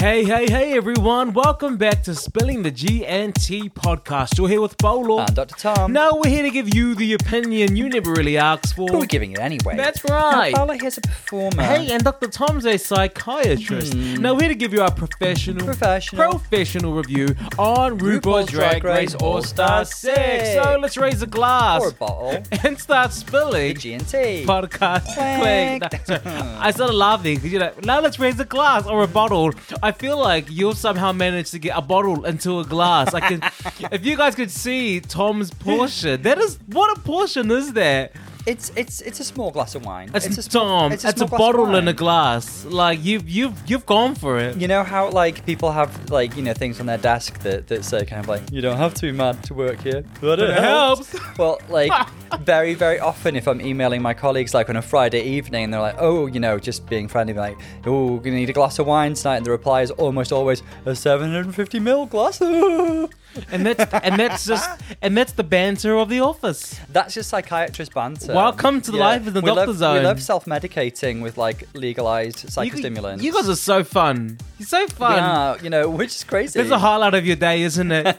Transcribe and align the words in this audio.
Hey, 0.00 0.24
hey, 0.24 0.46
hey, 0.50 0.72
everyone. 0.78 1.34
Welcome 1.34 1.76
back 1.76 2.02
to 2.04 2.14
Spilling 2.14 2.62
the 2.62 2.72
GNT 2.72 3.70
podcast. 3.74 4.38
You're 4.38 4.48
here 4.48 4.62
with 4.62 4.78
Bolo. 4.78 5.18
And 5.18 5.36
Dr. 5.36 5.54
Tom. 5.56 5.92
No, 5.92 6.18
we're 6.24 6.30
here 6.30 6.42
to 6.42 6.48
give 6.48 6.74
you 6.74 6.94
the 6.94 7.12
opinion 7.12 7.76
you 7.76 7.86
never 7.90 8.10
really 8.12 8.38
asked 8.38 8.74
for. 8.74 8.88
But 8.88 8.98
we're 8.98 9.04
giving 9.04 9.32
it 9.32 9.38
anyway. 9.40 9.76
That's 9.76 10.02
right. 10.08 10.52
Now, 10.52 10.60
Paula 10.60 10.78
here's 10.78 10.96
a 10.96 11.02
performer. 11.02 11.62
Hey, 11.62 11.92
and 11.92 12.02
Dr. 12.02 12.28
Tom's 12.28 12.64
a 12.64 12.78
psychiatrist. 12.78 13.92
Hmm. 13.92 14.14
Now, 14.22 14.32
we're 14.32 14.40
here 14.40 14.48
to 14.48 14.54
give 14.54 14.72
you 14.72 14.80
our 14.80 14.90
professional, 14.90 15.66
Professional. 15.66 16.30
professional 16.38 16.94
review 16.94 17.26
on 17.58 17.98
RuPaul's 17.98 18.48
Drag 18.50 18.82
Race 18.82 19.14
All 19.16 19.42
Star 19.42 19.84
6. 19.84 20.54
So 20.54 20.78
let's 20.80 20.96
raise 20.96 21.20
a 21.20 21.26
glass 21.26 21.82
Or 21.82 21.88
a 21.90 21.92
bottle. 21.92 22.42
and 22.64 22.80
start 22.80 23.12
spilling. 23.12 23.76
G&T. 23.76 24.46
podcast. 24.46 25.12
Clank. 25.12 25.82
Clank. 25.90 26.08
No, 26.08 26.16
sorry. 26.16 26.36
I 26.58 26.70
started 26.70 26.94
laughing 26.94 27.34
because 27.36 27.52
you 27.52 27.58
know 27.58 27.72
now 27.84 28.00
let's 28.00 28.18
raise 28.18 28.40
a 28.40 28.46
glass 28.46 28.86
or 28.86 29.02
a 29.02 29.06
bottle. 29.08 29.52
I 29.82 29.89
feel 29.92 30.18
like 30.18 30.50
you've 30.50 30.76
somehow 30.78 31.12
managed 31.12 31.52
to 31.52 31.58
get 31.58 31.76
a 31.76 31.82
bottle 31.82 32.24
into 32.24 32.60
a 32.60 32.64
glass. 32.64 33.14
I 33.14 33.20
can, 33.20 33.42
if 33.92 34.04
you 34.04 34.16
guys 34.16 34.34
could 34.34 34.50
see 34.50 35.00
Tom's 35.00 35.50
portion, 35.52 36.22
that 36.22 36.38
is 36.38 36.58
what 36.66 36.96
a 36.96 37.00
portion 37.00 37.50
is 37.50 37.72
that? 37.74 38.12
It's 38.46 38.72
it's 38.74 39.00
it's 39.02 39.20
a 39.20 39.24
small 39.24 39.50
glass 39.50 39.74
of 39.74 39.84
wine. 39.84 40.10
It's, 40.14 40.26
a 40.26 40.48
Tom. 40.48 40.92
it's 40.92 41.04
It's, 41.04 41.20
a 41.20 41.24
a, 41.24 41.28
glass 41.28 41.32
of 41.32 41.38
bottle 41.38 41.74
in 41.74 41.88
a 41.88 41.92
glass. 41.92 42.64
Like 42.64 43.04
you've 43.04 43.28
you've 43.28 43.54
you've 43.66 43.86
gone 43.86 44.14
for 44.14 44.38
it. 44.38 44.56
You 44.56 44.66
know 44.66 44.82
how 44.82 45.10
like 45.10 45.44
people 45.44 45.70
have 45.72 46.10
like 46.10 46.36
you 46.36 46.42
know 46.42 46.54
things 46.54 46.80
on 46.80 46.86
their 46.86 46.98
desk 46.98 47.40
that, 47.40 47.66
that 47.68 47.84
say 47.84 48.04
kind 48.06 48.20
of 48.20 48.28
like 48.28 48.50
you 48.50 48.60
don't 48.62 48.78
have 48.78 48.94
to 48.94 49.02
be 49.02 49.12
mad 49.12 49.42
to 49.44 49.54
work 49.54 49.80
here, 49.82 50.04
but, 50.20 50.40
it 50.40 50.50
helps. 50.50 51.14
Well, 51.36 51.60
like 51.68 51.92
very 52.40 52.74
very 52.74 52.98
often 52.98 53.36
if 53.36 53.46
I'm 53.46 53.60
emailing 53.60 54.00
my 54.00 54.14
colleagues 54.14 54.54
like 54.54 54.70
on 54.70 54.76
a 54.76 54.82
Friday 54.82 55.22
evening 55.22 55.64
and 55.64 55.74
they're 55.74 55.80
like, 55.80 55.96
oh, 55.98 56.26
you 56.26 56.40
know, 56.40 56.58
just 56.58 56.88
being 56.88 57.08
friendly, 57.08 57.34
like, 57.34 57.58
oh, 57.84 58.16
gonna 58.18 58.36
need 58.36 58.50
a 58.50 58.54
glass 58.54 58.78
of 58.78 58.86
wine 58.86 59.14
tonight, 59.14 59.38
and 59.38 59.46
the 59.46 59.50
reply 59.50 59.82
is 59.82 59.90
almost 59.90 60.32
always 60.32 60.62
a 60.86 60.96
750 60.96 61.78
ml 61.80 62.08
glass. 62.08 62.40
And 63.52 63.64
that's 63.64 63.92
and 63.94 64.18
that's 64.18 64.46
just 64.46 64.68
and 65.02 65.16
that's 65.16 65.32
the 65.32 65.44
banter 65.44 65.96
of 65.96 66.08
the 66.08 66.20
office. 66.20 66.78
That's 66.90 67.14
just 67.14 67.30
psychiatrist 67.30 67.94
banter. 67.94 68.34
Welcome 68.34 68.80
to 68.82 68.90
the 68.90 68.96
life 68.98 69.26
of 69.26 69.34
the 69.34 69.40
we 69.40 69.46
doctor 69.46 69.66
love, 69.68 69.76
zone. 69.76 69.98
We 69.98 70.04
love 70.04 70.22
self-medicating 70.22 71.22
with 71.22 71.38
like 71.38 71.68
legalized 71.74 72.42
You, 72.44 72.50
psychostimulants. 72.50 73.22
you 73.22 73.32
guys 73.32 73.48
are 73.48 73.56
so 73.56 73.84
fun. 73.84 74.38
You're 74.58 74.66
so 74.66 74.86
fun. 74.88 75.16
yeah, 75.16 75.62
you 75.62 75.70
know, 75.70 75.88
which 75.88 76.16
is 76.16 76.24
crazy. 76.24 76.58
It's 76.60 76.70
a 76.70 76.78
highlight 76.78 77.14
of 77.14 77.24
your 77.26 77.36
day, 77.36 77.62
isn't 77.62 77.92
it? 77.92 78.16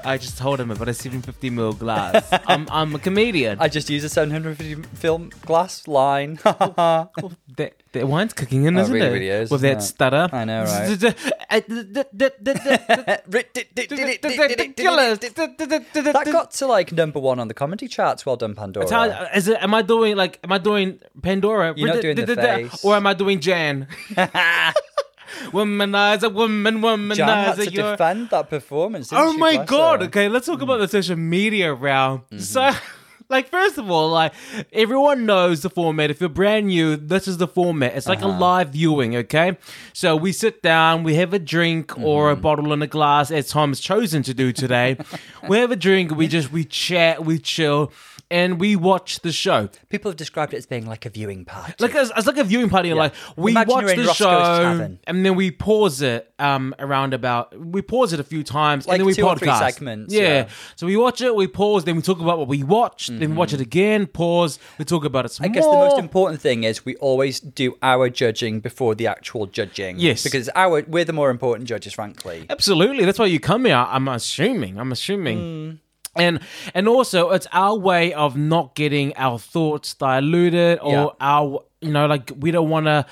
I 0.04 0.16
just 0.18 0.38
told 0.38 0.60
him 0.60 0.70
about 0.70 0.88
a 0.88 0.94
750 0.94 1.50
ml 1.50 1.78
glass. 1.78 2.26
I'm, 2.46 2.66
I'm 2.70 2.94
a 2.94 2.98
comedian. 2.98 3.58
I 3.60 3.68
just 3.68 3.90
use 3.90 4.04
a 4.04 4.08
750 4.08 4.82
film 4.96 5.30
glass 5.44 5.86
line. 5.88 6.36
that, 6.44 7.72
that 7.92 8.06
wine's 8.08 8.32
cooking 8.34 8.64
in, 8.64 8.76
Oh, 8.76 8.82
isn't 8.82 8.94
really, 8.94 9.06
it? 9.06 9.10
really 9.12 9.28
is, 9.28 9.50
With 9.50 9.62
that 9.62 9.78
it? 9.78 9.82
stutter. 9.82 10.28
I 10.32 10.44
know, 10.44 10.64
that 10.66 11.16
that 16.04 16.28
got 16.32 16.50
to 16.52 16.66
like 16.66 16.92
number 16.92 17.18
one 17.18 17.38
on 17.38 17.48
the 17.48 17.54
comedy 17.54 17.88
charts. 17.88 18.24
Well 18.26 18.36
done, 18.36 18.54
Pandora. 18.54 19.30
Is 19.34 19.48
it? 19.48 19.62
Am 19.62 19.74
I 19.74 19.82
doing 19.82 20.16
like? 20.16 20.38
Am 20.44 20.52
I 20.52 20.58
doing 20.58 21.00
Pandora? 21.22 21.74
You're 21.76 21.94
not 21.94 22.02
doing 22.02 22.16
the 22.16 22.26
face. 22.36 22.84
Or 22.84 22.94
am 22.96 23.06
I 23.06 23.14
doing 23.14 23.40
Jan? 23.40 23.86
womanizer, 25.52 26.32
woman, 26.32 26.80
womanizer. 26.80 27.16
Jan 27.16 27.28
had 27.28 27.56
to 27.56 27.70
you're- 27.70 27.90
defend 27.92 28.30
that 28.30 28.48
performance. 28.50 29.10
Oh 29.12 29.32
my 29.34 29.64
god! 29.64 30.02
Okay, 30.04 30.28
let's 30.28 30.46
talk 30.46 30.62
about 30.62 30.78
the 30.78 30.88
social 30.88 31.16
media 31.16 31.72
round. 31.72 32.22
Mm-hmm. 32.30 32.38
So, 32.38 32.70
like, 33.28 33.48
first 33.48 33.76
of 33.78 33.90
all, 33.90 34.10
like 34.10 34.32
everyone 34.72 35.26
knows 35.26 35.62
the 35.62 35.70
format. 35.70 36.10
If 36.10 36.20
you're 36.20 36.28
brand 36.28 36.66
new, 36.68 36.96
this 36.96 37.28
is 37.28 37.36
the 37.38 37.48
format. 37.48 37.94
It's 37.96 38.06
like 38.08 38.22
a 38.22 38.26
Uh-huh. 38.26 38.38
live 38.38 38.68
viewing. 38.70 39.16
Okay, 39.16 39.56
so 39.92 40.16
we 40.16 40.32
sit 40.32 40.62
down, 40.62 41.02
we 41.02 41.14
have 41.16 41.32
a 41.34 41.38
drink 41.38 41.98
or 41.98 42.30
a 42.30 42.32
Mm-hmm. 42.34 42.42
bottle 42.42 42.72
in 42.72 42.82
a 42.82 42.86
glass, 42.86 43.30
as 43.30 43.48
Tom 43.48 43.70
has 43.70 43.80
chosen 43.80 44.22
to 44.22 44.34
do 44.34 44.52
today. 44.52 44.96
we 45.48 45.58
have 45.58 45.70
a 45.70 45.76
drink, 45.76 46.10
we 46.14 46.26
just 46.28 46.50
we 46.52 46.64
chat, 46.64 47.24
we 47.24 47.38
chill, 47.38 47.92
and 48.30 48.60
we 48.60 48.76
watch 48.76 49.20
the 49.20 49.32
show. 49.32 49.68
People 49.88 50.10
have 50.10 50.16
described 50.16 50.52
it 50.54 50.58
as 50.58 50.66
being 50.66 50.86
like 50.86 51.06
a 51.06 51.10
viewing 51.10 51.44
party. 51.44 51.74
Like 51.78 51.94
it's, 51.94 52.10
it's 52.16 52.26
like 52.26 52.36
a 52.36 52.44
viewing 52.44 52.68
party. 52.68 52.92
Like 52.94 53.14
we 53.36 53.52
Imagine 53.52 53.72
watch 53.74 53.96
the 53.96 54.12
show 54.12 54.96
and 55.06 55.24
then 55.24 55.34
we 55.34 55.50
pause 55.50 56.02
it 56.02 56.32
um 56.38 56.74
around 56.78 57.14
about 57.14 57.58
we 57.58 57.82
pause 57.82 58.12
it 58.12 58.20
a 58.20 58.24
few 58.24 58.44
times 58.44 58.86
Like 58.86 58.94
and 58.94 59.00
then 59.00 59.06
we 59.06 59.14
two 59.14 59.26
or 59.26 59.34
podcast. 59.34 59.38
three 59.38 59.70
segments, 59.70 60.14
Yeah. 60.14 60.22
yeah. 60.22 60.48
So 60.76 60.86
we 60.86 60.96
watch 60.96 61.20
it, 61.20 61.34
we 61.34 61.46
pause, 61.46 61.84
then 61.84 61.96
we 61.96 62.02
talk 62.02 62.20
about 62.20 62.38
what 62.38 62.48
we 62.48 62.62
watched, 62.62 63.08
then 63.18 63.30
we 63.30 63.36
watch 63.36 63.52
it 63.52 63.60
again, 63.60 64.06
pause, 64.06 64.58
we 64.78 64.84
talk 64.84 65.04
about 65.04 65.24
it 65.24 65.32
some 65.32 65.44
I 65.44 65.48
guess 65.48 65.64
the 65.64 65.72
most 65.72 65.98
important 65.98 66.40
thing 66.40 66.64
is 66.64 66.84
we 66.84 66.96
always 66.96 67.40
do 67.40 67.76
our 67.82 68.08
judging 68.10 68.60
before 68.60 68.94
the 68.94 69.06
actual 69.06 69.46
judging. 69.46 69.98
Yes. 69.98 70.22
Because 70.22 70.48
our 70.54 70.82
we're 70.86 71.04
the 71.04 71.12
more 71.12 71.30
important 71.30 71.68
judges, 71.68 71.94
frankly. 71.94 72.46
Absolutely. 72.50 73.04
That's 73.04 73.18
why 73.18 73.26
you 73.26 73.40
come 73.40 73.64
here. 73.64 73.74
I'm 73.76 74.08
assuming. 74.08 74.78
I'm 74.78 74.92
assuming. 74.92 75.38
Hmm. 75.38 75.76
And 76.18 76.40
and 76.74 76.88
also 76.88 77.30
it's 77.30 77.46
our 77.52 77.76
way 77.78 78.12
of 78.12 78.36
not 78.36 78.74
getting 78.74 79.16
our 79.16 79.38
thoughts 79.38 79.94
diluted 79.94 80.78
or 80.82 80.92
Yeah. 80.92 81.06
our 81.20 81.60
you 81.80 81.92
know 81.92 82.06
like 82.06 82.32
we 82.38 82.50
don't 82.50 82.68
want 82.70 82.86
to 82.86 83.06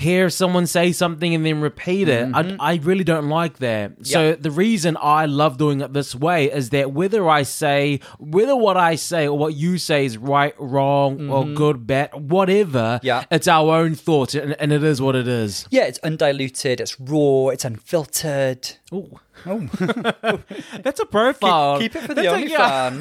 hear 0.00 0.30
someone 0.30 0.66
say 0.66 0.92
something 0.92 1.34
and 1.34 1.44
then 1.44 1.60
repeat 1.60 2.08
it. 2.08 2.30
I, 2.34 2.56
I 2.58 2.74
really 2.82 3.04
don't 3.04 3.28
like 3.28 3.58
that. 3.58 3.92
So 4.06 4.20
Mm-hmm. 4.32 4.42
The 4.42 4.50
reason 4.50 4.96
I 5.00 5.26
love 5.26 5.58
doing 5.58 5.80
it 5.82 5.92
this 5.92 6.14
way 6.14 6.50
is 6.50 6.70
that 6.70 6.92
whether 6.92 7.28
I 7.28 7.42
say 7.44 8.00
whether 8.18 8.56
what 8.56 8.76
I 8.76 8.96
say 8.96 9.28
or 9.28 9.36
what 9.36 9.54
you 9.54 9.78
say 9.78 10.04
is 10.06 10.16
right, 10.18 10.54
wrong, 10.58 11.28
or 11.30 11.44
good, 11.44 11.86
bad, 11.86 12.10
whatever, 12.14 12.98
Mm-hmm. 13.00 13.06
Yeah. 13.06 13.24
it's 13.30 13.46
our 13.48 13.74
own 13.76 13.94
thoughts 13.94 14.34
and, 14.34 14.56
and 14.60 14.72
it 14.72 14.82
is 14.82 15.00
what 15.02 15.14
it 15.16 15.28
is. 15.28 15.66
Yeah, 15.70 15.84
it's 15.84 15.98
undiluted, 16.00 16.80
it's 16.80 16.98
raw, 16.98 17.48
it's 17.48 17.64
unfiltered. 17.64 18.76
Ooh. 18.94 19.18
Oh, 19.46 19.60
That's 20.82 21.00
a 21.00 21.06
profile. 21.06 21.78
keep 21.78 21.94
it 21.96 22.02
for 22.02 22.14
the 22.14 22.22
That's 22.22 22.44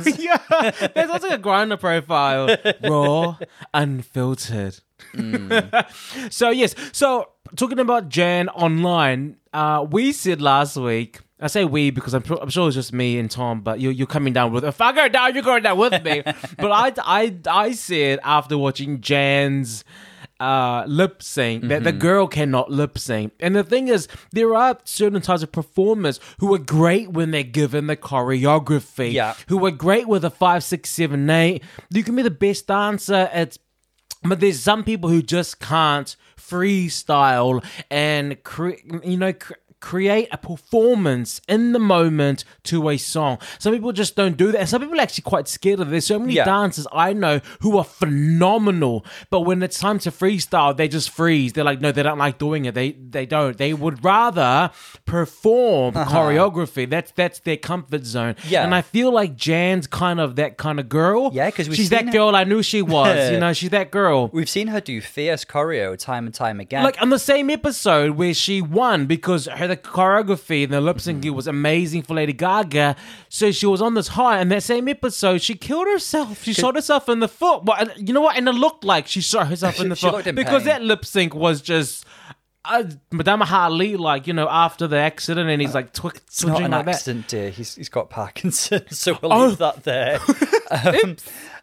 a- 0.08 0.22
yeah, 0.22 0.40
yeah, 0.52 0.72
that's 0.96 1.12
also 1.12 1.30
a 1.30 1.38
grinder 1.38 1.78
profile. 1.78 2.56
Raw, 2.84 3.38
unfiltered. 3.74 4.80
Mm. 5.14 6.32
so 6.32 6.50
yes, 6.50 6.76
so 6.92 7.30
talking 7.56 7.80
about 7.80 8.10
Jan 8.10 8.50
online, 8.50 9.38
uh, 9.54 9.86
we 9.90 10.12
said 10.12 10.42
last 10.42 10.78
week. 10.78 11.20
I 11.42 11.48
say 11.48 11.64
we 11.64 11.90
because 11.90 12.14
I'm, 12.14 12.24
I'm 12.42 12.50
sure 12.50 12.68
it's 12.68 12.76
just 12.76 12.92
me 12.92 13.18
and 13.18 13.32
Tom, 13.32 13.62
but 13.62 13.80
you're, 13.80 13.94
you're 13.94 14.08
coming 14.08 14.34
down 14.34 14.52
with 14.52 14.66
if 14.66 14.82
I 14.82 14.92
go 14.92 15.08
down, 15.08 15.34
you're 15.34 15.44
going 15.44 15.64
down 15.64 15.78
with 15.78 16.04
me. 16.04 16.22
but 16.58 16.72
I, 16.72 16.92
I, 16.98 17.38
I 17.48 17.72
said 17.72 18.20
after 18.24 18.58
watching 18.58 19.00
Jan's 19.00 19.86
uh, 20.42 20.84
lip 20.86 21.24
sync 21.24 21.64
that 21.64 21.76
Mm-hmm. 21.76 21.84
the 21.86 21.92
girl 21.94 22.28
cannot 22.28 22.70
lip 22.72 22.98
sync. 22.98 23.32
And 23.40 23.56
the 23.56 23.64
thing 23.64 23.88
is, 23.88 24.10
there 24.34 24.54
are 24.54 24.78
certain 24.84 25.22
types 25.22 25.42
of 25.42 25.52
performers 25.54 26.20
who 26.40 26.54
are 26.54 26.58
great 26.60 27.12
when 27.12 27.32
they're 27.32 27.44
given 27.44 27.88
the 27.88 27.96
choreography, 27.96 29.14
Yeah. 29.14 29.36
who 29.48 29.66
are 29.66 29.72
great 29.72 30.10
with 30.10 30.26
a 30.26 30.30
five, 30.30 30.62
six, 30.64 30.90
seven, 30.90 31.30
eight. 31.30 31.64
You 31.90 32.04
can 32.04 32.16
be 32.18 32.22
the 32.22 32.32
best 32.32 32.68
dancer. 32.68 33.30
It's 33.34 33.58
but 34.24 34.40
there's 34.40 34.60
some 34.60 34.84
people 34.84 35.10
who 35.10 35.22
just 35.22 35.60
can't 35.60 36.16
freestyle 36.38 37.64
and 37.90 38.44
cre- 38.44 38.82
you 39.04 39.18
know 39.18 39.34
cr- 39.34 39.54
create 39.82 40.28
a 40.32 40.38
performance 40.38 41.42
in 41.48 41.72
the 41.72 41.80
moment 41.80 42.44
to 42.64 42.90
a 42.90 42.98
song. 42.98 43.38
Some 43.60 43.74
people 43.74 43.92
just 43.92 44.16
don't 44.16 44.36
do 44.38 44.52
that. 44.52 44.60
And 44.60 44.70
some 44.70 44.82
people 44.82 44.98
are 44.98 45.02
actually 45.02 45.24
quite 45.24 45.48
scared 45.48 45.80
of 45.80 45.88
it. 45.88 45.92
There's 45.92 46.06
so 46.06 46.20
many 46.20 46.34
Yeah. 46.34 46.46
dancers 46.46 46.86
I 46.92 47.14
know 47.14 47.40
who 47.62 47.78
are 47.78 47.84
phenomenal, 47.84 49.06
but 49.30 49.42
when 49.42 49.64
it's 49.64 49.80
time 49.80 50.00
to 50.00 50.12
freestyle, 50.12 50.76
they 50.76 50.88
just 50.88 51.10
freeze. 51.10 51.54
They're 51.54 51.64
like, 51.64 51.82
no, 51.82 51.92
they 51.92 52.04
don't 52.04 52.18
like 52.18 52.38
doing 52.38 52.66
it. 52.66 52.74
They 52.76 52.92
they 52.92 53.26
don't. 53.26 53.58
They 53.58 53.74
would 53.74 54.04
rather 54.04 54.72
perform 55.06 55.94
choreography. 55.94 56.90
That's 56.90 57.12
that's 57.12 57.40
their 57.40 57.58
comfort 57.58 58.06
zone. 58.06 58.36
Uh-huh. 58.38 58.48
Yeah. 58.50 58.64
And 58.64 58.76
I 58.76 58.82
feel 58.82 59.12
like 59.12 59.36
Jan's 59.36 59.88
kind 59.88 60.20
of 60.20 60.36
that 60.36 60.58
kind 60.58 60.80
of 60.80 60.90
girl. 60.90 61.32
Yeah, 61.34 61.50
'cause 61.52 61.68
we've 61.70 61.78
she's 61.78 61.90
that 61.90 62.06
her- 62.06 62.12
girl 62.12 62.36
I 62.36 62.44
knew 62.44 62.62
she 62.64 62.82
was. 62.82 63.32
you 63.32 63.40
know, 63.44 63.54
she's 63.54 63.70
that 63.72 63.92
girl. 63.92 64.30
we've 64.34 64.50
seen 64.50 64.68
her 64.68 64.82
do 64.82 65.02
fierce 65.02 65.46
choreo 65.46 65.98
time 65.98 66.26
and 66.26 66.34
time 66.34 66.60
again. 66.60 66.84
Like 66.84 67.02
on 67.02 67.10
the 67.10 67.20
same 67.20 67.50
episode 67.50 68.12
where 68.12 68.34
she 68.34 68.62
won 68.62 69.06
because 69.06 69.46
her 69.46 69.68
the 69.70 69.78
choreography 69.78 70.64
and 70.64 70.74
the 70.74 70.82
lip 70.82 70.98
Mm-hmm. 70.98 71.20
syncing 71.22 71.32
was 71.32 71.48
amazing 71.48 72.02
for 72.04 72.14
Lady 72.16 72.34
Gaga. 72.34 72.96
So 73.30 73.52
she 73.52 73.66
was 73.66 73.82
on 73.82 73.94
this 73.94 74.10
high, 74.10 74.40
and 74.40 74.52
that 74.52 74.64
same 74.64 74.88
episode 74.88 75.42
she 75.42 75.56
killed 75.56 75.88
herself. 75.88 76.44
She 76.44 76.54
shot 76.54 76.76
herself 76.76 77.08
in 77.10 77.20
the 77.20 77.28
foot. 77.28 77.64
But 77.66 77.98
you 78.06 78.14
know 78.14 78.22
what? 78.22 78.36
And 78.38 78.48
it 78.48 78.54
looked 78.54 78.84
like 78.84 79.08
she 79.08 79.22
shot 79.22 79.48
herself 79.48 79.80
in 79.82 79.90
the 79.90 79.96
foot 79.96 80.28
in 80.28 80.36
because 80.36 80.64
pain. 80.64 80.68
that 80.70 80.82
lip 80.84 81.06
sync 81.06 81.34
was 81.34 81.62
just. 81.62 82.06
Uh, 82.66 82.84
Muhammad 83.12 83.48
Ali, 83.52 83.96
like 83.96 84.28
you 84.28 84.34
know, 84.34 84.48
after 84.50 84.86
the 84.86 84.98
accident, 84.98 85.50
and 85.50 85.62
he's 85.62 85.74
like 85.74 85.94
twi- 85.94 86.12
it's 86.16 86.44
not 86.44 86.62
an 86.62 86.72
like 86.72 86.86
that. 86.86 86.96
accident, 86.96 87.28
dear. 87.30 87.50
He's, 87.50 87.76
he's 87.76 87.90
got 87.90 88.10
Parkinson's, 88.10 88.98
so 89.00 89.18
we'll 89.22 89.32
Oh. 89.34 89.48
leave 89.48 89.58
that 89.60 89.84
there. 89.84 90.20
um, 90.72 91.16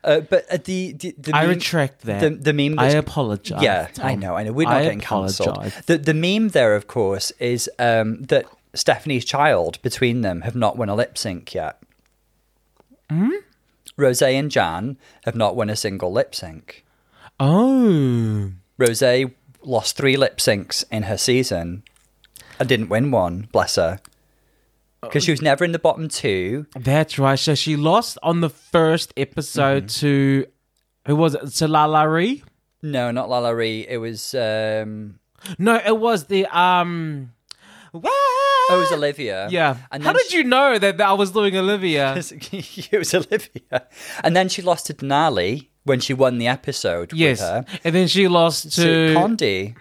uh, 0.02 0.20
but 0.20 0.46
uh, 0.50 0.56
the, 0.64 0.92
the, 0.92 1.14
the 1.18 1.36
I 1.36 1.42
meme- 1.42 1.50
retract 1.50 2.00
that. 2.02 2.20
The, 2.20 2.30
the 2.30 2.52
meme 2.52 2.78
I 2.78 2.88
apologize. 2.88 3.62
Yeah, 3.62 3.88
I 4.00 4.14
know, 4.14 4.34
I 4.36 4.44
know. 4.44 4.52
We're 4.52 4.64
not 4.68 4.78
I 4.78 4.82
getting 4.84 5.00
cancelled. 5.00 5.64
The 5.86 5.98
the 5.98 6.14
meme 6.14 6.48
there, 6.48 6.74
of 6.74 6.86
course, 6.86 7.30
is 7.32 7.68
um, 7.78 8.22
that 8.24 8.46
Stephanie's 8.74 9.24
child 9.26 9.80
between 9.82 10.22
them 10.22 10.40
have 10.42 10.56
not 10.56 10.76
won 10.78 10.88
a 10.88 10.94
lip 10.94 11.18
sync 11.18 11.54
yet. 11.54 11.78
Hmm? 13.10 13.30
Rose 13.98 14.22
and 14.22 14.50
Jan 14.50 14.96
have 15.24 15.34
not 15.36 15.56
won 15.56 15.68
a 15.70 15.76
single 15.76 16.10
lip 16.10 16.34
sync. 16.34 16.84
Oh, 17.38 18.50
Rose 18.78 19.02
lost 19.66 19.96
three 19.96 20.16
lip 20.16 20.38
syncs 20.38 20.84
in 20.90 21.04
her 21.04 21.18
season. 21.18 21.82
and 22.58 22.68
didn't 22.68 22.88
win 22.88 23.10
one. 23.10 23.48
Bless 23.52 23.76
her. 23.76 24.00
Because 25.02 25.24
she 25.24 25.30
was 25.30 25.42
never 25.42 25.64
in 25.64 25.72
the 25.72 25.78
bottom 25.78 26.08
two. 26.08 26.66
That's 26.74 27.18
right. 27.18 27.38
So 27.38 27.54
she 27.54 27.76
lost 27.76 28.18
on 28.22 28.40
the 28.40 28.48
first 28.50 29.12
episode 29.16 29.88
to 30.00 30.46
who 31.06 31.14
was 31.16 31.34
it? 31.34 31.46
To 31.58 31.68
LaLa 31.68 32.12
Ri? 32.12 32.42
No, 32.82 33.10
not 33.10 33.28
LaLa 33.28 33.54
Ri. 33.56 33.86
It 33.88 33.98
was 33.98 34.34
um 34.34 35.20
No, 35.58 35.76
it 35.84 35.98
was 35.98 36.24
the 36.26 36.46
um. 36.46 37.32
oh, 37.94 38.68
it 38.72 38.76
was 38.76 38.92
Olivia. 38.92 39.48
Yeah. 39.50 39.76
And 39.92 40.02
How 40.02 40.12
did 40.12 40.32
you 40.32 40.42
know 40.44 40.78
that, 40.78 40.96
that 40.98 41.06
I 41.08 41.12
was 41.12 41.30
doing 41.30 41.56
Olivia? 41.56 42.14
it 42.16 42.98
was 42.98 43.14
Olivia. 43.14 43.86
And 44.24 44.34
then 44.34 44.48
she 44.48 44.62
lost 44.62 44.86
to 44.86 44.94
Denali 44.94 45.68
when 45.86 46.00
she 46.00 46.12
won 46.12 46.36
the 46.38 46.46
episode 46.48 47.12
Yes, 47.14 47.40
with 47.40 47.48
her. 47.48 47.64
and 47.84 47.94
then 47.94 48.06
she 48.08 48.28
lost 48.28 48.74
To 48.76 48.82
to. 48.82 49.14
Kandy. 49.14 49.74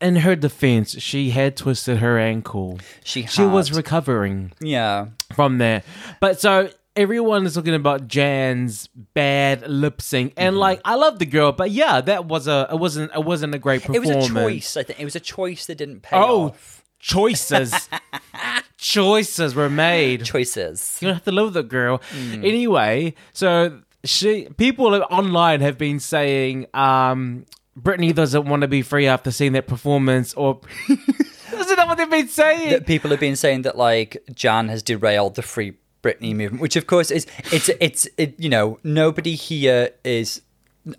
in 0.00 0.16
her 0.24 0.34
defense, 0.36 0.96
she 1.02 1.30
had 1.30 1.56
twisted 1.56 1.98
her 1.98 2.18
ankle. 2.18 2.78
She 3.04 3.26
She 3.26 3.42
was 3.44 3.70
recovering 3.72 4.52
Yeah. 4.60 5.06
from 5.34 5.58
there, 5.58 5.82
but 6.20 6.40
so 6.40 6.70
everyone 6.96 7.46
is 7.46 7.54
talking 7.54 7.74
about 7.74 8.08
Jan's 8.08 8.88
bad 9.14 9.66
lip 9.68 10.00
sync, 10.02 10.32
and 10.36 10.52
Mm-hmm. 10.54 10.60
like 10.60 10.80
I 10.84 10.94
love 10.96 11.18
the 11.18 11.26
girl, 11.26 11.52
but 11.52 11.70
yeah, 11.70 12.00
that 12.00 12.26
was 12.26 12.46
a 12.48 12.68
it 12.72 12.78
wasn't 12.78 13.10
it 13.14 13.24
wasn't 13.24 13.54
a 13.54 13.58
great 13.58 13.82
performance. 13.82 14.10
It 14.10 14.16
was 14.16 14.30
a 14.30 14.34
choice, 14.34 14.76
I 14.76 14.82
think. 14.84 15.00
It 15.00 15.04
was 15.04 15.16
a 15.16 15.20
choice 15.20 15.66
that 15.66 15.76
didn't 15.78 16.00
pay 16.02 16.16
Oh, 16.16 16.48
off. 16.48 16.84
choices, 16.98 17.88
choices 18.76 19.54
were 19.54 19.70
made. 19.70 20.24
Choices. 20.24 20.98
You 21.00 21.08
don't 21.08 21.14
have 21.16 21.24
to 21.24 21.32
live 21.32 21.46
with 21.46 21.54
the 21.54 21.62
girl. 21.62 21.98
Mm. 22.12 22.44
Anyway, 22.46 23.14
so 23.32 23.80
she 24.04 24.48
people 24.56 24.94
online 25.10 25.60
have 25.60 25.76
been 25.78 26.00
saying 26.00 26.66
um 26.74 27.46
Britney 27.78 28.14
doesn't 28.14 28.46
want 28.46 28.62
to 28.62 28.68
be 28.68 28.82
free 28.82 29.06
after 29.06 29.30
seeing 29.30 29.52
that 29.52 29.66
performance 29.66 30.34
or 30.34 30.60
Isn't 30.88 31.76
that 31.76 31.86
what 31.88 31.98
they've 31.98 32.10
been 32.10 32.28
saying? 32.28 32.70
that 32.70 32.86
people 32.86 33.10
have 33.10 33.20
been 33.20 33.36
saying 33.36 33.62
that 33.62 33.76
like 33.76 34.22
Jan 34.34 34.68
has 34.68 34.82
derailed 34.82 35.34
the 35.34 35.42
free 35.42 35.74
Britney 36.02 36.34
movement, 36.34 36.62
which 36.62 36.76
of 36.76 36.86
course 36.86 37.10
is 37.10 37.26
it's 37.52 37.68
it's 37.80 38.08
it, 38.16 38.34
you 38.38 38.48
know 38.48 38.78
nobody 38.82 39.34
here 39.34 39.90
is. 40.04 40.42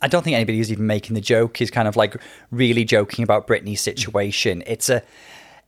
I 0.01 0.07
don't 0.07 0.23
think 0.23 0.35
anybody 0.35 0.59
who's 0.59 0.71
even 0.71 0.85
making 0.85 1.15
the 1.15 1.21
joke 1.21 1.59
is 1.59 1.71
kind 1.71 1.87
of 1.87 1.95
like 1.95 2.15
really 2.51 2.85
joking 2.85 3.23
about 3.23 3.47
Britney's 3.47 3.81
situation. 3.81 4.63
It's 4.67 4.89
a 4.89 5.01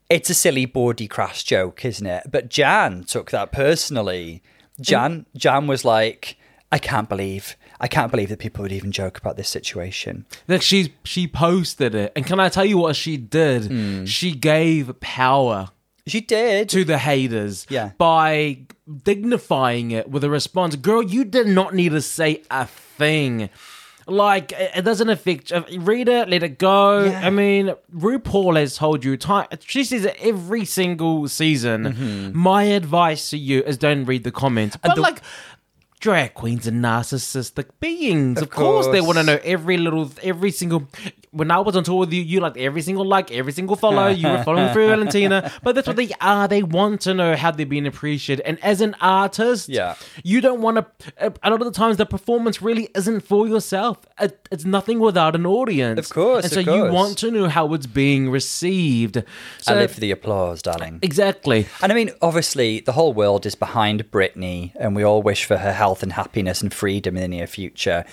it's 0.10 0.30
a 0.30 0.36
silly 0.36 0.66
bawdy 0.66 1.08
crash 1.08 1.44
joke, 1.44 1.84
isn't 1.84 2.06
it? 2.06 2.28
But 2.30 2.50
Jan 2.50 3.04
took 3.06 3.32
that 3.32 3.52
personally. 3.52 4.44
Jan 4.80 5.26
Jan 5.36 5.66
was 5.66 5.84
like, 5.84 6.38
I 6.74 6.80
can't 6.80 7.08
believe 7.14 7.46
I 7.80 7.88
can't 7.88 8.12
believe 8.12 8.30
that 8.30 8.40
people 8.40 8.62
would 8.64 8.72
even 8.80 8.92
joke 8.92 9.18
about 9.18 9.36
this 9.38 9.50
situation. 9.50 10.26
Like 10.48 10.62
she's 10.62 10.90
she 11.04 11.28
posted 11.28 11.94
it. 11.96 12.12
And 12.16 12.26
can 12.26 12.40
I 12.40 12.50
tell 12.50 12.66
you 12.66 12.78
what 12.78 12.96
she 12.96 13.18
did? 13.18 13.62
Hmm. 13.72 14.06
She 14.06 14.30
gave 14.52 15.00
power 15.00 15.70
She 16.08 16.20
did. 16.22 16.70
to 16.70 16.84
the 16.84 16.98
haters 16.98 17.66
Yeah. 17.70 17.92
by 17.98 18.60
dignifying 19.04 19.92
it 19.92 20.10
with 20.10 20.24
a 20.24 20.30
response. 20.30 20.76
Girl, 20.76 21.04
you 21.04 21.24
did 21.24 21.48
not 21.48 21.74
need 21.74 21.90
to 21.92 22.02
say 22.02 22.42
a 22.50 22.66
thing. 22.66 23.50
Like 24.06 24.52
it 24.52 24.84
doesn't 24.84 25.10
affect. 25.10 25.52
Read 25.78 26.10
it, 26.10 26.28
let 26.28 26.44
it 26.44 26.58
go. 26.60 27.06
Yeah. 27.06 27.22
I 27.26 27.30
mean, 27.30 27.74
RuPaul 27.96 28.60
has 28.60 28.76
told 28.76 29.06
you 29.06 29.16
time. 29.16 29.48
She 29.66 29.86
says 29.86 30.04
it 30.04 30.18
every 30.20 30.66
single 30.66 31.30
season. 31.30 31.84
Mm-hmm. 31.86 32.38
My 32.38 32.64
advice 32.64 33.30
to 33.30 33.38
you 33.38 33.64
is 33.64 33.78
don't 33.78 34.04
read 34.04 34.26
the 34.26 34.32
comments. 34.32 34.76
But 34.76 34.96
the- 34.96 35.02
like. 35.02 35.22
Drag 36.04 36.34
queens 36.34 36.68
are 36.68 36.72
narcissistic 36.72 37.70
beings. 37.80 38.36
Of, 38.38 38.44
Of 38.44 38.50
course. 38.50 38.88
they 38.88 39.00
want 39.00 39.20
to 39.20 39.24
know 39.24 39.40
every 39.42 39.78
little, 39.78 40.12
every 40.22 40.52
single. 40.52 40.90
When 41.34 41.52
I 41.52 41.60
was 41.60 41.76
on 41.76 41.84
tour 41.84 42.00
with 42.02 42.14
you, 42.14 42.22
you 42.22 42.40
liked 42.40 42.58
every 42.58 42.82
single 42.84 43.06
like, 43.06 43.32
every 43.32 43.52
single 43.52 43.76
follow. 43.76 44.08
You 44.08 44.28
were 44.30 44.44
following 44.44 44.72
through 44.72 44.88
Valentina. 44.96 45.52
But 45.64 45.76
that's 45.76 45.88
what 45.88 45.96
they 45.98 46.12
are. 46.22 46.48
They 46.48 46.64
want 46.64 47.02
to 47.02 47.14
know 47.14 47.36
how 47.36 47.52
they're 47.52 47.66
being 47.66 47.88
appreciated. 47.88 48.46
And 48.46 48.64
as 48.64 48.82
an 48.82 48.96
artist, 49.02 49.68
Yeah. 49.68 49.96
you 50.24 50.42
don't 50.42 50.62
want 50.62 50.78
to. 50.78 51.34
A 51.44 51.50
lot 51.50 51.60
of 51.62 51.66
the 51.66 51.72
times, 51.72 51.98
the 51.98 52.06
performance 52.06 52.62
really 52.62 52.88
isn't 52.96 53.22
for 53.22 53.48
yourself. 53.48 53.98
It, 54.20 54.48
it's 54.52 54.64
nothing 54.64 55.00
without 55.00 55.36
an 55.36 55.46
audience. 55.46 56.00
Of 56.00 56.10
course, 56.14 56.46
And 56.46 56.54
so 56.54 56.60
of 56.60 56.68
you 56.68 56.94
want 56.94 57.18
to 57.20 57.32
know 57.32 57.50
how 57.50 57.74
it's 57.74 57.88
being 57.88 58.30
received. 58.30 59.24
I 59.68 59.74
live 59.74 59.92
for 59.92 60.00
the 60.00 60.12
applause, 60.12 60.62
darling. 60.62 61.00
exactly. 61.02 61.68
And 61.82 61.92
I 61.92 61.96
mean, 61.96 62.12
obviously, 62.22 62.80
the 62.82 62.92
whole 62.92 63.14
world 63.14 63.46
is 63.46 63.56
behind 63.56 64.12
Britney, 64.12 64.72
and 64.76 64.96
we 64.96 65.04
all 65.04 65.24
wish 65.24 65.46
for 65.46 65.58
her 65.58 65.74
health 65.74 66.04
and 66.04 66.14
happiness 66.14 66.62
and 66.62 66.74
freedom 66.74 67.16
in 67.18 67.22
the 67.24 67.28
near 67.28 67.48
future. 67.48 68.06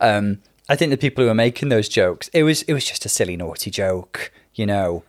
Um, 0.00 0.38
I 0.68 0.76
think 0.76 0.90
the 0.90 0.98
people 0.98 1.24
who 1.24 1.30
are 1.30 1.34
making 1.34 1.70
those 1.70 1.88
jokes, 1.88 2.28
it 2.32 2.42
was 2.42 2.62
it 2.62 2.74
was 2.74 2.84
just 2.84 3.06
a 3.06 3.08
silly, 3.08 3.36
naughty 3.36 3.70
joke, 3.70 4.32
you 4.54 4.66
know. 4.66 5.02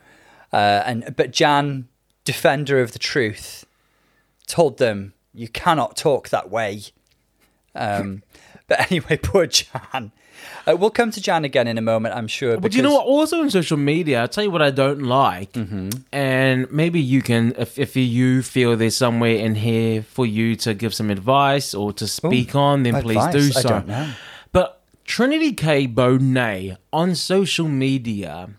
Uh, 0.52 0.82
and 0.86 1.14
but 1.16 1.32
Jan, 1.32 1.88
defender 2.24 2.80
of 2.80 2.92
the 2.92 2.98
truth, 2.98 3.66
told 4.46 4.78
them 4.78 5.12
you 5.34 5.48
cannot 5.48 5.96
talk 5.96 6.30
that 6.30 6.50
way. 6.50 6.82
Um, 7.74 8.22
but 8.68 8.90
anyway, 8.90 9.16
poor 9.22 9.46
Jan. 9.46 10.12
Uh, 10.66 10.74
we'll 10.74 10.90
come 10.90 11.10
to 11.10 11.20
Jan 11.20 11.44
again 11.44 11.68
in 11.68 11.76
a 11.76 11.82
moment, 11.82 12.14
I'm 12.14 12.26
sure. 12.26 12.58
But 12.58 12.74
you 12.74 12.82
know 12.82 12.94
what? 12.94 13.04
Also 13.04 13.40
on 13.40 13.50
social 13.50 13.76
media, 13.76 14.22
I'll 14.22 14.28
tell 14.28 14.44
you 14.44 14.50
what 14.50 14.62
I 14.62 14.70
don't 14.70 15.02
like. 15.02 15.52
Mm-hmm. 15.52 15.90
And 16.12 16.70
maybe 16.72 16.98
you 16.98 17.20
can, 17.20 17.54
if, 17.58 17.78
if 17.78 17.94
you 17.94 18.42
feel 18.42 18.74
there's 18.74 18.96
somewhere 18.96 19.36
in 19.36 19.54
here 19.54 20.02
for 20.02 20.24
you 20.24 20.56
to 20.56 20.72
give 20.72 20.94
some 20.94 21.10
advice 21.10 21.74
or 21.74 21.92
to 21.94 22.06
speak 22.06 22.54
on, 22.54 22.84
then 22.84 23.02
please 23.02 23.26
do 23.32 23.38
advice? 23.38 23.56
I 23.56 23.60
so. 23.60 24.12
Don't 25.18 25.30
know. 25.30 25.34
But 25.36 25.38
Trinity 25.40 25.52
K. 25.52 25.86
Bonet 25.88 26.76
on 26.92 27.14
social 27.14 27.68
media, 27.68 28.50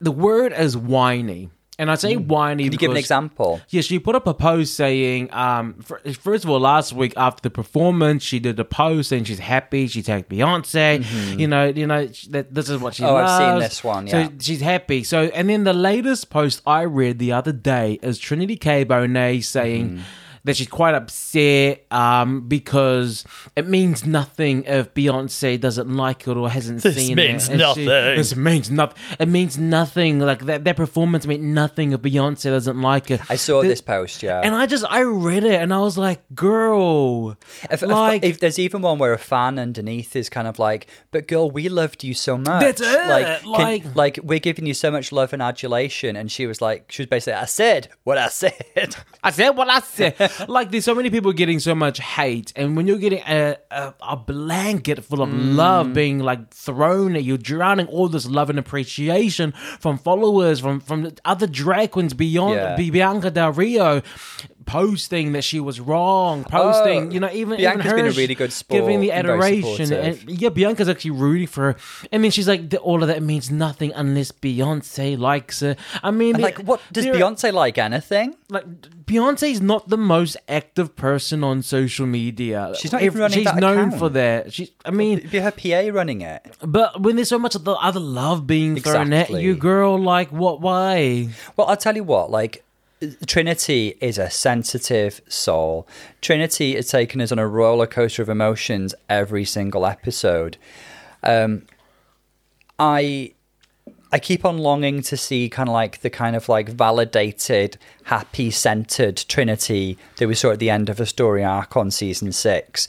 the 0.00 0.12
word 0.12 0.52
is 0.52 0.76
whiny. 0.76 1.50
And 1.80 1.92
I 1.92 1.94
say 1.94 2.16
whiny 2.16 2.64
Mm. 2.64 2.66
Can 2.66 2.72
you 2.72 2.78
give 2.78 2.90
an 2.90 2.96
example? 2.96 3.60
yeah, 3.68 3.82
she 3.82 4.00
put 4.00 4.16
up 4.16 4.26
a 4.26 4.34
post 4.34 4.74
saying, 4.74 5.32
um, 5.32 5.74
fir- 5.74 6.00
first 6.20 6.42
of 6.42 6.50
all, 6.50 6.58
last 6.58 6.92
week 6.92 7.12
after 7.16 7.40
the 7.40 7.50
performance, 7.50 8.24
she 8.24 8.40
did 8.40 8.58
a 8.58 8.64
post 8.64 9.10
saying 9.10 9.22
she's 9.24 9.38
happy. 9.38 9.86
She 9.86 10.02
tagged 10.02 10.28
Beyonce. 10.28 11.38
You 11.38 11.46
know, 11.46 11.66
you 11.68 11.86
know 11.86 12.06
that 12.30 12.52
this 12.52 12.68
is 12.68 12.80
what 12.80 12.94
she 12.96 13.04
Mm-hmm. 13.04 13.12
Oh, 13.12 13.16
I've 13.16 13.38
seen 13.38 13.60
this 13.60 13.84
one, 13.84 14.08
yeah. 14.08 14.26
So 14.26 14.32
she's 14.40 14.60
happy. 14.60 15.04
So, 15.04 15.26
and 15.26 15.48
then 15.48 15.62
the 15.62 15.72
latest 15.72 16.30
post 16.30 16.62
I 16.66 16.82
read 16.82 17.20
the 17.20 17.30
other 17.30 17.52
day 17.52 18.00
is 18.02 18.18
Trinity 18.18 18.56
K. 18.56 18.84
Bonet 18.84 19.44
saying. 19.44 19.90
Mm-hmm. 19.90 20.02
That 20.48 20.56
she's 20.56 20.66
quite 20.66 20.94
upset 20.94 21.84
um, 21.92 22.48
because 22.48 23.22
it 23.54 23.68
means 23.68 24.06
nothing 24.06 24.64
if 24.64 24.94
Beyonce 24.94 25.60
doesn't 25.60 25.94
like 25.94 26.26
it 26.26 26.36
or 26.38 26.48
hasn't 26.48 26.80
This 26.82 26.96
seen 26.96 27.16
means 27.16 27.48
it. 27.50 27.60
And 27.60 27.60
she- 27.76 27.84
nothing. 27.84 28.16
this 28.16 28.34
means 28.34 28.70
nothing. 28.70 28.96
It 29.20 29.28
means 29.28 29.58
nothing. 29.58 30.20
Like 30.20 30.46
that, 30.46 30.64
that 30.64 30.76
performance 30.76 31.26
meant 31.26 31.42
nothing 31.42 31.92
if 31.92 32.00
Beyonce 32.00 32.44
doesn't 32.44 32.80
like 32.80 33.10
it. 33.10 33.20
I 33.30 33.36
saw 33.36 33.60
The- 33.60 33.68
this 33.68 33.82
post, 33.82 34.22
yeah. 34.22 34.40
and 34.42 34.54
I 34.54 34.64
just 34.64 34.86
I 34.88 35.00
read 35.02 35.44
it 35.44 35.60
and 35.60 35.72
I 35.74 35.80
was 35.80 35.98
like, 35.98 36.20
girl, 36.34 37.36
If, 37.70 37.82
if- 37.82 37.82
like 37.82 38.24
if, 38.24 38.40
there's 38.40 38.58
even 38.58 38.80
one 38.82 38.98
where 38.98 39.12
a 39.12 39.18
fan 39.18 39.58
underneath 39.58 40.16
is 40.16 40.30
kind 40.30 40.48
of 40.48 40.58
like, 40.58 40.86
"But 41.10 41.28
girl, 41.28 41.50
we 41.50 41.68
loved 41.68 42.02
you 42.04 42.14
so 42.14 42.38
much. 42.38 42.62
That's 42.62 42.80
it, 42.80 43.08
Like, 43.08 43.40
can- 43.42 43.50
like- 43.50 43.94
like 43.94 44.18
we're 44.22 44.38
giving 44.38 44.64
you 44.66 44.72
so 44.74 44.90
much 44.90 45.12
love 45.12 45.32
and 45.34 45.42
adulation." 45.42 46.16
And 46.16 46.32
she 46.32 46.46
was 46.46 46.62
like, 46.62 46.90
"She 46.90 47.02
was 47.02 47.08
basically, 47.08 47.34
I 47.34 47.44
said 47.44 47.88
what 48.04 48.16
I 48.18 48.28
said." 48.28 48.96
I 49.22 49.30
said 49.30 49.50
what 49.50 49.68
I 49.68 49.80
said. 49.80 50.14
like 50.48 50.70
there's 50.70 50.84
so 50.84 50.94
many 50.94 51.10
people 51.10 51.32
getting 51.32 51.58
so 51.58 51.74
much 51.74 51.98
hate, 51.98 52.52
and 52.56 52.76
when 52.76 52.86
you're 52.86 52.98
getting 52.98 53.22
a 53.26 53.56
a, 53.70 53.94
a 54.00 54.16
blanket 54.16 55.04
full 55.04 55.22
of 55.22 55.28
Mm. 55.28 55.56
love 55.56 55.92
being 55.92 56.18
like 56.20 56.50
thrown 56.50 57.16
at 57.16 57.24
you, 57.24 57.36
drowning 57.38 57.86
all 57.88 58.08
this 58.08 58.26
love 58.26 58.48
and 58.50 58.58
appreciation 58.58 59.52
from 59.80 59.98
followers, 59.98 60.60
from 60.60 60.80
from 60.80 61.10
other 61.24 61.46
drag 61.46 61.90
queens 61.90 62.14
beyond 62.14 62.54
Yeah. 62.56 62.76
Bianca 62.76 63.30
Del 63.30 63.52
Rio. 63.52 64.02
Posting 64.68 65.32
that 65.32 65.42
she 65.44 65.60
was 65.60 65.80
wrong, 65.80 66.44
posting, 66.44 67.08
Oh, 67.08 67.10
you 67.10 67.20
know, 67.20 67.30
even 67.32 67.56
Bianca's 67.58 67.86
even 67.86 67.90
her 67.90 67.96
been 67.96 68.06
a 68.06 68.10
really 68.16 68.34
good 68.34 68.52
sport 68.52 68.80
giving 68.82 69.00
the 69.00 69.12
adoration, 69.12 69.86
supportive. 69.86 70.28
and 70.28 70.40
yeah, 70.40 70.50
Bianca's 70.50 70.88
actually 70.88 71.12
rooting 71.12 71.46
for 71.46 71.72
her. 71.72 71.76
I 72.12 72.18
mean, 72.18 72.30
she's 72.30 72.46
like, 72.46 72.68
"The- 72.70 72.78
all 72.78 73.02
of 73.02 73.08
that 73.08 73.22
means 73.22 73.50
nothing 73.50 73.92
unless 73.96 74.30
Beyonce 74.30 75.18
likes 75.18 75.60
her. 75.60 75.74
I 76.02 76.10
mean, 76.10 76.36
the- 76.36 76.42
like, 76.42 76.58
what 76.58 76.80
does 76.92 77.06
Beyonce 77.06 77.52
like? 77.52 77.78
Anything? 77.78 78.36
like 78.50 78.64
Beyonce's 79.06 79.60
not 79.60 79.88
the 79.88 79.96
most 79.96 80.36
active 80.48 80.94
person 80.96 81.42
on 81.42 81.62
social 81.62 82.06
media. 82.06 82.72
She's 82.78 82.92
not 82.92 83.02
even 83.02 83.16
If- 83.16 83.20
running 83.20 83.38
She's 83.38 83.44
that 83.46 83.56
known 83.56 83.78
account. 83.88 83.98
for 83.98 84.08
that. 84.10 84.52
She's. 84.52 84.70
I 84.84 84.90
mean, 84.90 85.18
It'd 85.18 85.30
be 85.30 85.38
her 85.40 85.50
PA 85.50 85.88
running 85.90 86.20
it. 86.20 86.46
but 86.62 87.00
when 87.02 87.16
there's 87.16 87.28
so 87.28 87.38
much 87.38 87.54
of 87.54 87.64
the 87.64 87.72
other 87.72 88.00
love 88.00 88.46
being 88.46 88.76
thrown 88.76 89.12
at 89.12 89.30
you, 89.30 89.54
girl, 89.56 89.98
like 89.98 90.30
what? 90.30 90.60
Why? 90.60 91.28
Well, 91.56 91.66
I'll 91.68 91.76
tell 91.76 91.96
you 91.96 92.04
what, 92.04 92.30
like 92.30 92.62
Trinity 93.26 93.96
is 94.00 94.18
a 94.18 94.30
sensitive 94.30 95.20
soul. 95.28 95.86
Trinity 96.20 96.74
has 96.74 96.88
taken 96.88 97.20
us 97.20 97.30
on 97.30 97.38
a 97.38 97.46
roller 97.46 97.86
coaster 97.86 98.22
of 98.22 98.28
emotions 98.28 98.94
every 99.08 99.44
single 99.44 99.86
episode. 99.86 100.56
Um, 101.22 101.62
I 102.78 103.32
I 104.10 104.18
keep 104.18 104.44
on 104.44 104.56
longing 104.56 105.02
to 105.02 105.16
see 105.18 105.50
kind 105.50 105.68
of 105.68 105.74
like 105.74 106.00
the 106.00 106.08
kind 106.08 106.34
of 106.34 106.48
like 106.48 106.70
validated, 106.70 107.76
happy 108.04 108.50
centered 108.50 109.16
Trinity 109.28 109.98
that 110.16 110.26
we 110.26 110.34
saw 110.34 110.52
at 110.52 110.60
the 110.60 110.70
end 110.70 110.88
of 110.88 110.98
a 110.98 111.04
story 111.04 111.44
arc 111.44 111.76
on 111.76 111.90
season 111.90 112.32
six. 112.32 112.88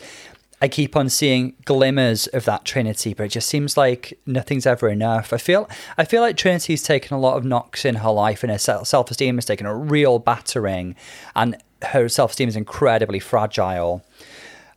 I 0.62 0.68
keep 0.68 0.96
on 0.96 1.10
seeing 1.10 1.56
glimmers 1.66 2.28
of 2.28 2.46
that 2.46 2.66
Trinity, 2.66 3.14
but 3.14 3.24
it 3.24 3.30
just 3.30 3.48
seems 3.48 3.78
like 3.78 4.20
nothing's 4.26 4.66
ever 4.66 4.90
enough. 4.90 5.32
I 5.32 5.38
feel 5.38 5.70
I 5.98 6.06
feel 6.06 6.22
like 6.22 6.36
Trinity's 6.36 6.84
taken 6.84 7.16
a 7.16 7.20
lot 7.20 7.38
of 7.38 7.46
knocks 7.46 7.86
in 7.86 7.96
her 7.96 8.12
life, 8.12 8.44
and 8.44 8.52
her 8.52 8.58
self 8.58 9.12
esteem 9.12 9.36
has 9.36 9.46
taken 9.46 9.66
a 9.66 9.76
real 9.76 10.20
battering, 10.20 10.96
and 11.36 11.58
her 11.84 12.10
self 12.10 12.32
esteem 12.32 12.50
is 12.50 12.56
incredibly 12.56 13.20
fragile. 13.20 14.04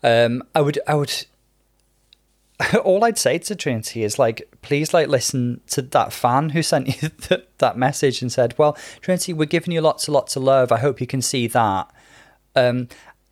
Um, 0.03 0.43
I 0.55 0.61
would 0.61 0.79
I 0.87 0.95
would 0.95 1.27
all 2.85 3.05
I'd 3.05 3.19
say 3.19 3.39
to 3.39 3.57
Trinity 3.57 4.05
is 4.05 4.19
like, 4.19 4.49
please, 4.63 4.93
like, 4.95 5.09
listen 5.09 5.61
to 5.69 5.83
that 5.83 6.13
fan 6.13 6.51
who 6.51 6.63
sent 6.63 7.03
you 7.03 7.09
th- 7.21 7.47
that 7.59 7.77
message 7.77 8.23
and 8.23 8.31
said, 8.31 8.55
"Well, 8.59 8.77
Trinity, 9.01 9.33
we're 9.33 9.47
giving 9.47 9.73
you 9.73 9.81
lots 9.81 10.07
and 10.07 10.15
lots 10.15 10.37
of 10.37 10.43
love. 10.43 10.73
I 10.73 10.79
hope 10.79 11.01
you 11.01 11.07
can 11.07 11.23
see 11.23 11.47
that." 11.49 11.91
Um, 12.55 12.89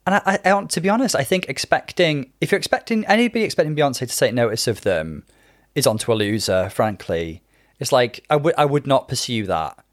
and 0.06 0.14
I, 0.14 0.38
I, 0.44 0.52
I, 0.52 0.64
to 0.64 0.80
be 0.80 0.88
honest, 0.88 1.14
I 1.14 1.24
think 1.24 1.46
expecting 1.48 2.32
if 2.40 2.50
you're 2.50 2.58
expecting 2.58 3.04
anybody 3.06 3.44
expecting 3.44 3.76
Beyonce 3.76 4.08
to 4.08 4.16
take 4.16 4.34
notice 4.34 4.66
of 4.66 4.80
them 4.82 5.24
is 5.74 5.86
onto 5.86 6.12
a 6.12 6.14
loser. 6.14 6.70
Frankly, 6.70 7.42
it's 7.78 7.92
like 7.92 8.24
I 8.30 8.36
would 8.36 8.54
I 8.56 8.64
would 8.64 8.86
not 8.86 9.08
pursue 9.08 9.46
that. 9.46 9.84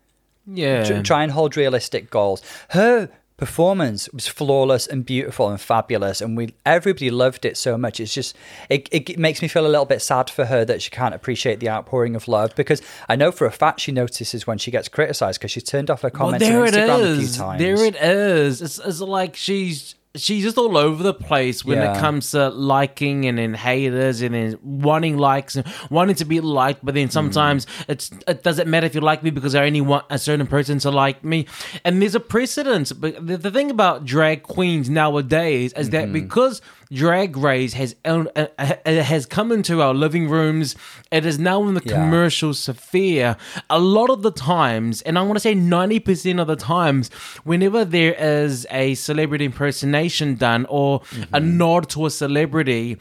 Yeah, 0.45 0.83
Tr- 0.83 1.01
try 1.01 1.23
and 1.23 1.31
hold 1.31 1.57
realistic 1.57 2.09
goals. 2.09 2.41
Her 2.69 3.09
performance 3.37 4.09
was 4.09 4.27
flawless 4.27 4.87
and 4.87 5.05
beautiful 5.05 5.47
and 5.47 5.61
fabulous 5.61 6.21
and 6.21 6.35
we 6.35 6.55
everybody 6.65 7.11
loved 7.11 7.45
it 7.45 7.55
so 7.55 7.77
much 7.77 7.99
it's 7.99 8.11
just 8.11 8.35
it, 8.67 8.89
it 8.91 9.19
makes 9.19 9.43
me 9.43 9.47
feel 9.47 9.65
a 9.65 9.69
little 9.69 9.85
bit 9.85 10.01
sad 10.01 10.27
for 10.27 10.45
her 10.45 10.65
that 10.65 10.81
she 10.81 10.89
can't 10.89 11.13
appreciate 11.13 11.59
the 11.59 11.69
outpouring 11.69 12.15
of 12.15 12.27
love 12.27 12.55
because 12.55 12.81
i 13.07 13.15
know 13.15 13.31
for 13.31 13.45
a 13.45 13.51
fact 13.51 13.79
she 13.79 13.91
notices 13.91 14.47
when 14.47 14.57
she 14.57 14.71
gets 14.71 14.89
criticized 14.89 15.39
because 15.39 15.51
she's 15.51 15.63
turned 15.63 15.91
off 15.91 16.01
her 16.01 16.09
comments 16.09 16.43
well, 16.43 16.51
there 16.51 16.61
on 16.61 16.67
instagram 16.67 16.99
it 16.99 17.17
a 17.17 17.19
few 17.19 17.27
times 17.27 17.61
There 17.61 17.85
it 17.85 17.95
is. 17.95 18.61
It's, 18.63 18.79
it's 18.79 19.01
like 19.01 19.35
she's 19.35 19.93
she's 20.15 20.43
just 20.43 20.57
all 20.57 20.77
over 20.77 21.03
the 21.03 21.13
place 21.13 21.63
when 21.63 21.77
Yeah. 21.77 21.95
it 21.95 21.99
comes 21.99 22.31
to 22.31 22.49
liking 22.49 23.25
and 23.25 23.37
then 23.37 23.53
haters 23.53 24.21
and 24.21 24.33
then 24.33 24.57
wanting 24.63 25.17
likes 25.17 25.55
and 25.55 25.65
wanting 25.89 26.15
to 26.15 26.25
be 26.25 26.39
liked. 26.41 26.83
But 26.83 26.95
then 26.95 27.09
sometimes 27.09 27.65
mm. 27.65 27.85
it's 27.87 28.11
it 28.27 28.43
doesn't 28.43 28.67
matter 28.69 28.85
if 28.85 28.95
you 28.95 29.01
like 29.01 29.23
me 29.23 29.29
because 29.29 29.55
I 29.55 29.65
only 29.65 29.81
want 29.81 30.05
a 30.09 30.17
certain 30.17 30.47
person 30.47 30.79
to 30.79 30.91
like 30.91 31.23
me. 31.23 31.47
And 31.83 32.01
there's 32.01 32.15
a 32.15 32.19
precedent. 32.19 32.91
But 32.99 33.25
the, 33.25 33.37
the 33.37 33.51
thing 33.51 33.69
about 33.71 34.05
drag 34.05 34.43
queens 34.43 34.89
nowadays 34.89 35.73
is 35.73 35.91
that 35.91 36.05
mm-hmm. 36.05 36.13
because 36.13 36.61
drag 36.91 37.35
race 37.37 37.73
has 37.73 37.95
uh, 38.05 38.25
uh, 38.35 38.47
has 38.85 39.25
come 39.25 39.51
into 39.51 39.81
our 39.81 39.93
living 39.93 40.29
rooms, 40.29 40.75
it 41.11 41.25
is 41.25 41.37
now 41.39 41.67
in 41.67 41.73
the 41.73 41.81
Yeah. 41.85 41.93
commercial 41.95 42.53
sphere. 42.53 43.35
A 43.69 43.79
lot 43.79 44.09
of 44.09 44.21
the 44.21 44.31
times, 44.31 45.01
and 45.03 45.17
I 45.17 45.21
want 45.21 45.35
to 45.35 45.39
say 45.41 45.53
ninety 45.55 45.99
percent 45.99 46.39
of 46.39 46.47
the 46.47 46.55
times, 46.55 47.09
whenever 47.43 47.83
there 47.85 48.13
is 48.13 48.65
a 48.71 48.95
celebrity 48.95 49.45
impersonation 49.45 50.35
done 50.35 50.65
or 50.69 51.01
a 51.33 51.39
nod 51.39 51.89
to 51.89 52.05
a 52.05 52.09
celebrity. 52.09 52.97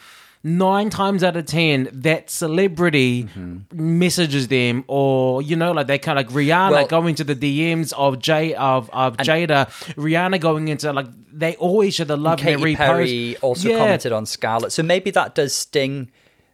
Nine 0.46 0.90
times 0.90 1.24
out 1.24 1.36
of 1.36 1.46
ten, 1.46 1.88
that 1.92 2.30
celebrity 2.30 3.24
mm-hmm. 3.24 3.98
messages 3.98 4.46
them, 4.46 4.84
or 4.86 5.42
you 5.42 5.56
know, 5.56 5.72
like 5.72 5.88
they 5.88 5.98
kind 5.98 6.20
of 6.20 6.26
like 6.26 6.34
Rihanna 6.34 6.70
Well- 6.70 6.86
going 6.86 7.16
to 7.16 7.24
the 7.24 7.34
DMs 7.34 7.92
of 7.94 8.20
Jay 8.20 8.54
of 8.54 8.88
of 8.90 9.16
Jada, 9.16 9.66
Rihanna 9.96 10.40
going 10.40 10.68
into 10.68 10.92
like 10.92 11.08
they 11.32 11.56
always 11.56 11.96
show 11.96 12.04
the 12.04 12.16
love 12.16 12.38
katy 12.38 12.62
repost. 12.62 12.76
perry 12.76 13.36
also 13.38 13.68
Yeah, 13.70 13.78
commented 13.78 14.12
on 14.12 14.24
scarlett 14.24 14.72
so 14.72 14.82
maybe 14.82 15.10
that 15.10 15.34
does 15.34 15.54
sting 15.54 16.10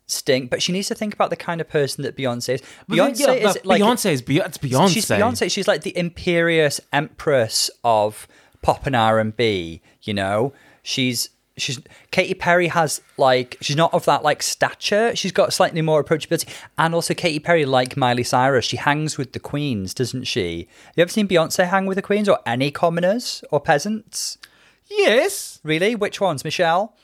sting 0.06 0.46
but 0.46 0.60
she 0.62 0.72
needs 0.72 0.88
to 0.88 0.94
think 0.94 1.14
about 1.14 1.30
the 1.30 1.36
kind 1.36 1.60
of 1.60 1.68
person 1.68 2.02
that 2.02 2.16
beyonce 2.16 2.54
is 2.54 2.62
but 2.88 2.96
beyonce 2.96 3.20
yeah, 3.20 3.50
is 3.50 3.58
like 3.64 3.80
Beyonce 3.80 4.12
is. 4.12 4.20
It's 4.22 4.58
Beyonce. 4.58 4.88
She's 4.92 5.06
Beyonce. 5.06 5.50
She's 5.50 5.68
like 5.68 5.82
the 5.82 5.96
imperious 5.96 6.80
empress 6.92 7.70
of 7.84 8.26
pop 8.62 8.86
and 8.86 8.96
R 8.96 9.20
and 9.20 9.36
B. 9.36 9.82
You 10.02 10.14
know, 10.14 10.52
she's 10.82 11.28
she's 11.56 11.80
Katy 12.10 12.34
Perry 12.34 12.68
has 12.68 13.00
like 13.16 13.56
she's 13.60 13.76
not 13.76 13.92
of 13.94 14.04
that 14.06 14.22
like 14.22 14.42
stature. 14.42 15.14
She's 15.14 15.32
got 15.32 15.52
slightly 15.52 15.82
more 15.82 16.02
approachability, 16.02 16.48
and 16.78 16.94
also 16.94 17.14
Katy 17.14 17.40
Perry, 17.40 17.64
like 17.64 17.96
Miley 17.96 18.22
Cyrus, 18.22 18.64
she 18.64 18.76
hangs 18.76 19.18
with 19.18 19.32
the 19.32 19.40
queens, 19.40 19.94
doesn't 19.94 20.24
she? 20.24 20.68
You 20.96 21.02
ever 21.02 21.10
seen 21.10 21.28
Beyonce 21.28 21.68
hang 21.68 21.86
with 21.86 21.96
the 21.96 22.02
queens 22.02 22.28
or 22.28 22.38
any 22.46 22.70
commoners 22.70 23.44
or 23.50 23.60
peasants? 23.60 24.38
Yes. 24.86 25.60
Really, 25.62 25.94
which 25.94 26.20
ones, 26.20 26.44
Michelle? 26.44 26.96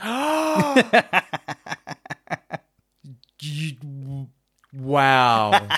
Wow. 4.74 5.50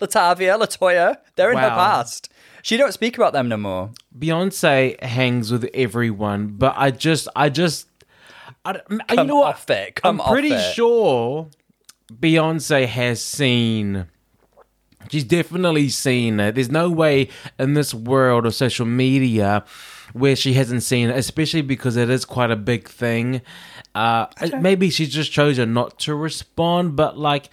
Latavia, 0.00 0.58
Latoya, 0.58 1.16
they're 1.36 1.52
in 1.52 1.58
her 1.58 1.68
past. 1.68 2.31
She 2.62 2.76
don't 2.76 2.92
speak 2.92 3.16
about 3.16 3.32
them 3.32 3.48
no 3.48 3.56
more. 3.56 3.90
Beyonce 4.16 5.00
hangs 5.02 5.50
with 5.50 5.68
everyone, 5.74 6.48
but 6.48 6.74
I 6.76 6.90
just, 6.92 7.28
I 7.34 7.48
just, 7.48 7.88
I, 8.64 8.74
don't- 8.74 9.02
you 9.10 9.24
know 9.24 9.36
what? 9.40 9.48
off 9.56 9.68
it. 9.70 10.00
I'm 10.04 10.18
pretty 10.18 10.52
it. 10.52 10.74
sure 10.74 11.48
Beyonce 12.12 12.86
has 12.86 13.22
seen. 13.22 14.06
She's 15.10 15.24
definitely 15.24 15.88
seen 15.88 16.38
it. 16.38 16.54
There's 16.54 16.70
no 16.70 16.88
way 16.88 17.28
in 17.58 17.74
this 17.74 17.92
world 17.92 18.46
of 18.46 18.54
social 18.54 18.86
media 18.86 19.64
where 20.12 20.36
she 20.36 20.52
hasn't 20.52 20.82
seen 20.84 21.08
it, 21.10 21.16
especially 21.16 21.62
because 21.62 21.96
it 21.96 22.08
is 22.08 22.24
quite 22.24 22.50
a 22.52 22.56
big 22.56 22.88
thing. 22.88 23.42
Uh, 23.94 24.26
maybe 24.60 24.90
she 24.90 25.06
just 25.06 25.32
chosen 25.32 25.72
not 25.72 25.98
to 26.00 26.14
respond, 26.14 26.94
but 26.94 27.18
like, 27.18 27.48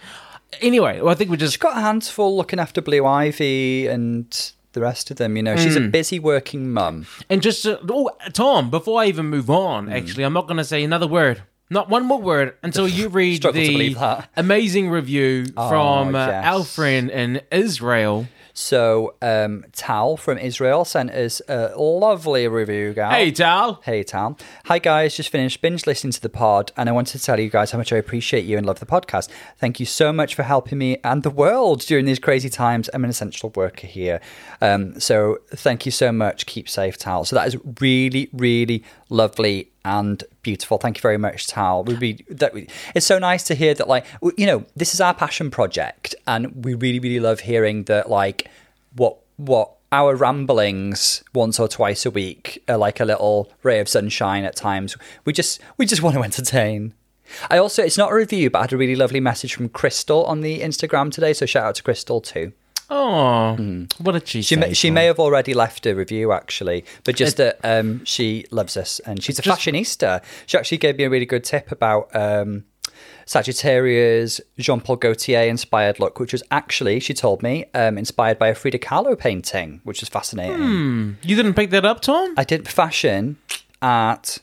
anyway, 0.60 1.00
well, 1.00 1.08
I 1.10 1.14
think 1.14 1.30
we 1.30 1.36
just 1.36 1.54
She's 1.54 1.60
got 1.60 1.74
hands 1.74 2.08
full 2.08 2.36
looking 2.36 2.60
after 2.60 2.80
Blue 2.80 3.04
Ivy 3.04 3.88
and 3.88 4.52
the 4.72 4.80
rest 4.80 5.10
of 5.10 5.16
them. 5.16 5.36
You 5.36 5.42
know, 5.42 5.56
she's 5.56 5.76
a 5.76 5.80
busy 5.80 6.18
working 6.18 6.70
mum. 6.72 7.06
And 7.28 7.42
just 7.42 7.62
to, 7.64 7.80
oh, 7.88 8.10
Tom, 8.32 8.70
before 8.70 9.00
I 9.02 9.06
even 9.06 9.26
move 9.26 9.50
on, 9.50 9.86
Hmm. 9.86 9.92
actually, 9.92 10.24
I'm 10.24 10.32
not 10.32 10.46
going 10.46 10.58
to 10.58 10.64
say 10.64 10.82
another 10.82 11.06
word. 11.06 11.42
Not 11.72 11.88
one 11.88 12.04
more 12.04 12.20
word 12.20 12.54
until 12.64 12.88
you 12.88 13.08
read 13.20 13.36
Struggle 13.36 13.62
to 13.64 13.68
the 13.78 13.94
that. 13.94 14.28
amazing 14.36 14.90
review 14.90 15.46
from 15.46 16.14
uh, 16.16 16.26
yes. 16.26 16.44
our 16.44 16.64
friend 16.64 17.10
in 17.10 17.42
Israel. 17.52 18.26
So, 18.60 19.14
um, 19.22 19.64
Tal 19.72 20.18
from 20.18 20.36
Israel 20.36 20.84
sent 20.84 21.10
us 21.10 21.40
a 21.48 21.72
lovely 21.78 22.46
review, 22.46 22.92
gal. 22.92 23.10
Hey, 23.10 23.32
Tal. 23.32 23.80
Hey, 23.84 24.02
Tal. 24.02 24.36
Hi, 24.66 24.78
guys. 24.78 25.16
Just 25.16 25.30
finished 25.30 25.62
binge 25.62 25.86
listening 25.86 26.12
to 26.12 26.20
the 26.20 26.28
pod, 26.28 26.70
and 26.76 26.86
I 26.86 26.92
wanted 26.92 27.18
to 27.18 27.24
tell 27.24 27.40
you 27.40 27.48
guys 27.48 27.70
how 27.70 27.78
much 27.78 27.90
I 27.90 27.96
appreciate 27.96 28.44
you 28.44 28.58
and 28.58 28.66
love 28.66 28.78
the 28.78 28.84
podcast. 28.84 29.30
Thank 29.56 29.80
you 29.80 29.86
so 29.86 30.12
much 30.12 30.34
for 30.34 30.42
helping 30.42 30.76
me 30.76 30.98
and 31.02 31.22
the 31.22 31.30
world 31.30 31.80
during 31.80 32.04
these 32.04 32.18
crazy 32.18 32.50
times. 32.50 32.90
I'm 32.92 33.02
an 33.02 33.08
essential 33.08 33.48
worker 33.56 33.86
here. 33.86 34.20
Um, 34.60 35.00
so, 35.00 35.38
thank 35.48 35.86
you 35.86 35.92
so 35.92 36.12
much. 36.12 36.44
Keep 36.44 36.68
safe, 36.68 36.98
Tal. 36.98 37.24
So, 37.24 37.36
that 37.36 37.48
is 37.48 37.56
really, 37.80 38.28
really 38.34 38.84
lovely 39.10 39.70
and 39.84 40.24
beautiful. 40.42 40.78
Thank 40.78 40.98
you 40.98 41.02
very 41.02 41.18
much, 41.18 41.46
Tal. 41.46 41.84
We'd 41.84 42.00
be, 42.00 42.24
that, 42.28 42.52
it's 42.94 43.06
so 43.06 43.18
nice 43.18 43.42
to 43.44 43.54
hear 43.54 43.74
that, 43.74 43.88
like, 43.88 44.06
you 44.36 44.46
know, 44.46 44.64
this 44.76 44.94
is 44.94 45.00
our 45.00 45.14
passion 45.14 45.50
project, 45.50 46.14
and 46.26 46.64
we 46.64 46.74
really, 46.74 47.00
really 47.00 47.20
love 47.20 47.40
hearing 47.40 47.84
that, 47.84 48.08
like, 48.08 48.48
what 48.96 49.18
what 49.36 49.72
our 49.92 50.14
ramblings 50.14 51.24
once 51.34 51.58
or 51.58 51.66
twice 51.66 52.06
a 52.06 52.10
week 52.10 52.62
are 52.68 52.76
like 52.76 53.00
a 53.00 53.04
little 53.04 53.50
ray 53.62 53.80
of 53.80 53.88
sunshine 53.88 54.44
at 54.44 54.54
times. 54.54 54.96
We 55.24 55.32
just 55.32 55.60
we 55.76 55.86
just 55.86 56.02
want 56.02 56.16
to 56.16 56.22
entertain. 56.22 56.94
I 57.48 57.58
also 57.58 57.82
it's 57.82 57.98
not 57.98 58.12
a 58.12 58.14
review, 58.14 58.50
but 58.50 58.58
I 58.58 58.62
had 58.62 58.72
a 58.72 58.76
really 58.76 58.96
lovely 58.96 59.20
message 59.20 59.54
from 59.54 59.68
Crystal 59.68 60.24
on 60.24 60.42
the 60.42 60.60
Instagram 60.60 61.10
today. 61.10 61.32
So 61.32 61.46
shout 61.46 61.64
out 61.64 61.74
to 61.76 61.82
Crystal 61.82 62.20
too. 62.20 62.52
Oh, 62.92 63.86
what 63.98 64.12
did 64.12 64.26
she, 64.28 64.38
Hmm. 64.38 64.42
She 64.42 64.54
say? 64.54 64.60
may, 64.60 64.72
she 64.74 64.90
may 64.90 65.04
have 65.06 65.18
already 65.20 65.54
left 65.54 65.86
a 65.86 65.94
review 65.94 66.32
actually, 66.32 66.84
but 67.04 67.14
just 67.16 67.36
that 67.36 67.58
um, 67.64 68.04
she 68.04 68.44
loves 68.50 68.76
us 68.76 68.98
and 69.00 69.22
she's 69.22 69.38
a 69.38 69.42
Just- 69.42 69.60
fashionista. 69.60 70.22
She 70.46 70.58
actually 70.58 70.78
gave 70.78 70.98
me 70.98 71.04
a 71.04 71.10
really 71.10 71.26
good 71.26 71.44
tip 71.44 71.70
about 71.70 72.14
um, 72.16 72.64
Sagittarius 73.26 74.40
Jean 74.58 74.80
Paul 74.80 74.96
Gaultier 74.96 75.42
inspired 75.48 76.00
look, 76.00 76.18
which 76.18 76.32
was 76.32 76.42
actually 76.50 76.98
she 77.00 77.14
told 77.14 77.42
me 77.42 77.64
um, 77.74 77.96
inspired 77.96 78.38
by 78.38 78.48
a 78.48 78.54
Frida 78.54 78.78
Kahlo 78.78 79.16
painting, 79.18 79.80
which 79.84 80.02
is 80.02 80.08
fascinating. 80.08 81.16
You 81.22 81.36
didn't 81.36 81.54
pick 81.54 81.70
that 81.70 81.84
up, 81.84 82.00
Tom? 82.00 82.34
I 82.36 82.44
did 82.44 82.66
fashion 82.68 83.36
at 83.80 84.38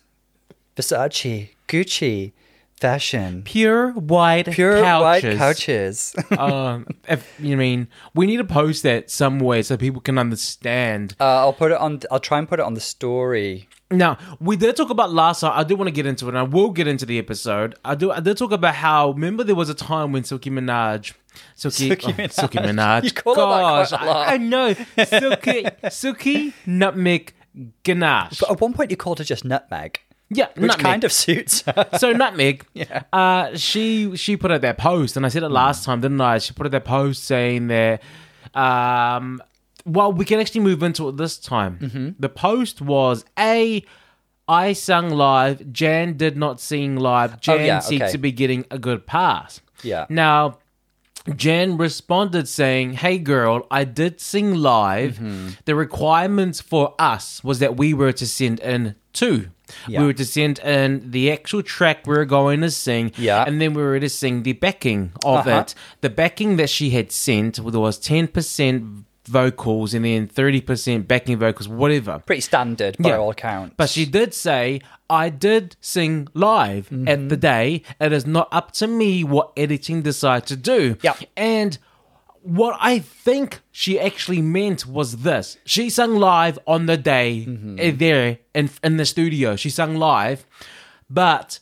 Versace, 0.76 1.50
Gucci, 1.68 2.32
fashion, 2.80 3.42
Pure 3.44 3.92
white 3.94 4.48
pure 4.52 4.82
white 4.82 5.24
couches. 5.24 6.14
couches. 6.16 6.16
uh, 6.32 6.80
if 7.08 7.34
you 7.40 7.58
mean 7.58 7.88
we 8.14 8.26
need 8.28 8.38
to 8.38 8.44
post 8.44 8.84
that 8.84 9.10
somewhere 9.10 9.64
so 9.64 9.78
people 9.78 10.02
can 10.02 10.18
understand. 10.18 11.16
uh, 11.20 11.24
I'll 11.24 11.54
put 11.54 11.72
it 11.72 11.78
on. 11.78 12.02
I'll 12.12 12.20
try 12.20 12.38
and 12.40 12.48
put 12.48 12.60
it 12.60 12.64
on 12.66 12.74
the 12.74 12.80
story. 12.82 13.68
Now 13.90 14.18
we 14.40 14.58
did 14.58 14.76
talk 14.76 14.90
about 14.90 15.12
last 15.14 15.42
time. 15.42 15.54
I 15.56 15.64
do 15.64 15.76
want 15.76 15.88
to 15.88 15.92
get 15.94 16.06
into 16.06 16.26
it. 16.26 16.30
and 16.30 16.38
I 16.38 16.44
will 16.44 16.72
get 16.72 16.88
into 16.88 17.06
the 17.06 17.18
episode. 17.20 17.76
I 17.86 17.96
do. 17.96 18.12
I 18.12 18.20
did 18.20 18.38
talk 18.38 18.52
about 18.52 18.76
how. 18.76 19.12
Remember, 19.12 19.44
there 19.44 19.56
was 19.56 19.70
a 19.70 19.74
time 19.76 20.12
when 20.12 20.24
Silky 20.24 20.50
Minaj, 20.50 21.14
Silky, 21.56 21.88
Silky 21.88 22.08
oh, 22.08 22.12
Minaj. 22.12 22.32
Silky 22.34 22.58
Minaj. 22.68 23.04
You 23.06 23.12
call 23.12 23.36
her 23.36 23.42
that 23.42 23.90
Gosh, 23.90 23.92
a 23.92 24.06
lot. 24.06 24.28
I, 24.28 24.34
I 24.34 24.38
know. 24.38 24.74
Silky, 25.06 25.66
Silky 25.90 26.54
Nutmeg 26.66 27.34
Ganache. 27.84 28.40
But 28.40 28.52
at 28.52 28.62
one 28.62 28.74
point, 28.74 28.92
you 28.92 28.98
called 28.98 29.20
her 29.20 29.24
just 29.24 29.46
Nutmeg, 29.46 30.02
Yeah, 30.30 30.48
which 30.56 30.68
Nutmeg. 30.70 30.80
kind 30.86 31.04
of 31.06 31.12
suits 31.14 31.62
her. 31.62 31.88
so 31.98 32.12
nutmeg. 32.12 32.66
Yeah. 32.74 33.04
Uh, 33.14 33.56
she 33.56 34.16
she 34.18 34.36
put 34.38 34.52
out 34.52 34.62
that 34.62 34.78
post, 34.78 35.16
and 35.18 35.26
I 35.26 35.30
said 35.30 35.44
it 35.44 35.50
last 35.50 35.86
time, 35.86 36.02
didn't 36.02 36.20
I? 36.22 36.38
She 36.40 36.54
put 36.54 36.66
out 36.66 36.72
that 36.74 36.86
post 36.86 37.24
saying 37.24 37.68
that. 37.68 38.02
Um, 38.54 39.42
well, 39.86 40.12
we 40.12 40.26
can 40.26 40.40
actually 40.40 40.62
move 40.62 40.84
into 40.84 41.08
it 41.08 41.16
this 41.18 41.38
time. 41.38 42.16
The 42.20 42.30
post 42.30 42.82
was 42.82 43.24
a 43.40 43.86
I 44.50 44.74
sung 44.74 45.10
live. 45.10 45.72
Jan 45.72 46.18
did 46.18 46.36
not 46.38 46.60
sing 46.60 46.96
live. 46.98 47.40
Jan 47.40 47.60
Oh, 47.60 47.64
yeah, 47.64 47.80
seems 47.80 48.02
okay. 48.04 48.12
to 48.12 48.18
be 48.18 48.32
getting 48.32 48.66
a 48.72 48.78
good 48.80 49.06
pass. 49.06 49.62
Yeah. 49.84 50.06
Now, 50.10 50.58
Jan 51.36 51.78
responded 51.78 52.48
saying, 52.48 52.94
Hey 52.94 53.18
girl, 53.18 53.68
I 53.70 53.84
did 53.84 54.20
sing 54.22 54.56
live. 54.56 55.16
Mm-hmm. 55.16 55.50
The 55.66 55.76
requirements 55.76 56.62
for 56.62 56.94
us 57.00 57.44
was 57.44 57.60
that 57.60 57.78
we 57.78 57.94
were 57.94 58.12
to 58.14 58.26
send 58.28 58.60
in 58.62 58.96
two. 59.14 59.50
Yeah. 59.88 60.00
We 60.02 60.06
were 60.08 60.14
to 60.14 60.26
send 60.26 60.60
in 60.60 61.12
the 61.12 61.30
actual 61.32 61.62
track 61.64 62.08
we 62.08 62.16
were 62.16 62.24
going 62.26 62.62
to 62.62 62.72
sing, 62.72 63.12
Yeah. 63.18 63.44
and 63.46 63.60
then 63.60 63.74
we 63.74 63.82
were 63.84 64.00
to 64.00 64.08
sing 64.10 64.44
the 64.44 64.54
backing 64.54 65.12
of 65.26 65.46
Uh-huh. 65.48 65.60
it. 65.62 65.76
The 66.02 66.10
backing 66.10 66.56
that 66.58 66.70
she 66.70 66.92
had 66.92 67.12
sent 67.12 67.60
was 67.60 68.00
10% 68.00 69.04
vocals 69.28 69.94
and 69.94 70.04
then 70.06 70.28
30% 70.28 71.08
backing 71.08 71.38
vocals, 71.38 71.68
whatever. 71.68 72.20
Pretty 72.26 72.42
standard 72.42 72.98
by 72.98 73.10
Yeah. 73.10 73.18
all 73.18 73.30
accounts. 73.32 73.76
But 73.78 73.90
she 73.90 74.06
did 74.06 74.34
say, 74.34 74.82
I 75.10 75.30
did 75.30 75.76
sing 75.82 76.28
live 76.34 76.90
Mm-hmm. 76.90 77.08
at 77.08 77.30
the 77.30 77.38
day. 77.38 77.84
It 78.00 78.12
is 78.14 78.26
not 78.26 78.48
up 78.52 78.72
to 78.74 78.88
me 78.88 79.24
what 79.24 79.52
editing 79.56 80.02
decide 80.02 80.46
to 80.48 80.56
do. 80.56 80.98
Yep. 81.02 81.18
And 81.36 81.78
what 82.42 82.78
I 82.80 83.00
think 83.00 83.60
she 83.72 84.00
actually 84.00 84.42
meant 84.42 84.86
was 84.86 85.18
this. 85.18 85.58
She 85.66 85.90
sung 85.90 86.16
live 86.16 86.58
on 86.66 86.86
the 86.86 86.98
day 86.98 87.46
Mm-hmm. 87.48 87.76
eh, 87.80 87.92
there 87.96 88.40
in, 88.54 88.70
in 88.84 88.98
the 88.98 89.06
studio. 89.06 89.56
She 89.56 89.70
sung 89.70 89.96
live, 89.96 90.46
but 91.10 91.60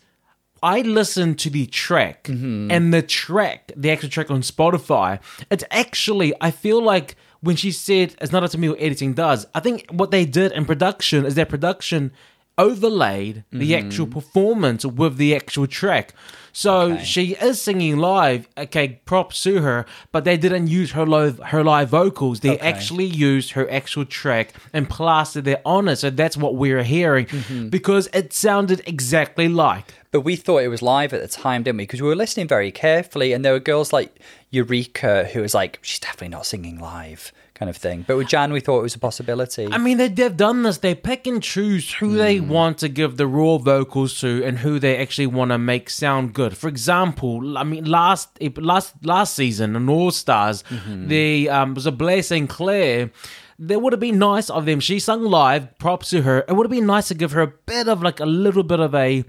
I 0.63 0.81
listened 0.81 1.38
to 1.39 1.50
the 1.50 1.65
track 1.67 2.24
Mm-hmm. 2.25 2.72
and 2.72 2.93
the 2.93 3.01
track, 3.01 3.72
the 3.75 3.91
actual 3.91 4.10
track 4.10 4.31
on 4.31 4.41
Spotify. 4.41 5.19
It's 5.51 5.63
actually, 5.72 6.34
I 6.41 6.51
feel 6.51 6.81
like 6.81 7.15
when 7.42 7.56
she 7.56 7.72
said 7.72 8.15
it's 8.22 8.32
not 8.32 8.44
up 8.44 8.51
to 8.51 8.58
me 8.58 8.70
what 8.70 8.80
editing 8.82 9.13
does, 9.13 9.46
I 9.54 9.60
think 9.60 9.86
what 9.92 10.12
they 10.12 10.25
did 10.25 10.51
in 10.51 10.65
production 10.65 11.25
is 11.25 11.36
their 11.36 11.46
production 11.46 12.12
overlaid 12.58 13.44
the 13.51 13.72
Mm-hmm. 13.74 13.88
actual 13.88 14.08
performance 14.08 14.86
with 14.86 15.18
the 15.18 15.36
actual 15.36 15.68
track. 15.68 16.13
So 16.54 16.74
Okay. 16.94 17.04
she 17.04 17.34
is 17.34 17.62
singing 17.62 17.98
live. 17.98 18.48
Okay, 18.58 19.01
props 19.04 19.44
to 19.44 19.60
her, 19.62 19.86
but 20.13 20.24
they 20.24 20.38
didn't 20.38 20.68
use 20.68 20.92
her 20.92 21.06
live 21.06 21.38
her 21.51 21.63
live 21.65 21.89
vocals. 21.89 22.39
They 22.39 22.51
Okay. 22.56 22.65
actually 22.72 23.06
used 23.06 23.51
her 23.51 23.70
actual 23.70 24.06
track 24.06 24.54
and 24.72 24.89
plastered 24.89 25.48
it 25.48 25.62
on 25.65 25.89
it. 25.89 25.98
So 25.98 26.10
that's 26.10 26.38
what 26.38 26.56
we're 26.56 26.84
hearing 26.84 27.25
Mm-hmm. 27.25 27.70
because 27.70 28.08
it 28.13 28.32
sounded 28.34 28.82
exactly 28.88 29.50
like. 29.50 29.94
But 30.15 30.22
we 30.22 30.38
thought 30.38 30.60
it 30.63 30.69
was 30.69 30.81
live 30.81 31.12
at 31.13 31.22
the 31.22 31.27
time, 31.27 31.63
didn't 31.63 31.75
we? 31.77 31.84
Because 31.84 32.01
we 32.01 32.07
were 32.07 32.15
listening 32.15 32.48
very 32.48 32.72
carefully, 32.72 33.34
and 33.34 33.43
there 33.43 33.51
were 33.51 33.60
girls 33.60 33.91
like 33.91 34.15
Eureka 34.51 35.25
who 35.34 35.41
was 35.41 35.53
like, 35.53 35.77
"She's 35.81 36.00
definitely 36.00 36.29
not 36.29 36.45
singing 36.45 36.79
live," 36.79 37.34
kind 37.53 37.69
of 37.69 37.75
thing. 37.75 38.05
But 38.07 38.15
with 38.15 38.29
Jan, 38.29 38.53
we 38.53 38.62
thought 38.62 38.79
it 38.79 38.84
was 38.84 38.95
a 38.95 39.00
possibility. 39.00 39.67
I 39.69 39.77
mean, 39.77 39.98
they, 39.98 40.07
they've 40.07 40.38
done 40.38 40.63
this. 40.63 40.77
They 40.77 40.95
pick 40.95 41.27
and 41.27 41.43
choose 41.43 41.95
who 41.95 42.15
they 42.15 42.38
Hmm. 42.38 42.48
want 42.50 42.77
to 42.77 42.88
give 42.88 43.17
the 43.17 43.27
raw 43.27 43.57
vocals 43.57 44.19
to 44.22 44.41
and 44.45 44.60
who 44.60 44.79
they 44.79 44.95
actually 44.98 45.27
want 45.27 45.51
to 45.51 45.57
make 45.57 45.89
sound 45.89 46.34
good. 46.34 46.55
For 46.55 46.69
example, 46.69 47.57
I 47.57 47.63
mean, 47.65 47.84
last 47.84 48.29
last 48.57 48.93
last 49.03 49.36
season 49.36 49.75
in 49.75 49.89
All 49.89 50.12
Stars, 50.12 50.63
Mm-hmm. 50.69 51.07
the 51.10 51.50
um, 51.50 51.74
was 51.74 51.86
a 51.86 51.91
Blair 51.91 52.24
St. 52.24 52.50
Clair. 52.50 53.12
There 53.57 53.79
would 53.79 53.93
have 53.93 54.01
been 54.01 54.19
nice 54.19 54.50
of 54.50 54.65
them. 54.65 54.79
She 54.81 55.00
sung 55.00 55.24
live. 55.24 55.77
Props 55.79 56.10
to 56.10 56.24
her. 56.24 56.43
It 56.48 56.53
would 56.53 56.65
have 56.65 56.72
been 56.72 56.86
nice 56.86 57.07
to 57.07 57.13
give 57.13 57.31
her 57.34 57.41
a 57.41 57.48
bit 57.65 57.88
of 57.88 58.01
like 58.03 58.19
a 58.22 58.25
little 58.25 58.63
bit 58.63 58.79
of 58.79 58.93
a. 58.95 59.24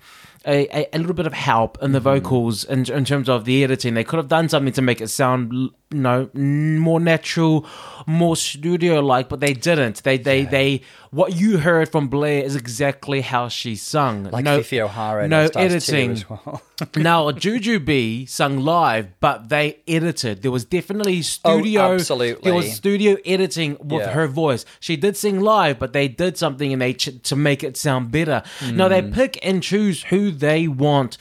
A, 0.47 0.69
a, 0.69 0.89
a 0.93 0.99
little 0.99 1.15
bit 1.15 1.27
of 1.27 1.33
help 1.33 1.77
in 1.83 1.91
the 1.93 1.99
Mm-hmm. 1.99 2.05
vocals 2.23 2.63
in, 2.65 2.89
in 2.91 3.05
terms 3.05 3.29
of 3.29 3.45
the 3.45 3.65
editing. 3.65 3.95
They 3.95 4.05
could 4.05 4.19
have 4.19 4.29
done 4.29 4.49
something 4.49 4.73
to 4.75 4.83
make 4.83 5.01
it 5.01 5.09
sound, 5.09 5.71
you 5.93 5.99
know, 6.01 6.29
more 6.35 6.99
natural, 6.99 7.65
more 8.09 8.35
studio 8.37 9.01
like, 9.01 9.29
but 9.29 9.39
they 9.41 9.53
didn't. 9.55 10.03
They 10.03 10.19
they 10.19 10.45
they 10.45 10.81
what 11.13 11.37
you 11.37 11.59
heard 11.59 11.91
from 11.93 12.09
Blair 12.09 12.43
is 12.45 12.57
exactly 12.57 13.21
how 13.21 13.49
she 13.49 13.77
sung. 13.77 14.25
like 14.25 14.45
no, 14.45 14.59
Phi 14.63 14.79
Phi 14.79 14.81
O'Hara, 14.81 15.29
no 15.29 15.43
All 15.43 15.49
Stars 15.49 15.87
2 15.87 15.95
editing. 15.97 16.25
well. 16.29 16.61
now 16.97 17.31
Jujubee 17.31 18.29
sung 18.29 18.59
live, 18.59 19.09
but 19.21 19.49
they 19.49 19.79
edited. 19.87 20.43
There 20.43 20.51
was 20.51 20.65
definitely 20.65 21.23
studio. 21.23 21.83
Oh, 21.83 21.95
absolutely. 21.95 22.43
There 22.43 22.55
was 22.55 22.73
studio 22.73 23.17
editing 23.25 23.77
with 23.81 24.03
Yeah. 24.03 24.11
her 24.13 24.27
voice. 24.27 24.65
She 24.81 24.97
did 24.97 25.17
sing 25.17 25.41
live, 25.41 25.79
but 25.79 25.93
they 25.93 26.09
did 26.09 26.37
something 26.37 26.73
and 26.73 26.83
they 26.83 26.95
ch- 26.95 27.23
to 27.23 27.37
make 27.37 27.63
it 27.63 27.77
sound 27.77 28.11
better. 28.11 28.43
Now 28.73 28.89
Hmm. 28.89 28.93
they 28.95 29.03
pick 29.03 29.39
and 29.43 29.63
choose 29.63 30.03
who 30.05 30.31
they 30.33 30.67
want 30.69 31.17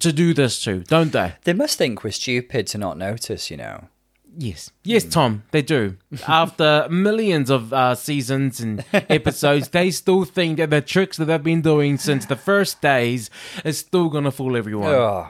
to 0.00 0.12
do 0.12 0.34
this 0.34 0.62
to, 0.64 0.80
don't 0.80 1.12
they? 1.12 1.34
they 1.44 1.52
must 1.52 1.78
think 1.78 2.02
we're 2.04 2.10
stupid 2.10 2.66
to 2.68 2.78
not 2.78 2.98
notice, 2.98 3.50
you 3.50 3.56
know. 3.56 3.84
Yes, 4.40 4.70
yes, 4.84 5.02
Tom, 5.04 5.42
they 5.50 5.62
do. 5.62 5.96
After 6.28 6.86
millions 6.92 7.50
of 7.50 7.72
uh, 7.72 7.96
seasons 7.96 8.60
and 8.60 8.84
episodes, 8.92 9.70
they 9.70 9.90
still 9.90 10.22
think 10.24 10.58
that 10.58 10.70
the 10.70 10.80
tricks 10.80 11.16
that 11.16 11.24
they've 11.24 11.42
been 11.42 11.60
doing 11.60 11.98
since 11.98 12.24
the 12.24 12.36
first 12.36 12.80
days 12.80 13.30
is 13.64 13.78
still 13.78 14.08
gonna 14.08 14.30
fool 14.30 14.56
everyone. 14.56 14.94
Oh, 14.94 15.28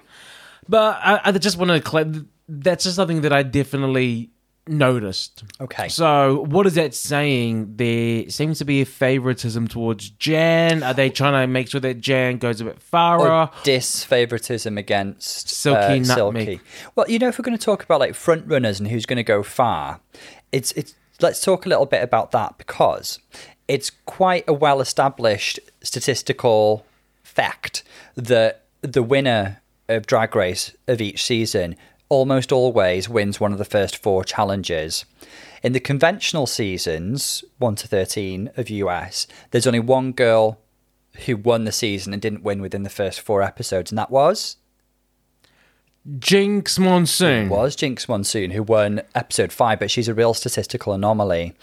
But 0.69 1.01
I, 1.03 1.21
I 1.25 1.33
just 1.33 1.57
want 1.57 1.71
to 1.83 1.91
cl- 1.91 2.27
that's 2.47 2.85
just 2.85 2.97
something 2.97 3.23
that 3.23 3.33
I 3.33 3.43
definitely 3.45 4.29
noticed. 4.71 5.45
okay. 5.61 5.89
So 5.89 6.43
what 6.49 6.67
is 6.67 6.75
that 6.75 6.95
saying? 6.95 7.77
There 7.77 8.29
seems 8.31 8.59
to 8.59 8.65
be 8.65 8.81
a 8.81 8.87
favoritism 8.87 9.69
towards 9.69 10.11
Jan. 10.11 10.83
Are 10.83 10.95
they 10.95 11.11
trying 11.11 11.33
to 11.35 11.47
make 11.47 11.69
sure 11.69 11.81
that 11.81 12.01
Jan 12.01 12.39
goes 12.39 12.61
a 12.61 12.65
bit 12.65 12.81
farther? 12.81 13.31
or 13.31 13.51
disfavoritism 13.65 14.79
against 14.79 15.49
Silky 15.49 16.01
uh. 16.01 16.05
Silky. 16.05 16.61
Well, 16.95 17.09
you 17.09 17.19
know, 17.19 17.29
if 17.29 17.39
we're 17.39 17.45
going 17.45 17.59
to 17.59 17.65
talk 17.65 17.83
about 17.83 18.01
like 18.01 18.15
front 18.15 18.47
runners 18.47 18.79
and 18.81 18.89
who's 18.89 19.07
going 19.07 19.19
to 19.19 19.23
go 19.23 19.43
far, 19.43 20.01
it's 20.53 20.73
it's 20.73 20.95
let's 21.21 21.41
talk 21.41 21.67
a 21.67 21.69
little 21.69 21.87
bit 21.87 22.03
about 22.03 22.31
that 22.33 22.59
because 22.59 23.19
it's 23.67 23.91
quite 24.07 24.45
a 24.49 24.53
well 24.53 24.81
established 24.81 25.61
statistical 25.83 26.85
fact 27.23 27.85
that 28.17 28.65
the 28.81 29.03
winner 29.03 29.61
of 29.89 30.07
Drag 30.07 30.35
Race 30.35 30.77
of 30.87 31.01
each 31.01 31.25
season 31.25 31.77
almost 32.09 32.53
always 32.53 33.09
wins 33.09 33.41
one 33.41 33.53
of 33.53 33.59
the 33.59 33.65
first 33.65 33.97
four 34.03 34.25
challenges. 34.25 35.05
In 35.63 35.73
the 35.73 35.81
conventional 35.81 36.47
seasons, 36.47 37.45
1 37.59 37.75
to 37.77 37.89
13 37.89 38.51
of 38.57 38.71
US, 38.71 39.27
there's 39.51 39.67
only 39.67 39.81
one 39.81 40.13
girl 40.13 40.59
who 41.27 41.37
won 41.37 41.65
the 41.65 41.73
season 41.73 42.13
and 42.13 42.23
didn't 42.23 42.45
win 42.45 42.63
within 42.63 42.85
the 42.85 42.91
first 42.91 43.21
four 43.21 43.43
episodes, 43.43 43.91
and 43.91 43.99
that 43.99 44.11
was 44.11 44.57
Jinkx 46.09 46.79
Monsoon. 46.79 47.49
was 47.49 47.77
Jinkx 47.77 48.09
Monsoon, 48.09 48.53
who 48.53 48.63
won 48.63 49.03
episode 49.15 49.53
five, 49.53 49.79
but 49.79 49.91
she's 49.91 50.09
a 50.09 50.15
real 50.15 50.33
statistical 50.33 50.93
anomaly. 50.93 51.55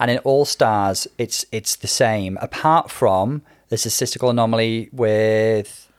And 0.00 0.10
in 0.10 0.18
All 0.18 0.44
Stars, 0.44 1.06
it's 1.18 1.44
it's 1.52 1.76
the 1.76 1.86
same, 1.86 2.36
apart 2.40 2.90
from 2.90 3.42
the 3.68 3.76
statistical 3.76 4.30
anomaly 4.30 4.88
with 4.92 5.91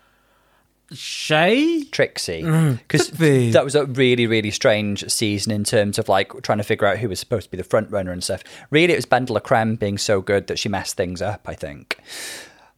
Shay? 0.93 1.83
Trixie, 1.85 2.43
because 2.43 3.09
could 3.09 3.19
be. 3.19 3.51
that 3.51 3.63
was 3.63 3.75
a 3.75 3.85
really 3.85 4.27
really 4.27 4.51
strange 4.51 5.09
season 5.09 5.51
in 5.51 5.63
terms 5.63 5.97
of 5.99 6.09
like 6.09 6.41
trying 6.43 6.59
to 6.59 6.63
figure 6.63 6.87
out 6.87 6.97
who 6.97 7.09
was 7.09 7.19
supposed 7.19 7.45
to 7.45 7.51
be 7.51 7.57
the 7.57 7.63
front 7.63 7.91
runner 7.91 8.11
and 8.11 8.23
stuff. 8.23 8.43
Really, 8.69 8.93
it 8.93 8.97
was 8.97 9.05
BenDeLaCreme 9.05 9.79
being 9.79 9.97
so 9.97 10.21
good 10.21 10.47
that 10.47 10.59
she 10.59 10.69
messed 10.69 10.95
things 10.97 11.21
up. 11.21 11.47
I 11.47 11.53
think. 11.53 11.97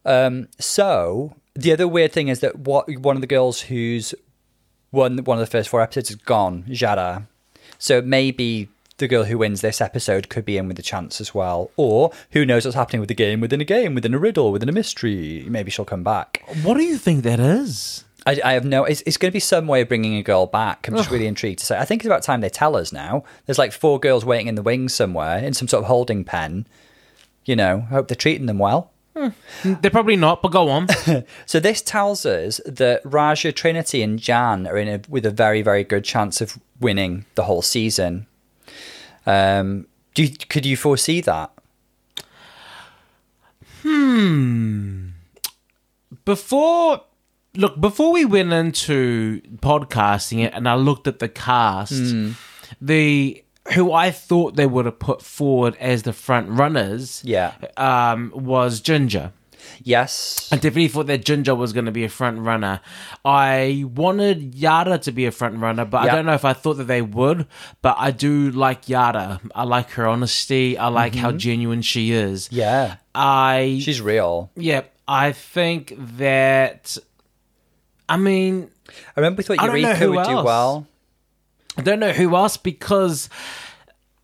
Um, 0.04 0.48
so 0.58 1.34
the 1.54 1.72
other 1.72 1.88
weird 1.88 2.12
thing 2.12 2.28
is 2.28 2.40
that 2.40 2.58
what 2.60 2.88
one 3.00 3.16
of 3.16 3.20
the 3.20 3.26
girls 3.26 3.62
who's 3.62 4.14
won 4.92 5.18
one 5.24 5.38
of 5.38 5.44
the 5.44 5.50
first 5.50 5.68
four 5.68 5.82
episodes 5.82 6.10
is 6.10 6.16
gone, 6.16 6.64
Jada. 6.68 7.26
So 7.78 8.00
maybe 8.00 8.68
the 8.98 9.08
girl 9.08 9.24
who 9.24 9.38
wins 9.38 9.60
this 9.60 9.80
episode 9.80 10.28
could 10.28 10.44
be 10.44 10.56
in 10.56 10.68
with 10.68 10.78
a 10.78 10.82
chance 10.82 11.20
as 11.20 11.34
well. 11.34 11.70
Or 11.76 12.12
who 12.30 12.46
knows 12.46 12.64
what's 12.64 12.74
happening 12.74 13.00
with 13.00 13.08
the 13.08 13.14
game 13.14 13.40
within 13.40 13.60
a 13.60 13.64
game, 13.64 13.94
within 13.94 14.14
a 14.14 14.18
riddle, 14.18 14.52
within 14.52 14.68
a 14.68 14.72
mystery. 14.72 15.44
Maybe 15.48 15.70
she'll 15.70 15.84
come 15.84 16.02
back. 16.02 16.42
What 16.62 16.78
do 16.78 16.82
you 16.82 16.96
think 16.96 17.22
that 17.24 17.40
is? 17.40 18.04
I, 18.26 18.40
I 18.44 18.52
have 18.54 18.64
no. 18.64 18.84
It's, 18.84 19.02
it's 19.06 19.16
going 19.16 19.30
to 19.30 19.32
be 19.32 19.40
some 19.40 19.66
way 19.68 19.80
of 19.82 19.88
bringing 19.88 20.16
a 20.16 20.22
girl 20.22 20.46
back. 20.46 20.88
I'm 20.88 20.96
just 20.96 21.10
really 21.10 21.26
intrigued 21.26 21.60
to 21.60 21.66
say. 21.66 21.78
I 21.78 21.84
think 21.84 22.02
it's 22.02 22.06
about 22.06 22.22
time 22.22 22.40
they 22.40 22.48
tell 22.48 22.76
us 22.76 22.92
now. 22.92 23.24
There's 23.46 23.58
like 23.58 23.72
four 23.72 24.00
girls 24.00 24.24
waiting 24.24 24.48
in 24.48 24.56
the 24.56 24.62
wings 24.62 24.92
somewhere 24.92 25.38
in 25.38 25.54
some 25.54 25.68
sort 25.68 25.84
of 25.84 25.88
holding 25.88 26.24
pen. 26.24 26.66
You 27.44 27.54
know, 27.54 27.86
I 27.88 27.94
hope 27.94 28.08
they're 28.08 28.16
treating 28.16 28.46
them 28.46 28.58
well. 28.58 28.90
They're 29.64 29.90
probably 29.90 30.16
not, 30.16 30.42
but 30.42 30.52
go 30.52 30.68
on. 30.68 30.88
So 31.46 31.60
this 31.60 31.80
tells 31.80 32.26
us 32.26 32.60
that 32.66 33.02
Ra'Jah, 33.04 33.54
Trinity, 33.54 34.02
and 34.02 34.18
Jan 34.18 34.66
are 34.66 34.76
in 34.76 34.88
a, 34.88 35.00
with 35.08 35.24
a 35.24 35.30
very, 35.30 35.62
very 35.62 35.84
good 35.84 36.04
chance 36.04 36.40
of 36.40 36.58
winning 36.80 37.24
the 37.34 37.44
whole 37.44 37.62
season. 37.62 38.26
Um, 39.24 39.86
do 40.14 40.24
you, 40.24 40.36
could 40.48 40.66
you 40.66 40.76
foresee 40.76 41.20
that? 41.22 41.50
Hmm. 43.82 45.10
Before 46.24 47.02
look 47.56 47.80
before 47.80 48.12
we 48.12 48.24
went 48.24 48.52
into 48.52 49.40
podcasting 49.58 50.44
it 50.44 50.52
and 50.54 50.68
i 50.68 50.74
looked 50.74 51.06
at 51.06 51.18
the 51.18 51.28
cast 51.28 51.92
Hmm. 51.92 52.30
the 52.80 53.42
who 53.74 53.92
i 53.92 54.10
thought 54.10 54.56
they 54.56 54.66
would 54.66 54.84
have 54.86 54.98
put 54.98 55.22
forward 55.22 55.76
as 55.80 56.02
the 56.02 56.12
front 56.12 56.48
runners 56.50 57.22
Yeah. 57.24 57.52
um 57.76 58.32
was 58.34 58.80
ginger 58.80 59.32
Yes. 59.82 60.48
I 60.52 60.56
definitely 60.56 60.86
thought 60.88 61.08
that 61.08 61.24
Ginger 61.24 61.54
was 61.54 61.72
going 61.72 61.86
to 61.86 61.90
be 61.92 62.04
a 62.04 62.08
front 62.08 62.38
runner. 62.38 62.80
I 63.24 63.84
wanted 63.94 64.54
Yara 64.54 64.96
to 64.98 65.10
be 65.12 65.26
a 65.26 65.32
front 65.32 65.58
runner, 65.58 65.84
but 65.84 66.04
Yeah. 66.04 66.12
I 66.12 66.14
don't 66.14 66.24
know 66.26 66.34
if 66.34 66.44
I 66.44 66.52
thought 66.52 66.74
that 66.74 66.84
they 66.84 67.02
would. 67.02 67.46
But 67.82 67.96
I 67.98 68.12
do 68.12 68.50
like 68.52 68.88
Yara. 68.88 69.40
I 69.56 69.64
like 69.64 69.90
her 69.92 70.06
honesty. 70.06 70.78
I 70.78 70.86
like 70.86 71.16
how 71.16 71.32
genuine 71.32 71.82
she 71.82 72.12
is. 72.12 72.48
Yeah. 72.52 72.96
I 73.12 73.80
She's 73.82 74.00
real. 74.00 74.50
yeah, 74.56 74.82
I 75.08 75.32
think 75.32 75.94
that. 76.18 76.96
I 78.08 78.16
mean, 78.16 78.70
I 79.16 79.20
remember 79.20 79.38
we 79.40 79.44
thought 79.44 79.64
Eureka 79.64 79.96
who 79.96 80.12
would 80.12 80.26
do 80.26 80.42
well. 80.42 80.86
I 81.76 81.82
don't 81.82 82.00
know 82.00 82.12
who 82.12 82.34
else 82.36 82.56
because, 82.56 83.28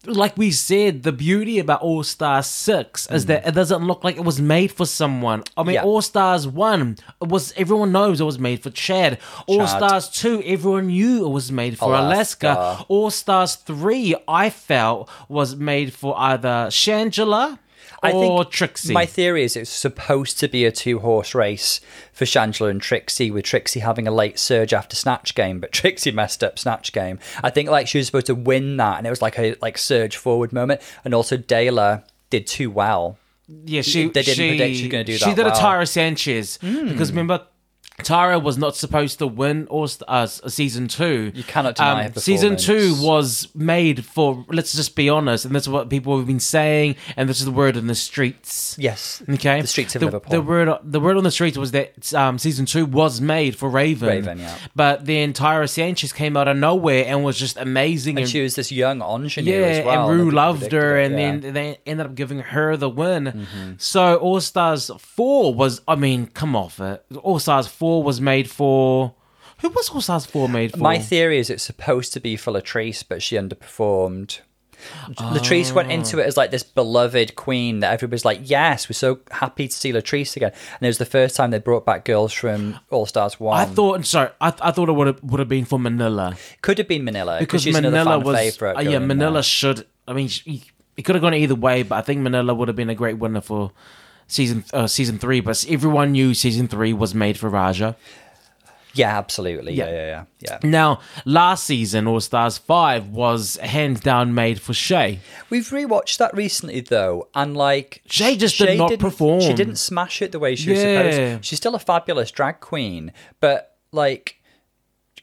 like 0.07 0.37
we 0.39 0.51
said, 0.51 1.03
the 1.03 1.13
beauty 1.13 1.59
about 1.59 1.83
All 1.83 2.03
Stars 2.03 2.47
6 2.47 3.11
is 3.11 3.27
that 3.27 3.47
it 3.47 3.53
doesn't 3.55 3.85
look 3.87 4.03
like 4.05 4.17
it 4.17 4.25
was 4.25 4.41
made 4.41 4.73
for 4.73 4.87
someone. 4.87 5.43
I 5.57 5.63
mean, 5.63 5.73
Mm. 5.73 5.75
Yeah. 5.75 5.83
All 5.85 6.01
Stars 6.01 6.49
1 6.49 6.97
was 7.21 7.53
everyone 7.57 7.93
knows 7.93 8.21
it 8.21 8.25
was 8.25 8.39
made 8.39 8.63
for 8.63 8.71
Chad. 8.71 9.19
All 9.47 9.67
Stars 9.67 10.09
2, 10.09 10.43
everyone 10.47 10.87
knew 10.87 11.27
it 11.27 11.29
was 11.29 11.53
made 11.53 11.77
for 11.79 11.93
Alaska. 11.95 12.47
Alaska. 12.55 12.85
All 12.89 13.11
Stars 13.11 13.57
3, 13.57 14.15
I 14.27 14.49
felt, 14.49 15.11
was 15.29 15.57
made 15.57 15.93
for 15.93 16.19
either 16.19 16.69
Shangela 16.71 17.59
I 18.03 18.13
or 18.13 18.43
think 18.43 18.53
Trixie. 18.53 18.93
My 18.93 19.07
theory 19.07 19.45
is 19.45 19.57
it's 19.57 19.71
supposed 19.71 20.41
to 20.41 20.49
be 20.49 20.65
a 20.65 20.73
two 20.73 20.99
horse 20.99 21.35
race 21.35 21.81
for 22.13 22.25
Shangela 22.25 22.71
and 22.71 22.83
Trixie, 22.83 23.31
with 23.31 23.45
Trixie 23.45 23.81
having 23.81 24.09
a 24.09 24.11
late 24.11 24.39
surge 24.39 24.73
after 24.73 24.97
Snatch 24.97 25.35
Game, 25.35 25.61
but 25.61 25.73
Trixie 25.73 26.11
messed 26.11 26.43
up 26.43 26.59
Snatch 26.59 26.93
Game. 26.93 27.19
I 27.43 27.51
think 27.51 27.69
like 27.69 27.87
she 27.87 27.99
was 27.99 28.07
supposed 28.07 28.27
to 28.27 28.35
win 28.35 28.77
that, 28.79 28.99
and 28.99 29.07
it 29.07 29.11
was 29.11 29.23
like 29.23 29.39
a 29.39 29.55
like 29.63 29.79
surge 29.79 30.17
forward 30.17 30.53
moment, 30.53 30.81
and 31.05 31.15
also 31.15 31.37
Dela 31.37 32.05
did 32.31 32.47
too 32.47 32.71
well. 32.71 33.19
Yeah, 33.49 33.83
she 33.83 34.09
They 34.09 34.23
didn't 34.23 34.35
she, 34.37 34.49
predict 34.49 34.77
she 34.77 34.83
was 34.85 34.93
gonna 34.93 35.05
do 35.05 35.19
that. 35.19 35.29
She 35.29 35.35
did 35.35 35.47
a 35.47 35.51
well. 35.51 35.59
Hmm. 35.59 35.67
Tyra 35.67 35.89
Sanchez 35.89 36.59
because 36.59 37.11
remember. 37.11 37.47
Tyra 38.03 38.43
was 38.43 38.59
not 38.59 38.77
supposed 38.77 39.19
to 39.21 39.27
win 39.27 39.67
or 39.71 39.87
uh, 40.09 40.27
season 40.27 40.89
two. 40.89 41.33
You 41.35 41.45
cannot 41.45 41.77
deny 41.77 42.09
her 42.09 42.21
season 42.21 42.57
two 42.57 42.95
was 43.01 43.49
made 43.55 44.05
for. 44.05 44.45
Let's 44.49 44.73
just 44.73 44.95
be 44.97 45.09
honest, 45.09 45.45
and 45.45 45.55
that's 45.55 45.69
what 45.69 45.89
people 45.91 46.17
have 46.19 46.27
been 46.27 46.41
saying, 46.41 46.97
and 47.17 47.29
this 47.29 47.39
is 47.41 47.45
the 47.47 47.51
word 47.53 47.77
in 47.77 47.87
the 47.87 47.95
streets. 47.95 48.77
Yes, 48.79 49.23
Okay, 49.29 49.61
the 49.61 49.67
streets 49.67 49.95
of 49.95 50.01
the, 50.01 50.07
Liverpool. 50.07 50.31
The 50.31 50.43
word, 50.43 50.79
the 50.83 51.01
word 51.01 51.17
on 51.17 51.25
the 51.25 51.31
streets 51.31 51.59
was 51.59 51.73
that 51.73 52.13
um, 52.15 52.39
season 52.39 52.67
two 52.67 52.87
was 52.87 53.21
made 53.21 53.57
for 53.57 53.69
Raven. 53.69 54.09
Raven, 54.09 54.39
yeah. 54.39 54.57
But 54.75 55.07
then 55.07 55.33
Tyra 55.33 55.69
Sanchez 55.69 56.13
came 56.13 56.37
out 56.37 56.49
of 56.49 56.57
nowhere 56.57 57.05
and 57.07 57.25
was 57.25 57.39
just 57.39 57.57
amazing. 57.57 58.19
and 58.19 58.29
she 58.29 58.41
was 58.43 58.55
this 58.55 58.71
young 58.73 59.01
ingenue 59.03 59.53
Yeah, 59.53 59.67
as 59.67 59.85
well. 59.85 60.11
and 60.11 60.21
Ru 60.21 60.31
loved 60.31 60.73
her, 60.73 60.97
and 60.99 61.15
yeah. 61.15 61.33
Mm-hmm. 61.33 61.41
then 61.41 61.55
they 61.55 61.79
ended 61.87 62.07
up 62.07 62.15
giving 62.15 62.39
her 62.41 62.77
the 62.77 62.89
win. 62.89 63.47
So 63.79 64.17
All 64.17 64.41
Stars 64.41 64.91
Four 64.99 65.55
was, 65.55 65.81
I 65.87 65.95
mean, 65.97 66.27
come 66.29 66.55
off 66.57 66.81
it. 66.81 67.05
All 67.23 67.39
Stars 67.39 67.67
Four 67.67 67.92
was 68.01 68.21
made 68.21 68.51
for 68.51 69.15
who 69.59 69.69
was 69.71 69.91
All 69.91 70.01
Stars 70.01 70.27
Four 70.27 70.49
made 70.49 70.73
for? 70.73 70.79
My 70.79 70.99
theory 70.99 71.39
is 71.39 71.49
it's 71.49 71.63
supposed 71.63 72.13
to 72.15 72.21
be 72.21 72.37
for 72.37 72.53
Latrice, 72.53 73.05
but 73.09 73.23
she 73.23 73.37
underperformed. 73.37 74.41
Latrice 75.11 75.73
went 75.73 75.93
into 75.93 76.19
it 76.19 76.27
as 76.27 76.37
like 76.37 76.51
this 76.51 76.65
beloved 76.65 77.37
queen 77.37 77.79
that 77.81 77.93
everybody's 77.93 78.25
like, 78.25 78.41
yes, 78.43 78.89
we're 78.89 78.95
so 78.95 79.21
happy 79.31 79.69
to 79.69 79.75
see 79.75 79.93
Latrice 79.93 80.35
again. 80.37 80.51
And 80.51 80.83
it 80.83 80.89
was 80.89 80.99
the 80.99 81.07
first 81.07 81.37
time 81.37 81.53
they 81.53 81.59
brought 81.59 81.87
back 81.87 82.05
girls 82.05 82.33
from 82.33 82.81
All 82.91 83.07
Stars 83.07 83.39
One. 83.39 83.57
I 83.57 83.65
thought, 83.65 84.05
sorry, 84.05 84.31
I, 84.41 84.53
I 84.61 84.73
thought 84.73 84.89
it 84.89 84.93
would 84.93 85.07
have 85.07 85.23
would 85.23 85.39
have 85.39 85.49
been 85.49 85.65
for 85.65 85.79
Manila 85.79 86.37
could 86.63 86.79
have 86.79 86.89
been 86.89 87.05
Manila 87.05 87.39
because 87.39 87.63
she's 87.63 87.75
Manila 87.75 88.05
fan 88.05 88.23
was, 88.25 88.37
favorite. 88.37 88.77
uh, 88.77 88.81
yeah, 88.81 88.99
Manila 88.99 89.43
should. 89.43 89.87
I 90.09 90.13
mean, 90.13 90.27
she, 90.29 90.65
it 90.97 91.03
could 91.03 91.15
have 91.15 91.23
gone 91.23 91.35
either 91.35 91.55
way, 91.55 91.85
but 91.85 91.97
I 91.97 92.01
think 92.03 92.21
Manila 92.21 92.55
would 92.55 92.69
have 92.69 92.77
been 92.77 92.91
a 92.91 92.95
great 92.95 93.19
winner 93.19 93.41
for 93.41 93.73
season 94.27 94.65
uh, 94.73 94.87
season 94.87 95.19
three. 95.19 95.41
But 95.41 95.65
everyone 95.69 96.13
knew 96.13 96.35
season 96.35 96.69
three 96.69 96.93
was 96.93 97.15
made 97.15 97.39
for 97.39 97.49
Raja. 97.49 97.97
Yeah, 98.95 99.17
absolutely. 99.17 99.73
Yeah, 99.73 99.87
yeah, 99.89 100.07
yeah, 100.07 100.25
yeah. 100.41 100.59
Now, 100.69 101.01
last 101.25 101.65
season, 101.65 102.07
All 102.07 102.21
Stars 102.21 102.59
5 102.59 103.09
was 103.09 103.57
hands 103.57 104.01
down 104.01 104.35
made 104.35 104.61
for 104.61 104.75
Shea. 104.75 105.19
We've 105.49 105.67
rewatched 105.69 106.19
that 106.19 106.37
recently 106.37 106.81
though, 106.81 107.29
and 107.35 107.57
like 107.57 108.03
Shea 108.05 108.37
just 108.37 108.59
did 108.59 108.77
not 108.77 108.99
perform. 108.99 109.41
She 109.41 109.55
didn't 109.55 109.77
smash 109.77 110.21
it 110.21 110.31
the 110.33 110.39
way 110.39 110.57
she 110.57 110.71
was 110.73 110.83
Yeah. 110.83 111.11
supposed. 111.13 111.45
She's 111.47 111.59
still 111.59 111.75
a 111.75 111.79
fabulous 111.79 112.31
drag 112.31 112.61
queen, 112.61 113.13
but 113.41 113.77
like 113.93 114.37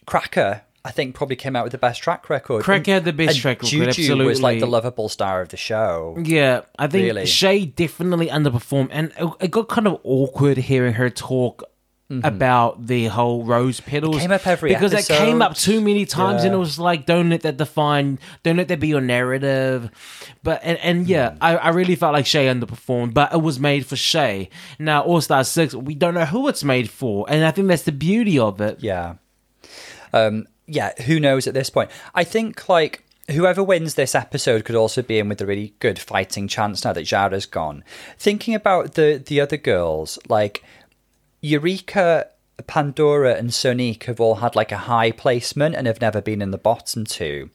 Cracker, 0.08 0.64
I 0.86 0.92
think 0.92 1.14
probably 1.16 1.36
came 1.36 1.56
out 1.56 1.64
with 1.66 1.72
the 1.74 1.78
best 1.78 2.02
track 2.02 2.30
record. 2.30 2.64
Cracker 2.64 2.92
had 2.92 3.06
the 3.06 3.14
best 3.14 3.32
And 3.32 3.40
track 3.40 3.58
record, 3.62 3.94
Juju 3.94 4.26
was 4.26 4.42
like 4.42 4.60
the 4.60 4.68
lovable 4.68 5.10
star 5.10 5.42
of 5.42 5.50
the 5.50 5.58
show. 5.58 6.18
Yeah, 6.24 6.62
I 6.78 6.88
think 6.88 7.06
Really? 7.06 7.26
Shea 7.26 7.66
definitely 7.66 8.28
underperformed, 8.28 8.90
and 8.92 9.12
it, 9.20 9.30
it 9.42 9.52
got 9.52 9.68
kind 9.68 9.88
of 9.88 10.00
awkward 10.04 10.58
hearing 10.58 10.94
her 10.94 11.10
talk. 11.10 11.64
About 12.24 12.88
the 12.88 13.06
whole 13.06 13.44
rose 13.44 13.82
petals 13.82 14.16
Mm-hmm. 14.16 14.22
came 14.24 14.32
up 14.32 14.48
every 14.48 14.74
because 14.74 14.94
it 14.94 15.06
came 15.08 15.44
up 15.44 15.56
too 15.56 15.80
many 15.80 16.08
times, 16.08 16.44
and 16.44 16.56
it 16.56 16.58
was 16.58 16.80
like, 16.80 17.06
don't 17.06 17.30
let 17.30 17.42
that 17.44 17.58
define, 17.58 18.18
don't 18.42 18.58
let 18.58 18.68
that 18.70 18.80
be 18.80 18.88
your 18.88 19.00
narrative. 19.00 19.92
But 20.42 20.62
and, 20.64 20.80
and 20.80 21.08
yeah, 21.08 21.34
Mm. 21.34 21.38
I, 21.42 21.56
I 21.58 21.70
really 21.70 21.94
felt 21.94 22.14
like 22.14 22.26
Shea 22.26 22.48
underperformed, 22.48 23.14
but 23.14 23.32
it 23.32 23.44
was 23.44 23.60
made 23.60 23.86
for 23.86 23.96
Shea. 23.96 24.50
Now 24.80 25.04
All 25.04 25.22
Star 25.22 25.44
Six, 25.44 25.76
we 25.76 25.94
don't 25.94 26.16
know 26.16 26.26
who 26.26 26.48
it's 26.48 26.64
made 26.64 26.90
for, 26.90 27.28
and 27.30 27.46
I 27.46 27.52
think 27.52 27.68
that's 27.68 27.84
the 27.84 27.92
beauty 27.92 28.40
of 28.40 28.60
it. 28.60 28.80
Yeah. 28.82 29.18
Um, 30.12 30.48
yeah, 30.70 30.94
who 31.04 31.20
knows 31.20 31.48
at 31.48 31.54
this 31.54 31.70
point? 31.70 31.90
I 32.14 32.24
think 32.24 32.70
like 32.70 33.04
whoever 33.32 33.64
wins 33.64 33.96
this 33.96 34.16
episode 34.16 34.66
could 34.66 34.76
also 34.76 35.02
be 35.02 35.20
in 35.20 35.30
with 35.30 35.42
a 35.42 35.46
really 35.46 35.74
good 35.80 36.00
fighting 36.00 36.48
chance 36.48 36.84
now 36.84 36.94
that 36.94 37.04
Jara's 37.04 37.46
gone. 37.46 37.84
Thinking 38.18 38.56
about 38.56 38.94
the 38.94 39.22
the 39.24 39.42
other 39.42 39.58
girls, 39.58 40.20
like 40.28 40.64
Eureka, 41.42 42.28
Pandora, 42.68 43.36
and 43.36 43.50
Sonique 43.50 44.04
have 44.04 44.20
all 44.20 44.36
had 44.36 44.56
like 44.56 44.72
a 44.72 44.78
high 44.78 45.12
placement 45.12 45.76
and 45.76 45.88
have 45.88 46.02
never 46.02 46.22
been 46.22 46.42
in 46.42 46.52
the 46.52 46.58
bottom 46.58 47.06
two. 47.06 47.50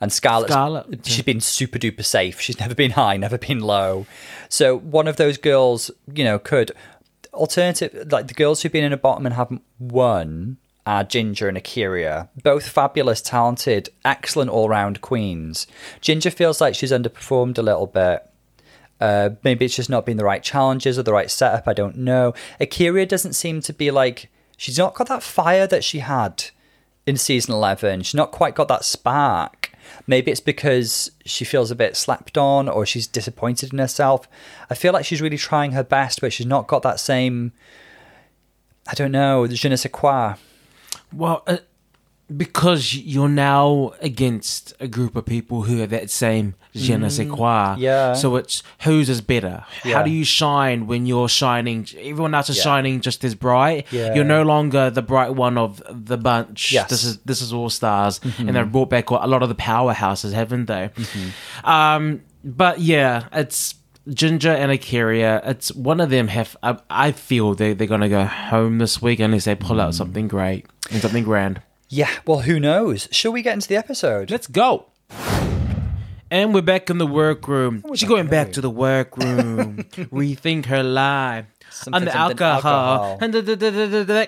And 0.00 0.12
Scarlett's 0.12 0.52
Scarlett, 0.52 1.06
she's 1.06 1.22
been 1.22 1.40
super 1.40 1.78
duper 1.78 2.04
safe. 2.04 2.40
She's 2.40 2.60
never 2.60 2.74
been 2.74 2.92
high, 2.92 3.16
never 3.16 3.38
been 3.38 3.60
low. 3.60 4.06
So 4.48 4.76
one 4.76 5.08
of 5.08 5.16
those 5.16 5.38
girls, 5.38 5.90
you 6.12 6.24
know, 6.24 6.38
could 6.38 6.72
alternative 7.32 8.10
like 8.10 8.26
the 8.26 8.34
girls 8.34 8.62
who've 8.62 8.72
been 8.72 8.84
in 8.84 8.92
a 8.92 8.96
bottom 8.96 9.24
and 9.24 9.34
haven't 9.34 9.62
won 9.78 10.56
are 10.88 11.04
Ginger 11.04 11.48
and 11.48 11.58
Akira, 11.58 12.30
both 12.42 12.66
fabulous, 12.66 13.20
talented, 13.20 13.90
excellent 14.06 14.50
all-round 14.50 15.02
queens. 15.02 15.66
Ginger 16.00 16.30
feels 16.30 16.62
like 16.62 16.74
she's 16.74 16.92
underperformed 16.92 17.58
a 17.58 17.62
little 17.62 17.86
bit. 17.86 18.26
Uh, 18.98 19.30
maybe 19.44 19.66
it's 19.66 19.76
just 19.76 19.90
not 19.90 20.06
been 20.06 20.16
the 20.16 20.24
right 20.24 20.42
challenges 20.42 20.98
or 20.98 21.02
the 21.02 21.12
right 21.12 21.30
setup. 21.30 21.68
I 21.68 21.74
don't 21.74 21.98
know. 21.98 22.32
Akira 22.58 23.04
doesn't 23.04 23.34
seem 23.34 23.60
to 23.60 23.74
be 23.74 23.90
like 23.90 24.30
she's 24.56 24.78
not 24.78 24.94
got 24.94 25.08
that 25.08 25.22
fire 25.22 25.66
that 25.66 25.84
she 25.84 25.98
had 25.98 26.44
in 27.06 27.18
season 27.18 27.52
eleven. 27.52 28.00
She's 28.00 28.14
not 28.14 28.32
quite 28.32 28.54
got 28.54 28.68
that 28.68 28.82
spark. 28.82 29.72
Maybe 30.06 30.30
it's 30.30 30.40
because 30.40 31.10
she 31.26 31.44
feels 31.44 31.70
a 31.70 31.76
bit 31.76 31.96
slapped 31.96 32.38
on 32.38 32.66
or 32.66 32.86
she's 32.86 33.06
disappointed 33.06 33.74
in 33.74 33.78
herself. 33.78 34.26
I 34.70 34.74
feel 34.74 34.94
like 34.94 35.04
she's 35.04 35.20
really 35.20 35.36
trying 35.36 35.72
her 35.72 35.84
best, 35.84 36.22
but 36.22 36.32
she's 36.32 36.46
not 36.46 36.66
got 36.66 36.82
that 36.82 36.98
same. 36.98 37.52
I 38.88 38.94
don't 38.94 39.12
know, 39.12 39.46
je 39.46 39.68
ne 39.68 39.76
sais 39.76 39.92
quoi. 39.92 40.36
Well, 41.12 41.42
uh, 41.46 41.58
because 42.36 42.94
you're 42.94 43.28
now 43.30 43.92
against 44.02 44.74
a 44.80 44.86
group 44.86 45.16
of 45.16 45.24
people 45.24 45.62
who 45.62 45.82
are 45.82 45.86
that 45.86 46.10
same 46.10 46.54
je 46.74 46.94
ne 46.96 47.08
sais 47.08 47.26
quoi. 47.26 47.74
Mm, 47.74 47.78
yeah. 47.78 48.12
So 48.12 48.36
it's 48.36 48.62
whose 48.82 49.08
is 49.08 49.22
better? 49.22 49.64
How 49.82 50.02
do 50.02 50.10
you 50.10 50.24
shine 50.24 50.86
when 50.86 51.06
you're 51.06 51.30
shining? 51.30 51.86
Everyone 51.98 52.34
else 52.34 52.50
is 52.50 52.58
Yeah. 52.58 52.64
shining 52.64 53.00
just 53.00 53.24
as 53.24 53.34
bright. 53.34 53.86
Yeah. 53.90 54.14
You're 54.14 54.24
no 54.24 54.42
longer 54.42 54.90
the 54.90 55.00
bright 55.00 55.34
one 55.34 55.56
of 55.56 55.82
the 55.88 56.18
bunch. 56.18 56.70
Yes. 56.70 56.84
Mm-hmm. 56.84 56.90
This 56.92 57.04
is 57.04 57.16
this 57.24 57.40
is 57.40 57.52
all 57.54 57.70
stars, 57.70 58.20
and 58.38 58.54
they've 58.54 58.70
brought 58.70 58.90
back 58.90 59.08
a 59.08 59.26
lot 59.26 59.42
of 59.42 59.48
the 59.48 59.54
powerhouses, 59.54 60.32
haven't 60.34 60.66
they? 60.66 60.90
Um, 61.64 62.20
but 62.44 62.80
yeah, 62.80 63.28
it's. 63.32 63.74
Ginger 64.08 64.52
and 64.52 64.70
Akira, 64.70 65.42
it's 65.44 65.72
one 65.72 66.00
of 66.00 66.10
them 66.10 66.28
have. 66.28 66.56
I, 66.62 66.78
I 66.88 67.12
feel 67.12 67.54
they 67.54 67.74
they're 67.74 67.86
gonna 67.86 68.08
go 68.08 68.24
home 68.24 68.78
this 68.78 69.02
week 69.02 69.20
unless 69.20 69.44
they 69.44 69.54
pull 69.54 69.80
out 69.80 69.94
something 69.94 70.24
hmm. 70.24 70.28
great 70.28 70.66
and 70.90 71.00
something 71.00 71.24
grand. 71.24 71.62
Yeah, 71.88 72.10
well, 72.26 72.40
who 72.40 72.60
knows? 72.60 73.08
Shall 73.10 73.32
we 73.32 73.42
get 73.42 73.54
into 73.54 73.68
the 73.68 73.76
episode? 73.76 74.30
Let's 74.30 74.46
go. 74.46 74.86
And 76.30 76.52
we're 76.52 76.60
back 76.60 76.90
in 76.90 76.98
the 76.98 77.06
workroom. 77.06 77.82
She's 77.94 78.06
going 78.06 78.26
back 78.26 78.52
to 78.52 78.60
the 78.60 78.68
workroom. 78.68 79.76
Rethink 80.12 80.66
her 80.66 80.82
life. 80.82 81.46
Something, 81.70 82.04
the 82.04 82.14
alcohol. 82.14 83.18
alcohol. 83.18 83.18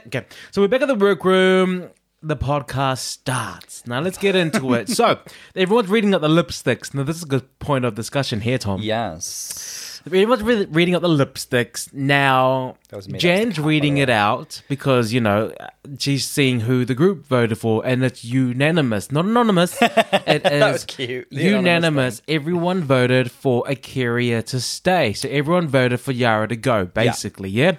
Okay. 0.07 0.27
So 0.51 0.63
we're 0.63 0.69
back 0.69 0.81
in 0.81 0.89
the 0.89 0.95
workroom. 0.95 1.91
The 2.23 2.37
podcast 2.37 2.99
starts. 2.99 3.87
Now 3.87 4.01
let's 4.01 4.19
get 4.19 4.37
into 4.37 4.75
it. 4.75 4.91
So 4.91 5.19
everyone's 5.57 5.89
reading 5.89 6.15
up 6.15 6.21
the 6.21 6.29
lipsticks. 6.29 6.93
Now 6.93 7.03
this 7.03 7.17
is 7.17 7.23
a 7.23 7.27
good 7.27 7.59
point 7.61 7.87
of 7.87 7.95
discussion 7.95 8.41
here, 8.43 8.59
Tom. 8.59 8.83
Yes. 8.83 10.03
Everyone's 10.07 10.43
re- 10.43 10.67
reading 10.67 10.95
up 10.95 11.03
the 11.03 11.09
lipsticks. 11.09 11.93
Now, 11.93 12.77
That 12.89 12.97
was 12.97 13.07
me, 13.07 13.13
that 13.13 13.17
was 13.17 13.23
Jan's 13.23 13.59
reading 13.59 13.99
it 13.99 14.09
out 14.11 14.63
because, 14.69 15.13
you 15.13 15.21
know, 15.21 15.53
she's 15.99 16.27
seeing 16.27 16.61
who 16.61 16.85
the 16.87 16.95
group 16.95 17.27
voted 17.27 17.59
for 17.59 17.85
and 17.87 18.03
it's 18.03 18.25
unanimous, 18.25 19.11
not 19.13 19.25
anonymous. 19.25 19.79
It 19.83 20.47
is 20.47 20.85
cute, 20.85 21.29
the 21.31 21.43
unanimous. 21.43 22.23
Everyone 22.29 22.83
voted 22.83 23.31
for 23.31 23.65
Akira 23.67 24.43
to 24.43 24.61
stay. 24.61 25.13
So 25.15 25.29
everyone 25.29 25.69
voted 25.69 26.01
for 26.01 26.13
Yara 26.13 26.49
to 26.49 26.57
go, 26.57 26.85
basically, 26.85 27.49
yeah? 27.51 27.77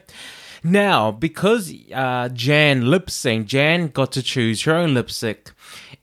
Now, 0.63 1.11
because 1.11 1.73
uh, 1.93 2.29
Jan 2.29 2.89
lip 2.89 3.07
synced, 3.07 3.47
Jan 3.47 3.87
got 3.87 4.11
to 4.13 4.21
choose 4.21 4.61
her 4.63 4.75
own 4.75 4.93
lipstick. 4.93 5.51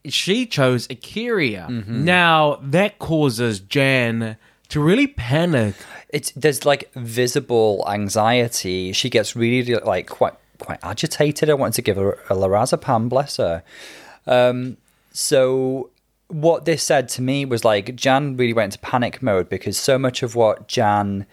She 0.06 0.46
chose 0.46 0.86
Akira. 0.90 1.68
Mm-hmm. 1.68 2.04
Now, 2.04 2.58
that 2.62 2.98
causes 2.98 3.60
Jan 3.60 4.36
to 4.68 4.80
really 4.80 5.06
panic. 5.06 5.74
it's 6.10 6.30
there's 6.32 6.64
like 6.64 6.92
visible 6.94 7.84
anxiety. 7.88 8.92
She 8.92 9.10
gets 9.10 9.36
really 9.36 9.74
like 9.76 10.08
quite 10.08 10.34
quite 10.58 10.78
agitated. 10.82 11.48
I 11.50 11.54
wanted 11.54 11.74
to 11.74 11.82
give 11.82 11.96
her 11.96 12.12
a 12.28 12.34
lorazepam, 12.34 13.08
bless 13.08 13.36
her. 13.36 13.62
Um, 14.26 14.76
so 15.12 15.90
what 16.28 16.66
this 16.66 16.82
said 16.82 17.08
to 17.08 17.22
me 17.22 17.44
was 17.44 17.64
like 17.64 17.96
Jan 17.96 18.36
really 18.36 18.52
went 18.52 18.74
into 18.74 18.78
panic 18.80 19.22
mode 19.22 19.48
because 19.48 19.78
so 19.78 19.98
much 19.98 20.22
of 20.22 20.34
what 20.34 20.68
Jan 20.68 21.26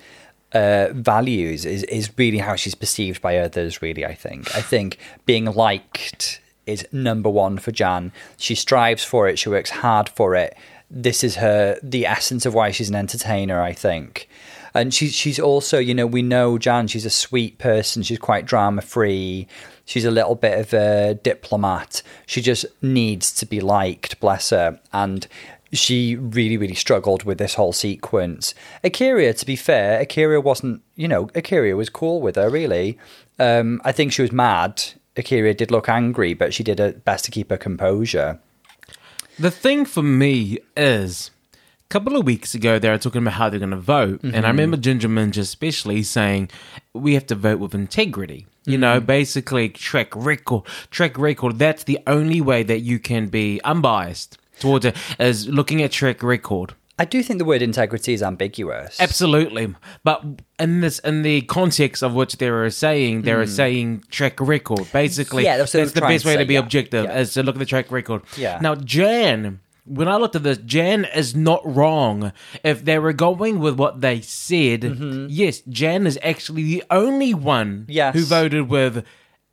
uh, 0.55 0.87
values 0.93 1.65
is 1.65 1.83
is 1.83 2.09
really 2.17 2.37
how 2.37 2.55
she's 2.55 2.75
perceived 2.75 3.21
by 3.21 3.37
others. 3.37 3.81
Really, 3.81 4.05
I 4.05 4.15
think. 4.15 4.55
I 4.55 4.61
think 4.61 4.97
being 5.25 5.45
liked 5.45 6.41
is 6.65 6.87
number 6.91 7.29
one 7.29 7.57
for 7.57 7.71
Jan. 7.71 8.11
She 8.37 8.55
strives 8.55 9.03
for 9.03 9.27
it. 9.27 9.37
She 9.37 9.49
works 9.49 9.69
hard 9.69 10.09
for 10.09 10.33
it. 10.35 10.57
This 10.89 11.23
is 11.23 11.35
her 11.35 11.77
the 11.83 12.05
essence 12.05 12.45
of 12.45 12.53
why 12.53 12.71
she's 12.71 12.89
an 12.89 12.95
entertainer. 12.95 13.61
I 13.61 13.73
think. 13.73 14.29
And 14.73 14.93
she's 14.93 15.13
she's 15.13 15.39
also, 15.39 15.77
you 15.77 15.93
know, 15.93 16.07
we 16.07 16.21
know 16.21 16.57
Jan. 16.57 16.87
She's 16.87 17.05
a 17.05 17.09
sweet 17.09 17.57
person. 17.57 18.01
She's 18.03 18.19
quite 18.19 18.45
drama 18.45 18.81
free. 18.81 19.47
She's 19.85 20.05
a 20.05 20.11
little 20.11 20.35
bit 20.35 20.59
of 20.59 20.73
a 20.73 21.13
diplomat. 21.13 22.01
She 22.25 22.41
just 22.41 22.65
needs 22.81 23.31
to 23.33 23.45
be 23.45 23.61
liked, 23.61 24.19
bless 24.19 24.49
her. 24.49 24.79
And 24.91 25.27
she 25.71 26.15
really, 26.15 26.57
really 26.57 26.75
struggled 26.75 27.23
with 27.23 27.37
this 27.37 27.55
whole 27.55 27.73
sequence. 27.73 28.53
Akira, 28.83 29.33
to 29.33 29.45
be 29.45 29.55
fair, 29.55 29.99
Akira 29.99 30.39
wasn't, 30.39 30.81
you 30.95 31.07
know, 31.07 31.29
Akira 31.35 31.75
was 31.75 31.89
cool 31.89 32.21
with 32.21 32.35
her, 32.35 32.49
really. 32.49 32.97
Um, 33.39 33.81
I 33.83 33.91
think 33.91 34.13
she 34.13 34.21
was 34.21 34.31
mad. 34.31 34.83
Akira 35.17 35.53
did 35.53 35.71
look 35.71 35.89
angry, 35.89 36.33
but 36.33 36.53
she 36.53 36.63
did 36.63 36.79
her 36.79 36.93
best 36.93 37.25
to 37.25 37.31
keep 37.31 37.49
her 37.49 37.57
composure. 37.57 38.39
The 39.37 39.51
thing 39.51 39.85
for 39.85 40.01
me 40.01 40.59
is, 40.77 41.31
a 41.53 41.87
couple 41.89 42.15
of 42.15 42.25
weeks 42.25 42.53
ago, 42.53 42.79
they 42.79 42.89
were 42.89 42.97
talking 42.97 43.21
about 43.21 43.33
how 43.33 43.49
they're 43.49 43.59
going 43.59 43.71
to 43.71 43.77
vote. 43.77 44.23
And 44.23 44.45
I 44.45 44.49
remember 44.49 44.77
Ginger 44.77 45.09
Minj 45.09 45.37
especially 45.37 46.03
saying, 46.03 46.49
we 46.93 47.13
have 47.15 47.27
to 47.27 47.35
vote 47.35 47.59
with 47.59 47.75
integrity. 47.75 48.47
You 48.65 48.77
know, 48.77 48.99
basically, 48.99 49.69
track 49.69 50.15
record, 50.15 50.63
track 50.89 51.17
record. 51.19 51.59
That's 51.59 51.83
the 51.83 51.99
only 52.07 52.41
way 52.41 52.63
that 52.63 52.79
you 52.79 52.97
can 52.97 53.27
be 53.27 53.61
unbiased 53.63 54.39
towards 54.59 54.85
it, 54.85 54.95
is 55.19 55.47
looking 55.47 55.81
at 55.81 55.91
track 55.91 56.23
record. 56.23 56.73
I 56.97 57.03
do 57.03 57.21
think 57.21 57.39
the 57.39 57.45
word 57.45 57.61
integrity 57.61 58.13
is 58.13 58.23
ambiguous. 58.23 59.01
Absolutely, 59.01 59.75
but 60.05 60.23
in 60.59 60.79
this, 60.79 60.99
in 60.99 61.23
the 61.23 61.41
context 61.41 62.01
of 62.01 62.13
which 62.13 62.37
they 62.37 62.47
are 62.47 62.69
saying, 62.69 63.23
they 63.23 63.33
were 63.35 63.47
saying 63.47 64.05
track 64.09 64.39
record. 64.39 64.87
Basically. 64.93 65.43
Yeah, 65.43 65.57
that's 65.57 65.73
that's 65.73 65.91
the 65.91 65.99
best 65.99 66.23
way 66.23 66.35
say, 66.35 66.39
to 66.39 66.45
be 66.45 66.53
yeah. 66.53 66.59
objective 66.61 67.03
Yeah. 67.03 67.19
is 67.19 67.33
to 67.33 67.43
look 67.43 67.55
at 67.55 67.59
the 67.59 67.65
track 67.65 67.91
record. 67.91 68.21
Yeah. 68.37 68.59
Now, 68.61 68.75
Jan, 68.75 69.59
when 69.83 70.07
I 70.07 70.15
looked 70.15 70.37
at 70.37 70.43
this, 70.43 70.57
Jan 70.59 71.03
is 71.13 71.35
not 71.35 71.61
wrong. 71.65 72.31
If 72.63 72.85
they 72.85 72.97
were 72.97 73.11
going 73.11 73.59
with 73.59 73.77
what 73.77 73.99
they 73.99 74.21
said, 74.21 74.85
yes, 75.29 75.63
Jan 75.67 76.07
is 76.07 76.17
actually 76.23 76.63
the 76.63 76.83
only 76.89 77.33
one 77.33 77.79
Mm-hmm. 77.81 77.91
Yes. 77.91 78.15
who 78.15 78.23
voted 78.23 78.69
with 78.69 79.03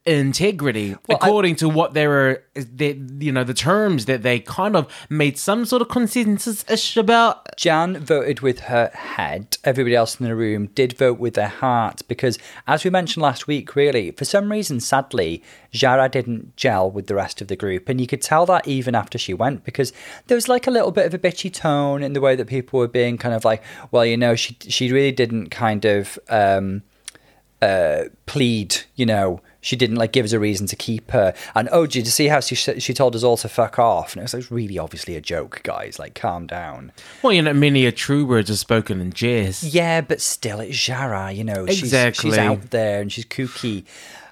integrity 0.04 0.96
Well, 1.06 1.18
I- 1.20 1.26
according 1.28 1.56
to 1.56 1.68
what 1.68 1.94
they 1.94 2.08
were 2.08 2.42
the 2.54 3.00
you 3.20 3.30
know 3.30 3.44
the 3.44 3.54
terms 3.54 4.06
that 4.06 4.22
they 4.22 4.40
kind 4.40 4.74
of 4.74 4.92
made 5.08 5.38
some 5.38 5.64
sort 5.64 5.80
of 5.80 5.88
consensus 5.88 6.64
ish 6.68 6.96
about 6.96 7.56
Jan 7.56 7.98
voted 7.98 8.40
with 8.40 8.60
her 8.60 8.90
head. 8.94 9.58
Everybody 9.62 9.94
else 9.94 10.18
in 10.18 10.26
the 10.26 10.34
room 10.34 10.66
did 10.74 10.98
vote 10.98 11.18
with 11.20 11.34
their 11.34 11.48
heart 11.48 12.02
because, 12.08 12.36
as 12.66 12.82
we 12.82 12.90
mentioned 12.90 13.22
last 13.22 13.46
week, 13.46 13.76
really, 13.76 14.10
for 14.10 14.24
some 14.24 14.50
reason, 14.50 14.80
sadly, 14.80 15.42
Jara 15.70 16.08
didn't 16.08 16.56
gel 16.56 16.90
with 16.90 17.06
the 17.06 17.14
rest 17.14 17.40
of 17.40 17.46
the 17.48 17.56
group. 17.56 17.88
And 17.88 18.00
you 18.00 18.06
could 18.08 18.22
tell 18.22 18.44
that 18.46 18.66
even 18.66 18.94
after 18.96 19.18
she 19.18 19.34
went 19.34 19.64
because 19.64 19.92
there 20.26 20.34
was 20.34 20.48
like 20.48 20.66
a 20.66 20.70
little 20.72 20.90
bit 20.90 21.06
of 21.06 21.14
a 21.14 21.18
bitchy 21.18 21.52
tone 21.52 22.02
in 22.02 22.12
the 22.12 22.20
way 22.20 22.34
that 22.34 22.48
people 22.48 22.80
were 22.80 22.88
being 22.88 23.18
kind 23.18 23.34
of 23.34 23.44
like, 23.44 23.62
well, 23.92 24.04
you 24.04 24.16
know, 24.16 24.34
she, 24.34 24.56
she 24.62 24.90
really 24.92 25.12
didn't 25.12 25.50
kind 25.50 25.84
of 25.84 26.18
um, 26.28 26.82
uh, 27.60 28.04
plead, 28.26 28.76
you 28.96 29.06
know. 29.06 29.40
She 29.62 29.74
didn't 29.76 29.96
like 29.96 30.12
give 30.12 30.26
us 30.26 30.32
a 30.32 30.38
reason 30.38 30.66
to 30.66 30.76
keep 30.76 31.10
her. 31.12 31.32
And 31.54 31.68
oh, 31.72 31.86
did 31.86 32.04
you 32.04 32.10
see 32.10 32.26
how 32.26 32.40
she 32.40 32.54
she 32.54 32.92
told 32.92 33.16
us 33.16 33.22
all 33.22 33.38
to 33.38 33.48
fuck 33.48 33.78
off? 33.78 34.12
And 34.12 34.20
it 34.20 34.24
was 34.24 34.34
like 34.34 34.50
really 34.50 34.78
obviously 34.78 35.16
a 35.16 35.20
joke, 35.22 35.60
guys. 35.62 35.98
Like, 35.98 36.14
calm 36.14 36.46
down. 36.46 36.92
well 37.22 37.32
you 37.32 37.40
know 37.40 37.54
many 37.54 37.86
a 37.86 37.92
true 37.92 38.26
words 38.26 38.50
are 38.50 38.56
spoken 38.56 39.00
in 39.00 39.12
jest 39.12 39.62
Yeah, 39.62 40.00
but 40.02 40.20
still, 40.20 40.60
it's 40.60 40.76
Jara, 40.76 41.32
you 41.32 41.44
know. 41.44 41.66
She's, 41.66 41.84
Exactly. 41.84 42.30
she's 42.30 42.38
out 42.38 42.70
there 42.70 43.00
and 43.00 43.10
she's 43.10 43.24
kooky. 43.24 43.84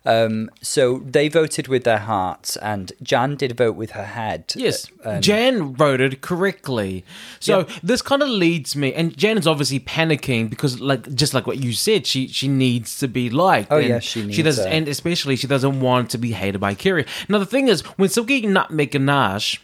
Um, 0.04 0.50
so 0.62 0.98
they 0.98 1.28
voted 1.28 1.68
with 1.68 1.84
their 1.84 1.98
hearts, 1.98 2.56
and 2.56 2.92
Jan 3.02 3.36
did 3.36 3.56
vote 3.56 3.76
with 3.76 3.90
her 3.92 4.04
head. 4.04 4.52
Yes, 4.56 4.86
Um, 5.04 5.20
Jan 5.20 5.74
voted 5.74 6.20
correctly. 6.22 7.04
So 7.38 7.66
this 7.82 8.00
kind 8.02 8.22
of 8.22 8.28
leads 8.28 8.74
me, 8.74 8.94
and 8.94 9.16
Jan 9.16 9.36
is 9.36 9.46
obviously 9.46 9.80
panicking 9.80 10.48
because, 10.48 10.80
like, 10.80 11.14
just 11.14 11.34
like 11.34 11.46
what 11.46 11.58
you 11.58 11.72
said, 11.72 12.06
she 12.06 12.28
she 12.28 12.48
needs 12.48 12.98
to 12.98 13.08
be 13.08 13.28
liked. 13.30 13.70
Oh, 13.70 13.78
and 13.78 13.88
yes, 13.88 14.04
she 14.04 14.32
She 14.32 14.42
does, 14.42 14.58
and 14.58 14.88
especially 14.88 15.36
she 15.36 15.46
doesn't 15.46 15.80
want 15.80 16.10
to 16.10 16.18
be 16.18 16.32
hated 16.32 16.58
by 16.60 16.74
Kiri. 16.74 17.04
Now 17.28 17.38
the 17.38 17.46
thing 17.46 17.68
is, 17.68 17.82
when 17.98 18.08
Silky 18.08 18.46
Nutmeg 18.46 18.92
Ganache. 18.92 19.60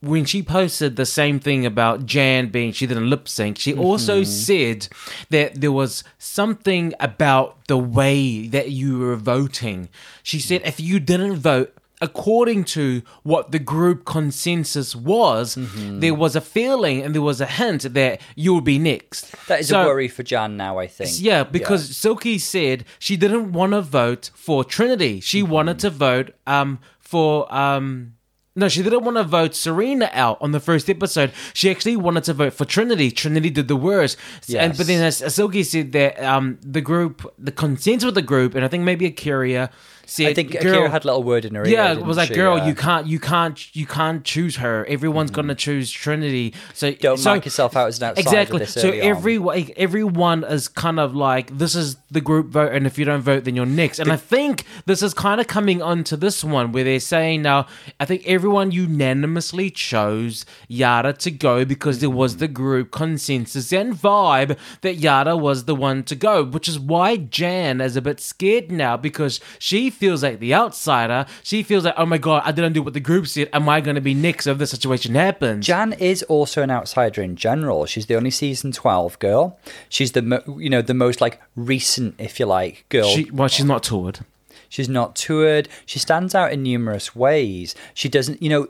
When 0.00 0.24
she 0.24 0.42
posted 0.44 0.94
the 0.96 1.04
same 1.06 1.40
thing 1.40 1.66
about 1.66 2.06
Jan 2.06 2.48
being 2.50 2.70
she 2.72 2.86
didn't 2.86 3.10
lip 3.10 3.26
sync, 3.28 3.58
she 3.58 3.74
also 3.74 4.20
Mm-hmm. 4.20 4.30
said 4.30 4.88
that 5.30 5.60
there 5.60 5.72
was 5.72 6.04
something 6.18 6.94
about 7.00 7.66
the 7.66 7.76
way 7.78 8.46
that 8.48 8.70
you 8.70 8.98
were 9.00 9.16
voting. 9.16 9.88
She 10.22 10.38
said 10.38 10.62
if 10.64 10.78
you 10.78 11.00
didn't 11.00 11.36
vote 11.36 11.74
according 12.00 12.62
to 12.62 13.02
what 13.24 13.50
the 13.50 13.58
group 13.58 14.04
consensus 14.04 14.94
was, 14.94 15.56
Mm-hmm. 15.56 15.98
there 15.98 16.14
was 16.14 16.36
a 16.36 16.40
feeling 16.40 17.02
and 17.02 17.12
there 17.12 17.22
was 17.22 17.40
a 17.40 17.46
hint 17.46 17.82
that 17.94 18.20
you 18.36 18.54
would 18.54 18.62
be 18.64 18.78
next. 18.78 19.34
that 19.48 19.60
is 19.60 19.68
So- 19.68 19.82
a 19.82 19.86
worry 19.86 20.06
for 20.06 20.22
Jan 20.22 20.56
now, 20.56 20.78
I 20.78 20.86
think. 20.86 21.10
yeah, 21.20 21.42
because 21.42 21.96
Silky 21.96 22.38
said 22.38 22.84
she 23.00 23.16
didn't 23.16 23.50
want 23.52 23.72
to 23.72 23.80
vote 23.82 24.30
for 24.34 24.62
Trinity. 24.64 25.18
She 25.20 25.42
Mm-hmm. 25.42 25.50
wanted 25.52 25.78
to 25.80 25.90
vote 25.90 26.28
um 26.46 26.78
for 27.00 27.52
um 27.52 28.14
no, 28.56 28.68
she 28.68 28.82
didn't 28.82 29.04
want 29.04 29.16
to 29.16 29.24
vote 29.24 29.54
Serena 29.54 30.10
out 30.12 30.38
on 30.40 30.50
the 30.52 30.58
first 30.58 30.90
episode. 30.90 31.32
She 31.54 31.70
actually 31.70 31.96
wanted 31.96 32.24
to 32.24 32.34
vote 32.34 32.54
for 32.54 32.64
Trinity. 32.64 33.10
Trinity 33.10 33.50
did 33.50 33.68
the 33.68 33.76
worst. 33.76 34.16
And 34.52 34.76
but 34.76 34.86
then 34.86 35.02
as, 35.02 35.18
Silky 35.32 35.62
said 35.62 35.92
that 35.92 36.20
um 36.22 36.58
the 36.62 36.80
group 36.80 37.32
the 37.38 37.52
consensus 37.52 38.08
of 38.08 38.14
the 38.14 38.22
group 38.22 38.54
and 38.54 38.64
I 38.64 38.68
think 38.68 38.82
maybe 38.84 39.06
Akira 39.06 39.70
said 40.08 40.28
I 40.28 40.34
think 40.34 40.52
girl, 40.52 40.74
Akira 40.74 40.90
had 40.90 41.04
a 41.04 41.06
little 41.06 41.22
word 41.22 41.44
in 41.44 41.54
her 41.54 41.64
ear. 41.64 41.70
yeah, 41.70 41.92
it 41.92 42.04
was 42.04 42.16
like, 42.16 42.28
she? 42.28 42.34
girl, 42.34 42.56
Yeah. 42.58 42.66
you 42.66 42.74
can't, 42.74 43.06
you 43.06 43.20
can't, 43.20 43.76
you 43.76 43.86
can't 43.86 44.24
choose 44.24 44.56
her. 44.56 44.86
Everyone's 44.86 45.30
gonna 45.30 45.54
mm. 45.54 45.58
choose 45.58 45.90
Trinity. 45.90 46.54
So. 46.74 46.92
Don't 46.92 47.18
so, 47.18 47.30
mark 47.30 47.44
yourself 47.44 47.76
out 47.76 47.88
as 47.88 47.98
an 47.98 48.08
outsider 48.08 48.28
Exactly. 48.28 48.66
So 48.66 48.88
on. 48.88 49.00
every 49.00 49.38
everyone 49.76 50.44
is 50.44 50.68
kind 50.68 50.98
of 50.98 51.14
like, 51.14 51.56
this 51.58 51.74
is 51.74 51.96
the 52.10 52.20
group 52.20 52.48
vote, 52.48 52.72
and 52.72 52.86
if 52.86 52.98
you 52.98 53.04
don't 53.04 53.20
vote, 53.20 53.44
then 53.44 53.54
you're 53.54 53.66
next. 53.66 53.98
And 53.98 54.10
I 54.10 54.16
think 54.16 54.64
this 54.86 55.02
is 55.02 55.12
kind 55.12 55.40
of 55.40 55.46
coming 55.46 55.82
onto 55.82 56.16
this 56.16 56.42
one 56.42 56.72
where 56.72 56.84
they're 56.84 57.00
saying 57.00 57.42
now, 57.42 57.66
I 58.00 58.04
think 58.04 58.22
everyone 58.26 58.70
unanimously 58.70 59.70
chose 59.70 60.46
Yara 60.68 61.12
to 61.12 61.30
go 61.30 61.64
because 61.64 62.00
there 62.00 62.10
was 62.10 62.36
mm. 62.36 62.38
the 62.40 62.48
group 62.48 62.90
consensus 62.90 63.72
and 63.72 63.94
vibe 63.94 64.56
that 64.80 64.94
Yara 64.94 65.36
was 65.36 65.64
the 65.64 65.74
one 65.74 66.02
to 66.04 66.16
go, 66.16 66.44
which 66.44 66.68
is 66.68 66.78
why 66.78 67.16
Jan 67.16 67.80
is 67.80 67.96
a 67.96 68.02
bit 68.02 68.20
scared 68.20 68.70
now 68.70 68.96
because 68.96 69.40
she 69.58 69.90
feels 69.98 70.22
like 70.22 70.38
the 70.40 70.54
outsider. 70.54 71.26
She 71.42 71.62
feels 71.62 71.84
like, 71.84 71.94
oh 71.96 72.06
my 72.06 72.18
god, 72.18 72.42
I 72.44 72.52
didn't 72.52 72.72
do 72.72 72.82
what 72.82 72.94
the 72.94 73.00
group 73.00 73.26
said. 73.26 73.50
Am 73.52 73.68
I 73.68 73.80
going 73.80 73.96
to 73.96 74.00
be 74.00 74.14
next 74.14 74.46
if 74.46 74.58
this 74.58 74.70
situation 74.70 75.14
happens? 75.14 75.66
Jan 75.66 75.92
is 75.94 76.22
also 76.24 76.62
an 76.62 76.70
outsider 76.70 77.20
in 77.22 77.36
general. 77.36 77.86
She's 77.86 78.06
the 78.06 78.16
only 78.16 78.30
season 78.30 78.72
twelve 78.72 79.18
girl. 79.18 79.58
She's 79.88 80.12
the 80.12 80.22
mo- 80.22 80.42
you 80.58 80.70
know 80.70 80.82
the 80.82 80.94
most 80.94 81.20
like 81.20 81.40
recent, 81.56 82.14
if 82.18 82.38
you 82.40 82.46
like, 82.46 82.86
girl. 82.88 83.08
She, 83.08 83.30
well, 83.30 83.48
she's 83.48 83.66
not 83.66 83.82
toured. 83.82 84.20
She's 84.68 84.88
not 84.88 85.16
toured. 85.16 85.68
She 85.86 85.98
stands 85.98 86.34
out 86.34 86.52
in 86.52 86.62
numerous 86.62 87.14
ways. 87.16 87.74
She 87.94 88.08
doesn't, 88.08 88.42
you 88.42 88.48
know, 88.50 88.68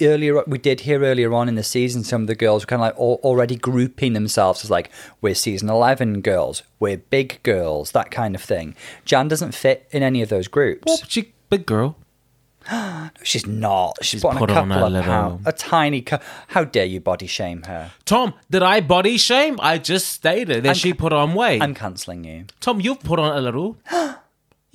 earlier, 0.00 0.42
we 0.46 0.58
did 0.58 0.80
hear 0.80 1.02
earlier 1.04 1.32
on 1.34 1.48
in 1.48 1.54
the 1.54 1.62
season, 1.62 2.02
some 2.04 2.22
of 2.22 2.26
the 2.26 2.34
girls 2.34 2.62
were 2.62 2.66
kind 2.66 2.82
of 2.82 2.86
like 2.88 2.96
al- 2.98 3.20
already 3.22 3.56
grouping 3.56 4.12
themselves 4.12 4.64
as 4.64 4.70
like, 4.70 4.90
we're 5.20 5.34
season 5.34 5.68
11 5.68 6.20
girls, 6.20 6.62
we're 6.80 6.96
big 6.98 7.42
girls, 7.42 7.92
that 7.92 8.10
kind 8.10 8.34
of 8.34 8.42
thing. 8.42 8.74
Jan 9.04 9.28
doesn't 9.28 9.54
fit 9.54 9.86
in 9.90 10.02
any 10.02 10.22
of 10.22 10.28
those 10.28 10.48
groups. 10.48 10.84
Well, 10.86 10.98
she 11.08 11.32
big 11.48 11.64
girl. 11.66 11.96
no, 12.72 13.10
She's 13.22 13.46
not. 13.46 13.98
She's, 14.02 14.08
She's 14.08 14.22
put 14.22 14.30
on 14.30 14.36
a 14.36 14.40
put 14.40 14.50
on 14.50 14.68
couple 14.68 14.82
a 14.82 14.86
of 14.86 14.92
little- 14.92 15.02
pounds. 15.08 15.42
A 15.46 15.52
tiny, 15.52 16.02
cu- 16.02 16.18
how 16.48 16.64
dare 16.64 16.84
you 16.84 16.98
body 17.00 17.28
shame 17.28 17.62
her? 17.62 17.92
Tom, 18.04 18.34
did 18.50 18.64
I 18.64 18.80
body 18.80 19.16
shame? 19.18 19.56
I 19.60 19.78
just 19.78 20.08
stated 20.08 20.64
that 20.64 20.70
I'm 20.70 20.74
she 20.74 20.92
put 20.92 21.12
on 21.12 21.34
weight. 21.34 21.62
I'm 21.62 21.74
cancelling 21.74 22.24
you. 22.24 22.46
Tom, 22.60 22.80
you've 22.80 23.00
put 23.00 23.20
on 23.20 23.36
a 23.36 23.40
little. 23.40 23.76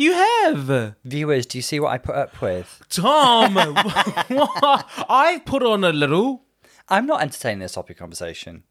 you 0.02 0.14
have. 0.14 0.96
Viewers, 1.06 1.46
do 1.46 1.58
you 1.58 1.62
see 1.62 1.80
what 1.80 1.92
I 1.92 1.98
put 1.98 2.16
up 2.16 2.42
with? 2.42 2.82
Tom, 2.90 3.56
what? 3.56 4.86
I've 5.10 5.46
put 5.46 5.64
on 5.64 5.84
a 5.84 5.92
little. 5.92 6.44
I'm 6.90 7.06
not 7.06 7.22
entertaining 7.22 7.60
this 7.60 7.74
topic 7.74 7.98
conversation. 7.98 8.64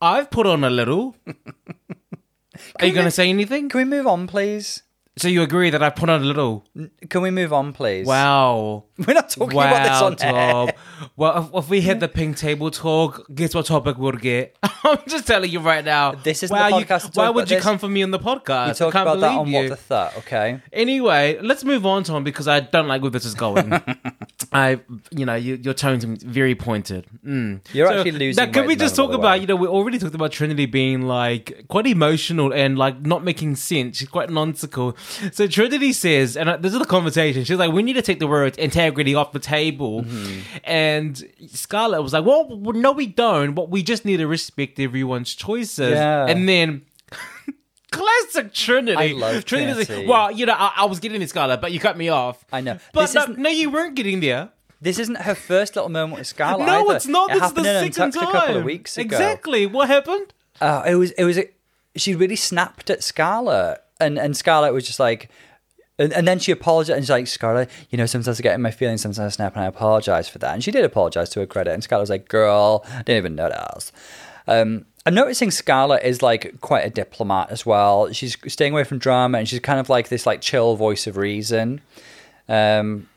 I've 0.00 0.30
put 0.30 0.46
on 0.46 0.64
a 0.64 0.70
little. 0.70 1.16
Are 2.80 2.86
you 2.86 2.92
going 2.92 3.06
to 3.06 3.10
say 3.10 3.28
anything? 3.28 3.68
Can 3.68 3.78
we 3.78 3.84
move 3.84 4.06
on, 4.06 4.26
please? 4.26 4.82
So 5.16 5.28
you 5.28 5.42
agree 5.42 5.70
that 5.70 5.82
I 5.82 5.90
put 5.90 6.08
on 6.08 6.22
a 6.22 6.24
little? 6.24 6.64
Can 7.08 7.22
we 7.22 7.30
move 7.30 7.52
on, 7.52 7.72
please? 7.72 8.06
Wow. 8.06 8.84
We're 9.06 9.14
not 9.14 9.30
talking 9.30 9.56
about 9.56 10.10
this 10.10 10.22
on 10.22 10.34
air. 10.34 10.74
Well, 11.16 11.50
if, 11.54 11.64
if 11.64 11.70
we 11.70 11.80
hit 11.80 12.00
the 12.00 12.08
pink 12.08 12.36
table 12.36 12.70
talk, 12.70 13.26
guess 13.32 13.54
what 13.54 13.66
topic 13.66 13.96
we'll 13.96 14.12
get? 14.12 14.56
I'm 14.62 14.98
just 15.06 15.26
telling 15.26 15.50
you 15.50 15.60
right 15.60 15.84
now. 15.84 16.12
This 16.12 16.42
isn't 16.42 16.56
wow, 16.56 16.70
the 16.70 16.78
you- 16.78 16.84
podcast 16.84 17.02
talk 17.02 17.16
why 17.16 17.30
would 17.30 17.48
you 17.48 17.56
this. 17.56 17.64
come 17.64 17.78
for 17.78 17.88
me 17.88 18.02
on 18.02 18.10
the 18.10 18.18
podcast? 18.18 18.68
We 18.68 18.74
talked 18.74 18.96
about 18.96 19.20
that 19.20 19.38
on 19.38 19.46
you. 19.46 19.54
What 19.54 19.68
the 19.68 19.76
Thut, 19.76 20.16
okay? 20.18 20.60
Anyway, 20.72 21.38
let's 21.40 21.62
move 21.62 21.86
on, 21.86 22.02
Tom, 22.02 22.24
because 22.24 22.48
I 22.48 22.60
don't 22.60 22.88
like 22.88 23.02
where 23.02 23.10
this 23.10 23.24
is 23.24 23.34
going. 23.34 23.72
I, 24.52 24.80
you 25.10 25.26
know, 25.26 25.34
you, 25.34 25.56
your 25.56 25.74
tone's 25.74 26.04
very 26.04 26.54
pointed. 26.54 27.06
Mm. 27.24 27.60
You're 27.72 27.88
actually 27.88 28.12
losing 28.12 28.44
Now, 28.44 28.50
can 28.50 28.66
we 28.66 28.76
just 28.76 28.96
talk 28.96 29.12
about? 29.12 29.36
way. 29.36 29.38
You 29.38 29.46
know, 29.46 29.56
we 29.56 29.66
already 29.68 29.98
talked 29.98 30.14
about 30.14 30.32
Trinity 30.32 30.66
being 30.66 31.02
like 31.02 31.66
quite 31.68 31.86
emotional 31.86 32.52
and 32.52 32.78
like 32.78 33.00
not 33.02 33.22
making 33.22 33.56
sense. 33.56 33.98
She's 33.98 34.08
quite 34.08 34.30
nonsensical. 34.30 34.96
So 35.32 35.46
Trinity 35.46 35.92
says, 35.92 36.36
and 36.36 36.62
this 36.62 36.72
is 36.72 36.78
the 36.78 36.84
conversation. 36.86 37.44
She's 37.44 37.58
like, 37.58 37.72
"We 37.72 37.82
need 37.82 37.94
to 37.94 38.02
take 38.02 38.18
the 38.18 38.26
word 38.26 38.58
integrity 38.88 39.14
off 39.14 39.32
the 39.32 39.38
table," 39.38 40.02
Mm-hmm. 40.02 40.40
and 40.64 41.24
Scarlet 41.52 42.02
was 42.02 42.12
like, 42.12 42.24
"Well, 42.24 42.48
no, 42.58 42.92
we 42.92 43.06
don't. 43.06 43.54
But 43.54 43.68
we 43.70 43.82
just 43.82 44.04
need 44.04 44.16
to 44.18 44.26
respect 44.26 44.78
everyone's 44.80 45.34
choices." 45.34 45.92
Yeah. 45.92 46.26
And 46.26 46.48
then. 46.48 46.82
Classic 47.90 48.52
Trinity. 48.52 48.96
I 48.98 49.06
love 49.18 49.36
like, 49.36 49.44
Trinity. 49.46 50.06
well, 50.06 50.30
you 50.30 50.44
know, 50.44 50.52
I, 50.52 50.72
I 50.76 50.84
was 50.84 51.00
getting 51.00 51.20
this, 51.20 51.30
Scarlet, 51.30 51.62
but 51.62 51.72
you 51.72 51.80
cut 51.80 51.96
me 51.96 52.10
off. 52.10 52.44
I 52.52 52.60
know. 52.60 52.78
But 52.92 53.14
no, 53.14 53.24
no, 53.26 53.48
you 53.48 53.70
weren't 53.70 53.94
getting 53.94 54.20
there. 54.20 54.50
This 54.80 54.98
isn't 54.98 55.16
her 55.22 55.34
first 55.34 55.74
little 55.74 55.88
moment 55.88 56.18
with 56.18 56.26
Scarlet. 56.26 56.66
No, 56.66 56.84
either. 56.84 56.96
it's 56.96 57.06
not. 57.06 57.30
It 57.30 57.34
This 57.34 57.36
is 57.36 57.48
happened 57.48 57.64
the 57.66 57.84
in 57.86 57.92
second 57.92 58.02
Untucked 58.14 58.24
time. 58.26 58.36
a 58.36 58.40
couple 58.40 58.56
of 58.58 58.64
weeks 58.64 58.98
ago. 58.98 59.04
Exactly. 59.16 59.64
What 59.66 59.88
happened? 59.88 60.34
Uh, 60.60 60.82
it 60.86 60.94
was. 60.96 61.12
It 61.12 61.24
was. 61.24 61.38
A, 61.38 61.48
she 61.96 62.14
really 62.14 62.36
snapped 62.36 62.90
at 62.90 63.02
Scarlet, 63.02 63.78
and 63.98 64.18
and 64.18 64.36
Scarlet 64.36 64.72
was 64.74 64.86
just 64.86 65.00
like. 65.00 65.30
And, 65.98 66.12
and 66.12 66.28
then 66.28 66.38
she 66.38 66.52
apologized, 66.52 66.96
and 66.96 67.04
she's 67.04 67.10
like, 67.10 67.26
Scarlet, 67.26 67.68
you 67.90 67.98
know, 67.98 68.06
sometimes 68.06 68.38
I 68.38 68.42
get 68.42 68.54
in 68.54 68.62
my 68.62 68.70
feelings, 68.70 69.02
sometimes 69.02 69.18
I 69.18 69.28
snap, 69.34 69.54
and 69.56 69.64
I 69.64 69.66
apologize 69.66 70.28
for 70.28 70.38
that. 70.38 70.54
And 70.54 70.62
she 70.62 70.70
did 70.70 70.84
apologize 70.84 71.28
to 71.30 71.40
her 71.40 71.46
credit. 71.46 71.72
And 71.74 71.82
Scarlet 71.82 72.02
was 72.02 72.10
like, 72.10 72.28
girl, 72.28 72.84
I 72.92 73.02
didn't 73.02 73.18
even 73.18 73.34
notice. 73.34 73.90
Um, 74.46 74.84
I'm 75.04 75.14
noticing 75.14 75.50
Scarlet 75.50 76.02
is 76.04 76.22
like 76.22 76.60
quite 76.60 76.84
a 76.86 76.90
diplomat 76.90 77.50
as 77.50 77.64
well. 77.66 78.12
She's 78.12 78.36
staying 78.46 78.72
away 78.72 78.84
from 78.84 78.98
drama, 78.98 79.38
and 79.38 79.48
she's 79.48 79.60
kind 79.60 79.80
of 79.80 79.88
like 79.88 80.08
this 80.08 80.24
like 80.26 80.40
chill 80.40 80.76
voice 80.76 81.06
of 81.06 81.16
reason. 81.16 81.80
Um, 82.48 83.08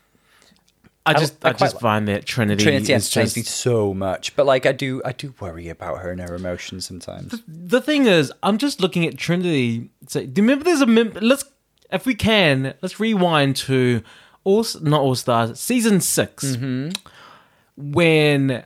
I 1.04 1.14
just, 1.14 1.44
I 1.44 1.48
I, 1.48 1.52
quite 1.52 1.58
just 1.58 1.74
like- 1.76 1.82
find 1.82 2.08
that 2.08 2.24
Trinity, 2.26 2.62
Trinity 2.62 2.92
is 2.92 3.10
just. 3.10 3.36
me 3.36 3.42
so 3.42 3.92
much, 3.92 4.36
but 4.36 4.46
like 4.46 4.66
I 4.66 4.72
do, 4.72 5.02
I 5.04 5.12
do 5.12 5.34
worry 5.40 5.68
about 5.68 5.98
her 5.98 6.10
and 6.12 6.20
her 6.20 6.34
emotions 6.34 6.86
sometimes. 6.86 7.42
The 7.48 7.80
thing 7.80 8.06
is, 8.06 8.32
I'm 8.42 8.56
just 8.58 8.80
looking 8.80 9.04
at 9.06 9.18
Trinity. 9.18 9.90
Say, 10.06 10.26
do 10.26 10.40
you 10.40 10.46
remember 10.46 10.64
there's 10.64 10.80
a 10.80 10.86
mem- 10.86 11.12
let's, 11.20 11.44
if 11.92 12.06
we 12.06 12.14
can, 12.14 12.74
let's 12.82 12.98
rewind 13.00 13.56
to 13.56 14.02
all 14.44 14.64
not 14.80 15.00
All 15.00 15.14
Stars 15.14 15.58
season 15.60 16.00
6 16.00 16.44
Mm-hmm. 16.44 16.90
when 17.76 18.64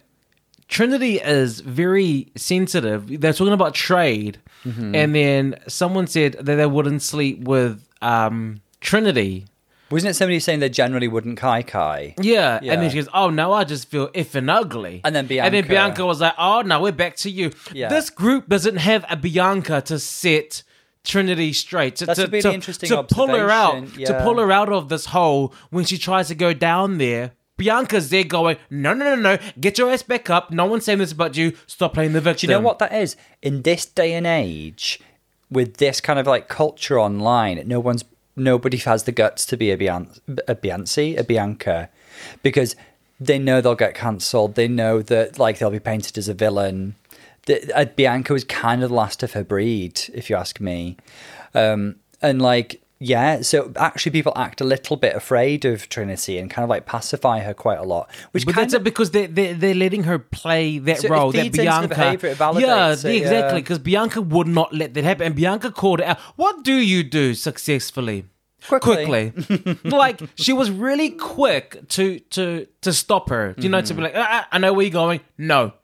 Trinity 0.69 1.17
is 1.21 1.61
very 1.61 2.29
sensitive. 2.37 3.21
They're 3.21 3.33
talking 3.33 3.53
about 3.53 3.75
trade, 3.75 4.39
Mm-hmm. 4.65 4.95
and 4.97 5.15
then 5.15 5.55
someone 5.69 6.09
said 6.09 6.33
that 6.41 6.57
they 6.57 6.67
wouldn't 6.67 7.01
sleep 7.01 7.41
with 7.45 7.87
um, 8.03 8.61
Trinity. 8.81 9.45
Wasn't 9.93 10.11
it 10.11 10.15
somebody 10.15 10.41
saying 10.41 10.59
they 10.59 10.69
generally 10.69 11.07
wouldn't 11.07 11.39
kai 11.39 11.63
kai? 11.63 12.17
Yeah. 12.21 12.59
Yeah. 12.61 12.73
and 12.73 12.83
then 12.83 12.91
she 12.91 12.97
goes, 12.97 13.09
"Oh 13.15 13.31
no, 13.31 13.53
I 13.53 13.63
just 13.63 13.87
feel 13.89 14.09
effing 14.09 14.51
ugly." 14.53 15.03
And 15.05 15.15
then 15.15 15.21
and 15.21 15.29
then 15.29 15.63
Bianca- 15.63 15.69
Bianca 15.69 16.05
was 16.07 16.21
like, 16.21 16.35
"Oh 16.37 16.63
no, 16.63 16.81
we're 16.81 16.91
back 16.91 17.15
to 17.19 17.31
you." 17.31 17.53
Yeah. 17.73 17.91
This 17.91 18.11
group 18.11 18.49
doesn't 18.49 18.79
have 18.79 19.05
a 19.09 19.15
Bianca 19.17 19.81
to 19.83 20.01
set 20.01 20.65
Trinity 21.07 21.53
straight. 21.53 21.97
To, 21.97 22.07
That's 22.07 22.19
to, 22.19 22.27
a 22.27 22.29
really 22.29 22.43
to- 22.43 22.53
interesting 22.53 22.89
to 22.91 23.03
pull 23.05 23.29
her 23.29 23.49
out, 23.51 23.77
observation, 23.77 24.15
to 24.15 24.23
pull 24.23 24.39
her 24.39 24.53
out 24.53 24.71
of 24.71 24.89
this 24.89 25.07
hole 25.07 25.55
when 25.71 25.85
she 25.85 25.97
tries 25.97 26.29
to 26.29 26.35
go 26.35 26.53
down 26.53 26.99
there. 26.99 27.33
Bianca's 27.57 28.11
there 28.11 28.25
going, 28.25 28.59
"No, 28.69 28.93
no, 28.93 29.15
no, 29.15 29.37
no, 29.37 29.39
get 29.59 29.79
your 29.79 29.91
ass 29.91 30.03
back 30.03 30.29
up. 30.29 30.51
No 30.51 30.67
one's 30.67 30.85
saying 30.85 30.99
this 30.99 31.13
about 31.13 31.37
you. 31.39 31.55
Stop 31.67 31.95
playing 31.95 32.13
the 32.13 32.21
victim." 32.21 32.49
Do 32.49 32.53
you 32.53 32.59
know 32.59 32.65
what 32.65 32.79
that 32.81 32.93
is? 32.93 33.17
In 33.41 33.63
this 33.63 33.87
day 33.87 34.13
and 34.13 34.27
age, 34.27 35.01
with 35.51 35.79
this 35.79 36.01
kind 36.03 36.19
of 36.19 36.27
like 36.27 36.49
culture 36.49 37.01
online, 37.01 37.63
no 37.67 37.81
one's 37.81 38.05
nobody 38.37 38.77
has 38.79 39.05
the 39.05 39.13
guts 39.13 39.47
to 39.47 39.57
be 39.57 39.71
a 39.71 39.79
Beyonce, 39.79 40.21
a 40.47 40.55
Beyonce, 40.55 41.19
a 41.19 41.25
Bianca, 41.25 41.89
because 42.43 42.77
they 43.19 43.39
know 43.39 43.63
they'll 43.63 43.75
get 43.75 43.95
cancelled. 43.95 44.55
They 44.55 44.69
know 44.69 45.01
that 45.03 45.39
like 45.39 45.59
they'll 45.59 45.71
be 45.71 45.81
painted 45.81 46.19
as 46.19 46.29
a 46.29 46.35
villain. 46.35 46.97
The, 47.47 47.77
uh, 47.77 47.85
Bianca 47.87 48.33
was 48.33 48.45
kind 48.45 48.83
of 48.83 48.91
the 48.91 48.95
last 48.95 49.23
of 49.23 49.33
her 49.33 49.45
breed, 49.45 50.01
if 50.13 50.29
you 50.31 50.37
ask 50.37 50.61
me. 50.61 50.97
Um, 51.55 51.97
and 52.21 52.41
like, 52.43 52.83
yeah, 52.99 53.43
so 53.43 53.73
actually, 53.77 54.13
people 54.13 54.33
act 54.37 54.61
a 54.61 54.65
little 54.65 54.97
bit 54.97 55.15
afraid 55.15 55.65
of 55.65 55.89
Trinity 55.89 56.39
and 56.39 56.51
kind 56.51 56.65
of 56.65 56.71
like 56.71 56.87
pacify 56.87 57.41
her 57.41 57.53
quite 57.53 57.79
a 57.79 57.83
lot, 57.83 58.11
which 58.31 58.47
But 58.47 58.55
kind 58.55 58.65
that's 58.65 58.75
of 58.75 58.83
because 58.85 59.11
they 59.11 59.27
they 59.27 59.53
they're 59.53 59.75
letting 59.75 60.05
her 60.05 60.19
play 60.19 60.79
that 60.79 61.01
So 61.01 61.09
role. 61.09 61.31
That 61.31 61.43
feeds 61.43 61.59
into 61.59 61.59
the 61.59 61.65
Bianca, 61.65 61.89
behaviour, 61.89 62.29
it 62.31 62.61
yeah, 62.61 62.93
it, 62.93 63.05
exactly. 63.05 63.21
yeah. 63.31 63.55
Because 63.55 63.79
Bianca 63.79 64.23
would 64.23 64.47
not 64.47 64.73
let 64.73 64.95
that 64.95 65.05
happen, 65.05 65.27
and 65.27 65.37
Bianca 65.37 65.71
called 65.71 66.01
it 66.01 66.07
out. 66.07 66.19
What 66.37 66.65
do 66.65 66.75
you 66.75 67.03
do 67.03 67.35
successfully? 67.35 68.25
Quickly. 68.67 69.31
Quickly, 69.31 69.79
like 69.85 70.23
she 70.37 70.55
was 70.55 70.71
really 70.71 71.11
quick 71.11 71.87
to 71.91 72.19
to 72.19 72.67
to 72.81 72.93
stop 72.95 73.29
her. 73.29 73.55
You 73.59 73.69
know, 73.69 73.83
to 73.83 73.95
be 73.95 74.03
like, 74.03 74.15
"Ah, 74.17 74.27
ah, 74.29 74.49
I 74.53 74.59
know 74.59 74.73
where 74.73 74.85
you're 74.85 74.91
going. 74.91 75.21
No, 75.37 75.75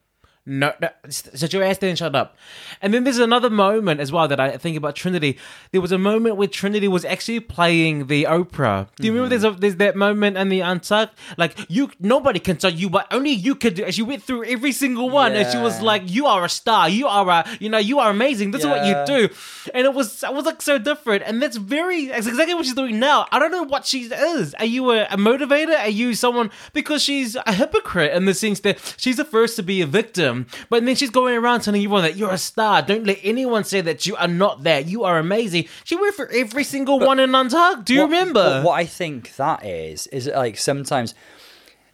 no, 0.44 0.72
no, 0.80 0.88
sit 1.08 1.52
your 1.52 1.62
ass 1.62 1.78
there 1.78 1.88
and 1.88 1.96
shut 1.96 2.16
up. 2.16 2.36
And 2.80 2.92
then 2.92 3.04
there's 3.04 3.18
another 3.18 3.48
moment 3.48 4.00
as 4.00 4.10
well 4.10 4.26
that 4.26 4.40
I 4.40 4.56
think 4.56 4.76
about 4.76 4.96
Trinity. 4.96 5.38
There 5.70 5.80
was 5.80 5.92
a 5.92 5.98
moment 5.98 6.36
where 6.36 6.48
Trinity 6.48 6.88
was 6.88 7.04
actually 7.04 7.38
playing 7.40 8.08
the 8.08 8.24
Oprah. 8.24 8.88
Do 8.96 9.06
you 9.06 9.12
remember 9.12 9.34
mm-hmm. 9.34 9.42
there's 9.42 9.56
a, 9.56 9.60
there's 9.60 9.76
that 9.76 9.96
moment 9.96 10.36
in 10.36 10.48
the 10.48 10.60
Untucked? 10.60 11.16
Like 11.38 11.56
you, 11.68 11.90
nobody 12.00 12.40
can 12.40 12.56
tell 12.56 12.72
you, 12.72 12.90
but 12.90 13.06
only 13.12 13.30
you 13.30 13.54
could. 13.54 13.74
do- 13.74 13.92
She 13.92 14.02
went 14.02 14.24
through 14.24 14.44
every 14.44 14.72
single 14.72 15.10
one, 15.10 15.32
and 15.32 15.50
she 15.50 15.58
was 15.58 15.80
like, 15.80 16.02
"You 16.10 16.26
are 16.26 16.44
a 16.44 16.48
star. 16.48 16.88
You 16.88 17.06
are 17.06 17.28
a, 17.28 17.46
you 17.60 17.68
know, 17.68 17.78
you 17.78 18.00
are 18.00 18.10
amazing. 18.10 18.50
This 18.50 18.64
Yeah. 18.64 18.74
is 18.74 18.78
what 18.78 18.86
you 18.86 19.28
do." 19.28 19.34
And 19.74 19.86
it 19.86 19.94
was, 19.94 20.24
it 20.24 20.34
was 20.34 20.44
like 20.44 20.60
so 20.60 20.78
different. 20.78 21.22
And 21.24 21.40
that's 21.40 21.56
very, 21.56 22.06
that's 22.06 22.26
exactly 22.26 22.54
what 22.54 22.64
she's 22.64 22.74
doing 22.74 22.98
now. 22.98 23.26
I 23.30 23.38
don't 23.38 23.52
know 23.52 23.62
what 23.62 23.86
she 23.86 24.02
is. 24.02 24.54
Are 24.54 24.64
you 24.64 24.90
a, 24.90 25.04
a 25.04 25.16
motivator? 25.16 25.78
Are 25.78 25.88
you 25.88 26.14
someone 26.14 26.50
because 26.72 27.00
she's 27.02 27.36
a 27.36 27.52
hypocrite 27.52 28.12
in 28.12 28.24
the 28.24 28.34
sense 28.34 28.58
that 28.60 28.96
she's 28.96 29.18
the 29.18 29.24
first 29.24 29.54
to 29.56 29.62
be 29.62 29.80
a 29.80 29.86
victim, 29.86 30.31
but 30.70 30.84
then 30.84 30.94
she's 30.96 31.10
going 31.10 31.36
around 31.36 31.60
telling 31.60 31.80
everyone 31.80 32.02
that 32.02 32.16
you're 32.16 32.30
a 32.32 32.38
star. 32.38 32.82
Don't 32.82 33.04
let 33.06 33.18
anyone 33.22 33.64
say 33.64 33.80
that 33.80 34.06
you 34.06 34.16
are 34.16 34.28
not 34.28 34.62
there. 34.62 34.80
You 34.80 35.04
are 35.04 35.18
amazing. 35.18 35.66
She 35.84 35.96
went 35.96 36.14
for 36.14 36.28
every 36.30 36.64
single 36.64 36.98
one 36.98 37.18
in 37.20 37.34
Untucked. 37.34 37.84
Do 37.84 37.94
you 37.94 38.00
What- 38.00 38.10
remember? 38.10 38.44
What, 38.56 38.64
what 38.64 38.72
I 38.80 38.86
think 38.86 39.36
that 39.36 39.64
is 39.64 40.06
is 40.08 40.26
like 40.28 40.56
sometimes 40.58 41.14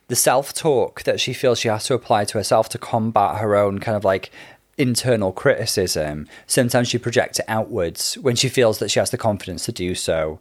the 0.09 0.17
self 0.17 0.55
talk 0.55 1.03
that 1.03 1.21
she 1.21 1.33
feels 1.33 1.59
she 1.61 1.69
has 1.69 1.85
to 1.85 1.95
apply 1.95 2.25
to 2.27 2.39
herself 2.39 2.69
to 2.71 2.79
combat 2.79 3.39
her 3.39 3.55
own 3.57 3.79
kind 3.79 3.97
of 3.97 4.05
like 4.05 4.31
internal 4.79 5.33
criticism. 5.33 6.27
Sometimes 6.47 6.89
she 6.89 6.99
projects 6.99 7.39
it 7.41 7.45
outwards 7.49 8.15
when 8.19 8.37
she 8.37 8.49
feels 8.49 8.79
that 8.79 8.91
she 8.91 8.99
has 9.01 9.11
the 9.11 9.19
confidence 9.19 9.65
to 9.67 9.73
do 9.73 9.95
so. 9.95 10.39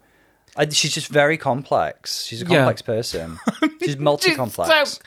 I, 0.57 0.67
she's 0.69 0.93
just 0.93 1.07
very 1.09 1.37
complex. 1.37 2.25
She's 2.25 2.41
a 2.41 2.45
Yeah. 2.45 2.57
complex 2.57 2.81
person. 2.81 3.39
She's 3.81 3.97
multi 3.97 4.35
complex. 4.35 4.99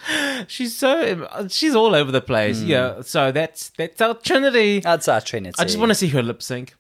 She's 0.48 0.76
so, 0.76 1.24
she's 1.26 1.28
so 1.28 1.48
she's 1.48 1.74
all 1.74 1.94
over 1.94 2.10
the 2.12 2.20
place. 2.22 2.60
Mm. 2.60 2.66
Yeah. 2.68 3.00
So 3.02 3.30
that's 3.32 3.70
that's 3.76 4.00
our 4.00 4.14
Trinity. 4.14 4.80
That's 4.80 5.08
our 5.08 5.20
Trinity. 5.20 5.56
I 5.58 5.64
just 5.64 5.78
want 5.78 5.90
to 5.90 5.94
see 5.94 6.08
her 6.08 6.22
lip 6.22 6.40
sync. 6.42 6.74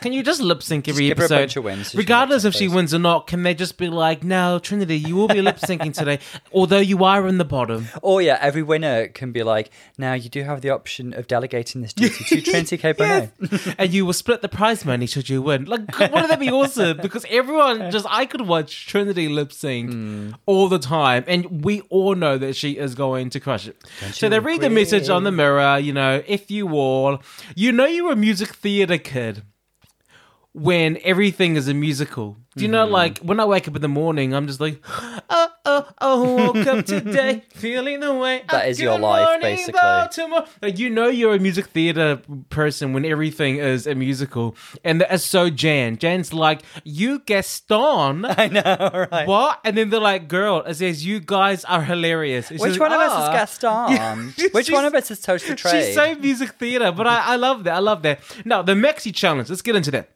Can 0.00 0.12
you 0.12 0.22
just 0.22 0.40
lip 0.40 0.62
sync 0.62 0.88
every 0.88 1.06
her 1.08 1.12
episode? 1.12 1.56
of 1.56 1.64
wins 1.64 1.94
Regardless 1.94 2.44
if 2.44 2.54
she 2.54 2.68
wins 2.68 2.92
or 2.94 2.98
not, 2.98 3.26
can 3.26 3.42
they 3.42 3.54
just 3.54 3.78
be 3.78 3.88
like, 3.88 4.22
"No, 4.24 4.58
Trinity, 4.58 4.98
you 4.98 5.16
will 5.16 5.28
be 5.28 5.40
lip 5.42 5.58
syncing 5.58 5.94
today, 5.98 6.18
although 6.52 6.78
you 6.78 7.04
are 7.04 7.26
in 7.26 7.38
the 7.38 7.44
bottom." 7.44 7.88
Oh 8.02 8.18
yeah, 8.18 8.38
every 8.40 8.62
winner 8.62 9.08
can 9.08 9.32
be 9.32 9.42
like, 9.42 9.70
now 9.98 10.14
you 10.14 10.28
do 10.28 10.42
have 10.42 10.60
the 10.60 10.70
option 10.70 11.14
of 11.14 11.26
delegating 11.26 11.82
this 11.82 11.92
duty 11.92 12.24
to 12.24 12.40
Trinity 12.50 12.76
K. 12.78 12.92
Bonet. 12.92 13.74
and 13.78 13.92
you 13.92 14.04
will 14.06 14.12
split 14.12 14.42
the 14.42 14.48
prize 14.48 14.84
money 14.84 15.06
should 15.06 15.28
you 15.28 15.40
win. 15.42 15.64
Like, 15.64 15.98
wouldn't 15.98 16.28
that 16.28 16.40
be 16.40 16.50
awesome? 16.50 16.98
Because 16.98 17.24
everyone 17.30 17.90
just, 17.90 18.06
I 18.08 18.26
could 18.26 18.42
watch 18.42 18.86
Trinity 18.86 19.28
lip 19.28 19.52
sync 19.52 19.90
Hmm. 19.90 20.30
all 20.46 20.68
the 20.68 20.78
time, 20.78 21.24
and 21.26 21.64
we 21.64 21.80
all 21.82 22.14
know 22.14 22.38
that 22.38 22.56
she 22.56 22.72
is 22.72 22.94
going 22.94 23.30
to 23.30 23.40
crush 23.40 23.66
it. 23.68 23.82
So 24.12 24.28
they 24.28 24.38
read 24.38 24.60
the 24.60 24.70
message 24.70 25.08
on 25.08 25.24
the 25.24 25.32
mirror, 25.32 25.78
you 25.78 25.92
know, 25.92 26.22
if 26.26 26.50
you 26.50 26.68
all, 26.70 27.22
you 27.54 27.72
know, 27.72 27.86
you're 27.86 28.12
a 28.12 28.16
music 28.16 28.50
theater 28.54 28.98
kid 28.98 29.42
when 30.54 30.98
everything 31.04 31.56
is 31.56 31.66
a 31.68 31.74
musical. 31.74 32.36
Do 32.56 32.62
you 32.62 32.68
Mm-hmm. 32.68 32.72
know, 32.72 32.86
like 32.86 33.18
when 33.18 33.40
I 33.40 33.44
wake 33.44 33.66
up 33.66 33.74
in 33.74 33.82
the 33.82 33.88
morning, 33.88 34.32
I'm 34.32 34.46
just 34.46 34.60
like, 34.60 34.80
oh, 35.28 35.48
oh, 35.64 35.88
oh, 36.00 36.34
woke 36.52 36.66
up 36.68 36.86
today, 36.86 37.42
feeling 37.54 37.98
the 37.98 38.14
way. 38.14 38.44
That 38.48 38.62
I- 38.62 38.66
is 38.68 38.80
your 38.80 38.96
life, 38.96 39.40
basically. 39.42 39.72
Baltimore. 39.72 40.44
Like 40.62 40.78
you 40.78 40.88
know, 40.90 41.08
you're 41.08 41.34
a 41.34 41.40
music 41.40 41.66
theater 41.66 42.20
person 42.50 42.92
when 42.92 43.04
everything 43.04 43.56
is 43.56 43.88
a 43.88 43.96
musical, 43.96 44.54
and 44.84 45.00
that 45.00 45.12
is 45.12 45.24
so 45.24 45.50
Jan. 45.50 45.96
Jan's 45.98 46.32
like, 46.32 46.62
you 46.84 47.18
Gaston. 47.18 48.24
I 48.28 48.46
know, 48.46 49.06
right? 49.10 49.26
What? 49.26 49.58
And 49.64 49.76
then 49.76 49.90
they're 49.90 49.98
like, 49.98 50.28
girl, 50.28 50.58
it 50.60 50.74
says, 50.74 51.04
you 51.04 51.18
guys 51.18 51.64
are 51.64 51.82
hilarious. 51.82 52.52
And 52.52 52.60
Which 52.60 52.72
she's 52.74 52.78
one 52.78 52.92
like, 52.92 53.00
of 53.00 53.12
us 53.12 53.18
is 53.24 53.28
"Ah." 53.64 53.88
Gaston? 53.88 54.34
Which 54.52 54.70
one 54.70 54.84
of 54.84 54.94
us 54.94 55.10
is 55.10 55.20
Toast 55.20 55.44
for 55.46 55.56
Trade? 55.56 55.86
She's 55.86 55.94
so 55.96 56.14
music 56.14 56.50
theater, 56.52 56.92
but 56.92 57.08
I, 57.08 57.32
I 57.32 57.36
love 57.36 57.64
that. 57.64 57.74
I 57.74 57.80
love 57.80 58.02
that. 58.02 58.20
Now, 58.44 58.62
the 58.62 58.74
Maxi 58.74 59.12
challenge, 59.12 59.50
let's 59.50 59.60
get 59.62 59.74
into 59.74 59.90
that. 59.90 60.10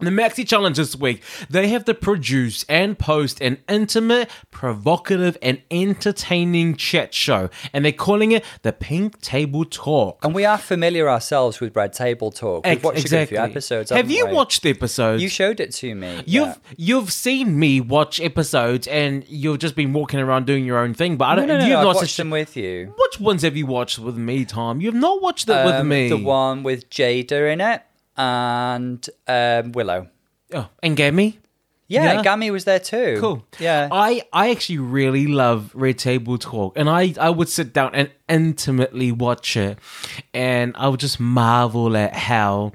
The 0.00 0.10
Maxi 0.10 0.48
Challenge 0.48 0.78
this 0.78 0.96
week, 0.96 1.22
they 1.50 1.68
have 1.68 1.84
to 1.84 1.92
produce 1.92 2.64
and 2.70 2.98
post 2.98 3.40
an 3.42 3.58
intimate, 3.68 4.30
provocative, 4.50 5.36
and 5.42 5.60
entertaining 5.70 6.76
chat 6.76 7.12
show, 7.12 7.50
and 7.74 7.84
they're 7.84 7.92
calling 7.92 8.32
it 8.32 8.42
the 8.62 8.72
Pink 8.72 9.20
Table 9.20 9.66
Talk. 9.66 10.24
And 10.24 10.34
we 10.34 10.46
are 10.46 10.56
familiar 10.56 11.08
ourselves 11.08 11.60
with 11.60 11.76
Red 11.76 11.92
Table 11.92 12.30
Talk. 12.30 12.64
We've 12.64 12.82
watched 12.82 13.12
a 13.12 13.26
few 13.26 13.36
episodes. 13.36 13.90
Have 13.90 14.10
you 14.10 14.26
we? 14.26 14.32
watched 14.32 14.62
the 14.62 14.70
episodes? 14.70 15.22
You 15.22 15.28
showed 15.28 15.60
it 15.60 15.72
to 15.74 15.94
me. 15.94 16.22
You've 16.24 16.48
yeah. 16.48 16.54
you've 16.78 17.12
seen 17.12 17.58
me 17.58 17.82
watch 17.82 18.20
episodes, 18.20 18.86
and 18.86 19.28
you've 19.28 19.58
just 19.58 19.76
been 19.76 19.92
walking 19.92 20.18
around 20.18 20.46
doing 20.46 20.64
your 20.64 20.78
own 20.78 20.94
thing. 20.94 21.18
But 21.18 21.26
I 21.26 21.34
don't. 21.34 21.48
no, 21.48 21.58
no, 21.58 21.64
you've 21.64 21.72
no, 21.72 21.78
I've 21.80 21.84
not 21.84 21.96
watched 21.96 22.16
them 22.16 22.30
with 22.30 22.56
you. 22.56 22.94
Which 22.96 23.20
ones 23.20 23.42
have 23.42 23.56
you 23.56 23.66
watched 23.66 23.98
with 23.98 24.16
me, 24.16 24.46
Tom? 24.46 24.80
You've 24.80 24.94
not 24.94 25.20
watched 25.20 25.48
it 25.48 25.64
with 25.64 25.74
Um, 25.74 25.88
me. 25.88 26.08
The 26.08 26.16
one 26.16 26.62
with 26.62 26.88
Jada 26.88 27.52
in 27.52 27.60
it 27.60 27.82
and 28.20 29.08
um, 29.26 29.72
Willow. 29.72 30.08
oh, 30.54 30.68
and 30.82 30.96
Gammy. 30.96 31.38
Yeah, 31.88 32.04
Yeah. 32.04 32.22
Gammy 32.22 32.52
was 32.52 32.64
there 32.66 32.78
too. 32.78 33.16
Cool. 33.18 33.44
Yeah. 33.58 33.88
I, 33.90 34.22
I 34.32 34.50
actually 34.50 34.78
really 34.78 35.26
love 35.26 35.72
Red 35.74 35.98
Table 35.98 36.38
Talk, 36.38 36.74
and 36.76 36.88
I, 36.88 37.14
I 37.18 37.30
would 37.30 37.48
sit 37.48 37.72
down 37.72 37.94
and 37.94 38.10
intimately 38.28 39.10
watch 39.10 39.56
it, 39.56 39.78
and 40.32 40.72
I 40.76 40.86
would 40.88 41.00
just 41.00 41.18
marvel 41.18 41.96
at 41.96 42.14
how 42.14 42.72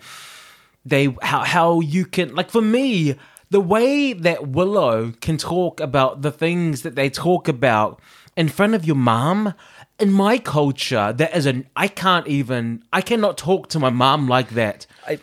they 0.84 1.16
how 1.22 1.44
how 1.44 1.80
you 1.80 2.06
can 2.06 2.36
like 2.36 2.52
for 2.52 2.62
me 2.62 3.16
the 3.52 3.62
way 3.62 4.12
that 4.12 4.50
Willow 4.50 5.14
can 5.22 5.38
talk 5.38 5.80
about 5.80 6.22
the 6.22 6.32
things 6.32 6.82
that 6.82 6.96
they 6.96 7.10
talk 7.10 7.48
about 7.48 8.02
in 8.36 8.50
front 8.50 8.74
of 8.74 8.84
your 8.86 8.98
mom. 8.98 9.54
In 10.00 10.12
my 10.12 10.38
culture, 10.38 11.14
that 11.14 11.36
is 11.36 11.46
an 11.46 11.68
I 11.76 11.88
can't 11.88 12.28
even 12.28 12.84
I 12.92 13.02
cannot 13.02 13.38
talk 13.38 13.70
to 13.70 13.80
my 13.80 13.90
mom 13.90 14.28
like 14.28 14.50
that. 14.52 14.86
I, 15.08 15.20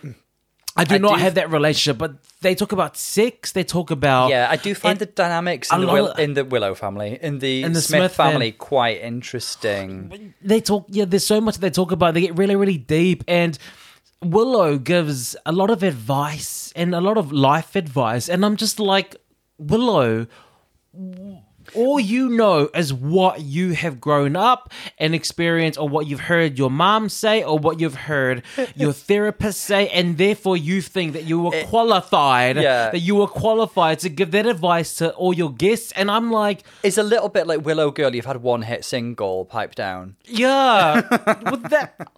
I 0.74 0.84
do 0.84 0.94
I 0.94 0.98
not 0.98 1.16
do- 1.16 1.20
have 1.22 1.34
that 1.34 1.50
relationship, 1.50 1.98
but 1.98 2.12
they 2.40 2.54
talk 2.54 2.72
about 2.72 2.96
sex. 2.96 3.52
They 3.52 3.64
talk 3.64 3.90
about 3.90 4.30
yeah, 4.30 4.48
I 4.50 4.56
do 4.56 4.74
find 4.74 4.92
And 4.92 5.00
the 5.00 5.06
dynamics 5.06 5.70
in 5.70 5.82
the, 5.82 5.86
Will, 5.86 6.08
of- 6.08 6.18
in 6.18 6.32
the 6.34 6.44
Willow 6.46 6.74
family, 6.74 7.18
in 7.20 7.38
the, 7.40 7.62
In 7.62 7.74
the 7.74 7.82
Smith, 7.82 7.98
Smith 8.00 8.14
fam- 8.14 8.32
family, 8.32 8.52
quite 8.52 9.02
interesting. 9.02 10.32
they 10.40 10.60
talk 10.62 10.86
yeah 10.88 11.04
there's 11.04 11.26
so 11.26 11.40
much 11.40 11.58
they 11.58 11.68
talk 11.70 11.92
about 11.92 12.14
they 12.14 12.22
get 12.22 12.36
really 12.38 12.56
really 12.56 12.78
deep 12.78 13.22
and 13.28 13.58
willow 14.24 14.78
gives 14.78 15.36
a 15.44 15.52
lot 15.52 15.68
of 15.68 15.82
advice 15.82 16.72
and 16.74 16.94
a 16.94 17.00
lot 17.00 17.18
of 17.18 17.32
life 17.32 17.74
advice 17.74 18.28
and 18.28 18.44
i'm 18.46 18.56
just 18.56 18.78
like 18.78 19.16
willow 19.58 20.26
all 21.74 21.98
you 21.98 22.28
know 22.28 22.68
is 22.74 22.92
what 22.92 23.40
you 23.40 23.72
have 23.72 24.00
grown 24.00 24.36
up 24.36 24.72
and 24.98 25.14
experienced 25.14 25.78
or 25.78 25.88
what 25.88 26.06
you've 26.06 26.20
heard 26.20 26.58
your 26.58 26.70
mom 26.70 27.08
say 27.08 27.42
or 27.42 27.58
what 27.58 27.80
you've 27.80 27.94
heard 27.94 28.42
your 28.74 28.92
therapist 28.92 29.60
say 29.62 29.88
and 29.88 30.18
therefore 30.18 30.56
you 30.56 30.80
think 30.80 31.12
that 31.12 31.24
you 31.24 31.40
were 31.40 31.54
eh, 31.54 31.64
qualified 31.66 32.56
yeah. 32.56 32.90
that 32.90 33.00
you 33.00 33.14
were 33.14 33.26
qualified 33.26 33.98
to 33.98 34.08
give 34.08 34.30
that 34.30 34.46
advice 34.46 34.94
to 34.96 35.12
all 35.14 35.32
your 35.32 35.52
guests 35.52 35.92
and 35.92 36.10
i'm 36.10 36.30
like 36.30 36.62
It's 36.82 36.98
a 36.98 37.02
little 37.02 37.28
bit 37.28 37.46
like 37.46 37.64
Willow 37.64 37.90
Girl. 37.90 38.14
You've 38.14 38.26
had 38.26 38.42
one 38.42 38.62
hit 38.62 38.84
single, 38.84 39.44
pipe 39.44 39.74
down. 39.74 40.16
Yeah, 40.24 40.96
with 41.50 41.70
that. 41.70 42.08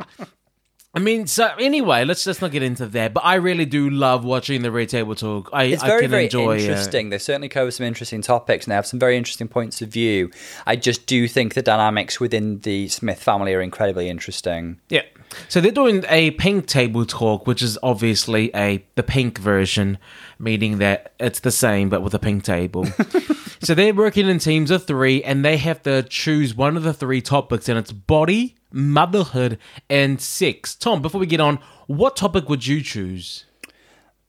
I 0.95 1.01
mean, 1.01 1.27
so 1.27 1.47
anyway, 1.59 2.05
let's 2.05 2.23
just 2.23 2.41
not 2.41 2.53
get 2.53 2.63
into 2.63 2.87
that. 2.87 3.13
But 3.15 3.25
I 3.25 3.35
really 3.35 3.65
do 3.67 3.91
love 3.91 4.25
watching 4.25 4.63
the 4.63 4.71
Red 4.71 4.89
Table 4.91 5.15
Talk. 5.17 5.51
I, 5.53 5.65
It's 5.65 5.83
I 5.83 5.89
very, 5.89 6.03
can 6.03 6.11
very 6.11 6.25
enjoy 6.25 6.57
it. 6.57 6.61
interesting. 6.63 7.11
They 7.11 7.19
certainly 7.19 7.49
cover 7.49 7.71
some 7.73 7.85
interesting 7.87 8.23
topics 8.23 8.65
and 8.67 8.71
they 8.71 8.77
have 8.77 8.87
some 8.87 9.01
very 9.01 9.17
interesting 9.17 9.49
points 9.49 9.83
of 9.83 9.89
view. 9.89 10.31
I 10.67 10.77
just 10.77 11.07
do 11.07 11.27
think 11.27 11.55
the 11.55 11.63
dynamics 11.63 12.21
within 12.21 12.61
the 12.61 12.89
Smith 12.89 13.21
family 13.21 13.55
are 13.55 13.61
incredibly 13.61 14.09
interesting. 14.09 14.79
Yeah. 14.89 15.03
So 15.49 15.61
they're 15.61 15.73
doing 15.73 16.05
a 16.09 16.31
pink 16.33 16.67
table 16.67 17.05
talk, 17.05 17.47
which 17.47 17.61
is 17.63 17.77
obviously 17.83 18.53
a 18.55 18.85
the 18.95 19.03
pink 19.03 19.39
version, 19.39 19.99
meaning 20.39 20.79
that 20.79 21.13
it's 21.19 21.41
the 21.41 21.51
same 21.51 21.89
but 21.89 22.03
with 22.03 22.15
a 22.15 22.19
pink 22.21 22.45
table. 22.45 22.87
so 23.61 23.75
they're 23.75 23.95
working 23.95 24.29
in 24.29 24.39
teams 24.39 24.71
of 24.71 24.87
three, 24.87 25.25
and 25.25 25.45
they 25.45 25.57
have 25.57 25.83
to 25.85 26.05
choose 26.05 26.55
one 26.55 26.77
of 26.77 26.85
the 26.85 26.95
three 26.95 27.21
topics, 27.21 27.69
and 27.69 27.79
it's 27.79 27.91
body, 27.91 28.55
motherhood, 28.75 29.59
and 29.89 30.21
sex. 30.21 30.75
Tom, 30.75 31.01
before 31.01 31.21
we 31.21 31.27
get 31.27 31.41
on, 31.41 31.59
what 31.87 32.17
topic 32.17 32.49
would 32.49 32.67
you 32.67 32.83
choose? 32.83 33.45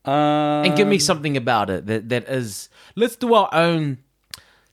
Uh, 0.05 0.61
and 0.63 0.77
give 0.77 0.87
me 0.87 0.99
something 0.99 1.35
about 1.35 1.69
it 1.69 1.87
that 1.87 2.09
that 2.09 2.29
is. 2.29 2.69
Let's 2.95 3.15
do 3.15 3.33
our 3.33 3.49
own 3.51 3.97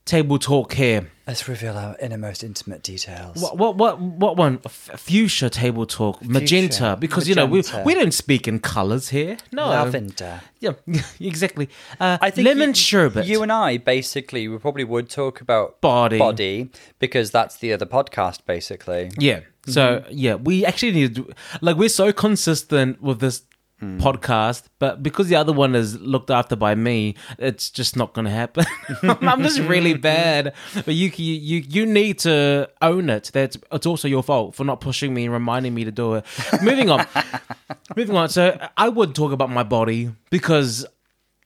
table 0.05 0.39
talk 0.39 0.75
here. 0.75 1.09
let's 1.27 1.47
reveal 1.49 1.75
our 1.79 1.97
innermost 2.01 2.43
intimate 2.45 2.83
details. 2.83 3.41
What 3.41 3.57
what 3.57 3.77
what 3.77 3.99
what 3.99 4.37
one? 4.37 4.61
F- 4.65 4.91
fuchsia 4.97 5.49
table 5.49 5.87
talk, 5.87 6.23
magenta, 6.23 6.99
because 7.01 7.29
you 7.29 7.35
know 7.35 7.47
we 7.47 7.63
we 7.85 7.95
don't 7.95 8.13
speak 8.13 8.47
in 8.47 8.59
colors 8.59 9.09
here. 9.09 9.39
No, 9.53 9.69
Lavender. 9.69 10.43
Yeah, 10.61 10.73
exactly. 11.21 11.71
Uh, 11.99 12.19
I 12.21 12.29
think 12.31 12.47
lemon 12.47 12.71
you, 12.71 12.75
sherbet. 12.75 13.25
You 13.25 13.43
and 13.43 13.51
I 13.51 13.79
basically 13.79 14.49
we 14.49 14.59
probably 14.59 14.85
would 14.85 15.09
talk 15.09 15.41
about 15.41 15.81
Body. 15.81 16.19
body 16.19 16.71
because 16.99 17.31
that's 17.31 17.57
the 17.57 17.73
other 17.73 17.87
podcast 17.87 18.45
basically. 18.45 19.11
yeah. 19.19 19.41
So 19.67 20.01
Mm-hmm. 20.01 20.09
yeah, 20.13 20.35
we 20.35 20.65
actually 20.65 20.93
need 20.93 21.15
to 21.15 21.23
do, 21.23 21.33
like 21.61 21.77
we're 21.77 21.89
so 21.89 22.13
consistent 22.13 23.01
with 23.03 23.21
this 23.21 23.43
Mm. 23.83 23.99
podcast, 24.01 24.63
but 24.79 25.03
because 25.03 25.27
the 25.27 25.35
other 25.35 25.53
one 25.53 25.75
is 25.75 25.99
looked 25.99 26.31
after 26.31 26.55
by 26.55 26.73
me, 26.77 27.17
it's 27.37 27.69
just 27.69 27.97
not 27.97 28.13
going 28.15 28.27
to 28.27 28.31
happen. 28.31 28.65
I'm 29.03 29.43
just 29.43 29.59
really 29.59 29.95
bad. 30.13 30.53
But 30.85 30.95
you 30.95 31.11
you 31.17 31.35
you 31.35 31.65
you 31.69 31.85
need 31.87 32.21
to 32.21 32.71
own 32.81 33.11
it. 33.11 33.31
That 33.33 33.57
it's 33.73 33.87
also 33.87 34.07
your 34.07 34.23
fault 34.23 34.55
for 34.55 34.63
not 34.63 34.81
pushing 34.81 35.13
me 35.13 35.25
and 35.25 35.33
reminding 35.33 35.75
me 35.75 35.83
to 35.83 35.91
do 35.91 36.15
it. 36.15 36.25
Moving 36.63 36.91
on. 36.91 37.05
Moving 37.97 38.17
on. 38.17 38.29
So 38.29 38.57
I 38.77 38.89
would 38.89 39.17
talk 39.17 39.33
about 39.33 39.51
my 39.51 39.65
body 39.65 40.13
because 40.31 40.87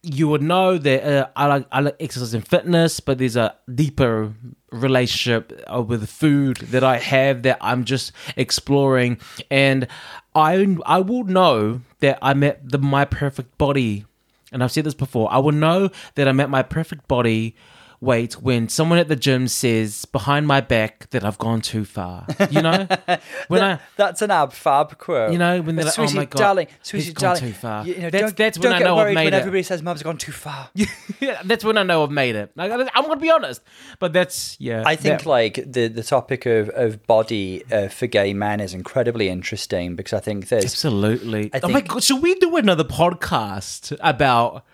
you 0.07 0.29
would 0.29 0.43
know 0.43 0.79
that 0.79 1.05
uh, 1.05 1.29
I 1.35 1.47
like 1.47 1.67
I 1.73 1.81
like 1.81 1.97
exercise 1.99 2.33
and 2.33 2.47
fitness, 2.47 3.01
but 3.01 3.19
there's 3.19 3.37
a 3.37 3.57
deeper 3.73 4.33
relationship 4.71 5.53
uh, 5.73 5.83
with 5.83 6.09
food 6.09 6.59
that 6.59 6.85
I 6.85 6.99
have 6.99 7.43
that 7.43 7.59
I'm 7.61 7.85
just 7.85 8.13
exploring, 8.37 9.19
and 9.51 9.89
I 10.35 10.77
I 10.87 11.01
will 11.01 11.25
know 11.25 11.81
that 12.01 12.19
I'm 12.23 12.43
at 12.45 12.71
the 12.71 12.79
my 12.79 13.05
perfect 13.05 13.59
body, 13.59 14.05
and 14.53 14.63
I've 14.63 14.73
said 14.73 14.85
this 14.85 14.95
before. 14.95 15.33
I 15.33 15.39
will 15.39 15.53
know 15.53 15.91
that 16.15 16.29
I'm 16.29 16.41
at 16.41 16.51
my 16.51 16.63
perfect 16.63 17.09
body 17.09 17.57
weight 18.01 18.35
when 18.35 18.69
someone 18.69 18.99
at 18.99 19.09
the 19.09 19.17
gym 19.17 19.49
says 19.49 20.05
behind 20.07 20.47
my 20.47 20.61
back 20.61 21.09
that 21.11 21.25
I've 21.25 21.39
gone 21.39 21.61
too 21.61 21.85
far. 21.85 22.27
You 22.51 22.63
know, 22.63 22.87
when 23.49 23.63
I 23.63 23.79
That's 23.97 24.23
an 24.23 24.31
ab 24.31 24.53
fab 24.53 24.99
quote. 24.99 25.33
You 25.33 25.39
know, 25.39 25.61
when 25.63 25.77
they're 25.77 25.85
like, 25.87 25.99
oh 25.99 26.11
my 26.13 26.25
God, 26.27 26.39
darling, 26.39 26.67
sweetie 26.83 27.13
gone 27.13 27.37
darling, 27.37 27.41
too 27.41 27.53
far. 27.53 27.87
You, 27.87 27.95
you 27.95 28.01
know, 28.03 28.11
That's- 28.11 28.31
don't, 28.33 28.37
that's 28.37 28.59
when 28.59 28.63
don't 28.65 28.73
I 28.75 28.79
get 28.79 28.85
know 28.85 28.93
I've 28.99 29.05
worried 29.07 29.15
made 29.15 29.25
when 29.25 29.35
it. 29.35 29.39
everybody 29.39 29.63
says 29.63 29.83
mum's 29.83 30.03
gone 30.03 30.19
too 30.19 30.33
far. 30.33 30.69
yeah, 30.75 31.41
that's 31.45 31.65
when 31.65 31.79
I 31.79 31.83
know 31.83 32.03
I've 32.03 32.11
made 32.11 32.35
it. 32.37 32.53
Like, 32.55 32.71
I'm 32.73 33.05
gonna 33.05 33.17
be 33.17 33.31
honest, 33.31 33.63
but 33.99 34.13
that's 34.13 34.57
yeah. 34.61 34.83
I 34.87 34.97
think 34.97 35.21
that- 35.21 35.27
like 35.27 35.55
the 35.67 35.89
the 35.89 36.03
topic 36.03 36.47
of 36.47 36.69
of 36.71 37.07
body 37.07 37.65
uh, 37.73 37.89
for 37.89 38.07
gay 38.07 38.35
men 38.35 38.61
is 38.61 38.75
incredibly 38.75 39.29
interesting 39.29 39.97
because 39.97 40.13
I 40.13 40.21
think 40.21 40.49
there's 40.49 40.65
absolutely. 40.65 41.51
I 41.55 41.61
oh 41.63 41.69
my 41.69 41.81
god, 41.81 42.03
should 42.03 42.23
we 42.23 42.35
do 42.37 42.57
another 42.57 42.85
podcast 42.85 43.97
about? 44.01 44.65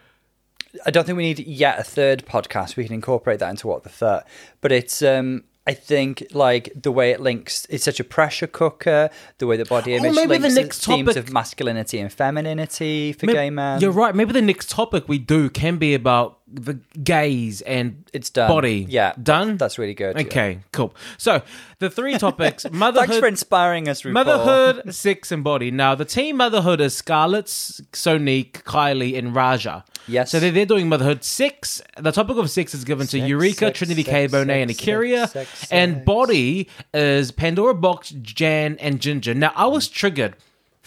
I 0.87 0.91
don't 0.91 1.05
think 1.05 1.17
we 1.17 1.25
need 1.25 1.41
yet 1.41 1.79
a 1.79 1.83
third 1.85 2.25
podcast. 2.27 2.77
We 2.77 2.85
can 2.85 2.95
incorporate 2.95 3.39
that 3.41 3.51
into 3.51 3.67
what 3.67 3.83
the 3.83 3.89
third. 3.91 4.23
But 4.61 4.73
it's 4.73 5.03
um 5.03 5.45
I 5.65 5.75
think 5.75 6.27
like 6.33 6.73
the 6.75 6.91
way 6.91 7.13
it 7.13 7.21
links 7.21 7.67
it's 7.71 7.85
such 7.85 8.01
a 8.01 8.05
pressure 8.05 8.49
cooker, 8.49 9.11
the 9.39 9.47
way 9.47 9.57
the 9.57 9.65
body 9.65 9.93
Oh, 9.95 9.99
image 9.99 10.17
maybe 10.17 10.37
the 10.39 10.49
links 10.49 10.55
next 10.57 10.85
themes 10.87 11.07
topic- 11.09 11.17
of 11.29 11.33
masculinity 11.33 12.01
and 12.01 12.13
femininity 12.13 13.13
for 13.13 13.27
Maybe- 13.27 13.37
gay 13.37 13.51
men. 13.51 13.81
You're 13.81 13.93
right. 13.93 14.15
Maybe 14.15 14.33
the 14.33 14.43
next 14.43 14.71
topic 14.71 15.09
we 15.09 15.19
do 15.19 15.49
can 15.51 15.77
be 15.77 15.95
about 15.95 16.39
the 16.55 16.75
gaze 17.03 17.63
and 17.63 18.05
It's 18.13 18.29
done. 18.29 18.49
body. 18.49 18.87
Yeah. 18.89 19.13
done. 19.23 19.57
That's 19.57 19.79
really 19.79 19.95
good. 19.95 20.19
Okay, 20.19 20.59
cool. 20.73 20.95
So 21.17 21.43
the 21.79 21.89
three 21.89 22.19
topics: 22.19 22.67
motherhood. 22.71 23.09
Thanks 23.09 23.21
for 23.21 23.27
inspiring 23.29 23.89
us, 23.89 24.03
RuPaul. 24.03 24.13
Motherhood, 24.13 24.95
sex, 24.95 25.31
and 25.33 25.43
body. 25.45 25.71
Now, 25.71 25.95
the 25.95 26.05
team 26.05 26.37
motherhood 26.39 26.81
is 26.81 26.95
Scarlet, 26.95 27.47
Sonique, 27.47 28.65
Kylie, 28.65 29.17
and 29.19 29.35
Ra'Jah. 29.35 29.85
Yes. 30.09 30.31
So 30.31 30.41
they're, 30.41 30.51
they're 30.51 30.67
doing 30.67 30.89
motherhood. 30.89 31.25
Six. 31.25 31.83
The 31.99 32.11
topic 32.13 32.37
of 32.37 32.51
six 32.51 32.75
is 32.75 32.85
given 32.85 33.07
to 33.07 33.19
Six, 33.19 33.27
Eureka, 33.27 33.67
six, 33.67 33.79
Trinity 33.79 34.03
six, 34.03 34.11
K. 34.11 34.29
Bonet, 34.29 34.63
and 34.63 34.71
six, 34.71 34.83
A'keria. 34.83 35.29
six, 35.29 35.51
six, 35.59 35.73
and 35.73 35.95
six. 35.97 36.05
body 36.05 36.69
is 36.93 37.31
Pandora 37.31 37.75
Boxx, 37.75 38.21
Jan, 38.23 38.77
and 38.81 39.01
Ginger. 39.01 39.35
Now, 39.35 39.53
I 39.55 39.67
was 39.67 39.89
triggered. 39.89 40.35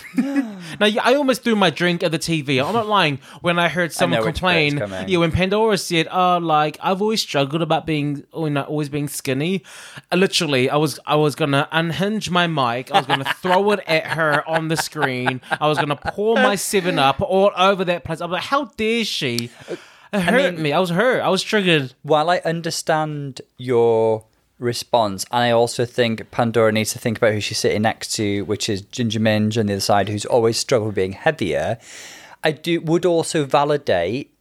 now, 0.18 0.88
I 1.02 1.16
almost 1.16 1.44
threw 1.44 1.56
my 1.56 1.70
drink 1.70 2.04
at 2.04 2.12
the 2.12 2.20
TV. 2.20 2.64
I'm 2.64 2.74
not 2.74 2.88
lying. 2.88 3.20
When 3.42 3.58
I 3.58 3.70
heard 3.70 3.94
someone 3.94 4.20
bit's 4.20 4.40
complain, 4.40 4.78
yeah, 5.08 5.18
when 5.18 5.32
Pandora 5.32 5.78
said, 5.78 6.08
"Oh, 6.12 6.38
like 6.38 6.78
I've 6.82 7.02
always 7.02 7.22
struggled 7.22 7.62
about 7.62 7.86
being, 7.86 8.26
oh, 8.34 8.54
always 8.64 8.90
being 8.90 9.08
skinny," 9.08 9.64
uh, 10.12 10.18
literally, 10.18 10.70
I 10.70 10.76
was, 10.76 11.00
I 11.06 11.16
was 11.16 11.36
gonna 11.36 11.68
unhinge 11.72 12.30
my 12.30 12.46
mic. 12.48 12.92
I 12.92 12.98
was 12.98 13.08
gonna 13.08 13.34
throw 13.42 13.72
it 13.72 13.80
at 13.88 14.08
her 14.08 14.48
on 14.48 14.68
the 14.68 14.78
screen. 14.78 15.42
I 15.50 15.68
was 15.68 15.78
gonna 15.78 15.96
pour 15.96 16.36
my 16.36 16.56
Seven 16.56 17.00
Up 17.00 17.22
all 17.22 17.52
over 17.56 17.86
that 17.86 18.04
place. 18.04 18.20
I 18.20 18.26
was 18.26 18.34
like, 18.34 18.44
"How 18.44 18.66
dare 18.76 19.06
she?" 19.06 19.50
It 19.70 20.22
hurt 20.22 20.54
mean- 20.56 20.64
me. 20.64 20.74
I 20.74 20.80
was 20.80 20.90
hurt. 20.90 21.22
I 21.22 21.30
was 21.30 21.42
triggered. 21.44 21.94
While 22.04 22.30
I 22.30 22.40
understand 22.46 23.42
your 23.58 24.26
response, 24.60 25.26
and 25.32 25.44
I 25.44 25.52
also 25.52 25.86
think 25.86 26.30
Pandora 26.32 26.72
needs 26.72 26.94
to 26.94 27.00
think 27.00 27.18
about 27.18 27.34
who 27.34 27.42
she's 27.42 27.58
sitting 27.58 27.82
next 27.82 28.14
to, 28.16 28.44
which 28.46 28.70
is 28.70 28.82
Ginger 28.82 29.20
Minj 29.20 29.60
on 29.60 29.66
the 29.66 29.74
other 29.74 29.80
side, 29.82 30.10
who's 30.10 30.26
always 30.26 30.58
struggled 30.58 30.88
with 30.88 30.96
being 30.96 31.14
heavier. 31.14 31.78
I 32.44 32.52
do 32.52 32.80
would 32.82 33.06
also 33.06 33.46
validate 33.46 34.35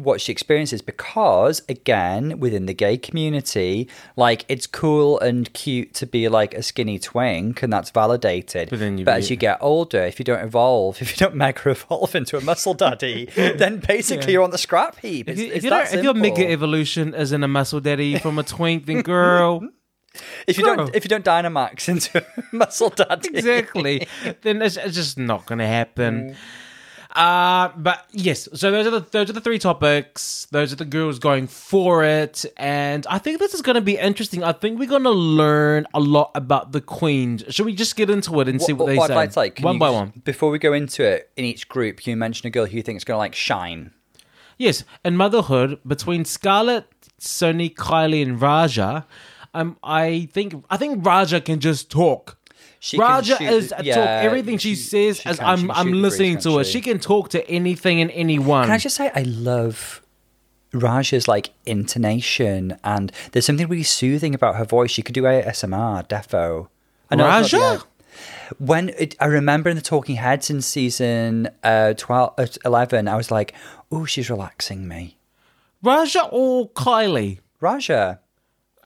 what 0.00 0.20
she 0.20 0.32
experiences 0.32 0.82
because 0.82 1.62
again 1.68 2.38
within 2.40 2.66
the 2.66 2.74
gay 2.74 2.96
community 2.96 3.88
like 4.16 4.44
it's 4.48 4.66
cool 4.66 5.18
and 5.20 5.52
cute 5.52 5.94
to 5.94 6.06
be 6.06 6.28
like 6.28 6.54
a 6.54 6.62
skinny 6.62 6.98
twink 6.98 7.62
and 7.62 7.72
that's 7.72 7.90
validated. 7.90 8.70
But 8.70 8.78
then 8.78 8.98
you- 8.98 9.04
but 9.04 9.14
as 9.18 9.30
you 9.30 9.36
get 9.36 9.58
older 9.60 10.02
if 10.02 10.18
you 10.18 10.24
don't 10.24 10.42
evolve 10.44 11.00
if 11.02 11.10
you 11.10 11.16
don't 11.16 11.34
mega 11.34 11.70
evolve 11.70 12.14
into 12.14 12.36
a 12.36 12.40
muscle 12.40 12.74
daddy 12.74 13.26
then 13.34 13.78
basically 13.78 14.32
you're 14.32 14.42
on 14.42 14.50
the 14.50 14.58
scrap 14.58 14.98
heap. 15.00 15.28
If, 15.28 15.38
you, 15.38 15.46
it's 15.46 15.56
if, 15.56 15.64
you 15.64 15.70
that 15.70 15.90
don't- 15.90 15.98
if 15.98 16.04
your 16.04 16.14
mega 16.14 16.48
evolution 16.50 17.14
isn't 17.14 17.42
a 17.42 17.48
muscle 17.48 17.80
daddy 17.80 18.18
from 18.18 18.38
a 18.38 18.42
twink, 18.42 18.86
then 18.86 19.02
girl, 19.14 19.68
if 20.46 20.58
you 20.58 20.64
don't 20.64 20.94
if 20.94 21.04
you 21.04 21.08
don't 21.08 21.24
dynamax 21.24 21.88
into 21.88 22.18
a 22.18 22.42
muscle 22.56 22.90
daddy. 22.90 23.28
Exactly, 23.34 24.06
then 24.42 24.60
it's, 24.62 24.76
it's 24.76 24.94
just 24.94 25.18
not 25.18 25.46
going 25.46 25.58
to 25.60 25.66
happen. 25.66 26.30
Mm. 26.30 26.36
Uh, 27.12 27.70
but 27.76 28.06
yes, 28.12 28.48
so 28.54 28.70
those 28.70 28.86
are 28.86 28.90
the 28.90 29.00
those 29.00 29.28
are 29.28 29.32
the 29.32 29.40
three 29.40 29.58
topics. 29.58 30.46
Those 30.52 30.72
are 30.72 30.76
the 30.76 30.84
girls 30.84 31.18
going 31.18 31.48
for 31.48 32.04
it, 32.04 32.44
and 32.56 33.04
I 33.08 33.18
think 33.18 33.40
this 33.40 33.52
is 33.52 33.62
going 33.62 33.74
to 33.74 33.80
be 33.80 33.96
interesting. 33.96 34.44
I 34.44 34.52
think 34.52 34.78
we're 34.78 34.88
going 34.88 35.02
to 35.02 35.10
learn 35.10 35.86
a 35.92 35.98
lot 35.98 36.30
about 36.36 36.70
the 36.70 36.80
queens. 36.80 37.42
Should 37.48 37.66
we 37.66 37.74
just 37.74 37.96
get 37.96 38.10
into 38.10 38.40
it 38.40 38.48
and 38.48 38.62
see 38.62 38.72
what, 38.72 38.86
they 38.86 38.96
I'd 38.96 39.32
say 39.32 39.40
like 39.40 39.58
one 39.58 39.78
by 39.78 39.88
just- 39.88 39.94
one? 39.96 40.22
Before 40.24 40.50
we 40.50 40.60
go 40.60 40.72
into 40.72 41.02
it, 41.04 41.30
in 41.36 41.44
each 41.44 41.68
group, 41.68 42.06
you 42.06 42.16
mention 42.16 42.46
a 42.46 42.50
girl 42.50 42.66
who 42.66 42.76
you 42.76 42.82
think 42.82 42.96
is 42.98 43.04
going 43.04 43.16
to 43.16 43.18
like 43.18 43.34
shine? 43.34 43.90
Yes, 44.56 44.84
in 45.04 45.16
motherhood 45.16 45.80
between 45.86 46.24
Scarlet, 46.24 46.84
Sony, 47.18 47.74
Kylie, 47.74 48.22
and 48.22 48.38
Ra'Jah, 48.38 49.04
um, 49.54 49.78
I 49.82 50.28
think 50.32 50.64
I 50.70 50.76
think 50.76 51.02
Ra'Jah 51.02 51.44
can 51.44 51.58
just 51.58 51.90
talk. 51.90 52.36
She 52.82 52.96
can 52.96 53.06
Ra'Jah 53.06 53.38
shoot- 53.38 53.48
is 53.52 53.74
yeah, 53.82 53.94
talk. 53.94 54.06
Everything 54.24 54.56
she, 54.58 54.70
she- 54.74 54.82
says, 54.82 55.20
she 55.20 55.28
as 55.28 55.38
can, 55.38 55.46
I'm 55.46 55.70
I'm 55.70 55.76
shoot 55.76 55.84
the 55.84 55.90
breeze, 55.90 56.02
listening 56.02 56.38
to 56.38 56.58
her. 56.58 56.64
she? 56.64 56.72
She 56.72 56.80
can 56.80 56.98
talk 56.98 57.28
to 57.30 57.46
anything 57.48 58.00
and 58.00 58.10
anyone. 58.12 58.64
Can 58.64 58.72
I 58.72 58.78
just 58.78 58.96
say 58.96 59.10
I 59.14 59.22
love 59.22 60.00
Ra'Jah's 60.72 61.28
like 61.28 61.50
intonation 61.66 62.78
and 62.82 63.12
there's 63.32 63.44
something 63.44 63.68
really 63.68 63.82
soothing 63.82 64.34
about 64.34 64.56
her 64.56 64.64
voice. 64.64 64.90
She 64.90 65.02
could 65.02 65.14
do 65.14 65.22
ASMR, 65.24 66.08
defo. 66.08 66.68
I 67.10 67.16
know 67.16 67.38
it's 67.38 67.52
not- 67.52 67.60
Ra'Jah? 67.60 67.74
yeah. 67.76 67.82
When 68.58 68.88
it, 68.90 69.14
I 69.20 69.26
remember 69.26 69.68
in 69.70 69.76
the 69.76 69.82
Talking 69.82 70.16
Heads 70.16 70.48
in 70.50 70.60
season 70.62 71.48
uh, 71.62 71.94
12, 71.96 72.34
uh, 72.38 72.46
11, 72.64 73.06
I 73.08 73.16
was 73.16 73.30
like, 73.30 73.54
oh, 73.92 74.04
she's 74.06 74.28
relaxing 74.30 74.88
me. 74.88 75.16
Ra'Jah 75.84 76.28
or 76.32 76.68
Kylie? 76.70 77.38
Ra'Jah. 77.62 78.18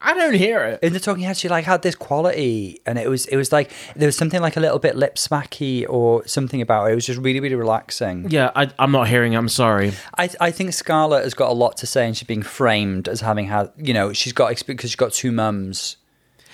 I 0.05 0.13
don't 0.13 0.35
hear 0.35 0.63
it. 0.65 0.81
In 0.83 0.93
the 0.93 1.01
Talking 1.01 1.23
Heads, 1.25 1.41
she 1.41 1.49
like 1.49 1.65
had 1.65 1.81
this 1.81 1.95
quality, 1.95 2.81
and 2.85 2.99
it 2.99 3.09
was 3.09 3.25
it 3.27 3.37
was 3.37 3.51
like 3.53 3.73
there 3.97 4.07
was 4.07 4.17
something 4.17 4.43
like 4.43 4.57
a 4.57 4.61
little 4.61 4.79
bit 4.79 4.97
lip 4.97 5.17
smacky 5.17 5.87
or 5.89 6.27
something 6.27 6.61
about 6.61 6.89
it. 6.89 6.93
It 6.93 6.95
was 6.95 7.07
just 7.07 7.19
really 7.19 7.41
really 7.41 7.55
relaxing. 7.55 8.29
Yeah, 8.29 8.51
I, 8.55 8.71
I'm 8.79 8.93
not 8.93 9.09
hearing. 9.09 9.33
it. 9.33 9.39
I'm 9.39 9.49
sorry. 9.49 9.93
I 10.19 10.29
I 10.41 10.51
think 10.51 10.75
Scarlet 10.75 11.25
has 11.25 11.33
got 11.33 11.51
a 11.51 11.55
lot 11.55 11.79
to 11.79 11.87
say, 11.87 12.07
and 12.07 12.15
she's 12.15 12.29
being 12.29 12.43
framed 12.43 13.09
as 13.09 13.23
having 13.23 13.47
had 13.47 13.71
you 13.79 13.95
know 13.95 14.13
she's 14.13 14.35
got 14.35 14.53
exp- 14.53 14.67
because 14.67 14.91
she's 14.91 14.97
got 14.97 15.13
two 15.13 15.33
mums. 15.33 15.97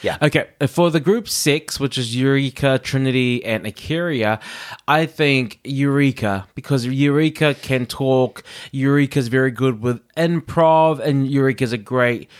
Yeah. 0.02 0.16
Okay, 0.22 0.48
uh, 0.60 0.66
for 0.66 0.90
the 0.90 1.00
group 1.00 1.28
six, 1.28 1.78
which 1.78 1.98
is 1.98 2.16
Eureka, 2.16 2.78
Trinity, 2.78 3.44
and 3.44 3.66
A'keria, 3.66 4.40
I 4.88 5.04
think 5.04 5.60
Eureka 5.64 6.46
because 6.54 6.86
Eureka 6.86 7.54
can 7.54 7.84
talk. 7.84 8.42
Eureka's 8.72 9.28
very 9.28 9.50
good 9.50 9.82
with 9.82 10.00
improv, 10.16 11.00
and 11.00 11.28
Eureka's 11.28 11.72
a 11.72 11.78
great 11.78 12.30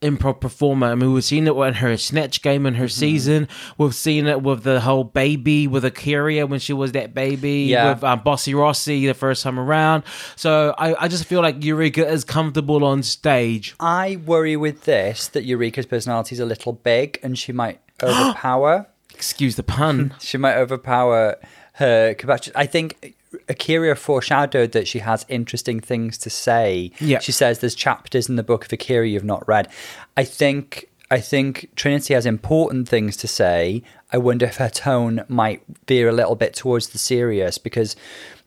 improv 0.00 0.40
performer. 0.40 0.86
I 0.88 0.94
mean, 0.94 1.12
we've 1.12 1.24
seen 1.24 1.46
it 1.48 1.54
in 1.56 1.74
her 1.74 1.96
snatch 1.96 2.40
game 2.42 2.66
in 2.66 2.74
her 2.74 2.84
Mm-hmm. 2.84 3.00
season. 3.00 3.48
We've 3.78 3.94
seen 3.94 4.26
it 4.26 4.42
with 4.42 4.62
the 4.62 4.80
whole 4.80 5.02
baby 5.04 5.66
with 5.66 5.84
A'keria 5.84 6.48
when 6.48 6.60
she 6.60 6.72
was 6.72 6.92
that 6.92 7.14
baby 7.14 7.62
Yeah. 7.70 7.94
with 7.94 8.04
um, 8.04 8.20
Bossy 8.20 8.52
Rossy 8.54 9.06
the 9.06 9.14
first 9.14 9.42
time 9.42 9.58
around. 9.58 10.04
So 10.36 10.74
I, 10.78 11.04
I 11.04 11.08
just 11.08 11.24
feel 11.24 11.42
like 11.42 11.64
Eureka 11.64 12.06
is 12.08 12.24
comfortable 12.24 12.84
on 12.84 13.02
stage. 13.02 13.74
I 13.80 14.20
worry 14.24 14.56
with 14.56 14.84
this 14.84 15.26
that 15.28 15.44
Eureka's 15.44 15.86
personality 15.86 16.34
is 16.36 16.40
a 16.40 16.46
little 16.46 16.72
big, 16.74 17.18
and 17.22 17.36
she 17.38 17.52
might 17.52 17.80
overpower. 18.02 18.86
Excuse 19.14 19.56
the 19.56 19.64
pun. 19.64 20.14
she 20.20 20.38
might 20.38 20.56
overpower 20.56 21.36
her 21.74 22.14
capacity. 22.14 22.52
I 22.54 22.66
think 22.66 23.14
A'keria 23.48 23.96
foreshadowed 23.96 24.72
that 24.72 24.88
she 24.88 25.00
has 25.00 25.26
interesting 25.28 25.80
things 25.80 26.16
to 26.18 26.30
say. 26.30 26.92
Yeah. 27.00 27.18
She 27.18 27.32
says 27.32 27.58
there's 27.58 27.74
chapters 27.74 28.28
in 28.28 28.36
the 28.36 28.42
book 28.42 28.64
of 28.64 28.70
A'keria 28.70 29.10
you've 29.10 29.24
not 29.24 29.46
read. 29.46 29.68
I 30.16 30.24
think 30.24 30.88
I 31.10 31.20
think 31.20 31.70
Trinity 31.74 32.14
has 32.14 32.26
important 32.26 32.88
things 32.88 33.16
to 33.18 33.28
say. 33.28 33.82
I 34.12 34.18
wonder 34.18 34.44
if 34.46 34.56
her 34.56 34.68
tone 34.68 35.24
might 35.28 35.62
veer 35.86 36.08
a 36.08 36.12
little 36.12 36.34
bit 36.34 36.54
towards 36.54 36.90
the 36.90 36.98
serious 36.98 37.56
because 37.56 37.96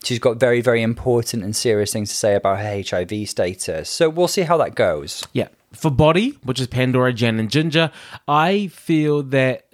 she's 0.04 0.20
got 0.20 0.38
very, 0.38 0.60
very 0.60 0.82
important 0.82 1.42
and 1.42 1.56
serious 1.56 1.92
things 1.92 2.10
to 2.10 2.14
say 2.14 2.34
about 2.34 2.60
her 2.60 2.82
HIV 2.88 3.28
status. 3.28 3.90
So 3.90 4.08
we'll 4.08 4.28
see 4.28 4.42
how 4.42 4.56
that 4.58 4.74
goes. 4.76 5.24
Yeah. 5.32 5.48
For 5.72 5.90
body, 5.90 6.38
which 6.44 6.60
is 6.60 6.66
Pandora, 6.68 7.12
Jen, 7.12 7.40
and 7.40 7.50
Ginger, 7.50 7.90
I 8.28 8.68
feel 8.68 9.22
that 9.24 9.66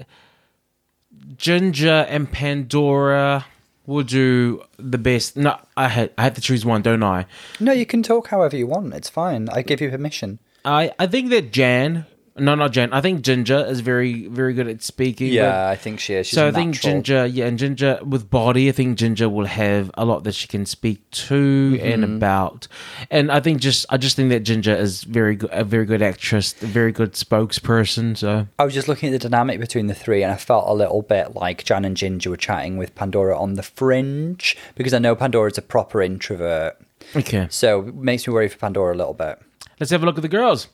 Ginger 1.36 2.06
and 2.08 2.30
Pandora 2.30 3.44
will 3.88 4.04
do 4.04 4.62
the 4.78 4.98
best. 4.98 5.36
No, 5.36 5.58
I 5.76 5.88
had 5.88 6.12
I 6.18 6.22
have 6.22 6.34
to 6.34 6.40
choose 6.40 6.64
one, 6.64 6.82
don't 6.82 7.02
I? 7.02 7.26
No, 7.58 7.72
you 7.72 7.86
can 7.86 8.02
talk 8.02 8.28
however 8.28 8.56
you 8.56 8.66
want. 8.66 8.92
It's 8.94 9.08
fine. 9.08 9.48
I 9.48 9.62
give 9.62 9.80
you 9.80 9.90
permission. 9.90 10.38
I 10.64 10.92
I 10.98 11.06
think 11.06 11.30
that 11.30 11.52
Jan, 11.52 12.06
no, 12.38 12.54
not 12.54 12.72
Jan. 12.72 12.92
I 12.92 13.00
think 13.00 13.22
Ginger 13.22 13.64
is 13.68 13.80
very 13.80 14.26
very 14.28 14.54
good 14.54 14.68
at 14.68 14.82
speaking. 14.82 15.32
Yeah, 15.32 15.68
I 15.68 15.76
think 15.76 16.00
she 16.00 16.14
is. 16.14 16.26
She's 16.26 16.34
so 16.36 16.48
I 16.48 16.52
think 16.52 16.74
natural. 16.74 16.92
Ginger, 16.94 17.26
yeah, 17.26 17.46
and 17.46 17.58
Ginger 17.58 17.98
with 18.04 18.30
body, 18.30 18.68
I 18.68 18.72
think 18.72 18.98
Ginger 18.98 19.28
will 19.28 19.46
have 19.46 19.90
a 19.94 20.04
lot 20.04 20.24
that 20.24 20.34
she 20.34 20.48
can 20.48 20.64
speak 20.66 21.08
to 21.10 21.78
and 21.82 22.02
Mm-hmm. 22.04 22.16
about, 22.16 22.68
and 23.10 23.30
I 23.32 23.40
think 23.40 23.60
just 23.60 23.86
I 23.90 23.96
just 23.96 24.16
think 24.16 24.28
that 24.30 24.40
Ginger 24.40 24.74
is 24.74 25.02
very 25.04 25.36
good, 25.36 25.50
a 25.52 25.64
very 25.64 25.84
good 25.84 26.02
actress, 26.02 26.54
a 26.62 26.66
very 26.66 26.92
good 26.92 27.12
spokesperson. 27.12 28.16
So 28.16 28.46
I 28.58 28.64
was 28.64 28.74
just 28.74 28.88
looking 28.88 29.12
at 29.14 29.20
the 29.20 29.28
dynamic 29.28 29.60
between 29.60 29.86
the 29.86 29.94
three, 29.94 30.22
and 30.22 30.32
I 30.32 30.36
felt 30.36 30.68
a 30.68 30.72
little 30.74 31.02
bit 31.02 31.34
like 31.34 31.64
Jan 31.64 31.84
and 31.84 31.96
Ginger 31.96 32.30
were 32.30 32.36
chatting 32.36 32.76
with 32.76 32.94
Pandora 32.94 33.38
on 33.38 33.54
the 33.54 33.62
fringe 33.62 34.56
because 34.74 34.94
I 34.94 34.98
know 34.98 35.14
Pandora's 35.14 35.58
a 35.58 35.62
proper 35.62 36.02
introvert. 36.02 36.76
okay, 37.16 37.46
So 37.50 37.80
it 37.88 37.94
makes 37.94 38.26
me 38.26 38.32
worry 38.34 38.48
for 38.48 38.58
Pandora 38.58 38.94
a 38.94 38.98
little 38.98 39.14
bit. 39.14 39.38
let's 39.80 39.90
have 39.90 40.02
a 40.02 40.06
look 40.06 40.16
at 40.16 40.22
the 40.22 40.28
girls. 40.28 40.68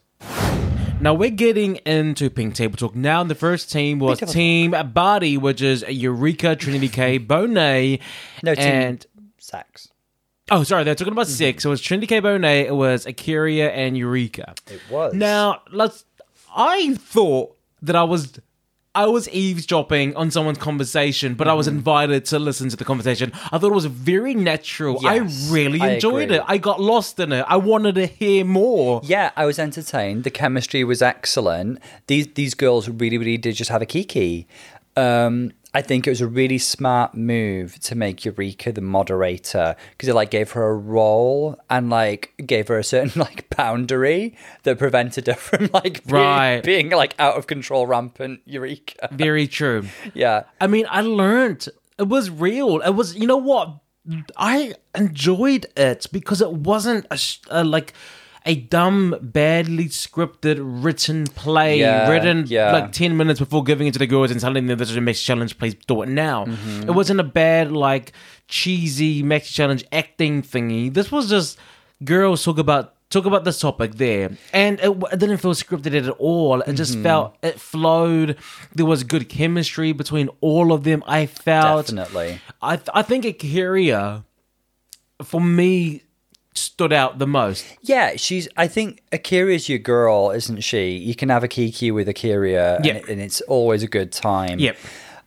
Now 1.01 1.13
we're 1.13 1.29
getting 1.31 1.77
into 1.85 2.31
Pink 2.31 2.55
Table 2.55 2.77
Talk. 2.79 2.95
Now 2.95 3.23
the 3.25 3.35
first 3.35 3.71
team 3.71 3.99
was. 3.99 4.21
Team 4.21 4.75
Body, 4.95 5.37
which 5.37 5.61
is 5.61 5.85
Eureka, 5.87 6.57
Trinity 6.57 6.89
K, 6.89 7.19
Bonet, 7.21 8.01
No, 8.43 8.55
team 8.55 8.65
and 8.65 9.07
sex. 9.39 9.91
oh, 10.51 10.63
sorry, 10.63 10.85
they're 10.85 10.95
talking 10.95 11.13
about 11.13 11.27
Mm-hmm. 11.27 11.35
six. 11.35 11.65
It 11.65 11.69
was 11.69 11.83
Trinity 11.83 12.07
K. 12.07 12.21
Bonet, 12.23 12.67
it 12.67 12.75
was 12.75 13.05
A'keria, 13.05 13.69
and 13.71 13.99
Eureka. 13.99 14.55
It 14.71 14.81
was. 14.91 15.13
Now, 15.13 15.61
let's. 15.71 16.05
I 16.57 16.95
thought 16.95 17.55
that 17.83 17.97
I 17.97 18.05
was. 18.05 18.39
I 18.95 19.07
was 19.07 19.29
eavesdropping 19.31 20.15
on 20.15 20.31
someone's 20.31 20.59
conversation, 20.59 21.35
but 21.35 21.49
I 21.49 21.55
was 21.55 21.67
invited 21.67 22.25
to 22.27 22.39
listen 22.39 22.69
to 22.69 22.77
the 22.77 22.85
conversation. 22.85 23.33
I 23.51 23.59
thought 23.59 23.73
it 23.73 23.75
was 23.75 23.87
very 23.87 24.35
natural. 24.35 24.97
Mm-hmm. 24.97 25.25
Yes, 25.25 25.51
I 25.51 25.55
really 25.55 25.81
enjoyed 25.81 26.25
agree. 26.25 26.37
it. 26.37 26.45
I 26.47 26.59
got 26.59 26.81
lost 26.81 27.19
in 27.19 27.33
it. 27.33 27.45
I 27.49 27.57
wanted 27.57 27.97
to 27.97 28.07
hear 28.07 28.45
more. 28.45 29.01
Yeah, 29.03 29.33
I 29.37 29.47
was 29.47 29.59
entertained. 29.59 30.23
The 30.23 30.31
chemistry 30.31 30.85
was 30.85 31.03
excellent. 31.03 31.81
These 32.07 32.29
these 32.35 32.55
girls 32.55 32.89
really, 32.89 33.19
really 33.19 33.37
did 33.37 33.57
just 33.57 33.71
have 33.71 33.83
a 33.83 33.87
kiki. 33.87 34.47
Um, 34.97 35.53
I 35.75 35.83
think 35.83 36.07
it 36.07 36.11
was 36.11 36.21
a 36.21 36.27
really 36.27 36.59
smart 36.59 37.15
move 37.15 37.81
to 37.81 37.95
make 37.97 38.25
Eureka 38.25 38.71
the 38.73 38.81
moderator 38.81 39.75
because 39.91 40.09
it 40.09 40.15
like 40.15 40.31
gave 40.31 40.53
her 40.53 40.71
a 40.71 40.77
role 40.77 41.59
and 41.69 41.91
like 41.91 42.33
gave 42.47 42.69
her 42.69 42.79
a 42.79 42.85
certain 42.85 43.21
like 43.21 43.51
boundary 43.57 44.37
that 44.63 44.79
prevented 44.79 45.27
her 45.27 45.35
from 45.49 45.69
like 45.75 46.05
being, 46.07 46.15
Right. 46.23 46.63
being 46.63 46.91
like 46.91 47.15
out 47.19 47.37
of 47.37 47.47
control, 47.49 47.87
rampant 47.87 48.41
Eureka. 48.47 49.09
Very 49.13 49.49
true. 49.49 49.87
Yeah, 50.15 50.45
I 50.61 50.69
mean, 50.69 50.87
I 50.89 51.01
learned 51.01 51.69
it 51.99 52.09
was 52.09 52.31
real. 52.31 52.81
It 52.81 52.91
was, 52.91 53.15
you 53.17 53.27
know 53.27 53.37
what? 53.37 53.79
I 54.37 54.75
enjoyed 54.95 55.67
it 55.77 56.07
because 56.13 56.41
it 56.43 56.53
wasn't 56.53 57.07
a, 57.11 57.17
sh- 57.17 57.39
a 57.51 57.65
like 57.65 57.95
a 58.47 58.57
dumb, 58.57 59.17
badly 59.23 59.87
scripted, 59.87 60.59
written 60.61 61.25
play 61.27 61.81
Yeah, 61.81 62.11
written 62.11 62.45
yeah. 62.47 62.73
like 62.73 62.93
ten 62.93 63.17
minutes 63.17 63.41
before 63.41 63.63
giving 63.65 63.87
it 63.87 63.93
to 63.95 63.99
the 63.99 64.07
girls 64.07 64.31
and 64.31 64.39
telling 64.41 64.67
them 64.67 64.79
this 64.79 64.91
is 64.91 64.97
a 64.97 65.01
Maxi 65.01 65.25
Challenge. 65.25 65.57
Please 65.59 65.75
do 65.87 66.03
it 66.03 66.09
now. 66.09 66.45
Mm-hmm. 66.45 66.89
It 66.89 66.93
wasn't 66.95 67.21
a 67.21 67.25
bad 67.25 67.73
like 67.73 68.13
cheesy 68.49 69.23
Maxi 69.23 69.53
Challenge 69.55 69.85
acting 69.93 70.43
thingy. 70.43 70.93
This 70.93 71.11
was 71.11 71.29
just 71.29 71.59
girls 72.05 72.45
talk 72.45 72.59
about. 72.59 72.91
Talk 73.11 73.27
about 73.27 73.45
this 73.45 73.61
topic 73.61 73.95
there, 73.95 74.31
and 74.53 74.81
it, 74.81 74.91
it 75.13 75.19
didn't 75.21 75.37
feel 75.37 75.53
scripted 75.55 75.95
at 75.97 76.09
all. 76.19 76.63
It 76.63 76.65
Mm-hmm. 76.67 76.75
just 76.75 76.99
felt 76.99 77.37
it 77.45 77.61
flowed. 77.61 78.37
There 78.75 78.87
was 78.87 79.05
good 79.05 79.29
chemistry 79.29 79.93
between 79.93 80.29
all 80.41 80.73
of 80.73 80.83
them. 80.83 81.05
I 81.07 81.27
felt 81.27 81.87
definitely. 81.87 82.41
I 82.61 82.75
th- 82.77 82.89
I 82.93 83.03
think 83.03 83.25
A'keria, 83.25 84.25
for 85.23 85.41
me, 85.41 86.03
stood 86.55 86.93
out 86.93 87.19
the 87.19 87.27
most. 87.27 87.65
Yeah, 87.83 88.13
she's. 88.17 88.49
I 88.57 88.69
think 88.69 89.03
A'keria's 89.13 89.69
your 89.69 89.79
girl, 89.79 90.31
isn't 90.31 90.61
she? 90.63 90.91
You 90.97 91.15
can 91.15 91.29
have 91.29 91.43
a 91.45 91.49
kiki 91.49 91.91
with 91.91 92.09
A'keria, 92.09 92.77
and, 92.77 92.87
it- 92.87 93.09
and 93.09 93.21
it's 93.21 93.41
always 93.43 93.83
a 93.83 93.89
good 93.89 94.13
time. 94.13 94.59
Yep. 94.59 94.77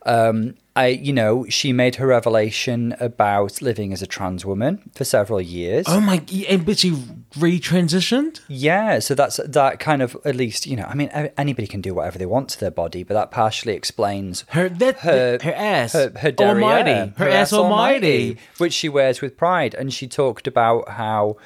Um, 0.06 0.54
I, 0.78 0.86
you 0.86 1.12
know, 1.12 1.44
she 1.48 1.72
made 1.72 1.96
her 1.96 2.06
revelation 2.06 2.94
about 3.00 3.60
living 3.60 3.92
as 3.92 4.00
a 4.00 4.06
trans 4.06 4.46
woman 4.46 4.88
for 4.94 5.04
several 5.04 5.40
years. 5.40 5.86
Oh 5.88 6.00
my! 6.00 6.22
And 6.48 6.64
but 6.64 6.78
she 6.78 6.92
retransitioned. 7.36 8.42
Yeah, 8.46 9.00
so 9.00 9.16
that's 9.16 9.40
that 9.44 9.80
kind 9.80 10.02
of 10.02 10.16
at 10.24 10.36
least 10.36 10.66
you 10.68 10.76
know. 10.76 10.84
I 10.84 10.94
mean, 10.94 11.08
anybody 11.36 11.66
can 11.66 11.80
do 11.80 11.94
whatever 11.94 12.16
they 12.16 12.26
want 12.26 12.50
to 12.50 12.60
their 12.60 12.70
body, 12.70 13.02
but 13.02 13.14
that 13.14 13.32
partially 13.32 13.72
explains 13.74 14.44
Her 14.50 14.68
that 14.68 15.00
her 15.00 15.38
her, 15.42 15.52
ass. 15.52 15.94
her, 15.94 16.12
her 16.16 16.30
derriere, 16.30 16.62
almighty. 16.62 17.12
Her, 17.16 17.28
ass 17.28 17.52
almighty. 17.52 18.38
which 18.58 18.72
she 18.72 18.88
wears 18.88 19.20
with 19.20 19.36
pride. 19.36 19.74
And 19.74 19.92
she 19.92 20.06
talked 20.06 20.46
about 20.46 20.90
how 20.90 21.38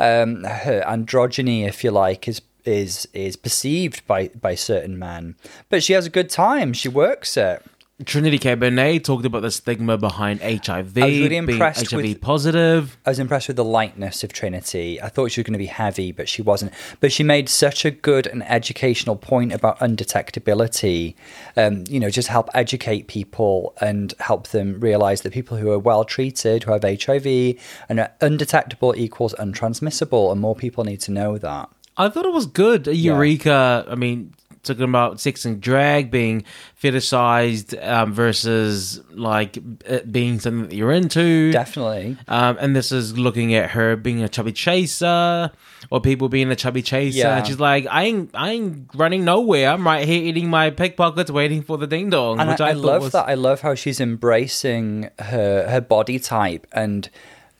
um, 0.00 0.42
her 0.42 0.82
androgyny, 0.84 1.64
if 1.64 1.84
you 1.84 1.92
like, 1.92 2.26
is 2.26 2.42
is 2.64 3.06
is 3.12 3.36
perceived 3.36 4.04
by 4.08 4.30
by 4.30 4.56
certain 4.56 4.98
men, 4.98 5.36
but 5.68 5.84
she 5.84 5.92
has 5.92 6.06
a 6.06 6.10
good 6.10 6.28
time. 6.28 6.72
She 6.72 6.88
works 6.88 7.36
it. 7.36 7.64
Trinity 8.04 8.38
K. 8.38 8.56
Bonet 8.56 9.04
talked 9.04 9.26
about 9.26 9.42
the 9.42 9.50
stigma 9.50 9.98
behind 9.98 10.40
HIV. 10.40 10.68
I 10.68 10.80
was 10.80 10.94
really 10.94 11.28
being 11.28 11.48
impressed 11.48 11.90
HIV 11.90 12.02
with- 12.02 12.20
positive. 12.20 12.96
I 13.04 13.10
was 13.10 13.18
impressed 13.18 13.48
with 13.48 13.56
the 13.56 13.64
lightness 13.64 14.24
of 14.24 14.32
Trinity. 14.32 15.00
I 15.02 15.08
thought 15.08 15.30
she 15.30 15.40
was 15.40 15.46
going 15.46 15.52
to 15.52 15.58
be 15.58 15.66
heavy, 15.66 16.10
but 16.12 16.28
she 16.28 16.40
wasn't. 16.42 16.72
But 17.00 17.12
she 17.12 17.22
made 17.22 17.48
such 17.48 17.84
a 17.84 17.90
good 17.90 18.26
and 18.26 18.42
educational 18.44 19.16
point 19.16 19.52
about 19.52 19.78
undetectability. 19.80 21.14
Um, 21.56 21.84
you 21.88 22.00
know, 22.00 22.10
just 22.10 22.28
help 22.28 22.48
educate 22.54 23.06
people 23.06 23.74
and 23.80 24.14
help 24.20 24.48
them 24.48 24.80
realize 24.80 25.22
that 25.22 25.32
people 25.32 25.56
who 25.56 25.70
are 25.70 25.78
well 25.78 26.04
treated, 26.04 26.64
who 26.64 26.72
have 26.72 26.82
HIV, 26.84 27.56
and 27.88 28.00
are 28.00 28.12
undetectable 28.20 28.94
equals 28.96 29.34
untransmissible, 29.38 30.32
and 30.32 30.40
more 30.40 30.54
people 30.54 30.84
need 30.84 31.00
to 31.00 31.10
know 31.12 31.38
that. 31.38 31.68
I 31.96 32.08
thought 32.08 32.24
it 32.24 32.32
was 32.32 32.46
good. 32.46 32.86
Eureka. 32.86 33.84
I 33.88 33.94
mean, 33.94 34.32
talking 34.62 34.82
about 34.84 35.20
sex 35.20 35.44
and 35.44 35.60
drag 35.60 36.10
being 36.10 36.44
fetishized 36.82 37.74
um, 37.86 38.12
versus 38.12 39.00
like 39.10 39.56
it 39.86 40.12
being 40.12 40.38
something 40.38 40.68
that 40.68 40.74
you're 40.76 40.92
into. 40.92 41.50
Definitely. 41.52 42.16
Um, 42.28 42.56
and 42.60 42.76
this 42.76 42.92
is 42.92 43.16
looking 43.18 43.54
at 43.54 43.70
her 43.70 43.96
being 43.96 44.22
a 44.22 44.28
chubby 44.28 44.52
chaser 44.52 45.50
or 45.90 46.00
people 46.00 46.28
being 46.28 46.50
a 46.50 46.56
chubby 46.56 46.82
chaser. 46.82 47.18
Yeah. 47.18 47.38
And 47.38 47.46
she's 47.46 47.58
like, 47.60 47.86
I 47.90 48.04
ain't, 48.04 48.30
I 48.34 48.50
ain't 48.50 48.90
running 48.94 49.24
nowhere. 49.24 49.70
I'm 49.70 49.86
right 49.86 50.06
here 50.06 50.22
eating 50.22 50.50
my 50.50 50.70
pickpockets, 50.70 51.30
waiting 51.30 51.62
for 51.62 51.78
the 51.78 51.86
ding 51.86 52.10
dong. 52.10 52.38
and 52.38 52.50
which 52.50 52.60
I, 52.60 52.68
I, 52.68 52.70
I 52.70 52.72
love 52.74 53.02
was- 53.02 53.12
that. 53.12 53.28
I 53.28 53.34
love 53.34 53.62
how 53.62 53.74
she's 53.74 54.00
embracing 54.00 55.08
her 55.18 55.68
her 55.68 55.80
body 55.80 56.18
type 56.18 56.66
and 56.72 57.08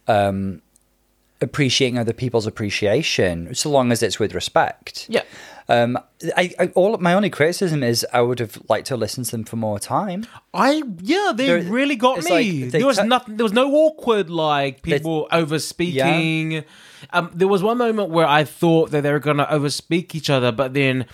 um, 0.07 0.61
appreciating 1.41 1.99
other 1.99 2.13
people's 2.13 2.47
appreciation, 2.47 3.55
so 3.55 3.71
long 3.71 3.91
as 3.93 4.03
it's 4.03 4.19
with 4.19 4.35
respect. 4.35 5.07
Yeah. 5.09 5.23
Um, 5.71 5.97
I, 6.37 6.53
I 6.59 6.67
all 6.75 6.99
my 6.99 7.15
only 7.15 7.31
criticism 7.31 7.83
is 7.83 8.05
I 8.13 8.21
would 8.23 8.41
have 8.41 8.59
liked 8.69 8.89
to 8.89 8.97
listen 8.97 9.23
to 9.25 9.31
them 9.31 9.45
for 9.45 9.57
more 9.57 9.79
time. 9.79 10.27
I 10.53 10.83
yeah, 11.01 11.33
they 11.35 11.47
There- 11.47 11.63
really 11.63 11.97
got 11.97 12.19
it's 12.19 12.29
me. 12.29 12.33
like 12.63 12.73
they 12.73 12.79
there 12.79 12.87
was 12.87 12.99
cut- 12.99 13.07
nothing. 13.07 13.37
There 13.37 13.45
was 13.45 13.53
no 13.53 13.73
awkward 13.73 14.29
like 14.31 14.83
people 14.83 15.29
over 15.31 15.59
speaking. 15.61 16.65
Um, 17.13 17.31
there 17.35 17.49
was 17.49 17.63
one 17.63 17.79
moment 17.79 18.11
where 18.11 18.27
I 18.27 18.43
thought 18.45 18.91
that 18.91 19.03
they 19.03 19.13
were 19.13 19.21
gonna 19.21 19.47
over 19.49 19.71
speak 19.71 20.15
each 20.15 20.29
other, 20.29 20.51
but 20.53 20.75
then 20.75 21.07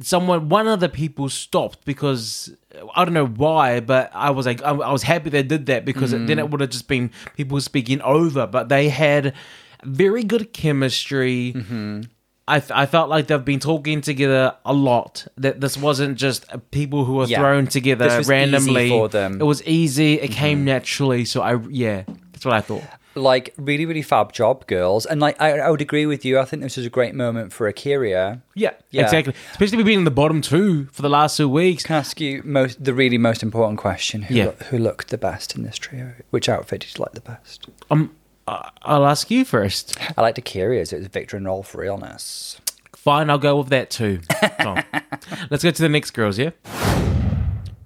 someone, 0.00 0.48
one 0.50 0.68
of 0.68 0.78
the 0.80 0.88
people 0.88 1.28
stopped 1.28 1.84
because 1.84 2.54
I 2.94 3.04
don't 3.04 3.14
know 3.14 3.26
why, 3.26 3.80
but 3.80 4.10
I 4.14 4.30
was 4.30 4.46
like, 4.46 4.62
I, 4.62 4.70
I 4.70 4.92
was 4.92 5.02
happy 5.02 5.30
they 5.30 5.42
did 5.42 5.66
that 5.66 5.84
because 5.84 6.10
then 6.12 6.26
Mm. 6.26 6.38
it 6.38 6.50
would 6.50 6.60
have 6.60 6.70
just 6.70 6.86
been 6.86 7.10
people 7.36 7.60
speaking 7.60 8.00
over. 8.02 8.46
But 8.46 8.68
they 8.68 8.88
had 8.90 9.32
very 9.84 10.22
good 10.22 10.52
chemistry. 10.52 11.54
Mm-hmm. 12.50 12.56
I, 12.56 12.60
th- 12.60 12.70
I 12.72 12.86
felt 12.86 13.08
like 13.08 13.26
they've 13.28 13.44
been 13.44 13.60
talking 13.60 14.00
together 14.00 14.54
a 14.64 14.72
lot. 14.72 15.26
That 15.36 15.60
this 15.60 15.76
wasn't 15.76 16.18
just 16.18 16.46
people 16.70 17.04
who 17.04 17.14
were 17.14 17.26
Yeah. 17.26 17.38
thrown 17.38 17.66
together 17.66 18.04
This 18.08 18.18
was 18.18 18.26
easy 18.26 18.32
randomly 18.32 18.88
for 18.90 19.08
them. 19.08 19.32
Mm-hmm. 19.32 19.40
It 19.42 19.44
was 19.44 19.62
easy. 19.64 20.14
It 20.20 20.30
came 20.32 20.64
naturally. 20.64 21.24
So 21.24 21.42
I 21.42 21.58
yeah, 21.68 22.02
that's 22.32 22.44
what 22.44 22.54
I 22.54 22.60
thought. 22.60 22.82
Like 23.16 23.52
really, 23.58 23.86
really 23.86 24.02
fab 24.02 24.32
job, 24.32 24.68
girls. 24.68 25.04
And 25.04 25.20
like 25.20 25.40
I, 25.40 25.58
I 25.58 25.68
would 25.70 25.80
agree 25.80 26.06
with 26.06 26.24
you. 26.24 26.38
I 26.38 26.44
think 26.44 26.62
this 26.62 26.76
was 26.76 26.86
a 26.86 26.90
great 26.90 27.12
moment 27.14 27.52
for 27.52 27.70
A'keria. 27.70 28.40
Yeah, 28.54 28.70
Yeah. 28.90 29.02
exactly. 29.02 29.34
Especially 29.50 29.78
we 29.78 29.82
being 29.82 29.98
in 29.98 30.04
the 30.04 30.12
bottom 30.12 30.40
two 30.40 30.84
for 30.92 31.02
the 31.02 31.08
last 31.08 31.36
two 31.36 31.48
weeks. 31.48 31.82
Can 31.82 31.96
I 31.96 31.98
ask 31.98 32.20
you 32.20 32.40
most 32.44 32.82
the 32.84 32.94
really 32.94 33.18
most 33.18 33.42
important 33.42 33.80
question? 33.80 34.22
Who, 34.22 34.34
Yeah. 34.34 34.44
loo- 34.44 34.56
who 34.70 34.78
looked 34.78 35.08
the 35.08 35.18
best 35.18 35.56
in 35.56 35.64
this 35.64 35.76
trio? 35.76 36.12
Which 36.30 36.48
outfit 36.48 36.82
did 36.82 36.96
you 36.96 37.02
like 37.02 37.12
the 37.12 37.20
best? 37.20 37.66
Um, 37.90 38.14
I'll 38.82 39.06
ask 39.06 39.30
you 39.30 39.44
first. 39.44 39.96
I 40.16 40.22
liked 40.22 40.38
A'keria's. 40.38 40.92
It 40.92 40.98
was 40.98 41.06
Viktor 41.08 41.36
and 41.36 41.46
Rolf 41.46 41.74
Realness. 41.74 42.60
Fine, 42.96 43.30
I'll 43.30 43.38
go 43.38 43.56
with 43.58 43.68
that 43.68 43.90
too. 43.90 44.20
Tom. 44.60 44.82
Let's 45.50 45.62
go 45.62 45.70
to 45.70 45.82
the 45.82 45.88
next 45.88 46.10
girls, 46.10 46.38
yeah? 46.38 46.50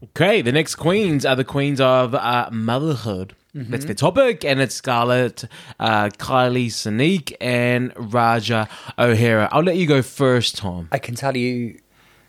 Okay, 0.03 0.43
the 0.43 0.53
next 0.53 0.77
queens 0.77 1.25
are 1.27 1.37
the 1.37 1.45
queens 1.45 1.81
of 1.81 2.15
uh, 2.15 2.49
motherhood. 2.53 3.35
That's 3.57 3.85
the 3.85 3.95
topic, 3.95 4.45
and 4.45 4.61
it's 4.61 4.75
Scarlet, 4.75 5.45
uh, 5.79 6.07
Kylie 6.09 6.67
Sonique, 6.67 7.35
and 7.41 7.95
Ra'Jah 7.95 8.69
O'Hara. 8.99 9.49
I'll 9.53 9.63
let 9.63 9.77
you 9.77 9.87
go 9.87 10.03
first, 10.03 10.57
Tom. 10.57 10.89
I 10.91 10.99
can 10.99 11.15
tell 11.15 11.37
you 11.37 11.79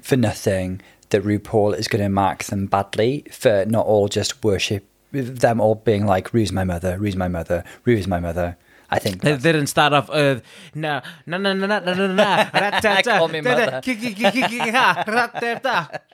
for 0.02 0.18
nothing 0.18 0.82
that 1.10 1.24
RuPaul 1.24 1.76
is 1.76 1.88
going 1.88 2.04
to 2.04 2.10
mark 2.10 2.44
them 2.44 2.68
badly 2.68 3.26
for 3.32 3.66
not 3.68 3.88
all 3.88 4.08
just 4.08 4.44
worship 4.44 4.86
them 5.22 5.59
all 5.61 5.76
being 5.76 6.05
like 6.05 6.34
Ru's 6.34 6.51
my 6.51 6.63
mother, 6.63 6.97
Ru's 6.97 7.16
my 7.16 7.28
mother, 7.28 7.63
Ru's 7.86 8.07
my 8.07 8.20
mother. 8.20 8.57
I 8.88 8.99
think 8.99 9.22
They 9.24 9.32
they 9.34 9.51
didn't 9.51 9.68
start 9.68 9.93
off 9.93 10.11
uh 10.11 10.41
no 10.76 11.01
no 11.26 11.38
no 11.39 11.53
no 11.53 11.66
no 11.66 11.80
no 11.80 11.93
no 11.95 12.07
no 12.13 13.01
Call 13.03 13.28
me 13.30 13.41
mother. 13.41 13.82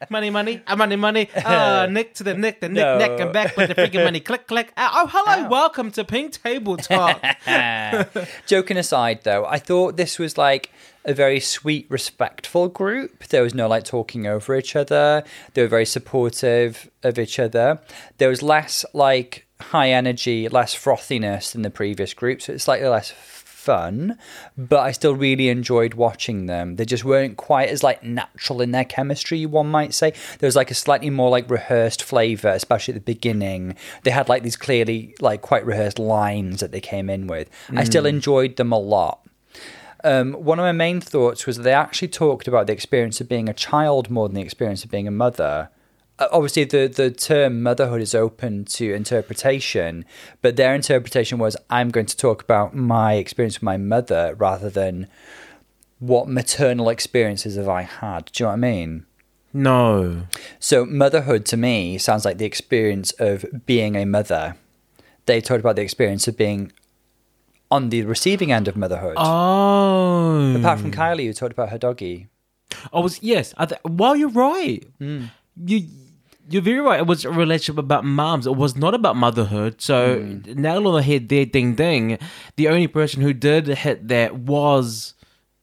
money 0.10 0.30
money 0.30 0.62
uh, 0.66 0.76
money 0.78 0.96
money 0.96 1.30
uh 1.36 1.86
nick 1.92 2.14
to 2.16 2.24
the 2.24 2.34
nick 2.34 2.62
the 2.62 2.70
nick 2.70 2.78
No. 2.82 2.98
neck 2.98 3.20
and 3.20 3.34
back 3.34 3.58
with 3.58 3.68
the 3.68 3.76
freaking 3.76 4.06
money 4.06 4.22
click 4.22 4.48
click 4.48 4.72
Uh, 4.78 4.90
oh 4.94 5.08
hello 5.12 5.46
Ow. 5.48 5.50
welcome 5.50 5.92
to 5.92 6.06
Pink 6.06 6.42
Table 6.42 6.78
Talk 6.78 7.22
Joking 8.48 8.78
aside, 8.78 9.20
though, 9.24 9.46
I 9.46 9.58
thought 9.60 9.98
this 9.98 10.18
was 10.18 10.38
like 10.38 10.72
a 11.06 11.14
very 11.14 11.40
sweet, 11.40 11.88
respectful 11.90 12.68
group. 12.68 13.24
There 13.26 13.44
was 13.44 13.54
no 13.54 13.68
like 13.68 13.84
talking 13.84 14.28
over 14.28 14.56
each 14.56 14.76
other. 14.76 15.24
They 15.54 15.62
were 15.62 15.68
very 15.68 15.86
supportive 15.86 16.90
of 17.04 17.18
each 17.18 17.40
other. 17.40 17.80
There 18.18 18.30
was 18.30 18.42
less 18.42 18.86
like 18.94 19.48
high 19.60 19.92
energy, 19.92 20.48
less 20.50 20.74
frothiness 20.74 21.54
than 21.54 21.62
the 21.62 21.70
previous 21.70 22.14
group, 22.14 22.42
so 22.42 22.54
it's 22.54 22.64
slightly 22.64 22.88
less 22.88 23.12
fun. 23.12 24.18
But 24.58 24.80
I 24.80 24.92
still 24.92 25.16
really 25.16 25.50
enjoyed 25.50 25.94
watching 25.94 26.48
them. 26.48 26.76
They 26.76 26.86
just 26.86 27.06
weren't 27.06 27.38
quite 27.38 27.70
as 27.70 27.84
like 27.84 28.04
natural 28.04 28.62
in 28.62 28.72
their 28.72 28.86
chemistry, 28.86 29.46
one 29.46 29.70
might 29.70 29.94
say. 29.94 30.14
There 30.40 30.48
was 30.48 30.56
like 30.56 30.72
a 30.72 30.76
slightly 30.76 31.10
more 31.10 31.30
like 31.30 31.50
rehearsed 31.50 32.04
flavor, 32.04 32.50
especially 32.50 32.94
at 32.96 33.06
the 33.06 33.14
beginning. 33.14 33.76
They 34.04 34.12
had 34.12 34.30
like 34.30 34.44
these 34.44 34.58
clearly 34.58 35.16
like 35.20 35.42
quite 35.42 35.66
rehearsed 35.66 36.00
lines 36.00 36.60
that 36.60 36.72
they 36.72 36.82
came 36.82 37.10
in 37.10 37.28
with. 37.28 37.50
I 37.76 37.84
still 37.84 38.04
mm. 38.04 38.10
enjoyed 38.10 38.56
them 38.56 38.72
a 38.72 38.80
lot. 38.80 39.20
Um, 40.04 40.34
one 40.34 40.60
of 40.60 40.64
my 40.64 40.72
main 40.72 41.02
thoughts 41.02 41.46
was 41.46 41.58
they 41.58 41.74
actually 41.74 42.08
talked 42.08 42.48
about 42.48 42.68
the 42.68 42.74
experience 42.74 43.22
of 43.22 43.30
being 43.30 43.50
a 43.50 43.54
child 43.54 44.10
more 44.10 44.28
than 44.28 44.36
the 44.36 44.42
experience 44.42 44.84
of 44.84 44.92
being 44.92 45.08
a 45.08 45.12
mother. 45.12 45.70
Uh, 46.18 46.28
Obviously, 46.32 46.64
the, 46.64 46.88
the 46.88 47.12
term 47.12 47.62
motherhood 47.62 48.02
is 48.02 48.16
open 48.16 48.66
to 48.66 48.94
interpretation, 48.94 50.06
but 50.42 50.56
their 50.56 50.74
interpretation 50.74 51.38
was 51.38 51.56
I'm 51.70 51.90
going 51.90 52.08
to 52.08 52.18
talk 52.18 52.42
about 52.42 52.76
my 52.76 53.14
experience 53.14 53.58
with 53.58 53.64
my 53.64 53.78
mother 53.78 54.36
rather 54.38 54.70
than 54.70 55.08
what 56.00 56.28
maternal 56.28 56.90
experiences 56.90 57.56
have 57.56 57.70
I 57.70 57.84
had. 57.84 58.26
Do 58.26 58.44
you 58.44 58.46
know 58.46 58.50
what 58.50 58.54
I 58.54 58.58
mean? 58.58 59.06
no 59.54 60.24
So, 60.60 60.86
motherhood 60.86 61.46
to 61.48 61.58
me 61.58 61.98
sounds 61.98 62.26
like 62.26 62.38
the 62.38 62.46
experience 62.46 63.12
of 63.14 63.46
being 63.66 63.96
a 63.96 64.06
mother. 64.06 64.56
They 65.26 65.42
talked 65.42 65.60
about 65.60 65.76
the 65.76 65.84
experience 65.84 66.28
of 66.28 66.38
being 66.38 66.72
on 67.72 67.90
the 67.90 68.04
receiving 68.04 68.52
end 68.52 68.68
of 68.68 68.76
motherhood. 68.76 69.16
oh 69.18 70.56
Apart 70.60 70.80
from 70.80 70.92
Kylie, 70.92 71.26
who 71.26 71.34
talked 71.34 71.54
about 71.54 71.70
her 71.70 71.78
doggy. 71.78 72.28
I 72.94 73.00
was 73.00 73.22
yes 73.22 73.54
I 73.58 73.66
th- 73.66 73.82
well 73.86 74.16
you're 74.16 74.30
right 74.30 74.84
Hmm. 75.00 75.26
you 75.56 75.88
you're 76.50 76.62
very 76.62 76.80
right 76.80 77.00
it 77.00 77.06
was 77.08 77.24
a 77.26 77.30
relationship 77.32 77.78
about 77.78 78.04
moms 78.06 78.48
it 78.48 78.56
was 78.56 78.76
not 78.76 78.94
about 78.94 79.16
motherhood 79.16 79.82
so 79.82 80.20
Hmm. 80.20 80.62
nail 80.62 80.88
on 80.88 80.96
the 80.96 81.04
head 81.04 81.30
there 81.30 81.46
ding 81.46 81.76
ding 81.76 82.18
the 82.56 82.68
only 82.70 82.88
person 82.88 83.22
who 83.22 83.34
did 83.34 83.68
hit 83.68 84.08
that 84.08 84.36
was 84.36 85.14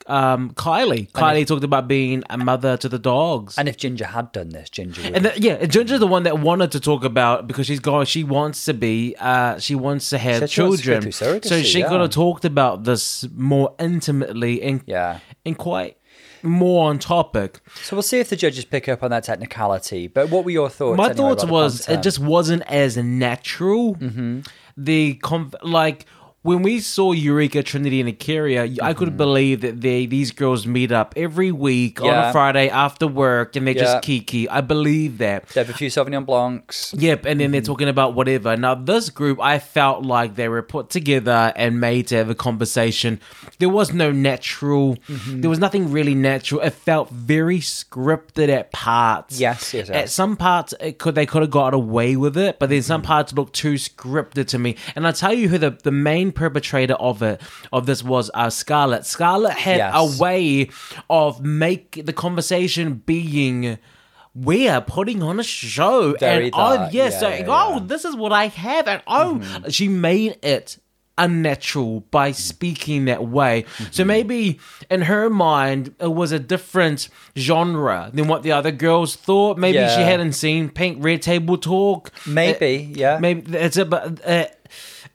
um, 0.09 0.51
Kylie 0.53 1.11
Kylie 1.13 1.47
talked 1.47 1.65
about 1.65 1.87
being 1.87 2.25
a 2.31 2.39
mother 2.39 2.77
to 2.79 2.89
the 2.89 2.99
dogs 2.99 3.59
And 3.59 3.69
if 3.69 3.77
Ginger 3.77 4.07
had 4.07 4.33
done 4.33 4.51
this, 4.51 4.71
Ginger 4.71 5.03
would. 5.03 5.15
And 5.15 5.25
the, 5.27 5.41
yeah, 5.41 5.65
Ginger's 5.67 6.01
the 6.01 6.07
one 6.07 6.23
that 6.25 6.39
wanted 6.41 6.73
to 6.73 6.81
talk 6.81 7.05
about 7.05 7.47
because 7.47 7.67
she's 7.67 7.81
going. 7.81 8.07
She 8.07 8.25
wants 8.25 8.65
to 8.65 8.75
be. 8.75 9.15
Uh, 9.19 9.59
she 9.59 9.75
wants 9.75 10.11
to 10.11 10.19
have 10.19 10.37
she 10.37 10.41
to 10.41 10.49
children. 10.49 11.03
surrogacy, 11.05 11.45
so 11.45 11.63
she 11.63 11.81
yeah. 11.81 11.89
could 11.89 12.01
have 12.01 12.11
talked 12.11 12.45
about 12.45 12.85
this 12.85 13.27
more 13.35 13.75
intimately 13.79 14.63
and 14.63 14.83
yeah. 14.87 15.21
and 15.45 15.57
quite 15.57 15.99
more 16.43 16.89
on 16.89 16.99
topic. 16.99 17.61
So 17.83 17.97
we'll 17.97 18.03
see 18.03 18.21
if 18.21 18.31
the 18.31 18.37
judges 18.37 18.65
pick 18.65 18.89
up 18.89 19.03
on 19.03 19.11
that 19.11 19.25
technicality. 19.25 20.07
But 20.07 20.31
what 20.31 20.45
were 20.45 20.51
your 20.51 20.71
thoughts? 20.71 20.97
My 20.97 21.11
anyway, 21.11 21.17
thoughts 21.17 21.45
was 21.45 21.89
it 21.89 22.03
just 22.03 22.19
wasn't 22.19 22.63
as 22.67 22.97
natural. 22.97 23.97
Mm-hmm. 23.97 24.41
The 24.77 25.15
conf- 25.15 25.55
like 25.63 26.07
when 26.43 26.62
we 26.62 26.78
saw 26.78 27.12
Eureka, 27.12 27.64
Trinity, 27.64 28.01
and 28.01 28.09
A'keria, 28.09 28.78
I 28.80 28.95
couldn't 28.95 29.14
mm-hmm. 29.14 29.16
believe 29.16 29.61
that 29.62 29.80
they 29.80 30.07
these 30.07 30.30
girls 30.30 30.66
meet 30.66 30.93
up 30.93 31.12
every 31.16 31.51
week 31.51 32.01
on 32.01 32.07
Yeah. 32.07 32.30
a 32.30 32.32
Friday 32.32 32.68
after 32.68 33.09
work 33.09 33.57
and 33.57 33.66
they're 33.66 33.74
Yeah. 33.74 33.82
just 33.82 34.03
kiki. 34.03 34.49
I 34.49 34.61
believe 34.61 35.18
that. 35.18 35.49
They 35.49 35.61
have 35.61 35.68
a 35.68 35.72
few 35.74 35.91
Sauvignon 35.91 36.24
Blancs. 36.24 36.95
Yep, 36.97 37.26
and 37.26 37.41
then 37.41 37.51
they're 37.51 37.61
mm-hmm. 37.61 37.66
talking 37.66 37.89
about 37.89 38.14
whatever. 38.14 38.57
Now, 38.57 38.76
this 38.76 39.11
group, 39.11 39.41
I 39.41 39.59
felt 39.59 40.05
like 40.05 40.36
they 40.36 40.49
were 40.49 40.62
put 40.62 40.91
together 40.91 41.53
and 41.57 41.80
made 41.80 42.07
to 42.09 42.16
have 42.16 42.30
a 42.30 42.36
conversation. 42.36 43.20
There 43.59 43.68
was 43.68 43.93
no 43.93 44.12
natural, 44.12 44.97
mm-hmm. 45.09 45.41
there 45.41 45.51
was 45.51 45.59
nothing 45.59 45.91
really 45.91 46.14
natural. 46.14 46.61
It 46.61 46.72
felt 46.72 47.11
very 47.11 47.59
scripted 47.59 48.49
at 48.49 48.70
parts. 48.70 49.41
Yes, 49.41 49.74
yes, 49.74 49.91
At 49.91 49.97
yes. 49.97 50.12
some 50.12 50.36
parts, 50.36 50.72
it 50.80 50.99
could 50.99 51.16
they 51.16 51.26
could 51.26 51.43
have 51.43 51.51
got 51.51 51.74
away 51.74 52.14
with 52.14 52.36
it, 52.36 52.61
but 52.61 52.70
then 52.70 52.82
some 52.82 53.03
parts 53.03 53.32
looked 53.32 53.55
too 53.55 53.74
scripted 53.74 54.47
to 54.49 54.59
me. 54.59 54.76
And 54.95 55.07
I'll 55.07 55.12
tell 55.12 55.34
you 55.34 55.49
who 55.49 55.59
the, 55.59 55.70
the 55.70 55.91
main 55.91 56.28
perpetrator 56.33 56.95
of 56.95 57.22
it, 57.22 57.41
of 57.72 57.87
this 57.87 58.03
was 58.03 58.31
uh, 58.35 58.51
Scarlet. 58.51 59.07
Scarlet 59.07 59.53
had 59.55 59.79
Yes. 59.79 59.93
a 59.95 60.22
way 60.22 60.70
of 61.09 61.45
make 61.45 62.05
the 62.05 62.12
conversation 62.12 63.03
being 63.07 63.79
we 64.35 64.68
are 64.68 64.81
putting 64.81 65.22
on 65.22 65.41
a 65.41 65.43
show. 65.43 66.14
Very 66.18 66.47
and 66.47 66.55
oh 66.55 66.70
that, 66.79 66.93
yes 66.95 67.14
yeah, 67.14 67.18
so, 67.18 67.29
yeah, 67.29 67.45
oh 67.49 67.72
yeah. 67.74 67.83
this 67.87 68.05
is 68.05 68.14
what 68.14 68.33
i 68.33 68.47
have. 68.47 68.87
And 68.87 69.03
oh 69.07 69.43
she 69.68 69.89
made 69.89 70.39
it 70.43 70.79
unnatural 71.16 72.01
by 72.12 72.31
speaking 72.31 73.07
that 73.07 73.26
way. 73.26 73.64
So 73.91 74.05
maybe 74.05 74.61
in 74.89 75.03
her 75.03 75.29
mind 75.29 75.95
it 76.01 76.12
was 76.12 76.31
a 76.31 76.39
different 76.39 77.09
genre 77.37 78.11
than 78.14 78.29
what 78.29 78.45
the 78.45 78.53
other 78.53 78.70
girls 78.70 79.16
thought. 79.16 79.59
Maybe 79.59 79.79
she 79.79 80.03
hadn't 80.03 80.35
seen 80.35 80.70
pink 80.70 80.99
red 81.01 81.20
table 81.22 81.59
talk. 81.59 82.12
Maybe, 82.26 82.93
yeah. 82.95 83.18
Maybe 83.18 83.57
it's 83.59 83.76
a 83.76 83.85
but 83.85 84.24
uh, 84.24 84.47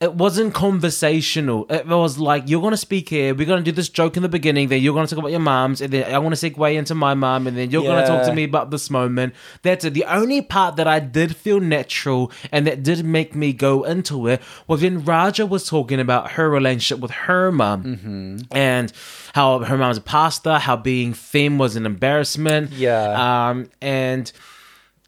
it 0.04 0.14
wasn't 0.16 0.54
conversational. 0.54 1.66
It 1.70 1.88
was 1.88 2.20
like 2.20 2.44
you're 2.48 2.62
gonna 2.62 2.78
speak 2.78 3.10
here. 3.10 3.34
We're 3.34 3.48
gonna 3.48 3.62
do 3.64 3.72
this 3.72 3.90
joke 3.90 4.18
in 4.18 4.24
the 4.24 4.30
beginning. 4.30 4.68
Then 4.68 4.82
you're 4.82 4.94
gonna 4.94 5.08
talk 5.08 5.20
about 5.20 5.32
your 5.32 5.40
moms, 5.40 5.82
and 5.82 5.92
then 5.92 6.14
I 6.14 6.18
want 6.20 6.36
to 6.36 6.50
segue 6.52 6.76
into 6.76 6.94
my 6.96 7.14
mom, 7.14 7.48
and 7.48 7.58
then 7.58 7.72
you're 7.72 7.84
gonna 7.84 8.06
talk 8.06 8.26
to 8.26 8.34
me 8.34 8.44
about 8.44 8.70
this 8.70 8.90
moment. 8.90 9.34
That's 9.62 9.86
it. 9.86 9.94
The 9.94 10.06
only 10.06 10.42
part 10.42 10.76
that 10.76 10.88
I 10.88 11.00
did 11.00 11.36
feel 11.36 11.60
natural 11.60 12.32
and 12.52 12.68
that 12.68 12.84
did 12.84 13.04
make 13.06 13.34
me 13.36 13.54
go 13.54 13.84
into 13.84 14.28
it 14.28 14.42
was 14.68 14.82
when 14.82 15.02
Ra'Jah 15.04 15.48
was 15.50 15.66
talking 15.68 16.00
about 16.00 16.32
her 16.32 16.50
relationship 16.50 17.00
with 17.00 17.12
her 17.12 17.52
mom 17.52 17.84
Mm-hmm. 17.84 18.38
and 18.56 18.92
how 19.34 19.60
her 19.60 19.78
mom's 19.78 19.98
a 19.98 20.02
pastor, 20.02 20.58
how 20.60 20.76
being 20.76 21.14
femme 21.14 21.58
was 21.58 21.76
an 21.76 21.86
embarrassment. 21.86 22.72
Yeah. 22.74 23.50
Um, 23.50 23.70
and 23.82 24.32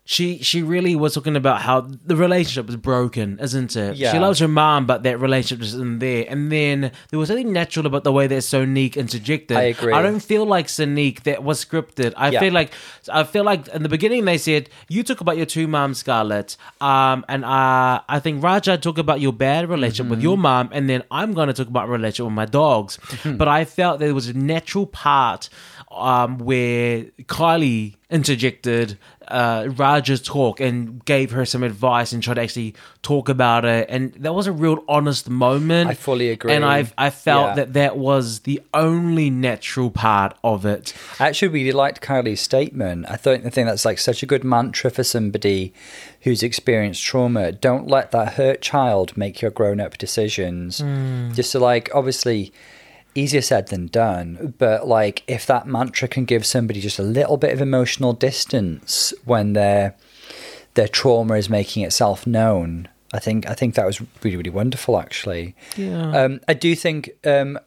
she 0.08 0.38
she 0.43 0.62
really 0.62 0.95
was 0.95 1.16
talking 1.16 1.36
about 1.36 1.62
how 1.62 1.82
the 1.82 2.16
relationship 2.16 2.70
is 2.70 2.76
broken, 2.76 3.39
isn't 3.41 3.76
it? 3.76 3.97
Yeah. 3.97 4.12
She 4.12 4.20
loves 4.20 4.38
her 4.39 4.47
mom, 4.47 4.86
but 4.86 5.01
that 5.01 5.20
relationship 5.20 5.64
isn't 5.66 5.97
there. 5.97 6.26
And 6.30 6.51
then 6.51 6.91
there 7.10 7.18
was 7.18 7.30
something 7.30 7.51
natural 7.51 7.88
about 7.88 8.03
the 8.03 8.12
way 8.12 8.28
that 8.28 8.36
Sonique 8.43 8.97
interjected. 8.97 9.58
I 9.58 9.64
agree. 9.64 9.93
I 9.93 10.03
don't 10.03 10.20
feel 10.20 10.45
like 10.45 10.68
Sonique 10.68 11.24
that 11.24 11.43
was 11.43 11.64
scripted. 11.66 12.14
I 12.16 12.30
Yeah. 12.30 12.39
feel 12.39 12.53
like 12.53 12.72
I 13.12 13.24
feel 13.24 13.43
like 13.43 13.68
in 13.70 13.82
the 13.82 13.89
beginning 13.89 14.26
they 14.26 14.38
said 14.38 14.70
you 14.89 15.01
talk 15.01 15.22
about 15.22 15.38
your 15.38 15.47
two 15.47 15.68
moms, 15.68 15.97
Scarlet, 15.97 16.56
um, 16.82 17.26
and 17.28 17.43
uh, 17.43 18.01
I 18.08 18.20
think 18.20 18.43
Ra'Jah 18.43 18.80
talk 18.82 18.99
about 18.99 19.22
your 19.22 19.34
bad 19.34 19.68
relationship 19.70 20.06
with 20.12 20.20
Mm-hmm. 20.20 20.24
your 20.24 20.38
mom, 20.38 20.70
and 20.72 20.88
then 20.88 21.01
I'm 21.10 21.34
going 21.34 21.47
to 21.47 21.53
talk 21.53 21.68
about 21.68 21.89
relationship 21.89 22.26
with 22.26 22.34
my 22.36 22.45
dogs. 22.45 22.97
Mm-hmm. 22.97 23.38
but 23.41 23.47
I 23.47 23.66
felt 23.66 23.99
there 23.99 24.14
was 24.14 24.28
a 24.28 24.34
natural 24.34 24.86
part 24.86 25.49
um, 25.89 26.38
where 26.38 27.06
Kylie 27.24 27.95
interjected 28.12 28.97
uh, 29.28 29.64
Ra'Jah's 29.64 30.22
talk 30.22 30.60
and 30.60 31.04
gave 31.06 31.32
her 31.32 31.46
some 31.46 31.64
advice 31.64 32.12
and 32.14 32.22
tried 32.22 32.36
to 32.36 32.42
actually 32.42 32.76
talk 33.02 33.30
about 33.30 33.66
it, 33.66 33.88
and 33.90 34.14
that 34.14 34.34
was 34.34 34.48
a 34.48 34.52
real 34.52 34.84
honest 34.88 35.30
moment. 35.30 35.90
I 35.90 35.94
fully 35.94 36.30
agree. 36.30 36.54
and 36.54 36.64
I 36.66 36.88
I 36.98 37.10
felt 37.10 37.50
Yeah. 37.50 37.56
that 37.56 37.74
that 37.74 37.98
was 37.98 38.40
the 38.42 38.62
only 38.74 39.30
natural 39.30 39.90
part 39.92 40.38
of 40.44 40.66
it. 40.66 40.94
I 41.20 41.28
actually 41.28 41.50
really 41.50 41.72
liked 41.72 42.02
Kylie's 42.02 42.42
statement. 42.42 43.06
I 43.10 43.16
thought 43.16 43.46
I 43.46 43.50
think 43.50 43.68
that's 43.68 43.86
like 43.86 44.00
such 44.00 44.24
a 44.24 44.26
good 44.26 44.44
mantra 44.44 44.90
for 44.92 45.04
somebody 45.04 45.74
who's 46.22 46.42
experienced 46.44 47.04
trauma. 47.04 47.52
Don't 47.52 47.88
let 47.88 48.12
that 48.12 48.34
hurt 48.34 48.62
child 48.62 49.16
make 49.16 49.42
your 49.42 49.52
grown 49.52 49.80
up 49.80 49.98
decisions. 49.98 50.80
Just 51.36 51.52
to 51.52 51.60
like 51.60 51.90
obviously 51.94 52.52
easier 53.16 53.41
said 53.41 53.70
than 53.70 53.88
done, 53.88 54.53
but 54.57 54.88
like 54.88 55.24
if 55.28 55.45
that 55.47 55.66
mantra 55.66 56.07
can 56.07 56.26
give 56.26 56.45
somebody 56.45 56.82
just 56.82 56.99
a 56.99 57.03
little 57.03 57.38
bit 57.38 57.53
of 57.53 57.61
emotional 57.61 58.13
distance 58.13 59.13
when 59.24 59.53
their 59.53 59.95
their 60.76 60.89
trauma 60.89 61.36
is 61.36 61.49
making 61.49 61.84
itself 61.84 62.28
known. 62.28 62.89
I 63.13 63.20
think 63.20 63.47
I 63.47 63.53
think 63.53 63.76
that 63.76 63.86
was 63.86 64.01
really 64.22 64.38
really 64.38 64.49
wonderful 64.49 64.99
actually. 64.99 65.55
Yeah. 65.78 66.11
Um, 66.11 66.41
I 66.47 66.53
do 66.53 66.76
think 66.76 67.11
um, 67.26 67.57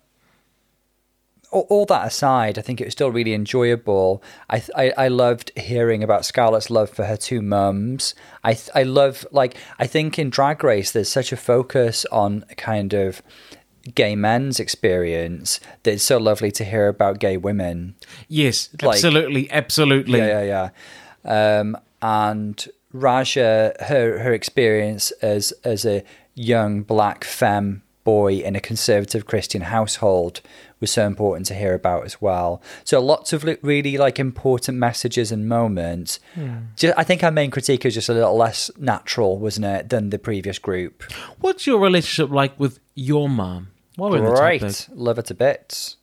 all, 1.50 1.66
all 1.70 1.86
that 1.86 2.06
aside, 2.06 2.58
I 2.58 2.62
think 2.62 2.80
it 2.80 2.84
was 2.84 2.92
still 2.92 3.10
really 3.10 3.32
enjoyable. 3.32 4.22
I, 4.50 4.62
I 4.76 4.92
I 4.96 5.08
loved 5.08 5.50
hearing 5.56 6.02
about 6.02 6.26
Scarlet's 6.26 6.68
love 6.70 6.90
for 6.90 7.06
her 7.06 7.16
two 7.16 7.40
mums. 7.40 8.14
I 8.44 8.58
I 8.74 8.82
love 8.82 9.26
like 9.32 9.56
I 9.78 9.86
think 9.86 10.18
in 10.18 10.28
Drag 10.28 10.62
Race 10.62 10.92
there's 10.92 11.08
such 11.08 11.32
a 11.32 11.36
focus 11.36 12.04
on 12.12 12.44
kind 12.56 12.92
of 12.92 13.22
gay 13.94 14.14
men's 14.16 14.58
experience 14.60 15.60
that 15.82 15.94
it's 15.94 16.04
so 16.04 16.18
lovely 16.18 16.50
to 16.52 16.64
hear 16.64 16.88
about 16.88 17.18
gay 17.18 17.36
women. 17.36 17.94
Yes, 18.28 18.68
Like- 18.82 18.96
absolutely, 18.96 19.50
absolutely. 19.50 20.18
Yeah, 20.18 20.42
yeah, 20.42 20.70
yeah. 21.24 21.58
Um, 21.60 21.76
and 22.00 22.66
Ra'Jah, 22.94 23.80
her 23.82 24.18
her 24.20 24.32
experience 24.32 25.10
as 25.22 25.52
as 25.64 25.84
a 25.84 26.02
young 26.34 26.82
black 26.82 27.24
femme 27.24 27.82
boy 28.04 28.34
in 28.36 28.56
a 28.56 28.60
conservative 28.60 29.26
Christian 29.26 29.62
household 29.62 30.40
was 30.80 30.90
so 30.90 31.04
important 31.06 31.44
to 31.46 31.54
hear 31.54 31.74
about 31.74 32.04
as 32.06 32.22
well. 32.22 32.62
So 32.84 33.00
lots 33.00 33.32
of 33.34 33.44
really 33.62 33.98
like 33.98 34.18
important 34.18 34.78
messages 34.78 35.30
and 35.32 35.46
moments. 35.48 36.18
Ju- 36.76 36.94
I 36.96 37.04
think 37.04 37.22
our 37.22 37.30
main 37.32 37.50
critique 37.50 37.84
is 37.84 37.94
just 37.94 38.08
a 38.08 38.14
little 38.14 38.36
less 38.36 38.70
natural, 38.78 39.38
wasn't 39.38 39.66
it, 39.66 39.90
than 39.90 40.08
the 40.10 40.18
previous 40.18 40.58
group? 40.58 41.02
What's 41.40 41.66
your 41.66 41.78
relationship 41.80 42.30
like 42.32 42.58
with 42.58 42.78
your 42.94 43.28
mom? 43.28 43.68
While 43.98 44.10
we're 44.10 44.18
on 44.18 44.24
the 44.26 44.30
topic. 44.30 44.42
Love 44.94 45.16
her 45.16 45.22
to 45.22 45.34
bits. 45.34 45.96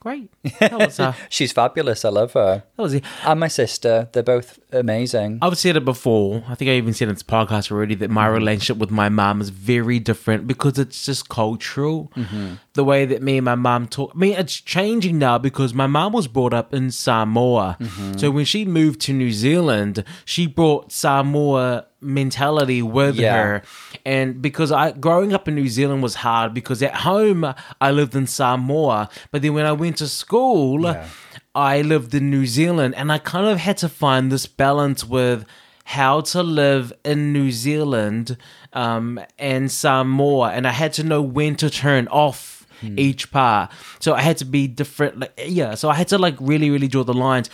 Great. 0.00 0.30
That 0.60 0.72
was, 0.78 0.98
uh, 0.98 1.12
She's 1.28 1.52
fabulous. 1.52 2.04
I 2.04 2.08
love 2.08 2.32
her. 2.32 2.62
that 2.76 2.82
was. 2.82 2.94
And 3.24 3.40
my 3.40 3.48
sister, 3.48 4.08
they're 4.12 4.22
both 4.22 4.58
amazing. 4.76 5.38
I've 5.42 5.58
said 5.58 5.76
it 5.76 5.84
before. 5.84 6.44
I 6.48 6.54
think 6.54 6.70
I 6.70 6.74
even 6.74 6.94
said 6.94 7.08
it 7.08 7.10
in 7.10 7.14
this 7.14 7.22
podcast 7.22 7.70
already 7.70 7.94
that 7.96 8.10
my 8.10 8.26
mm-hmm. 8.26 8.34
relationship 8.34 8.78
with 8.78 8.90
my 8.90 9.08
mom 9.08 9.40
is 9.40 9.50
very 9.50 9.98
different 9.98 10.46
because 10.46 10.78
it's 10.78 11.04
just 11.04 11.28
cultural. 11.28 12.12
Mm-hmm. 12.16 12.54
The 12.74 12.84
way 12.84 13.04
that 13.06 13.22
me 13.22 13.38
and 13.38 13.44
my 13.44 13.54
mom 13.54 13.88
talk. 13.88 14.12
I 14.14 14.18
mean, 14.18 14.34
it's 14.34 14.60
changing 14.60 15.18
now 15.18 15.38
because 15.38 15.74
my 15.74 15.86
mom 15.86 16.12
was 16.12 16.28
brought 16.28 16.54
up 16.54 16.72
in 16.74 16.90
Samoa. 16.90 17.76
Mm-hmm. 17.80 18.18
So 18.18 18.30
when 18.30 18.44
she 18.44 18.64
moved 18.64 19.00
to 19.02 19.12
New 19.12 19.32
Zealand, 19.32 20.04
she 20.24 20.46
brought 20.46 20.92
Samoa 20.92 21.86
mentality 22.00 22.82
with 22.82 23.16
Yeah. 23.16 23.42
her. 23.42 23.62
And 24.04 24.40
because 24.40 24.70
I 24.70 24.92
growing 24.92 25.32
up 25.32 25.48
in 25.48 25.54
New 25.54 25.68
Zealand 25.68 26.02
was 26.02 26.16
hard 26.16 26.54
because 26.54 26.82
at 26.82 26.94
home 26.94 27.54
I 27.80 27.90
lived 27.90 28.14
in 28.14 28.26
Samoa, 28.26 29.08
but 29.30 29.42
then 29.42 29.54
when 29.54 29.66
I 29.66 29.72
went 29.72 29.98
to 29.98 30.08
school, 30.08 30.82
Yeah. 30.82 31.06
I 31.54 31.82
lived 31.82 32.14
in 32.14 32.30
New 32.30 32.46
Zealand 32.46 32.94
and 32.96 33.10
I 33.12 33.18
kind 33.18 33.46
of 33.46 33.58
had 33.58 33.78
to 33.78 33.88
find 33.88 34.30
this 34.30 34.46
balance 34.46 35.04
with 35.04 35.44
how 35.84 36.20
to 36.20 36.42
live 36.42 36.92
in 37.04 37.32
New 37.32 37.52
Zealand 37.52 38.36
um, 38.72 39.20
and 39.38 39.70
Samoa, 39.70 40.50
and 40.50 40.66
I 40.66 40.72
had 40.72 40.92
to 40.94 41.04
know 41.04 41.22
when 41.22 41.54
to 41.56 41.70
turn 41.70 42.08
off 42.08 42.66
each 42.82 43.30
part. 43.30 43.70
So 44.00 44.14
I 44.14 44.20
had 44.20 44.36
to 44.38 44.44
be 44.44 44.66
different. 44.66 45.20
Like, 45.20 45.40
yeah, 45.46 45.74
so 45.74 45.88
I 45.88 45.94
had 45.94 46.08
to 46.08 46.18
like 46.18 46.34
really, 46.40 46.70
really 46.70 46.88
draw 46.88 47.04
the 47.04 47.14
lines. 47.14 47.48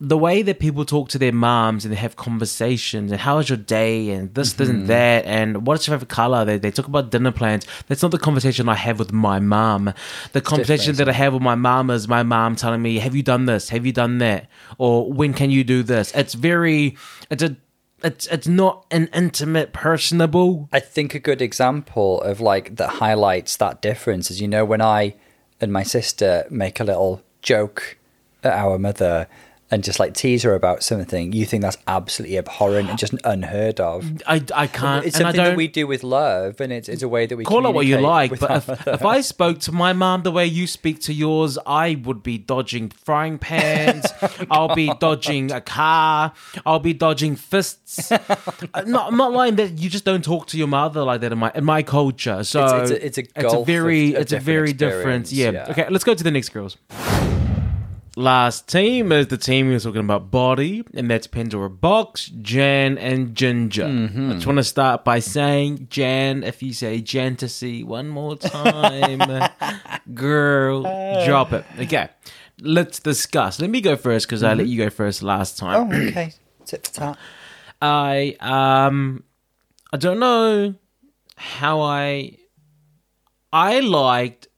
The 0.00 0.16
way 0.16 0.42
that 0.42 0.60
people 0.60 0.84
talk 0.84 1.08
to 1.08 1.18
their 1.18 1.32
moms 1.32 1.84
and 1.84 1.92
they 1.92 1.98
have 1.98 2.14
conversations 2.14 3.10
and 3.10 3.20
how 3.20 3.38
was 3.38 3.48
your 3.48 3.58
day 3.58 4.10
and 4.10 4.32
this, 4.32 4.52
this, 4.52 4.68
and 4.68 4.80
mm-hmm. 4.80 4.86
that 4.88 5.24
and 5.24 5.66
what's 5.66 5.88
your 5.88 5.96
favorite 5.96 6.08
color? 6.08 6.44
They, 6.44 6.56
they 6.56 6.70
talk 6.70 6.86
about 6.86 7.10
dinner 7.10 7.32
plans. 7.32 7.66
That's 7.88 8.02
not 8.02 8.12
the 8.12 8.18
conversation 8.18 8.68
I 8.68 8.76
have 8.76 9.00
with 9.00 9.12
my 9.12 9.40
mom. 9.40 9.92
The 10.32 10.40
conversation 10.40 10.94
that 10.96 11.08
I 11.08 11.12
have 11.12 11.32
with 11.32 11.42
my 11.42 11.56
mom 11.56 11.90
is 11.90 12.06
my 12.06 12.22
mom 12.22 12.54
telling 12.54 12.80
me, 12.80 12.98
"Have 12.98 13.16
you 13.16 13.24
done 13.24 13.46
this? 13.46 13.70
Have 13.70 13.84
you 13.84 13.92
done 13.92 14.18
that? 14.18 14.46
Or 14.78 15.12
when 15.12 15.34
can 15.34 15.50
you 15.50 15.64
do 15.64 15.82
this?" 15.82 16.12
It's 16.14 16.34
very, 16.34 16.96
it's 17.28 17.42
a, 17.42 17.56
it's 18.04 18.28
it's 18.28 18.46
not 18.46 18.86
an 18.92 19.08
intimate, 19.12 19.72
personable. 19.72 20.68
I 20.72 20.78
think 20.78 21.14
a 21.16 21.18
good 21.18 21.42
example 21.42 22.22
of 22.22 22.40
like 22.40 22.76
that 22.76 22.88
highlights 22.88 23.56
that 23.56 23.82
difference 23.82 24.30
is 24.30 24.40
you 24.40 24.46
know 24.46 24.64
when 24.64 24.80
I 24.80 25.16
and 25.60 25.72
my 25.72 25.82
sister 25.82 26.46
make 26.50 26.78
a 26.78 26.84
little 26.84 27.22
joke 27.42 27.98
at 28.44 28.52
our 28.52 28.78
mother 28.78 29.26
and 29.70 29.84
just 29.84 30.00
like 30.00 30.14
tease 30.14 30.42
her 30.44 30.54
about 30.54 30.82
something, 30.82 31.32
you 31.32 31.44
think 31.44 31.62
that's 31.62 31.76
absolutely 31.86 32.38
abhorrent 32.38 32.88
and 32.88 32.98
just 32.98 33.14
unheard 33.24 33.80
of. 33.80 34.04
I, 34.26 34.42
I 34.54 34.66
can't. 34.66 35.04
It's 35.04 35.16
and 35.18 35.26
I 35.26 35.30
something 35.32 35.44
that 35.44 35.56
we 35.56 35.68
do 35.68 35.86
with 35.86 36.02
love, 36.02 36.60
and 36.60 36.72
it's, 36.72 36.88
it's 36.88 37.02
a 37.02 37.08
way 37.08 37.26
that 37.26 37.36
we 37.36 37.44
call 37.44 37.66
it 37.66 37.74
what 37.74 37.86
you 37.86 37.98
like. 37.98 38.38
But 38.40 38.68
if, 38.68 38.86
if 38.86 39.04
I 39.04 39.20
spoke 39.20 39.58
to 39.60 39.72
my 39.72 39.92
mom 39.92 40.22
the 40.22 40.30
way 40.32 40.46
you 40.46 40.66
speak 40.66 41.00
to 41.02 41.12
yours, 41.12 41.58
I 41.66 42.00
would 42.04 42.22
be 42.22 42.38
dodging 42.38 42.90
frying 42.90 43.38
pans. 43.38 44.06
I'll 44.50 44.74
be 44.74 44.90
dodging 45.00 45.52
a 45.52 45.60
car. 45.60 46.32
I'll 46.64 46.78
be 46.80 46.94
dodging 46.94 47.36
fists. 47.36 48.10
Uh, 48.74 48.82
no, 48.86 49.00
I'm 49.06 49.16
not 49.16 49.32
lying. 49.32 49.56
That 49.56 49.78
you 49.78 49.88
just 49.88 50.04
don't 50.04 50.22
talk 50.24 50.46
to 50.48 50.58
your 50.58 50.66
mother 50.66 51.02
like 51.02 51.20
that 51.22 51.32
in 51.32 51.38
my 51.38 51.50
in 51.54 51.64
my 51.64 51.82
culture. 51.82 52.44
So 52.44 52.64
It's- 52.64 52.90
it's 52.90 52.90
a- 52.90 53.06
it's 53.06 53.18
a 53.18 53.40
it's 53.44 53.54
a 53.54 53.64
very 53.64 54.08
of- 54.10 54.16
of 54.16 54.22
it's 54.22 54.32
a 54.32 54.36
different 54.36 54.44
very 54.44 54.72
different. 54.72 55.32
Yeah. 55.32 55.50
yeah. 55.52 55.66
Okay. 55.70 55.86
Let's 55.88 56.04
go 56.04 56.14
to 56.14 56.22
the 56.24 56.30
next 56.30 56.50
girls. 56.50 56.76
Last 58.18 58.66
team 58.66 59.12
is 59.12 59.28
the 59.28 59.36
team 59.36 59.68
who's 59.68 59.84
talking 59.84 60.00
about 60.00 60.28
body, 60.28 60.84
and 60.92 61.08
that's 61.08 61.28
Pandora 61.28 61.70
Boxx, 61.70 62.36
Jan, 62.42 62.98
and 62.98 63.32
Ginger. 63.32 63.84
Mm-hmm. 63.84 64.30
I 64.30 64.34
just 64.34 64.46
want 64.46 64.56
to 64.56 64.64
start 64.64 65.04
by 65.04 65.20
saying, 65.20 65.86
Jan, 65.88 66.42
if 66.42 66.60
you 66.60 66.72
say 66.72 67.00
Jantasy 67.00 67.84
one 67.84 68.08
more 68.08 68.34
time, 68.34 69.20
girl, 70.14 70.82
drop 71.26 71.52
it. 71.52 71.64
Okay, 71.78 72.08
let's 72.60 72.98
discuss. 72.98 73.60
Let 73.60 73.70
me 73.70 73.80
go 73.80 73.94
first 73.94 74.26
because 74.26 74.42
I 74.42 74.54
let 74.54 74.66
you 74.66 74.78
go 74.78 74.90
first 74.90 75.22
last 75.22 75.56
time. 75.56 75.92
oh, 75.92 76.08
okay, 76.08 76.32
tit 76.64 76.88
for 76.88 76.92
tat. 76.92 77.18
I 77.80 78.34
um, 78.40 79.22
I 79.92 79.96
don't 79.96 80.18
know 80.18 80.74
how 81.36 81.82
I, 81.82 82.36
I 83.52 83.78
liked. 83.78 84.48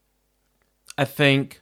I 0.97 1.05
think. 1.05 1.60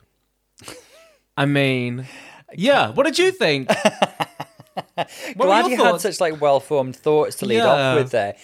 I 1.39 1.47
mean, 1.47 2.07
yeah. 2.55 2.91
What 2.91 3.05
did 3.07 3.19
you 3.19 3.31
think? 3.33 3.69
Glad 5.37 5.67
you 5.71 5.77
thoughts? 5.77 6.03
had 6.05 6.13
such 6.15 6.21
like 6.21 6.41
well 6.41 6.61
formed 6.61 6.97
thoughts 6.97 7.37
to 7.37 7.47
lead 7.47 7.57
Yeah. 7.57 7.67
off 7.67 7.97
with 7.99 8.11
there. 8.11 8.37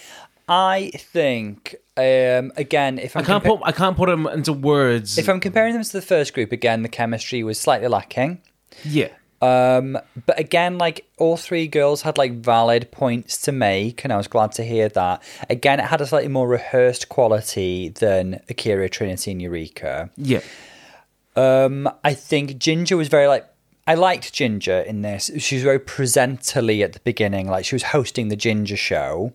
I 0.47 0.91
think 0.95 1.75
um, 1.97 2.51
again, 2.55 2.99
if 2.99 3.15
I 3.15 3.19
I'm 3.19 3.25
can't 3.25 3.43
compa- 3.43 3.59
put 3.59 3.67
I 3.67 3.71
can't 3.71 3.97
put 3.97 4.09
them 4.09 4.27
into 4.27 4.53
words. 4.53 5.17
if 5.17 5.27
I'm 5.29 5.39
comparing 5.39 5.73
them 5.73 5.83
to 5.83 5.91
the 5.91 6.01
first 6.01 6.33
group 6.33 6.51
again, 6.51 6.81
the 6.83 6.89
chemistry 6.89 7.43
was 7.43 7.59
slightly 7.59 7.87
lacking. 7.87 8.41
yeah, 8.83 9.09
Um, 9.41 9.97
but 10.25 10.37
again, 10.39 10.77
like 10.77 11.05
all 11.17 11.37
three 11.37 11.67
girls 11.67 12.01
had 12.03 12.17
like 12.17 12.33
valid 12.33 12.91
points 12.91 13.41
to 13.43 13.51
make, 13.51 14.03
and 14.03 14.11
I 14.13 14.17
was 14.17 14.27
glad 14.27 14.51
to 14.53 14.63
hear 14.63 14.87
that. 14.89 15.23
Again, 15.49 15.79
it 15.79 15.85
had 15.85 16.01
a 16.01 16.05
slightly 16.05 16.29
more 16.29 16.47
rehearsed 16.47 17.09
quality 17.09 17.89
than 17.89 18.41
A'keria, 18.49 18.89
Trinity, 18.91 19.31
and 19.31 19.41
Eureka. 19.41 20.09
yeah, 20.17 20.41
Um, 21.35 21.89
I 22.03 22.13
think 22.13 22.57
Ginger 22.57 22.97
was 22.97 23.07
very 23.07 23.27
like 23.27 23.45
I 23.87 23.93
liked 23.93 24.33
Ginger 24.33 24.79
in 24.79 25.01
this. 25.03 25.29
She 25.37 25.55
was 25.55 25.63
very 25.63 25.79
presenterly 25.79 26.81
at 26.81 26.93
the 26.93 26.99
beginning, 27.01 27.47
like 27.47 27.65
she 27.65 27.75
was 27.75 27.83
hosting 27.83 28.29
the 28.29 28.35
Ginger 28.35 28.77
show. 28.77 29.33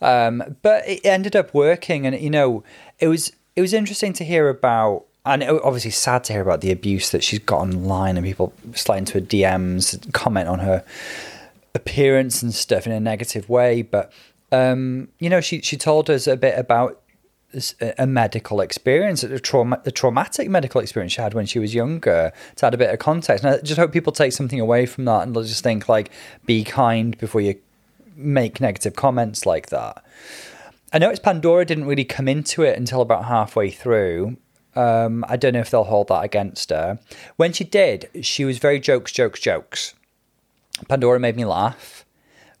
Um, 0.00 0.56
but 0.62 0.86
it 0.86 1.04
ended 1.04 1.34
up 1.34 1.54
working, 1.54 2.06
and 2.06 2.18
you 2.20 2.30
know, 2.30 2.62
it 2.98 3.08
was 3.08 3.32
it 3.56 3.60
was 3.60 3.72
interesting 3.72 4.12
to 4.14 4.24
hear 4.24 4.48
about, 4.48 5.06
and 5.24 5.42
obviously 5.42 5.90
sad 5.90 6.24
to 6.24 6.32
hear 6.34 6.42
about 6.42 6.60
the 6.60 6.70
abuse 6.70 7.10
that 7.10 7.24
she's 7.24 7.40
got 7.40 7.60
online, 7.60 8.16
and 8.16 8.26
people 8.26 8.52
slide 8.74 8.98
into 8.98 9.14
her 9.14 9.24
DMs, 9.24 10.12
comment 10.12 10.48
on 10.48 10.60
her 10.60 10.84
appearance 11.74 12.42
and 12.42 12.54
stuff 12.54 12.86
in 12.86 12.92
a 12.92 13.00
negative 13.00 13.48
way. 13.48 13.82
But 13.82 14.12
um, 14.52 15.08
you 15.18 15.30
know, 15.30 15.40
she 15.40 15.62
she 15.62 15.76
told 15.76 16.10
us 16.10 16.26
a 16.26 16.36
bit 16.36 16.58
about 16.58 17.00
a 17.98 18.06
medical 18.06 18.60
experience, 18.60 19.22
a, 19.22 19.38
trauma, 19.38 19.80
traumatic 19.92 20.50
medical 20.50 20.80
experience 20.80 21.14
she 21.14 21.22
had 21.22 21.32
when 21.32 21.46
she 21.46 21.58
was 21.58 21.74
younger. 21.74 22.32
To 22.56 22.66
add 22.66 22.74
a 22.74 22.78
bit 22.78 22.92
of 22.92 22.98
context, 22.98 23.44
and 23.44 23.54
I 23.54 23.60
just 23.60 23.78
hope 23.78 23.92
people 23.92 24.12
take 24.12 24.32
something 24.32 24.60
away 24.60 24.86
from 24.86 25.06
that 25.06 25.22
and 25.22 25.34
they'll 25.34 25.44
just 25.44 25.64
think 25.64 25.88
like, 25.88 26.10
be 26.44 26.62
kind 26.62 27.16
before 27.18 27.40
you 27.40 27.58
make 28.14 28.60
negative 28.60 28.96
comments 28.96 29.46
like 29.46 29.68
that. 29.70 30.04
I 30.92 30.98
noticed 30.98 31.22
Pandora 31.22 31.64
didn't 31.64 31.86
really 31.86 32.04
come 32.04 32.28
into 32.28 32.62
it 32.62 32.76
until 32.76 33.00
about 33.00 33.26
halfway 33.26 33.70
through. 33.70 34.36
Um, 34.74 35.24
I 35.28 35.36
don't 35.36 35.54
know 35.54 35.60
if 35.60 35.70
they'll 35.70 35.84
hold 35.84 36.08
that 36.08 36.24
against 36.24 36.70
her. 36.70 36.98
When 37.36 37.52
she 37.52 37.64
did, 37.64 38.08
she 38.22 38.44
was 38.44 38.58
very 38.58 38.78
jokes, 38.78 39.12
jokes, 39.12 39.40
jokes. 39.40 39.94
Pandora 40.88 41.18
made 41.18 41.36
me 41.36 41.44
laugh. 41.44 42.04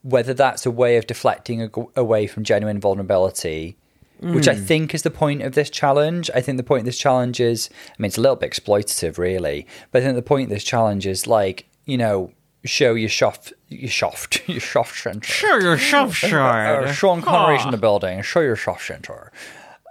Whether 0.02 0.32
that's 0.32 0.64
a 0.64 0.70
way 0.70 0.96
of 0.96 1.06
deflecting 1.06 1.70
away 1.96 2.26
from 2.26 2.44
genuine 2.44 2.80
vulnerability, 2.80 3.76
which 4.20 4.48
I 4.48 4.54
think 4.54 4.94
is 4.94 5.02
the 5.02 5.10
point 5.10 5.42
of 5.42 5.54
this 5.54 5.70
challenge. 5.70 6.30
I 6.34 6.40
think 6.40 6.56
the 6.56 6.62
point 6.64 6.80
of 6.80 6.86
this 6.86 6.98
challenge 6.98 7.40
is, 7.40 7.70
I 7.88 7.94
mean, 8.02 8.06
it's 8.08 8.18
a 8.18 8.20
little 8.20 8.36
bit 8.36 8.50
exploitative, 8.50 9.18
really, 9.18 9.66
but 9.92 10.02
I 10.02 10.04
think 10.04 10.16
the 10.16 10.22
point 10.22 10.44
of 10.44 10.50
this 10.50 10.64
challenge 10.64 11.06
is 11.06 11.26
like, 11.26 11.66
you 11.86 11.96
know, 11.96 12.32
show 12.64 12.94
your 12.94 13.08
soft, 13.08 13.52
your 13.68 13.90
soft, 13.90 14.42
your 14.48 14.60
soft 14.60 14.98
center. 14.98 15.24
sure 15.26 15.60
yourself, 15.62 16.22
Uh, 16.24 16.28
sure. 16.28 16.92
Sean 16.92 17.22
Connery's 17.22 17.64
in 17.64 17.70
the 17.70 17.76
building. 17.78 18.20
Show 18.22 18.40
your 18.40 18.56
soft 18.56 18.84
center. 18.86 19.30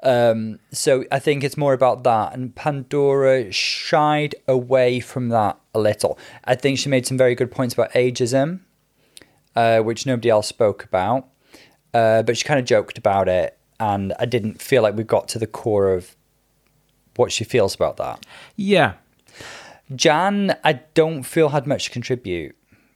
Um, 0.04 0.60
so 0.72 1.06
I 1.12 1.20
think 1.20 1.44
it's 1.44 1.58
more 1.58 1.74
about 1.74 2.04
that, 2.04 2.34
and 2.34 2.54
Pandora 2.54 3.52
shied 3.52 4.36
away 4.48 5.00
from 5.00 5.30
that 5.30 5.58
a 5.74 5.80
little. 5.80 6.20
I 6.44 6.54
think 6.56 6.78
she 6.78 6.88
made 6.88 7.08
some 7.08 7.18
very 7.18 7.34
good 7.34 7.50
points 7.52 7.74
about 7.74 7.92
ageism, 7.94 8.60
uh, 9.56 9.80
which 9.80 10.06
nobody 10.06 10.30
else 10.30 10.48
spoke 10.48 10.84
about, 10.84 11.28
uh, 11.96 12.22
but 12.22 12.38
she 12.38 12.44
kind 12.46 12.60
of 12.60 12.66
joked 12.68 12.98
about 13.00 13.28
it, 13.28 13.58
and 13.80 14.14
I 14.20 14.26
didn't 14.26 14.62
feel 14.62 14.82
like 14.82 14.96
we 14.96 15.04
got 15.04 15.28
to 15.30 15.40
the 15.40 15.48
core 15.48 15.94
of 15.94 16.16
what 17.16 17.32
she 17.32 17.44
feels 17.44 17.76
about 17.76 17.98
that. 17.98 18.26
Yeah, 18.56 18.94
Jan, 19.96 20.56
I 20.64 20.74
don't 20.94 21.24
feel 21.24 21.50
had 21.50 21.68
much 21.68 21.86
to 21.86 21.92
contribute 21.92 22.56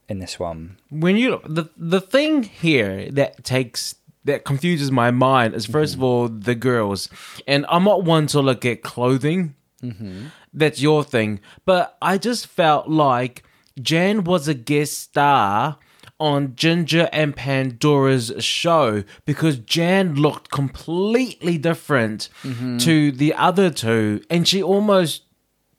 in 0.10 0.20
this 0.20 0.38
one. 0.40 0.78
when 0.90 1.16
you 1.16 1.42
the 1.46 1.70
the 1.78 2.02
thing 2.02 2.44
here 2.44 3.10
that 3.12 3.44
takes 3.44 3.96
that 4.26 4.46
confuses 4.46 4.92
my 4.92 5.10
mind 5.10 5.56
is 5.56 5.66
1st 5.66 5.94
of 5.94 6.00
mm-hmm. 6.00 6.04
all 6.04 6.28
the 6.28 6.56
girls, 6.56 7.10
and 7.48 7.66
I'm 7.70 7.84
not 7.86 8.04
one 8.04 8.28
to 8.28 8.42
look 8.42 8.66
at 8.66 8.84
clothing. 8.84 9.56
Mm-hmm. 9.82 10.28
That's 10.54 10.82
your 10.82 11.04
thing, 11.04 11.40
but 11.66 11.98
I 12.02 12.18
just 12.18 12.46
felt 12.46 12.88
like 12.88 13.44
Jan 13.82 14.24
was 14.24 14.48
a 14.48 14.54
guest 14.54 15.00
star 15.00 15.80
on 16.22 16.56
Ginger 16.56 17.10
and 17.12 17.36
Pandora's 17.36 18.32
show 18.40 19.04
because 19.26 19.58
Jan 19.58 20.14
looked 20.16 20.52
completely 20.52 21.58
different 21.58 22.30
mm-hmm. 22.44 22.78
to 22.78 23.12
the 23.12 23.34
other 23.34 23.70
two, 23.72 24.22
and 24.30 24.48
she 24.48 24.62
almost 24.62 25.24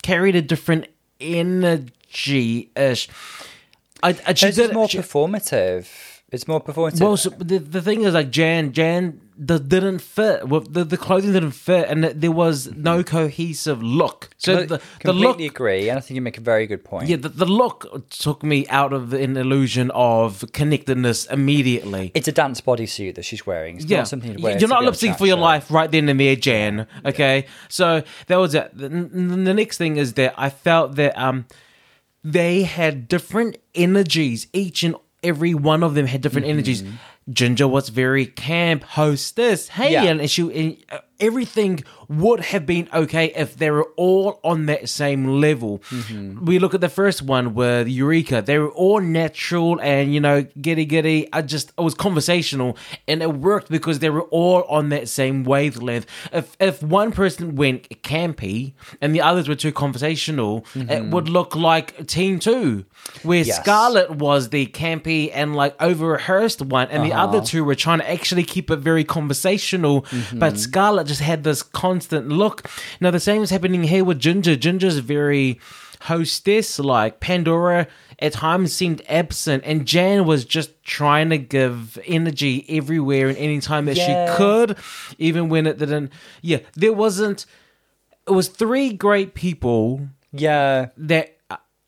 carried 0.03 0.35
a 0.37 0.43
different 0.43 0.87
energy 1.21 2.71
ish. 2.77 3.09
I, 4.03 4.09
I 4.27 4.35
she 4.35 4.47
It's 4.49 4.57
did 4.57 4.75
more 4.75 4.89
she- 4.89 4.99
performative. 4.99 5.87
It's 6.31 6.49
more 6.49 6.61
performative. 6.63 7.01
well, 7.01 7.17
so 7.17 7.31
the, 7.31 7.59
the 7.59 7.83
thing 7.83 8.03
is, 8.03 8.15
like 8.15 8.31
Jan, 8.31 8.73
Jan 8.73 9.21
the, 9.37 9.59
didn't 9.59 10.01
fit. 10.01 10.47
Well, 10.49 10.61
the 10.61 10.85
the 10.85 10.97
clothing 10.97 11.33
didn't 11.33 11.53
fit, 11.53 11.89
and 11.89 12.05
there 12.05 12.31
was 12.33 12.71
no 12.75 13.03
cohesive 13.03 13.83
look. 13.83 14.31
So 14.39 14.57
Co- 14.57 14.61
the 14.63 14.67
the 15.05 15.13
look, 15.13 15.37
completely 15.37 15.47
agree, 15.47 15.89
and 15.89 15.99
I 15.99 16.01
think 16.01 16.17
you 16.17 16.21
make 16.23 16.39
a 16.39 16.43
very 16.43 16.67
good 16.67 16.85
point. 16.85 17.09
yeah, 17.09 17.17
the, 17.17 17.29
the 17.31 17.47
look 17.47 18.09
took 18.11 18.43
me 18.43 18.67
out 18.69 18.93
of 18.93 19.13
an 19.13 19.37
illusion 19.37 19.91
of 19.95 20.45
connectedness 20.53 21.27
immediately. 21.27 22.11
It's 22.15 22.29
a 22.29 22.33
dance 22.33 22.61
bodysuit 22.61 23.15
that 23.15 23.25
she's 23.25 23.47
wearing. 23.47 23.77
It's 23.77 23.87
yeah, 23.87 23.99
not 23.99 24.09
something 24.09 24.33
you'd 24.33 24.43
wear 24.43 24.53
you're 24.53 24.61
to 24.61 24.67
not 24.69 24.85
lip 24.85 24.95
syncing 24.95 25.17
for 25.19 25.27
your 25.27 25.37
show. 25.39 25.43
life 25.43 25.71
right 25.71 25.91
then 25.91 26.09
and 26.09 26.19
there, 26.21 26.37
Jan. 26.37 26.87
Okay, 27.05 27.47
so 27.69 28.03
that 28.27 28.37
was 28.37 28.55
it. 28.55 28.77
The, 28.77 28.89
the 28.89 29.55
next 29.55 29.79
thing 29.79 29.97
is 29.97 30.15
that 30.15 30.35
I 30.37 30.51
felt 30.51 30.97
that 30.97 31.17
um 31.19 31.47
they 32.25 32.63
had 32.63 33.09
different 33.09 33.57
energies. 33.75 34.47
Each 34.53 34.83
and 34.85 34.95
every 35.23 35.55
one 35.55 35.83
of 35.83 35.95
them 35.95 36.07
had 36.07 36.21
different 36.21 36.47
Mm-hmm. 36.47 36.51
energies. 36.59 36.85
Ginger 37.31 37.69
was 37.69 37.89
very 37.89 38.27
camp 38.27 38.83
hostess. 38.85 39.69
Hey, 39.69 39.93
Yeah. 39.93 40.05
and 40.05 40.31
she 40.31 40.43
and 40.43 40.77
uh, 40.91 40.99
everything 41.21 41.85
would 42.09 42.41
have 42.41 42.67
been 42.67 42.89
okay 42.93 43.27
if 43.35 43.57
they 43.57 43.71
were 43.71 43.89
all 43.97 44.41
on 44.43 44.67
that 44.67 44.89
same 44.89 45.27
level. 45.41 45.79
Mm-hmm. 45.91 46.45
We 46.45 46.59
look 46.59 46.75
at 46.75 46.81
the 46.81 46.89
first 46.89 47.23
one 47.23 47.55
with 47.55 47.89
Eureka. 47.89 48.43
They 48.43 48.59
were 48.59 48.71
all 48.71 49.01
natural 49.01 49.81
and 49.81 50.15
you 50.15 50.21
know 50.21 50.43
giddy 50.61 50.85
giddy. 50.87 51.29
I 51.33 51.43
just 51.43 51.73
it 51.79 51.83
was 51.83 51.95
conversational 51.95 52.77
and 53.07 53.23
it 53.23 53.35
worked 53.35 53.71
because 53.71 53.99
they 53.99 54.11
were 54.11 54.23
all 54.25 54.63
on 54.65 54.89
that 54.91 55.09
same 55.09 55.45
wavelength. 55.45 56.07
If 56.33 56.57
if 56.61 56.83
one 56.83 57.13
person 57.13 57.57
went 57.57 57.89
campy 58.03 58.73
and 59.01 59.15
the 59.15 59.21
others 59.21 59.49
were 59.49 59.55
too 59.55 59.73
conversational, 59.73 60.65
it 60.75 61.05
would 61.05 61.29
look 61.29 61.55
like 61.55 62.07
Team 62.07 62.39
Two, 62.39 62.85
where 63.23 63.43
Mm-hmm. 63.43 63.49
Yes. 63.49 63.61
Scarlet 63.61 64.11
was 64.11 64.51
the 64.51 64.67
campy 64.69 65.31
and 65.33 65.57
like 65.57 65.75
over 65.83 66.07
rehearsed 66.09 66.63
one, 66.63 66.89
and 66.91 67.05
the 67.05 67.13
other 67.13 67.41
two 67.41 67.65
were 67.65 67.75
trying 67.75 67.99
to 67.99 68.09
actually 68.11 68.45
keep 68.45 68.71
it 68.71 68.77
very 68.77 69.05
conversational. 69.05 70.05
But 70.33 70.59
Scarlet 71.03 71.09
just 71.09 71.21
had 71.21 71.43
this 71.45 71.63
constant 71.63 72.29
look. 72.29 72.69
Now 73.01 73.11
the 73.11 73.21
same 73.21 73.43
is 73.43 73.51
happening 73.51 73.85
here 73.85 74.05
with 74.05 74.21
Ginger. 74.21 74.57
Ginger's 74.57 74.99
very 74.99 75.59
hostess 76.03 76.79
like 76.79 77.21
Pandora 77.21 77.87
at 78.19 78.33
times 78.33 78.73
seemed 78.73 79.03
absent 79.09 79.63
and 79.65 79.87
Jan 79.87 80.25
was 80.27 80.45
just 80.45 80.71
trying 80.85 81.31
to 81.31 81.39
give 81.39 81.97
energy 82.07 82.65
everywhere 82.69 83.29
and 83.29 83.39
anytime 83.39 83.85
that 83.87 83.97
Yeah. 83.97 84.07
she 84.31 84.37
could 84.37 84.77
even 85.19 85.49
when 85.49 85.65
it 85.67 85.79
didn't 85.79 86.11
yeah 86.41 86.59
there 86.75 86.93
wasn't 86.93 87.47
it 88.27 88.33
was 88.33 88.49
three 88.49 88.93
great 88.93 89.35
people 89.35 90.09
Yeah, 90.33 90.89
that 90.97 91.37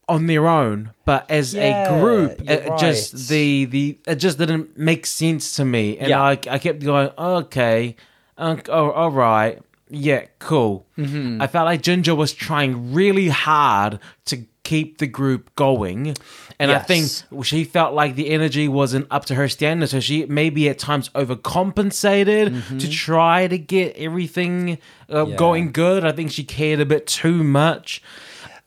on 0.06 0.26
their 0.26 0.46
own, 0.46 0.90
but 1.06 1.24
as 1.30 1.54
Yeah, 1.54 1.64
a 1.96 2.00
group, 2.00 2.32
it 2.48 2.70
just 2.78 3.28
the 3.28 3.64
the 3.64 3.98
it 4.06 4.16
just 4.16 4.38
didn't 4.38 4.76
make 4.78 5.06
sense 5.06 5.56
to 5.56 5.64
me, 5.64 5.96
and 5.98 6.08
Yeah. 6.10 6.22
I 6.22 6.32
I 6.50 6.58
kept 6.58 6.84
going, 6.84 7.10
okay, 7.18 7.96
uh, 7.98 8.02
oh, 8.39 8.91
all 8.91 9.11
right, 9.11 9.61
yeah, 9.89 10.24
cool. 10.39 10.87
Mm-hmm. 10.99 11.41
I 11.43 11.47
felt 11.47 11.66
like 11.66 11.82
Ginger 11.82 12.14
was 12.14 12.32
trying 12.32 12.93
really 12.93 13.28
hard 13.28 13.99
to 14.26 14.45
keep 14.64 14.97
the 14.99 15.07
group 15.07 15.55
going. 15.57 16.16
And 16.59 16.72
I 16.72 16.78
think 16.78 17.11
she 17.45 17.64
felt 17.64 17.93
like 17.95 18.14
the 18.14 18.30
energy 18.30 18.66
wasn't 18.66 19.07
up 19.11 19.26
to 19.26 19.35
her 19.35 19.47
standard. 19.49 19.91
so 19.91 20.01
she 20.01 20.24
maybe 20.24 20.68
at 20.70 20.78
times 20.78 21.11
overcompensated 21.11 22.80
to 22.80 22.91
try 22.91 23.47
to 23.47 23.59
get 23.59 23.97
everything 23.97 24.78
uh, 25.09 25.14
Mm-hmm. 25.14 25.30
Yeah. 25.32 25.37
going 25.37 25.72
good. 25.72 26.05
I 26.05 26.12
think 26.12 26.30
she 26.32 26.45
cared 26.45 26.80
a 26.80 26.87
bit 26.87 27.07
too 27.07 27.45
much. 27.45 28.03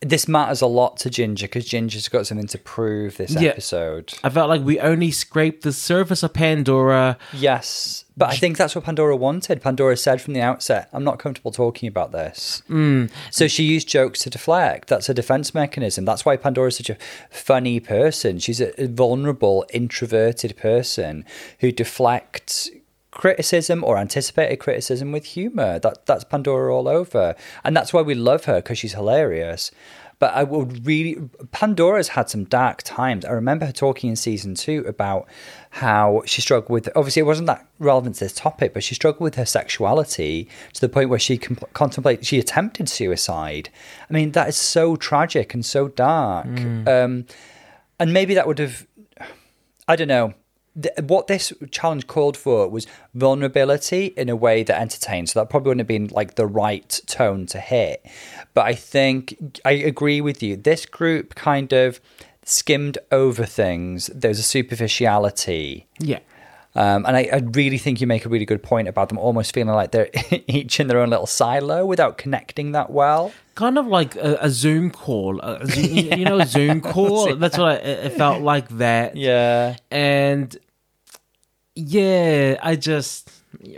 This 0.01 0.27
matters 0.27 0.61
a 0.61 0.67
lot 0.67 0.97
to 0.97 1.09
Ginger 1.09 1.47
because 1.47 1.65
Ginger's 1.65 2.07
got 2.07 2.27
something 2.27 2.45
to 2.47 2.59
prove 2.59 3.17
this 3.17 3.31
Yeah. 3.31 3.49
episode. 3.49 4.13
I 4.23 4.29
felt 4.29 4.47
like 4.49 4.61
we 4.61 4.79
only 4.79 5.09
scraped 5.09 5.63
the 5.63 5.73
surface 5.73 6.21
of 6.21 6.33
Pandora. 6.33 7.17
Yes, 7.33 8.05
but 8.17 8.29
I 8.29 8.35
think 8.35 8.57
that's 8.57 8.75
what 8.75 8.83
Pandora 8.83 9.15
wanted. 9.15 9.61
Pandora 9.61 9.95
said 9.95 10.21
from 10.21 10.33
the 10.33 10.41
outset, 10.41 10.89
"I'm 10.91 11.03
not 11.03 11.19
comfortable 11.19 11.51
talking 11.51 11.87
about 11.87 12.11
this." 12.11 12.63
Mm. 12.69 13.11
So 13.31 13.47
she 13.47 13.63
used 13.63 13.87
jokes 13.87 14.19
to 14.21 14.29
deflect. 14.31 14.89
That's 14.89 15.07
a 15.07 15.13
defense 15.13 15.53
mechanism. 15.53 16.03
That's 16.03 16.25
why 16.25 16.35
Pandora's 16.35 16.77
such 16.77 16.89
a 16.89 16.97
funny 17.29 17.79
person. 17.79 18.39
She's 18.39 18.59
a 18.59 18.87
vulnerable, 18.87 19.65
introverted 19.71 20.57
person 20.57 21.25
who 21.59 21.71
deflects 21.71 22.71
criticism 23.11 23.83
or 23.83 23.97
anticipated 23.97 24.57
criticism 24.57 25.11
with 25.11 25.25
humor. 25.25 25.79
That 25.79 26.05
that's 26.05 26.23
Pandora 26.23 26.75
all 26.75 26.87
over, 26.87 27.35
and 27.63 27.77
that's 27.77 27.93
why 27.93 28.01
we 28.01 28.15
love 28.15 28.45
her 28.45 28.57
because 28.57 28.79
she's 28.79 28.93
hilarious. 28.93 29.71
But 30.19 30.33
I 30.33 30.43
would 30.43 30.85
really, 30.87 31.15
Pandora's 31.51 32.09
had 32.09 32.27
some 32.27 32.45
dark 32.45 32.81
times. 32.81 33.23
I 33.23 33.31
remember 33.31 33.67
her 33.67 33.71
talking 33.71 34.09
in 34.09 34.15
season 34.15 34.55
two 34.55 34.83
about 34.87 35.27
how 35.69 36.23
she 36.25 36.41
struggled 36.41 36.71
with. 36.71 36.89
Obviously, 36.95 37.19
it 37.19 37.25
wasn't 37.25 37.45
that 37.47 37.67
relevant 37.77 38.15
to 38.15 38.25
this 38.25 38.33
topic, 38.33 38.73
but 38.73 38.83
she 38.83 38.95
struggled 38.95 39.21
with 39.21 39.35
her 39.35 39.45
sexuality 39.45 40.49
to 40.73 40.81
the 40.81 40.89
point 40.89 41.09
where 41.09 41.19
she 41.19 41.37
com- 41.37 41.59
contemplated, 41.73 42.25
she 42.25 42.39
attempted 42.39 42.89
suicide. 42.89 43.69
I 44.09 44.13
mean, 44.13 44.31
that 44.31 44.49
is 44.49 44.55
so 44.55 44.95
tragic 44.95 45.53
and 45.53 45.63
so 45.63 45.87
dark. 45.87 46.47
Um, 46.87 47.25
and 47.99 48.11
maybe 48.11 48.33
that 48.33 48.47
would 48.47 48.57
have, 48.59 48.87
I 49.87 49.95
don't 49.95 50.07
know. 50.07 50.33
Th- 50.81 50.93
What 51.07 51.27
this 51.27 51.51
challenge 51.71 52.07
called 52.07 52.37
for 52.37 52.67
was 52.69 52.85
vulnerability 53.13 54.07
in 54.17 54.29
a 54.29 54.35
way 54.35 54.63
that 54.63 54.79
entertained. 54.79 55.29
So 55.29 55.39
that 55.39 55.49
probably 55.49 55.69
wouldn't 55.69 55.81
have 55.81 55.87
been 55.87 56.07
like 56.07 56.35
the 56.35 56.45
right 56.47 56.99
tone 57.07 57.45
to 57.47 57.59
hit. 57.59 58.05
But 58.53 58.65
I 58.65 58.73
think 58.75 59.35
I 59.65 59.71
agree 59.71 60.21
with 60.21 60.41
you. 60.43 60.55
This 60.55 60.85
group 60.85 61.35
kind 61.35 61.71
of 61.73 61.99
skimmed 62.43 62.97
over 63.11 63.45
things. 63.45 64.07
There's 64.13 64.39
a 64.39 64.43
superficiality. 64.43 65.85
Yeah. 65.99 66.19
Um, 66.75 67.05
and 67.07 67.17
I, 67.17 67.21
I 67.33 67.37
really 67.53 67.79
think 67.79 67.99
you 68.01 68.05
make 68.07 68.25
a 68.25 68.29
really 68.29 68.45
good 68.45 68.61
point 68.61 68.87
about 68.87 69.09
them 69.09 69.17
almost 69.17 69.51
feeling 69.53 69.73
like 69.73 69.91
they're 69.91 70.09
each 70.47 70.79
in 70.79 70.87
their 70.87 70.99
own 70.99 71.09
little 71.09 71.25
silo 71.25 71.85
without 71.85 72.19
connecting 72.19 72.73
that 72.73 72.91
well. 72.91 73.31
Kind 73.55 73.79
of 73.79 73.87
like 73.87 74.15
a, 74.15 74.37
a 74.41 74.49
Zoom 74.51 74.91
call. 74.91 75.39
A 75.41 75.65
Zoom, 75.65 75.83
you- 75.85 76.17
you 76.17 76.25
know, 76.25 76.39
a 76.39 76.45
Zoom 76.57 76.81
call? 76.81 77.35
That's 77.35 77.57
what 77.57 77.67
I, 77.67 77.73
it 77.77 78.13
felt 78.13 78.43
like 78.43 78.69
that. 78.77 79.15
Yeah. 79.15 79.77
And 79.89 80.55
yeah, 81.77 82.57
I 82.61 82.75
just. 82.75 83.29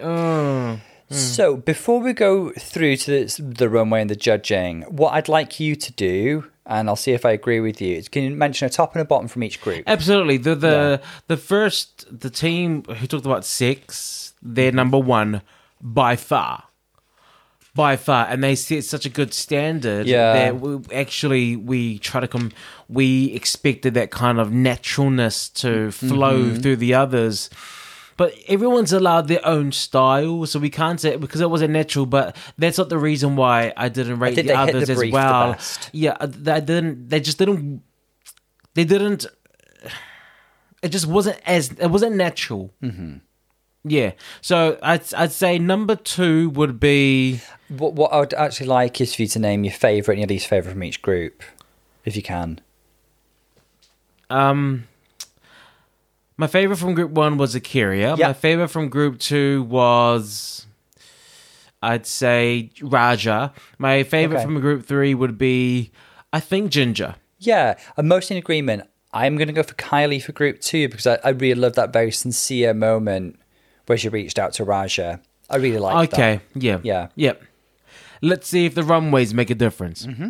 Uh, 0.02 0.78
So 1.12 1.58
before 1.58 2.00
we 2.02 2.14
go 2.14 2.52
through 2.52 2.95
to 2.97 3.08
the, 3.26 3.41
the 3.41 3.68
runway 3.70 4.02
and 4.02 4.10
the 4.12 4.16
judging, 4.16 4.84
what 4.84 5.14
I'd 5.14 5.28
like 5.28 5.60
you 5.60 5.76
to 5.76 5.91
do, 5.93 6.45
and 6.68 6.88
I'll 6.88 6.95
see 6.95 7.14
if 7.14 7.26
I 7.26 7.32
agree 7.32 7.60
with 7.60 7.82
you, 7.82 7.95
is 7.97 8.08
can 8.10 8.24
you 8.24 8.30
mention 8.36 8.68
a 8.68 8.70
top 8.70 8.93
and 8.93 9.02
a 9.02 9.06
bottom 9.06 9.28
from 9.28 9.41
each 9.43 9.60
group? 9.60 9.84
Absolutely. 9.88 10.38
The 10.38 10.54
the 10.56 11.02
the 11.28 11.38
first 11.38 12.06
the 12.12 12.30
team 12.30 12.84
who 12.84 13.08
talked 13.08 13.26
about 13.26 13.43
six, 13.43 14.34
they're 14.43 14.72
number 14.72 15.00
one 15.00 15.41
by 15.82 16.16
far. 16.16 16.66
By 17.76 17.95
far, 17.97 18.28
and 18.30 18.43
they 18.43 18.56
set 18.56 18.84
such 18.84 19.06
a 19.06 19.10
good 19.10 19.34
standard 19.34 20.06
Yeah. 20.08 20.34
that 20.34 20.60
we, 20.60 20.80
actually 20.93 21.56
we 21.56 21.97
try 22.00 22.20
to 22.22 22.28
come. 22.28 22.52
We 22.88 23.32
expected 23.34 23.93
that 23.93 24.10
kind 24.12 24.39
of 24.39 24.52
naturalness 24.52 25.50
to 25.62 25.91
flow 25.91 26.38
Mm-hmm. 26.39 26.62
through 26.62 26.78
the 26.78 26.93
others, 26.95 27.50
but 28.20 28.36
everyone's 28.49 28.91
allowed 28.91 29.30
their 29.30 29.45
own 29.47 29.72
style, 29.72 30.45
so 30.45 30.59
we 30.59 30.70
can't 30.70 30.99
say 30.99 31.15
because 31.15 31.39
it 31.39 31.49
wasn't 31.49 31.72
natural. 31.72 32.05
But 32.05 32.36
that's 32.57 32.78
not 32.78 32.89
the 32.89 32.99
reason 32.99 33.38
why 33.38 33.72
I 33.78 33.88
didn't 33.88 34.20
rate 34.20 34.36
think 34.36 34.49
the 34.49 34.57
others 34.57 34.88
the 34.88 35.05
as 35.05 35.11
well. 35.11 35.57
Yeah, 35.93 36.17
uh, 36.20 36.28
they 36.30 36.59
didn't. 36.59 37.07
They 37.07 37.22
just 37.22 37.38
didn't. 37.38 37.82
They 38.74 38.84
didn't 38.84 39.26
it 40.82 40.89
just 40.89 41.07
wasn't 41.07 41.39
as 41.45 41.72
it 41.72 41.88
wasn't 41.88 42.15
natural. 42.15 42.74
Mm-hmm. 42.82 43.17
Yeah, 43.84 44.11
so 44.41 44.78
I'd 44.84 45.13
I'd 45.13 45.32
say 45.32 45.57
number 45.57 45.95
two 45.95 46.49
would 46.51 46.80
be 46.80 47.41
What, 47.70 47.93
what 47.93 48.11
I 48.11 48.20
would 48.20 48.34
actually 48.34 48.67
like 48.67 48.99
is 48.99 49.15
for 49.15 49.22
you 49.22 49.28
to 49.30 49.39
name 49.39 49.63
your 49.63 49.74
favourite 49.74 50.15
and 50.15 50.22
your 50.22 50.28
least 50.28 50.47
favourite 50.47 50.74
from 50.74 50.84
each 50.84 51.01
group, 51.01 51.43
if 52.05 52.15
you 52.15 52.22
can. 52.22 52.59
um. 54.30 54.88
My 56.40 56.48
favorite 56.48 56.78
from 56.78 56.94
group 56.94 57.12
one 57.12 57.38
was 57.38 57.54
A'keria. 57.54 58.18
Yeah. 58.18 58.28
My 58.28 58.34
favorite 58.34 58.70
from 58.70 58.88
group 58.88 59.20
two 59.20 59.64
was, 59.64 60.66
I'd 61.82 62.06
say 62.06 62.72
Ra'Jah. 62.80 63.52
My 63.78 64.04
favorite 64.04 64.38
Okay. 64.38 64.46
from 64.46 64.60
group 64.62 64.86
three 64.86 65.14
would 65.14 65.38
be, 65.38 65.92
I 66.32 66.40
think 66.40 66.72
Ginger. 66.72 67.16
Yeah, 67.40 67.78
I'm 67.98 68.08
most 68.08 68.32
in 68.32 68.38
agreement. 68.38 68.84
I'm 69.12 69.36
going 69.36 69.48
to 69.50 69.54
go 69.54 69.64
for 69.64 69.74
Kylie 69.74 70.24
for 70.24 70.32
group 70.32 70.62
two 70.62 70.88
because 70.88 71.08
I, 71.08 71.20
I 71.26 71.30
really 71.32 71.60
love 71.60 71.74
that 71.76 71.92
very 71.92 72.12
sincere 72.12 72.74
moment 72.74 73.38
where 73.88 73.98
she 73.98 74.08
reached 74.08 74.40
out 74.40 74.54
to 74.54 74.66
Ra'Jah. 74.66 75.20
I 75.50 75.56
really 75.58 75.80
like 75.80 76.12
that. 76.12 76.16
okay, 76.20 76.40
yeah, 76.56 76.80
Yeah. 76.84 77.08
yep. 77.16 77.42
Let's 78.22 78.48
see 78.48 78.66
if 78.66 78.76
the 78.76 78.84
runways 78.84 79.34
make 79.34 79.50
a 79.50 79.56
difference. 79.56 80.06
Mm-hmm. 80.06 80.30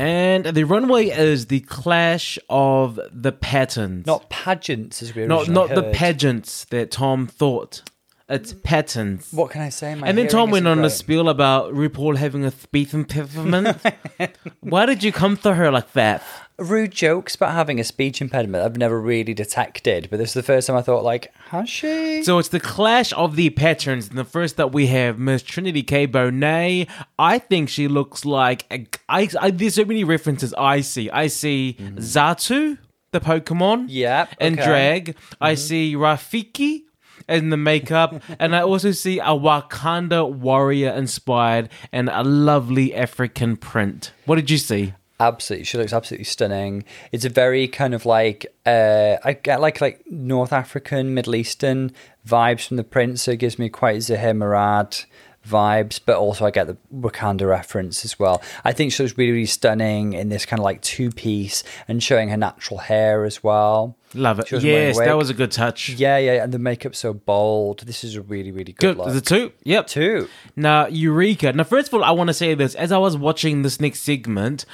And 0.00 0.46
the 0.46 0.64
runway 0.64 1.08
is 1.10 1.48
the 1.48 1.60
clash 1.60 2.38
of 2.48 2.98
the 3.12 3.32
patterns. 3.32 4.06
Not 4.06 4.30
pageants, 4.30 5.02
as 5.02 5.14
we 5.14 5.26
not 5.26 5.48
not 5.50 5.68
the 5.68 5.82
heard. 5.82 5.94
pageants 5.94 6.64
that 6.70 6.90
Tom 6.90 7.26
thought. 7.26 7.82
It's 8.30 8.52
patterns. 8.52 9.28
What 9.32 9.50
can 9.50 9.60
I 9.60 9.70
say? 9.70 9.94
My 9.96 10.06
and 10.06 10.16
then 10.16 10.28
Tom 10.28 10.50
went 10.50 10.68
on 10.68 10.84
a 10.84 10.90
spiel 10.90 11.28
about 11.28 11.74
RuPaul 11.74 12.16
having 12.16 12.44
a 12.44 12.52
speech 12.52 12.94
impediment. 12.94 13.76
Why 14.60 14.86
did 14.86 15.02
you 15.02 15.10
come 15.12 15.36
to 15.38 15.54
her 15.54 15.70
like 15.70 15.92
that? 15.94 16.22
rude 16.60 16.92
jokes 16.92 17.34
about 17.34 17.52
having 17.52 17.80
a 17.80 17.84
speech 17.84 18.20
impediment. 18.20 18.64
I've 18.64 18.76
never 18.76 19.00
really 19.00 19.34
detected, 19.34 20.08
but 20.10 20.18
this 20.18 20.30
is 20.30 20.34
the 20.34 20.42
first 20.42 20.66
time 20.66 20.76
I 20.76 20.82
thought, 20.82 21.02
like, 21.02 21.32
has 21.48 21.68
she? 21.68 22.22
So 22.22 22.38
it's 22.38 22.48
the 22.48 22.60
clash 22.60 23.12
of 23.14 23.36
the 23.36 23.50
patterns. 23.50 24.08
And 24.08 24.18
the 24.18 24.24
first 24.24 24.56
that 24.58 24.72
we 24.72 24.86
have 24.88 25.18
Miss 25.18 25.42
Trinity 25.42 25.82
K. 25.82 26.06
Bonet. 26.06 26.88
I 27.18 27.38
think 27.38 27.68
she 27.68 27.88
looks 27.88 28.24
like 28.24 28.66
a, 28.70 28.86
I, 29.08 29.28
I, 29.40 29.50
there's 29.50 29.74
so 29.74 29.84
many 29.84 30.04
references 30.04 30.54
I 30.54 30.82
see. 30.82 31.10
I 31.10 31.26
see 31.26 31.76
mm-hmm. 31.78 31.98
Xatu, 31.98 32.78
the 33.12 33.20
Pokemon, 33.20 33.86
Yeah, 33.88 34.26
and 34.38 34.58
okay. 34.58 34.68
drag. 34.68 35.16
I 35.40 35.54
mm-hmm. 35.54 35.60
see 35.60 35.94
Rafiki 35.94 36.82
in 37.30 37.50
the 37.50 37.56
makeup, 37.56 38.22
and 38.38 38.54
I 38.54 38.62
also 38.62 38.90
see 38.90 39.18
a 39.18 39.26
Wakanda 39.26 40.30
warrior 40.30 40.90
inspired 40.90 41.68
and 41.92 42.08
a 42.08 42.22
lovely 42.22 42.94
African 42.94 43.56
print. 43.56 44.12
What 44.26 44.36
did 44.36 44.50
you 44.50 44.58
see? 44.58 44.94
Absolutely, 45.18 45.64
she 45.64 45.76
looks 45.76 45.92
absolutely 45.92 46.24
stunning. 46.24 46.84
It's 47.12 47.26
a 47.26 47.28
very 47.28 47.68
kind 47.68 47.92
of 47.94 48.06
like 48.06 48.46
uh, 48.64 49.16
I 49.22 49.34
get 49.34 49.60
like 49.60 49.80
like 49.80 50.02
North 50.10 50.52
African, 50.52 51.12
Middle 51.12 51.34
Eastern 51.34 51.92
vibes 52.26 52.66
from 52.66 52.78
the 52.78 52.84
print, 52.84 53.20
so 53.20 53.32
it 53.32 53.38
gives 53.38 53.58
me 53.58 53.68
quite 53.68 53.98
Zuhair 53.98 54.34
Murad 54.34 55.04
vibes, 55.46 56.00
but 56.04 56.16
also 56.16 56.46
I 56.46 56.50
get 56.50 56.66
the 56.66 56.76
Wakanda 56.94 57.46
reference 57.46 58.04
as 58.04 58.18
well. 58.18 58.42
I 58.64 58.72
think 58.72 58.92
she 58.92 59.02
looks 59.02 59.16
really, 59.16 59.32
really 59.32 59.46
stunning 59.46 60.14
in 60.14 60.28
this 60.28 60.46
kind 60.46 60.60
of 60.60 60.64
like 60.64 60.80
two 60.82 61.10
piece 61.10 61.64
and 61.86 62.02
showing 62.02 62.28
her 62.30 62.36
natural 62.36 62.78
hair 62.78 63.24
as 63.24 63.42
well. 63.42 63.96
Love 64.14 64.40
it. 64.40 64.48
She 64.48 64.56
wasn't 64.56 64.72
wearing 64.72 64.84
a 64.84 64.88
Yes, 64.88 64.98
that 64.98 65.16
was 65.16 65.30
a 65.30 65.34
good 65.34 65.52
touch. 65.52 65.90
Yeah, 65.90 66.18
yeah, 66.18 66.42
and 66.42 66.52
the 66.52 66.58
makeup's 66.58 66.98
so 66.98 67.12
bold. 67.14 67.80
This 67.80 68.02
is 68.02 68.16
a 68.16 68.22
really, 68.22 68.50
really 68.50 68.72
good, 68.72 68.96
Good. 68.96 68.98
look. 68.98 69.14
It 69.14 69.24
two? 69.24 69.52
Yep. 69.64 69.86
Two. 69.86 70.28
Now, 70.56 70.86
Eureka. 70.86 71.52
Now, 71.52 71.64
first 71.64 71.88
of 71.88 71.94
all, 71.94 72.02
I 72.02 72.10
want 72.10 72.28
to 72.28 72.34
say 72.34 72.54
this. 72.54 72.74
As 72.74 72.90
I 72.90 72.98
was 72.98 73.16
watching 73.16 73.62
this 73.62 73.80
next 73.80 74.00
segment, 74.00 74.64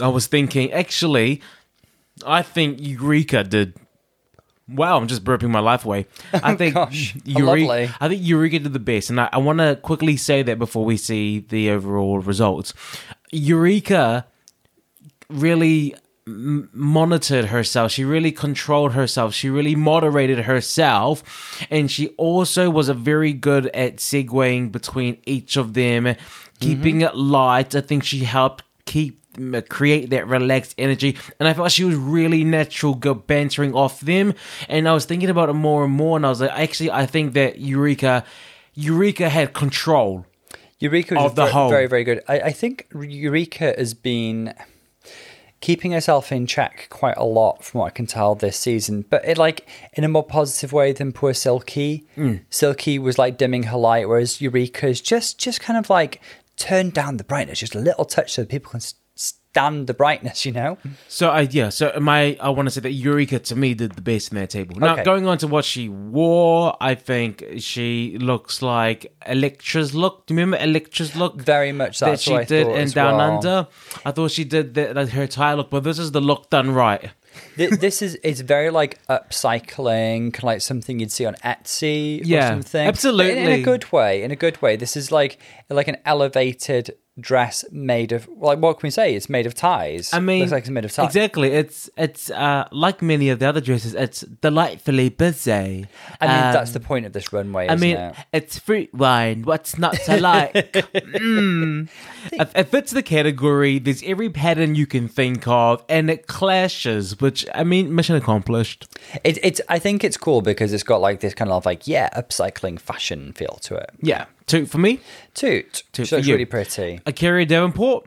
I 0.00 0.08
was 0.08 0.26
thinking, 0.26 0.72
actually, 0.72 1.42
I 2.26 2.42
think 2.42 2.78
Eureka 2.80 3.44
did. 3.44 3.74
Wow, 4.66 4.96
I'm 4.96 5.08
just 5.08 5.24
burping 5.24 5.50
my 5.50 5.60
life 5.60 5.84
away. 5.84 6.06
Oh, 6.32 6.40
I 6.42 6.56
think 6.56 6.74
gosh, 6.74 7.14
Eureka. 7.26 7.90
Oh, 7.92 7.96
I 8.00 8.08
think 8.08 8.22
Eureka 8.24 8.60
did 8.60 8.72
the 8.72 8.78
best, 8.78 9.10
and 9.10 9.20
I, 9.20 9.28
I 9.30 9.38
want 9.38 9.58
to 9.58 9.76
quickly 9.76 10.16
say 10.16 10.42
that 10.42 10.58
before 10.58 10.86
we 10.86 10.96
see 10.96 11.40
the 11.40 11.68
overall 11.70 12.18
results. 12.18 12.72
Eureka 13.30 14.26
really 15.28 15.94
m- 16.26 16.68
monitored 16.72 17.46
herself. 17.46 17.92
She 17.92 18.04
really 18.04 18.32
controlled 18.32 18.92
herself. 18.92 19.34
She 19.34 19.50
really 19.50 19.74
moderated 19.74 20.40
herself. 20.40 21.22
And 21.70 21.90
she 21.90 22.08
also 22.16 22.70
was 22.70 22.88
a 22.88 22.94
very 22.94 23.32
good 23.32 23.66
at 23.68 23.96
segueing 23.96 24.72
between 24.72 25.18
each 25.26 25.56
of 25.56 25.74
them, 25.74 26.16
keeping 26.60 26.96
mm-hmm. 26.96 27.08
it 27.08 27.16
light. 27.16 27.74
I 27.74 27.80
think 27.80 28.04
she 28.04 28.20
helped 28.20 28.64
keep 28.86 29.20
create 29.68 30.10
that 30.10 30.28
relaxed 30.28 30.74
energy. 30.78 31.16
And 31.38 31.48
I 31.48 31.54
felt 31.54 31.72
she 31.72 31.84
was 31.84 31.96
really 31.96 32.44
natural, 32.44 32.94
go 32.94 33.14
bantering 33.14 33.74
off 33.74 34.00
them. 34.00 34.34
And 34.68 34.88
I 34.88 34.92
was 34.92 35.04
thinking 35.04 35.30
about 35.30 35.48
it 35.48 35.54
more 35.54 35.84
and 35.84 35.92
more, 35.92 36.16
and 36.16 36.24
I 36.24 36.28
was 36.28 36.40
like, 36.40 36.50
actually, 36.52 36.90
I 36.90 37.06
think 37.06 37.32
that 37.34 37.58
Eureka, 37.58 38.24
Eureka 38.74 39.28
had 39.28 39.52
control. 39.52 40.26
Eureka 40.78 41.14
was 41.14 41.24
Of 41.24 41.34
the 41.34 41.42
very, 41.42 41.52
whole. 41.52 41.70
very, 41.70 41.86
very 41.86 42.04
good. 42.04 42.22
I, 42.28 42.40
I 42.40 42.52
think 42.52 42.86
Eureka 42.94 43.74
has 43.76 43.94
been 43.94 44.54
keeping 45.64 45.92
herself 45.92 46.30
in 46.30 46.46
check 46.46 46.88
quite 46.90 47.16
a 47.16 47.24
lot 47.24 47.64
from 47.64 47.80
what 47.80 47.86
I 47.86 47.90
can 47.90 48.04
tell 48.04 48.34
this 48.34 48.54
season, 48.54 49.06
but 49.08 49.26
it 49.26 49.38
like 49.38 49.66
in 49.94 50.04
a 50.04 50.08
more 50.08 50.22
positive 50.22 50.74
way 50.74 50.92
than 50.92 51.10
poor 51.10 51.32
Silky. 51.32 52.06
Mm. 52.18 52.42
Silky 52.50 52.98
was 52.98 53.16
like 53.16 53.38
dimming 53.38 53.62
her 53.62 53.78
light, 53.78 54.06
whereas 54.06 54.42
Eureka's 54.42 55.00
just 55.00 55.38
just 55.38 55.62
kind 55.62 55.78
of 55.78 55.88
like 55.88 56.20
turned 56.58 56.92
down 56.92 57.16
the 57.16 57.24
brightness 57.24 57.60
just 57.60 57.74
a 57.74 57.78
little 57.78 58.04
touch 58.04 58.34
so 58.34 58.44
people 58.44 58.72
can 58.72 58.80
stand 59.54 59.86
the 59.86 59.94
brightness, 59.94 60.44
you 60.44 60.50
know. 60.52 60.76
So 61.06 61.30
I 61.30 61.42
yeah, 61.42 61.68
so 61.68 61.92
my 62.00 62.36
I 62.40 62.48
want 62.50 62.66
to 62.66 62.72
say 62.72 62.80
that 62.80 62.90
Eureka 62.90 63.38
to 63.50 63.54
me 63.56 63.72
did 63.74 63.92
the 63.92 64.02
best 64.02 64.32
in 64.32 64.38
that 64.38 64.50
table. 64.50 64.74
Now 64.80 64.94
Okay. 64.94 65.04
going 65.04 65.26
on 65.28 65.38
to 65.38 65.46
what 65.46 65.64
she 65.64 65.88
wore, 65.88 66.76
I 66.80 66.96
think 66.96 67.44
she 67.58 68.18
looks 68.18 68.62
like 68.62 69.00
Elektra's 69.26 69.94
look. 69.94 70.26
Do 70.26 70.34
you 70.34 70.40
remember 70.40 70.58
Elektra's 70.64 71.14
look? 71.14 71.40
Very 71.40 71.70
much 71.72 72.00
that 72.00 72.18
she 72.20 72.32
what 72.32 72.42
I 72.42 72.44
did 72.44 72.66
in 72.66 72.88
Down 72.90 73.16
well. 73.18 73.30
Under. 73.36 73.68
I 74.04 74.10
thought 74.10 74.30
she 74.32 74.44
did 74.44 74.74
the, 74.74 74.92
like, 74.92 75.10
her 75.10 75.26
tie 75.28 75.54
look, 75.54 75.70
but 75.70 75.84
this 75.84 75.98
is 76.00 76.10
the 76.10 76.20
look 76.20 76.50
done 76.50 76.70
right. 76.72 77.10
This 77.56 78.00
is 78.02 78.16
it's 78.22 78.40
very 78.40 78.70
like 78.70 78.98
upcycling, 79.08 80.40
like 80.42 80.60
something 80.60 81.00
you'd 81.00 81.10
see 81.12 81.26
on 81.26 81.34
Etsy 81.44 82.20
Yeah, 82.24 82.46
or 82.48 82.52
something. 82.52 82.86
absolutely. 82.86 83.30
In, 83.32 83.38
in 83.48 83.60
a 83.60 83.62
good 83.62 83.90
way. 83.92 84.22
In 84.22 84.30
a 84.30 84.36
good 84.36 84.60
way. 84.62 84.76
This 84.76 84.96
is 84.96 85.10
like 85.12 85.38
like 85.70 85.88
an 85.88 85.96
elevated 86.04 86.96
dress 87.20 87.64
made 87.70 88.10
of 88.10 88.28
like 88.38 88.58
what 88.58 88.78
can 88.80 88.86
we 88.88 88.90
say? 88.90 89.14
It's 89.14 89.28
made 89.28 89.46
of 89.46 89.54
ties. 89.54 90.12
I 90.12 90.18
mean, 90.18 90.40
looks 90.40 90.52
like 90.52 90.62
it's 90.62 90.70
made 90.70 90.84
of 90.84 90.92
ties. 90.92 91.06
Exactly. 91.06 91.52
It's 91.52 91.88
it's 91.96 92.30
uh, 92.30 92.66
like 92.72 93.02
many 93.02 93.28
of 93.30 93.38
the 93.38 93.46
other 93.46 93.60
dresses. 93.60 93.94
It's 93.94 94.22
delightfully 94.22 95.10
busy. 95.10 95.52
I 95.52 95.56
mean, 95.56 95.86
Um, 96.20 96.52
that's 96.52 96.72
the 96.72 96.80
point 96.80 97.06
of 97.06 97.12
this 97.12 97.32
runway. 97.32 97.68
I 97.68 97.76
mean, 97.76 97.96
it? 97.96 98.14
it's 98.32 98.58
fruit 98.58 98.92
wine. 98.92 99.42
What's 99.42 99.78
not 99.78 99.94
to 100.06 100.20
like? 100.20 100.52
mm. 100.72 101.88
It, 102.32 102.48
it 102.54 102.68
fits 102.68 102.92
the 102.92 103.02
category. 103.02 103.78
There's 103.78 104.02
every 104.02 104.30
pattern 104.30 104.74
you 104.74 104.86
can 104.86 105.08
think 105.08 105.46
of, 105.46 105.84
and 105.88 106.10
it 106.10 106.26
clashes. 106.26 107.20
Which 107.20 107.46
I 107.54 107.64
mean, 107.64 107.94
mission 107.94 108.16
accomplished. 108.16 108.86
It, 109.22 109.38
it's. 109.42 109.60
I 109.68 109.78
think 109.78 110.02
it's 110.02 110.16
cool 110.16 110.42
because 110.42 110.72
it's 110.72 110.82
got 110.82 111.00
like 111.00 111.20
this 111.20 111.34
kind 111.34 111.50
of 111.50 111.64
like 111.64 111.86
yeah, 111.86 112.08
upcycling 112.10 112.80
fashion 112.80 113.32
feel 113.34 113.58
to 113.62 113.76
it. 113.76 113.90
Yeah, 114.00 114.24
two 114.46 114.66
for 114.66 114.78
me. 114.78 115.00
Toot. 115.34 115.82
Toot 115.92 116.08
so 116.08 116.16
for 116.16 116.18
it's 116.18 116.28
you. 116.28 116.34
really 116.34 116.44
pretty. 116.44 117.00
A'keria 117.06 117.46
Davenport. 117.46 118.06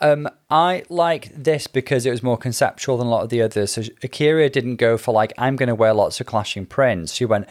Um, 0.00 0.28
I 0.50 0.82
like 0.88 1.34
this 1.34 1.66
because 1.66 2.04
it 2.04 2.10
was 2.10 2.22
more 2.22 2.36
conceptual 2.36 2.98
than 2.98 3.06
a 3.06 3.10
lot 3.10 3.22
of 3.22 3.30
the 3.30 3.40
others. 3.42 3.72
So 3.72 3.82
A'keria 3.82 4.50
didn't 4.52 4.76
go 4.76 4.98
for 4.98 5.14
like 5.14 5.32
I'm 5.38 5.56
going 5.56 5.68
to 5.68 5.74
wear 5.74 5.94
lots 5.94 6.20
of 6.20 6.26
clashing 6.26 6.66
prints. 6.66 7.14
She 7.14 7.24
went 7.24 7.46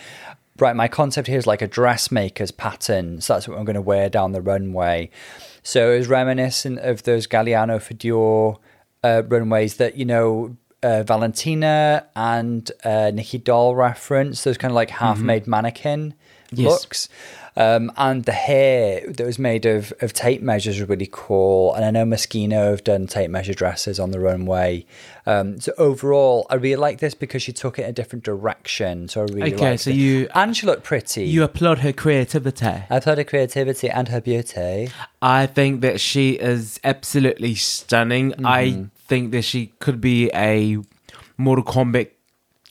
right. 0.59 0.75
My 0.75 0.87
concept 0.87 1.27
here 1.27 1.37
is 1.37 1.47
like 1.47 1.61
a 1.61 1.67
dressmaker's 1.67 2.51
pattern. 2.51 3.21
So 3.21 3.33
that's 3.33 3.47
what 3.47 3.57
I'm 3.57 3.65
going 3.65 3.75
to 3.75 3.81
wear 3.81 4.09
down 4.09 4.33
the 4.33 4.41
runway. 4.41 5.09
So 5.63 5.93
it 5.93 5.99
was 5.99 6.07
reminiscent 6.07 6.79
of 6.79 7.03
those 7.03 7.25
Galliano 7.25 7.81
for 7.81 7.93
Dior 7.93 8.57
uh, 9.03 9.23
runways 9.27 9.77
that 9.77 9.95
you 9.97 10.05
know. 10.05 10.57
Uh, 10.85 11.01
Valentina 11.01 12.05
and 12.13 12.69
uh, 12.83 13.09
Nicky 13.13 13.37
Doll 13.37 13.73
reference 13.73 14.43
those 14.43 14.57
kind 14.57 14.69
of 14.69 14.75
like 14.75 14.89
half-made 14.89 15.47
mannequin 15.47 16.13
Yes. 16.55 16.69
looks. 16.71 17.09
Um, 17.55 17.91
and 17.97 18.25
the 18.25 18.31
hair 18.31 19.01
that 19.11 19.23
was 19.23 19.37
made 19.37 19.67
of, 19.67 19.93
of 20.01 20.11
tape 20.11 20.41
measures 20.41 20.79
was 20.79 20.89
really 20.89 21.07
cool. 21.11 21.75
And 21.75 21.85
I 21.85 21.91
know 21.91 22.03
Moschino 22.03 22.71
have 22.71 22.83
done 22.83 23.05
tape 23.05 23.29
measure 23.29 23.53
dresses 23.53 23.99
on 23.99 24.09
the 24.09 24.19
runway. 24.19 24.87
Um, 25.27 25.59
so 25.59 25.71
overall, 25.77 26.47
I 26.49 26.55
really 26.55 26.77
like 26.77 26.97
this 26.97 27.13
because 27.13 27.43
she 27.43 27.53
took 27.53 27.77
it 27.77 27.83
in 27.83 27.89
a 27.89 27.93
different 27.93 28.25
direction. 28.25 29.07
So 29.07 29.21
I 29.21 29.25
really 29.25 29.53
Okay, 29.53 29.77
so 29.77 29.91
it. 29.91 29.95
you- 29.95 30.27
and 30.33 30.57
she 30.57 30.65
looked 30.65 30.81
pretty. 30.83 31.25
You 31.25 31.43
applaud 31.43 31.79
her 31.79 31.93
creativity. 31.93 32.85
I've 32.89 33.03
heard 33.03 33.19
her 33.19 33.23
creativity 33.23 33.87
and 33.87 34.07
her 34.07 34.19
beauty. 34.19 34.89
I 35.21 35.45
think 35.45 35.81
that 35.81 36.01
she 36.01 36.31
is 36.31 36.79
absolutely 36.83 37.53
stunning. 37.53 38.33
I 38.43 38.63
Mm-hmm. 38.65 38.83
think 39.07 39.31
that 39.31 39.43
she 39.43 39.67
could 39.77 40.01
be 40.01 40.31
a 40.33 40.77
Mortal 41.37 41.63
Kombat 41.65 42.09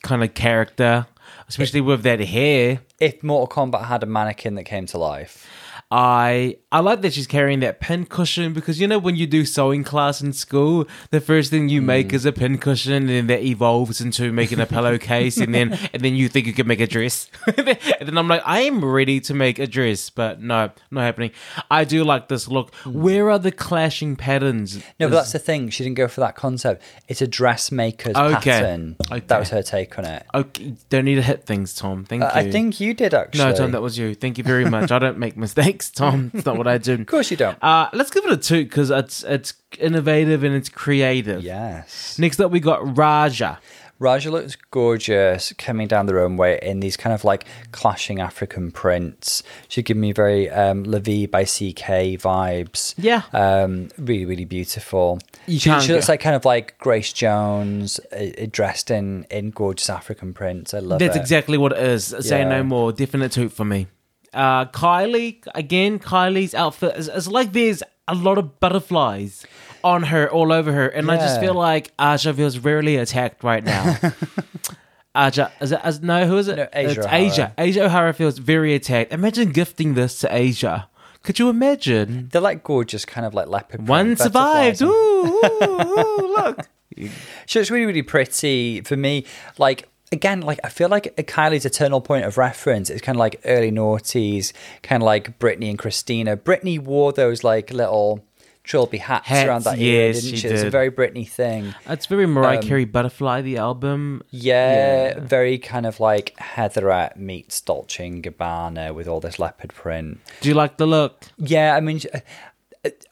kind 0.02 0.24
of 0.24 0.34
character, 0.34 1.06
especially 1.52 1.82
with 1.82 2.02
that 2.02 2.18
hair. 2.18 2.80
If 2.98 3.22
Mortal 3.22 3.46
Kombat 3.46 3.84
had 3.84 4.02
a 4.02 4.06
mannequin 4.06 4.54
that 4.54 4.64
came 4.64 4.86
to 4.86 4.96
life, 4.96 5.46
I 5.94 6.56
I 6.72 6.80
like 6.80 7.02
that 7.02 7.12
she's 7.12 7.26
carrying 7.26 7.60
that 7.60 7.78
pin 7.78 8.06
cushion 8.06 8.54
because 8.54 8.80
you 8.80 8.88
know 8.88 8.98
when 8.98 9.14
you 9.14 9.26
do 9.26 9.44
sewing 9.44 9.84
class 9.84 10.22
in 10.22 10.32
school, 10.32 10.86
the 11.10 11.20
first 11.20 11.50
thing 11.50 11.68
you 11.68 11.82
make 11.82 12.08
mm. 12.08 12.12
is 12.14 12.24
a 12.24 12.32
pin 12.32 12.56
cushion, 12.56 12.94
and 12.94 13.08
then 13.10 13.26
that 13.26 13.42
evolves 13.42 14.00
into 14.00 14.32
making 14.32 14.58
a 14.58 14.64
pillowcase, 14.64 15.36
and 15.36 15.54
then 15.54 15.78
and 15.92 16.02
then 16.02 16.16
you 16.16 16.30
think 16.30 16.46
you 16.46 16.54
can 16.54 16.66
make 16.66 16.80
a 16.80 16.86
dress, 16.86 17.28
and 17.46 17.76
then 18.08 18.16
I'm 18.16 18.26
like, 18.26 18.40
I 18.46 18.62
am 18.62 18.82
ready 18.82 19.20
to 19.20 19.34
make 19.34 19.58
a 19.58 19.66
dress, 19.66 20.08
but 20.08 20.40
no, 20.40 20.70
not 20.90 21.02
happening. 21.02 21.32
I 21.70 21.84
do 21.84 22.04
like 22.04 22.28
this 22.28 22.48
look. 22.48 22.72
Mm. 22.84 22.92
Where 22.92 23.30
are 23.30 23.38
the 23.38 23.52
clashing 23.52 24.16
patterns? 24.16 24.76
no, 24.98 25.08
but 25.08 25.10
that's 25.10 25.32
the 25.32 25.38
thing. 25.38 25.68
She 25.68 25.84
didn't 25.84 25.98
go 25.98 26.08
for 26.08 26.20
that 26.22 26.36
concept. 26.36 26.82
It's 27.06 27.20
a 27.20 27.26
dressmaker's 27.26 28.16
Okay. 28.16 28.50
pattern. 28.50 28.96
Okay. 29.10 29.22
That 29.26 29.40
was 29.40 29.50
her 29.50 29.62
take 29.62 29.98
on 29.98 30.06
it. 30.06 30.24
okay. 30.34 30.74
Don't 30.88 31.04
need 31.04 31.16
to 31.16 31.22
hit 31.22 31.44
things, 31.44 31.74
Tom. 31.74 32.06
Thank 32.06 32.22
you. 32.22 32.28
I 32.32 32.50
think 32.50 32.80
you 32.80 32.94
did 32.94 33.12
actually. 33.12 33.44
no, 33.44 33.52
Tom, 33.52 33.72
that 33.72 33.82
was 33.82 33.98
you. 33.98 34.14
Thank 34.14 34.38
you 34.38 34.44
very 34.44 34.64
much. 34.64 34.90
I 34.90 34.98
don't 34.98 35.18
make 35.18 35.36
mistakes, 35.36 35.81
Tom. 35.90 36.30
It's 36.34 36.46
not 36.46 36.56
what 36.56 36.66
I 36.66 36.78
do. 36.78 36.94
Of 36.94 37.06
course 37.06 37.30
you 37.30 37.36
don't. 37.36 37.58
Uh, 37.62 37.88
let's 37.92 38.10
give 38.10 38.24
it 38.24 38.32
a 38.32 38.36
two 38.36 38.64
because 38.64 38.90
it's 38.90 39.22
it's 39.24 39.54
innovative 39.78 40.42
and 40.44 40.54
it's 40.54 40.68
creative. 40.68 41.42
Yes. 41.42 42.18
Next 42.18 42.40
up, 42.40 42.50
we 42.50 42.60
got 42.60 42.80
Ra'Jah. 42.80 43.58
Ra'Jah 44.00 44.32
looks 44.32 44.56
gorgeous 44.72 45.52
coming 45.58 45.86
down 45.86 46.06
the 46.06 46.14
runway 46.14 46.58
in 46.60 46.80
these 46.80 46.96
kind 46.96 47.14
of 47.14 47.22
like 47.24 47.44
clashing 47.70 48.20
African 48.20 48.72
prints. 48.72 49.44
She 49.68 49.80
gave 49.82 49.96
me 49.96 50.10
very 50.12 50.50
um, 50.50 50.82
La 50.82 50.98
Vie 50.98 51.26
by 51.26 51.44
CK 51.44 52.18
vibes. 52.18 52.94
Yeah. 52.98 53.22
Um, 53.32 53.90
really, 53.98 54.24
really 54.24 54.44
beautiful. 54.44 55.20
You 55.46 55.60
she, 55.60 55.80
she 55.80 55.92
looks 55.92 56.08
like 56.08 56.18
kind 56.20 56.34
of 56.34 56.44
like 56.44 56.76
Grace 56.78 57.12
Jones 57.12 58.00
uh, 58.12 58.16
uh, 58.42 58.46
dressed 58.50 58.90
in, 58.90 59.24
in 59.30 59.50
gorgeous 59.50 59.88
African 59.88 60.34
prints. 60.34 60.74
I 60.74 60.80
love 60.80 60.98
That's 60.98 61.14
it. 61.16 61.20
exactly 61.20 61.56
what 61.56 61.70
it 61.72 61.78
is. 61.78 62.06
Say 62.06 62.40
Yeah. 62.40 62.48
no 62.48 62.64
more. 62.64 62.92
Definite 62.92 63.30
toot 63.32 63.52
for 63.52 63.64
me. 63.64 63.86
Uh, 64.34 64.64
Kylie 64.66 65.46
again. 65.54 65.98
Kylie's 65.98 66.54
outfit 66.54 66.96
is, 66.96 67.08
is 67.08 67.28
like 67.28 67.52
there's 67.52 67.82
a 68.08 68.14
lot 68.14 68.38
of 68.38 68.58
butterflies 68.60 69.44
on 69.84 70.04
her, 70.04 70.30
all 70.30 70.52
over 70.52 70.72
her, 70.72 70.88
and 70.88 71.10
I 71.10 71.16
just 71.16 71.36
Yeah. 71.36 71.40
feel 71.48 71.54
like 71.54 71.92
Aja 71.98 72.32
feels 72.32 72.58
rarely 72.58 72.96
attacked 72.96 73.42
right 73.44 73.64
now. 73.64 73.96
Aja, 75.14 75.50
is 75.60 75.72
it? 75.72 75.80
Is, 75.84 76.00
no, 76.00 76.26
who 76.26 76.38
is 76.38 76.48
it? 76.48 76.56
No, 76.56 76.68
Asia 76.72 76.90
it's 76.90 76.98
O'Hara. 77.06 77.16
Asia. 77.22 77.54
Asia 77.58 77.84
O'Hara 77.84 78.14
feels 78.14 78.38
very 78.38 78.74
attacked. 78.74 79.12
Imagine 79.12 79.52
gifting 79.52 79.92
this 79.94 80.18
to 80.20 80.34
Asia. 80.34 80.88
Could 81.22 81.38
you 81.38 81.50
imagine? 81.50 82.28
They're 82.32 82.40
like 82.40 82.64
gorgeous, 82.64 83.04
kind 83.04 83.26
of 83.26 83.34
like 83.34 83.46
leopard. 83.48 83.76
print 83.80 83.88
One 83.88 84.14
butterflies 84.14 84.78
survived. 84.78 84.82
and- 84.82 84.90
Ooh, 84.90 85.40
ooh, 85.44 85.80
ooh, 85.98 86.34
look. 86.36 86.66
She 87.46 87.58
looks 87.58 87.70
really, 87.70 87.86
really 87.86 88.02
pretty 88.02 88.82
for 88.82 88.96
me. 88.96 89.24
Like 89.58 89.88
again, 90.12 90.42
like 90.42 90.60
I 90.62 90.68
feel 90.68 90.88
like 90.88 91.16
Kylie's 91.16 91.64
eternal 91.64 92.00
point 92.00 92.24
of 92.24 92.38
reference 92.38 92.90
is 92.90 93.00
kind 93.00 93.16
of 93.16 93.20
like 93.20 93.40
early 93.44 93.72
noughties, 93.72 94.52
kind 94.82 95.02
of 95.02 95.06
like 95.06 95.38
Britney 95.38 95.68
and 95.70 95.78
Christina. 95.78 96.36
Britney 96.36 96.78
wore 96.78 97.12
those 97.12 97.42
like 97.42 97.72
little 97.72 98.24
trilby 98.64 98.98
hats, 98.98 99.26
Hats, 99.26 99.48
around 99.48 99.64
that 99.64 99.78
era, 99.78 100.12
didn't 100.12 100.30
she 100.30 100.36
she? 100.36 100.48
It's 100.48 100.62
a 100.62 100.70
very 100.70 100.90
Britney 100.90 101.28
thing. 101.28 101.74
It's 101.88 102.06
very 102.06 102.26
Mariah 102.26 102.58
Um, 102.58 102.62
Carey 102.62 102.84
Butterfly, 102.84 103.42
the 103.42 103.56
album. 103.56 104.22
Yeah, 104.30 105.18
very 105.18 105.58
kind 105.58 105.86
of 105.86 105.98
like 105.98 106.38
Heatherette 106.38 107.18
meets 107.18 107.60
Dolce 107.60 108.06
and 108.06 108.22
Gabbana 108.22 108.94
with 108.94 109.08
all 109.08 109.18
this 109.20 109.38
leopard 109.40 109.74
print. 109.74 110.20
Do 110.42 110.48
you 110.48 110.54
like 110.54 110.76
the 110.76 110.86
look? 110.86 111.24
Yeah, 111.38 111.74
I 111.74 111.80
mean, 111.80 112.00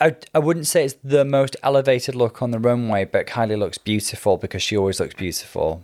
I, 0.01 0.17
I 0.35 0.39
wouldn't 0.39 0.67
say 0.67 0.85
it's 0.85 0.95
the 1.03 1.25
most 1.25 1.57
elevated 1.63 2.15
look 2.15 2.43
on 2.43 2.51
the 2.53 2.59
runway, 2.59 3.05
but 3.05 3.27
Kylie 3.27 3.59
looks 3.59 3.79
beautiful 3.79 4.37
because 4.37 4.63
she 4.63 4.77
always 4.77 5.01
looks 5.01 5.15
beautiful. 5.15 5.83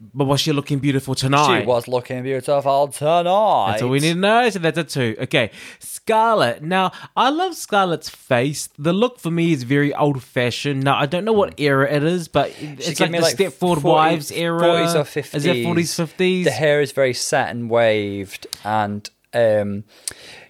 But 0.00 0.26
was 0.26 0.40
she 0.40 0.52
looking 0.52 0.78
beautiful 0.78 1.16
tonight? 1.16 1.60
She 1.60 1.66
was 1.66 1.88
looking 1.88 2.22
beautiful 2.22 2.86
tonight. 2.88 3.72
That's 3.72 3.82
all 3.82 3.88
we 3.88 3.98
need 3.98 4.14
to 4.14 4.18
know. 4.18 4.48
So 4.48 4.60
that's 4.60 4.78
a 4.78 4.84
two. 4.84 5.16
Okay. 5.20 5.50
Scarlet. 5.80 6.62
Now, 6.62 6.92
I 7.16 7.30
love 7.30 7.56
Scarlet's 7.56 8.08
face. 8.08 8.68
The 8.78 8.92
look 8.92 9.18
for 9.18 9.32
me 9.32 9.52
is 9.52 9.64
very 9.64 9.92
old 9.92 10.22
fashioned. 10.22 10.84
Now, 10.84 10.96
I 10.96 11.06
don't 11.06 11.24
know 11.24 11.32
what 11.32 11.54
hmm. 11.54 11.64
era 11.64 11.92
it 11.92 12.04
is, 12.04 12.28
but 12.28 12.54
it's 12.60 13.00
like 13.00 13.10
the 13.10 13.18
me, 13.18 13.18
Stepford 13.18 13.80
40 13.80 13.82
Wives 13.82 14.30
era. 14.30 14.60
40s 14.60 14.94
or 14.94 15.04
50s. 15.04 15.34
Is 15.34 15.46
it 15.46 15.56
40s, 15.56 16.14
50s? 16.16 16.44
The 16.44 16.50
hair 16.50 16.80
is 16.80 16.92
very 16.92 17.14
set 17.14 17.50
and 17.50 17.68
waved, 17.68 18.46
and 18.64 19.10
Um, 19.38 19.84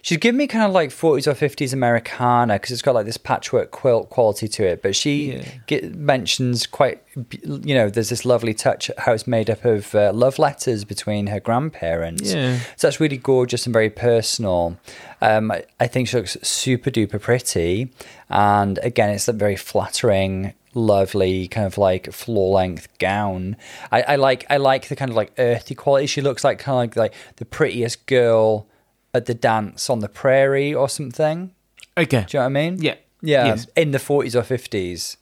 she's 0.01 0.17
giving 0.17 0.37
me 0.37 0.47
kind 0.47 0.65
of 0.65 0.71
like 0.71 0.89
40s 0.89 1.27
or 1.27 1.33
50s 1.33 1.73
Americana 1.73 2.53
because 2.55 2.71
it's 2.71 2.81
got 2.81 2.95
like 2.95 3.05
this 3.05 3.17
patchwork 3.17 3.71
quilt 3.71 4.09
quality 4.09 4.47
to 4.47 4.65
it. 4.65 4.81
But 4.81 4.95
she 4.95 5.33
Yeah. 5.33 5.43
get, 5.67 5.95
mentions 5.95 6.65
quite, 6.65 7.03
you 7.43 7.75
know, 7.75 7.89
there's 7.89 8.09
this 8.09 8.25
lovely 8.25 8.53
touch 8.53 8.89
how 8.97 9.13
it's 9.13 9.27
made 9.27 9.49
up 9.49 9.63
of 9.65 9.93
uh, 9.93 10.11
love 10.13 10.39
letters 10.39 10.83
between 10.85 11.27
her 11.27 11.39
grandparents. 11.39 12.33
Yeah. 12.33 12.57
So 12.77 12.87
that's 12.87 12.99
really 12.99 13.17
gorgeous 13.17 13.65
and 13.65 13.73
very 13.73 13.89
personal. 13.89 14.77
Um, 15.21 15.51
I, 15.51 15.63
I 15.79 15.87
think 15.87 16.07
she 16.07 16.17
looks 16.17 16.37
super 16.41 16.89
duper 16.89 17.21
pretty. 17.21 17.91
And 18.29 18.77
again, 18.79 19.09
it's 19.09 19.27
a 19.27 19.33
very 19.33 19.55
flattering, 19.55 20.53
lovely 20.75 21.47
kind 21.47 21.65
of 21.67 21.77
like 21.77 22.11
floor 22.13 22.53
length 22.55 22.87
gown. 22.99 23.57
I, 23.91 24.01
I 24.03 24.15
like 24.15 24.45
I 24.49 24.57
like 24.57 24.87
the 24.87 24.95
kind 24.95 25.09
of 25.09 25.17
like 25.17 25.33
earthy 25.37 25.75
quality. 25.75 26.05
She 26.07 26.21
looks 26.21 26.43
like 26.43 26.59
kind 26.59 26.89
of 26.91 26.95
like, 26.95 27.11
like 27.11 27.35
the 27.37 27.45
prettiest 27.45 28.05
girl 28.05 28.67
at 29.13 29.25
the 29.25 29.33
dance 29.33 29.89
on 29.89 29.99
the 29.99 30.09
prairie 30.09 30.73
or 30.73 30.87
something. 30.89 31.51
Okay. 31.97 32.25
Do 32.27 32.37
you 32.37 32.39
know 32.39 32.43
what 32.43 32.45
I 32.45 32.49
mean? 32.49 32.81
Yeah. 32.81 32.95
Yeah. 33.21 33.45
Yes. 33.47 33.67
In 33.75 33.91
the 33.91 33.97
40s 33.97 34.35
or 34.35 34.41
50s. 34.43 35.17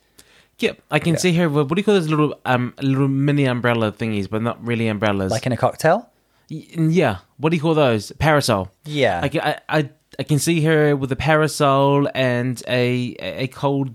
Yeah, 0.60 0.72
I 0.90 0.98
can 1.00 1.18
see 1.18 1.34
her. 1.34 1.48
with- 1.50 1.70
What 1.70 1.76
do 1.76 1.80
you 1.80 1.84
call 1.84 1.94
those 1.94 2.10
little 2.10 2.34
um 2.46 2.74
little 2.82 3.08
mini 3.08 3.46
umbrella 3.46 3.92
thingies, 3.92 4.28
but 4.30 4.42
not 4.42 4.58
really 4.66 4.88
umbrellas? 4.88 5.32
Like 5.32 5.46
in 5.46 5.52
a 5.52 5.58
cocktail? 5.58 6.10
Y- 6.50 6.66
yeah. 6.76 7.18
What 7.38 7.50
do 7.52 7.56
you 7.56 7.62
call 7.62 7.76
those? 7.76 8.12
Parasol. 8.18 8.70
Yeah. 8.86 9.20
I, 9.24 9.30
can- 9.30 9.42
I, 9.42 9.60
I, 9.70 9.90
I 10.20 10.24
can 10.24 10.40
see 10.40 10.62
her 10.62 10.96
with 10.96 11.12
a 11.12 11.16
parasol 11.16 12.08
and 12.16 12.62
a 12.68 13.16
a 13.20 13.48
cold, 13.50 13.94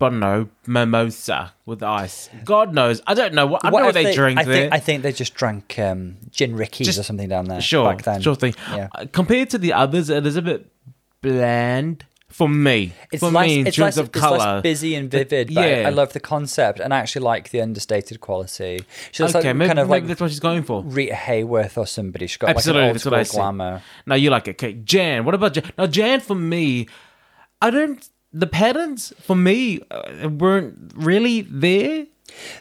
Don't 0.00 0.50
mimosa 0.66 1.54
with 1.64 1.82
ice. 1.82 2.28
God 2.44 2.74
knows. 2.74 3.00
I 3.06 3.14
don't 3.14 3.32
know 3.32 3.46
what. 3.46 3.64
I 3.64 3.70
don't 3.70 3.80
know 3.80 3.86
what 3.86 3.96
if 3.96 4.04
they, 4.04 4.14
drink 4.14 4.38
I 4.38 4.44
there. 4.44 4.54
think, 4.62 4.72
I 4.74 4.78
think 4.78 5.02
they 5.02 5.12
just 5.12 5.34
drank 5.34 5.78
um, 5.78 6.16
gin 6.30 6.58
Just- 6.72 6.98
or 6.98 7.02
something 7.04 7.28
down 7.28 7.46
there. 7.46 7.60
sure, 7.62 7.90
Back 7.94 8.02
then. 8.02 8.20
sure 8.20 8.34
thing. 8.34 8.54
Yeah. 8.70 8.88
Uh, 8.94 9.06
compared 9.10 9.50
to 9.50 9.58
the 9.58 9.72
others, 9.72 10.10
it 10.10 10.26
is 10.26 10.36
a 10.36 10.42
bit 10.42 10.66
bland 11.22 12.04
for 12.28 12.48
me. 12.48 12.92
It's 13.12 13.20
for 13.20 13.30
less, 13.30 13.46
me, 13.46 13.60
in 13.60 13.66
it's 13.68 13.76
terms 13.76 13.96
less, 13.96 13.98
of 13.98 14.06
it's 14.08 14.20
color. 14.20 14.38
less 14.38 14.62
busy 14.62 14.94
and 14.96 15.10
vivid, 15.10 15.54
but 15.54 15.64
I- 15.64 15.80
yeah. 15.80 15.86
I 15.86 15.90
love 15.90 16.12
the 16.12 16.20
concept 16.20 16.80
and 16.80 16.92
I 16.92 16.98
actually 16.98 17.22
like 17.24 17.50
the 17.50 17.60
understated 17.62 18.20
quality. 18.20 18.84
She 19.12 19.22
looks 19.22 19.34
okay, 19.36 19.48
like 19.48 19.56
maybe, 19.56 19.68
kind 19.68 19.78
of 19.78 19.88
maybe 19.88 20.00
like 20.00 20.08
that's 20.08 20.20
what 20.20 20.30
she's 20.30 20.40
going 20.40 20.64
for. 20.64 20.82
Rita 20.82 21.14
Hayworth 21.14 21.78
or 21.78 21.86
somebody. 21.86 22.26
She's 22.26 22.36
got 22.36 22.50
Absolutely, 22.50 22.82
like 22.82 22.88
an 22.90 22.94
that's 22.94 23.04
what 23.04 23.14
I 23.14 23.22
school 23.22 23.32
see. 23.34 23.38
glamour. 23.38 23.82
Now 24.06 24.16
you 24.16 24.30
like 24.30 24.48
it, 24.48 24.56
okay? 24.62 24.72
Jan, 24.74 25.24
what 25.24 25.34
about 25.34 25.54
Jan? 25.54 25.70
Now 25.78 25.86
Jan 25.86 26.20
for 26.20 26.34
me, 26.34 26.88
I 27.62 27.70
don't. 27.70 28.06
The 28.36 28.48
patterns 28.48 29.12
for 29.20 29.36
me 29.36 29.80
uh, 29.90 30.28
weren't 30.28 30.92
really 30.94 31.42
there. 31.42 32.06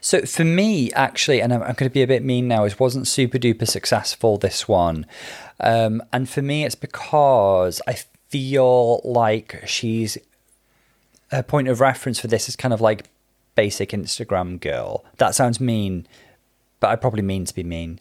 So 0.02 0.22
for 0.22 0.44
me, 0.44 0.92
actually, 0.92 1.42
and 1.42 1.52
I'm, 1.52 1.62
I'm 1.64 1.74
going 1.74 1.90
to 1.90 1.94
be 1.94 2.04
a 2.04 2.08
bit 2.08 2.24
mean 2.24 2.48
now, 2.48 2.64
it 2.64 2.80
wasn't 2.80 3.08
super 3.08 3.40
duper 3.40 3.68
successful 3.68 4.38
this 4.38 4.68
one, 4.68 5.08
um, 5.60 6.04
and 6.14 6.30
for 6.30 6.44
me, 6.44 6.64
it's 6.64 6.76
because 6.76 7.82
I 7.88 7.98
feel 8.30 9.02
like 9.04 9.64
she's 9.66 10.18
her 11.32 11.42
point 11.42 11.68
of 11.68 11.80
reference 11.80 12.20
for 12.20 12.28
this 12.28 12.48
is 12.48 12.56
kind 12.56 12.74
of 12.74 12.82
like 12.82 13.10
basic 13.56 13.90
Instagram 13.90 14.60
girl. 14.60 15.04
That 15.18 15.34
sounds 15.34 15.60
mean, 15.60 16.06
but 16.80 16.90
I 16.90 16.96
probably 16.96 17.24
mean 17.24 17.46
to 17.46 17.56
be 17.56 17.64
mean. 17.64 18.00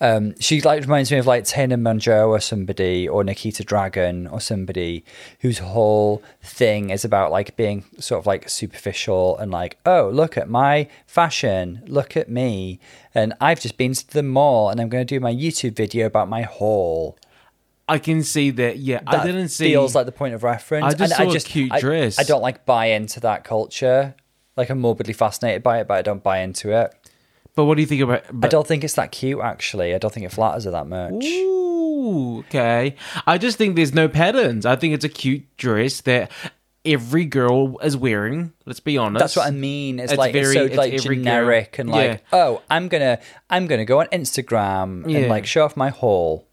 Um, 0.00 0.34
she 0.38 0.60
like 0.60 0.82
reminds 0.82 1.10
me 1.10 1.18
of 1.18 1.26
like 1.26 1.44
Tana 1.44 1.76
Mongeau 1.76 2.28
or 2.28 2.40
somebody, 2.40 3.08
or 3.08 3.24
Nikita 3.24 3.64
Dragon 3.64 4.26
or 4.28 4.40
somebody 4.40 5.04
whose 5.40 5.58
whole 5.58 6.22
thing 6.42 6.90
is 6.90 7.04
about 7.04 7.32
like 7.32 7.56
being 7.56 7.84
sort 7.98 8.20
of 8.20 8.26
like 8.26 8.48
superficial 8.48 9.36
and 9.38 9.50
like, 9.50 9.78
oh, 9.84 10.08
look 10.12 10.36
at 10.36 10.48
my 10.48 10.88
fashion, 11.06 11.82
look 11.86 12.16
at 12.16 12.28
me, 12.28 12.78
and 13.14 13.34
I've 13.40 13.60
just 13.60 13.76
been 13.76 13.92
to 13.94 14.08
the 14.08 14.22
mall 14.22 14.70
and 14.70 14.80
I'm 14.80 14.88
going 14.88 15.06
to 15.06 15.14
do 15.14 15.20
my 15.20 15.34
YouTube 15.34 15.74
video 15.74 16.06
about 16.06 16.28
my 16.28 16.42
haul. 16.42 17.18
I 17.88 17.98
can 17.98 18.22
see 18.22 18.50
that. 18.50 18.78
Yeah, 18.78 19.00
I 19.06 19.24
didn't 19.26 19.48
see. 19.48 19.68
It 19.68 19.70
feels 19.70 19.94
like 19.94 20.06
the 20.06 20.12
point 20.12 20.34
of 20.34 20.44
reference. 20.44 20.84
I 20.84 20.90
just 20.90 21.18
and 21.18 21.32
saw 21.32 21.36
a 21.36 21.40
cute 21.40 21.72
I- 21.72 21.80
dress. 21.80 22.18
I 22.18 22.22
don't 22.22 22.42
like 22.42 22.66
buy 22.66 22.86
into 22.86 23.18
that 23.20 23.44
culture. 23.44 24.14
Like 24.56 24.70
I'm 24.70 24.80
morbidly 24.80 25.14
fascinated 25.14 25.62
by 25.62 25.80
it, 25.80 25.88
but 25.88 25.94
I 25.94 26.02
don't 26.02 26.22
buy 26.22 26.40
into 26.40 26.70
it. 26.70 26.94
But 27.58 27.64
what 27.64 27.74
do 27.74 27.80
you 27.80 27.88
think 27.88 28.02
about? 28.02 28.22
I 28.40 28.46
don't 28.46 28.64
think 28.64 28.84
it's 28.84 28.94
that 28.94 29.10
cute. 29.10 29.40
Actually, 29.40 29.92
I 29.92 29.98
don't 29.98 30.14
think 30.14 30.24
it 30.24 30.30
flatters 30.30 30.62
her 30.62 30.70
that 30.70 30.86
much. 30.86 31.24
Ooh, 31.24 32.38
okay. 32.46 32.94
I 33.26 33.36
just 33.36 33.58
think 33.58 33.74
there's 33.74 33.92
no 33.92 34.08
patterns. 34.08 34.64
I 34.64 34.76
think 34.76 34.94
it's 34.94 35.04
a 35.04 35.08
cute 35.08 35.44
dress 35.56 36.00
that 36.02 36.30
every 36.84 37.24
girl 37.24 37.76
is 37.80 37.96
wearing. 37.96 38.52
Let's 38.64 38.78
be 38.78 38.96
honest. 38.96 39.18
That's 39.18 39.34
what 39.34 39.48
I 39.48 39.50
mean. 39.50 39.98
It's, 39.98 40.12
It's 40.12 40.18
like 40.20 40.32
very- 40.32 40.44
it's 40.44 40.54
so 40.54 40.64
it's 40.66 40.76
like 40.76 40.90
girl. 40.92 41.00
generic 41.00 41.80
and 41.80 41.90
like, 41.90 42.10
Yeah. 42.10 42.18
oh, 42.44 42.62
I'm 42.70 42.86
gonna 42.86 43.18
I'm 43.50 43.66
gonna 43.66 43.84
go 43.84 43.98
on 43.98 44.06
Instagram 44.06 45.10
Yeah. 45.10 45.18
and 45.18 45.28
like 45.28 45.44
show 45.44 45.64
off 45.64 45.76
my 45.76 45.88
haul, 45.88 46.46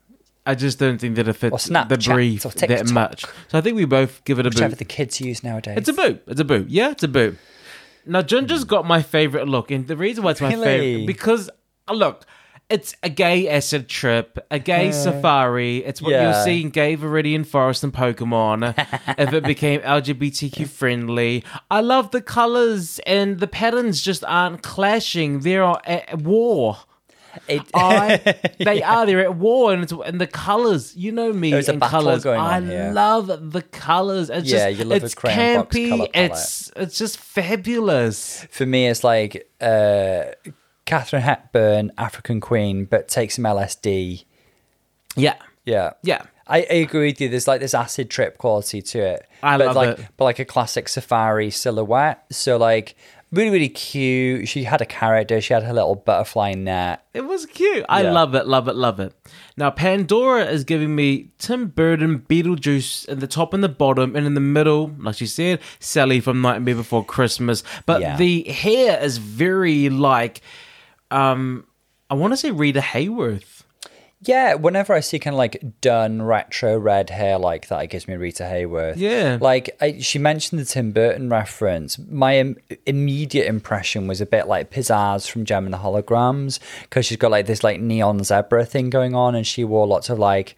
I 0.44 0.56
just 0.56 0.80
don't 0.80 0.98
think 1.00 1.18
that 1.18 1.28
it 1.28 1.34
fits 1.34 1.66
the 1.66 1.98
brief 2.12 2.42
that 2.42 2.90
much. 2.92 3.26
So 3.50 3.60
I 3.60 3.62
think 3.62 3.76
we 3.76 3.86
both 3.86 4.24
give 4.26 4.40
it 4.40 4.48
a 4.48 4.50
whichever 4.50 4.70
boot. 4.70 4.80
the 4.80 4.86
kids 4.86 5.22
use 5.22 5.44
nowadays. 5.44 5.78
It's 5.78 5.90
a 5.90 5.94
boot. 5.94 6.24
It's 6.26 6.42
a 6.42 6.46
boot. 6.46 6.68
Yeah, 6.70 6.90
it's 6.92 7.04
a 7.04 7.08
boot. 7.08 7.38
Now, 8.06 8.22
Ginger's 8.22 8.64
got 8.64 8.86
my 8.86 9.02
favorite 9.02 9.48
look, 9.48 9.72
and 9.72 9.88
the 9.88 9.98
reason 9.98 10.24
why 10.24 10.32
it's 10.32 10.42
my 10.42 10.50
Really? 10.50 10.64
favorite 10.66 11.08
because 11.08 11.50
uh, 11.88 11.94
look, 11.94 12.26
it's 12.70 12.96
a 13.04 13.10
gay 13.10 13.48
acid 13.48 13.88
trip, 13.88 14.40
a 14.50 14.58
gay 14.58 14.92
safari. 14.92 15.78
It's 15.86 16.02
what 16.02 16.10
you'll 16.10 16.22
Yeah. 16.22 16.44
see 16.44 16.62
in 16.62 16.72
Gay 16.72 16.98
Viridian 16.98 17.46
Forest 17.46 17.84
and 17.84 17.94
Pokemon. 17.94 18.74
if 19.20 19.34
it 19.34 19.44
became 19.44 19.82
LGBTQ 19.82 20.68
friendly, 20.68 21.44
I 21.70 21.82
love 21.82 22.10
the 22.10 22.22
colors 22.22 23.00
and 23.06 23.40
the 23.40 23.46
patterns 23.48 24.02
just 24.02 24.24
aren't 24.26 24.64
clashing. 24.64 25.42
They're 25.42 25.64
at 25.64 26.22
war. 26.24 26.78
It- 27.48 27.62
I, 27.74 28.18
they 28.60 28.82
are. 28.84 29.06
They're 29.06 29.22
at 29.22 29.36
war, 29.36 29.74
and 29.74 29.84
it's 29.84 29.92
and 29.94 30.20
the 30.22 30.28
colors. 30.28 30.96
You 30.96 31.12
know 31.12 31.32
me 31.34 31.52
There's 31.52 31.70
and 31.70 31.82
colors. 31.82 32.24
going 32.24 32.40
I 32.40 32.62
here. 32.62 32.92
love 32.94 33.52
the 33.52 33.62
colors. 33.62 34.30
It's 34.30 34.50
Yeah, 34.52 34.70
just, 34.70 34.80
you 34.80 34.86
love 34.86 35.02
a 35.02 35.06
it's 35.06 35.16
campy. 35.16 35.90
colour. 35.90 36.08
It's 36.14 36.72
it's 36.76 36.98
just 36.98 37.18
fabulous. 37.20 38.46
For 38.52 38.66
me, 38.66 38.88
it's 38.88 39.04
like 39.04 39.50
uh, 39.62 40.26
Katharine 40.86 41.24
Hepburn, 41.24 41.92
African 41.98 42.40
Queen, 42.40 42.86
but 42.86 43.08
take 43.08 43.32
some 43.32 43.44
LSD. 43.46 44.26
Yeah, 45.16 45.36
Yeah, 45.66 45.94
yeah. 46.04 46.24
I, 46.48 46.58
I 46.60 46.74
agree 46.76 47.08
with 47.08 47.20
you. 47.22 47.28
There's 47.30 47.48
like 47.48 47.60
this 47.60 47.74
acid 47.74 48.10
trip 48.12 48.38
quality 48.38 48.80
to 48.82 49.00
it. 49.00 49.28
I 49.42 49.58
but 49.58 49.68
love 49.68 49.76
like, 49.76 50.00
it. 50.00 50.06
But 50.16 50.26
like 50.26 50.40
a 50.40 50.46
classic 50.46 50.88
safari 50.88 51.50
silhouette. 51.50 52.24
So 52.32 52.58
like 52.58 52.96
really, 53.36 53.50
really 53.52 53.70
cute. 53.70 54.48
She 54.48 54.64
had 54.64 54.82
a 54.82 54.86
character. 54.86 55.40
She 55.42 55.54
had 55.54 55.64
her 55.64 55.74
little 55.74 55.96
butterfly 55.96 56.54
net. 56.54 57.06
It 57.14 57.22
was 57.26 57.46
cute. 57.46 57.86
I 57.90 58.02
Yeah. 58.04 58.12
love 58.12 58.34
it, 58.36 58.48
love 58.48 58.68
it, 58.68 58.76
love 58.76 59.00
it. 59.00 59.14
Now 59.58 59.70
Pandora 59.72 60.46
is 60.46 60.64
giving 60.64 60.96
me 60.96 61.30
Tim 61.38 61.68
Burton, 61.68 62.26
Beetlejuice 62.28 63.08
in 63.08 63.20
the 63.20 63.28
top 63.28 63.54
and 63.54 63.64
the 63.64 63.70
bottom, 63.70 64.16
and 64.16 64.26
in 64.26 64.34
the 64.34 64.42
middle, 64.42 64.92
like 65.00 65.16
she 65.16 65.28
said, 65.28 65.60
Sally 65.80 66.20
from 66.20 66.42
Nightmare 66.42 66.76
Before 66.76 67.06
Christmas. 67.06 67.64
But 67.86 68.02
Yeah. 68.02 68.18
the 68.18 68.44
hair 68.44 69.00
is 69.02 69.18
very 69.18 69.90
like, 69.90 70.42
um, 71.12 71.66
I 72.10 72.14
want 72.16 72.34
to 72.34 72.38
say 72.38 72.52
Rita 72.52 72.82
Hayworth. 72.82 73.55
Yeah, 74.28 74.56
whenever 74.56 74.94
I 74.94 75.00
see 75.00 75.20
kind 75.20 75.34
of 75.34 75.38
like 75.38 75.82
done 75.82 76.22
retro 76.22 76.78
red 76.78 77.10
hair 77.10 77.38
like 77.38 77.68
that, 77.68 77.84
it 77.84 77.90
gives 77.90 78.08
me 78.08 78.16
Rita 78.16 78.44
Hayworth. 78.44 78.96
Yeah. 78.98 79.38
Like 79.40 79.76
I, 79.82 80.00
she 80.00 80.20
mentioned 80.20 80.60
the 80.60 80.66
Tim 80.66 80.92
Burton 80.92 81.30
reference. 81.30 81.98
My 82.00 82.38
Im- 82.38 82.58
immediate 82.86 83.48
impression 83.48 84.08
was 84.08 84.22
a 84.22 84.26
bit 84.26 84.48
like 84.48 84.72
Pizzazz 84.72 85.30
from 85.30 85.46
Jem 85.46 85.66
and 85.66 85.74
the 85.74 85.78
Holograms 85.78 86.60
because 86.84 87.06
she's 87.06 87.18
got 87.18 87.32
like 87.32 87.46
this 87.46 87.64
like 87.64 87.80
neon 87.80 88.24
zebra 88.24 88.66
thing 88.66 88.90
going 88.90 89.16
on 89.16 89.36
and 89.36 89.46
she 89.46 89.64
wore 89.64 89.88
lots 89.88 90.10
of 90.10 90.20
like 90.20 90.56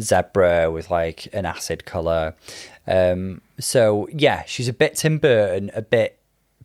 zebra 0.00 0.70
with 0.70 0.90
like 0.90 1.28
an 1.32 1.46
acid 1.46 1.84
color. 1.84 2.34
Um, 2.86 3.40
so 3.58 4.08
yeah, 4.12 4.44
she's 4.46 4.68
a 4.68 4.72
bit 4.72 4.96
Tim 4.96 5.18
Burton, 5.18 5.70
a 5.74 5.82
bit 5.82 6.18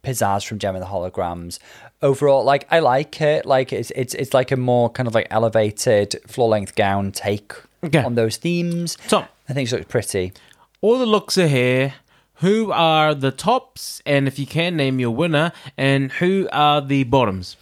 pizzazz 0.03 0.45
from 0.45 0.60
Jem 0.60 0.76
and 0.76 0.84
the 0.84 0.88
Holograms. 0.88 1.60
Overall, 2.02 2.44
like 2.46 2.66
I 2.72 2.80
like 2.80 3.20
it. 3.22 3.46
Like 3.46 3.74
it's 3.74 3.92
it's 3.96 4.14
it's 4.14 4.34
like 4.34 4.52
a 4.52 4.58
more 4.58 4.90
kind 4.90 5.08
of 5.08 5.14
like 5.14 5.28
elevated 5.30 6.16
floor 6.28 6.48
length 6.50 6.76
gown 6.76 7.12
take 7.12 7.54
Okay. 7.84 8.04
on 8.04 8.16
those 8.16 8.38
themes. 8.38 8.98
Tom. 9.08 9.26
I 9.48 9.54
think 9.54 9.70
she 9.70 9.76
looks 9.76 9.88
pretty. 9.90 10.34
All 10.82 10.98
the 11.00 11.06
looks 11.06 11.38
are 11.38 11.48
here. 11.48 11.94
Who 12.36 12.72
are 12.72 13.14
the 13.14 13.32
tops? 13.32 14.02
And 14.06 14.28
if 14.28 14.40
you 14.40 14.46
can 14.46 14.78
name 14.78 15.00
your 15.00 15.12
winner, 15.12 15.52
and 15.78 16.10
who 16.14 16.48
are 16.54 16.80
the 16.82 17.04
bottoms? 17.04 17.58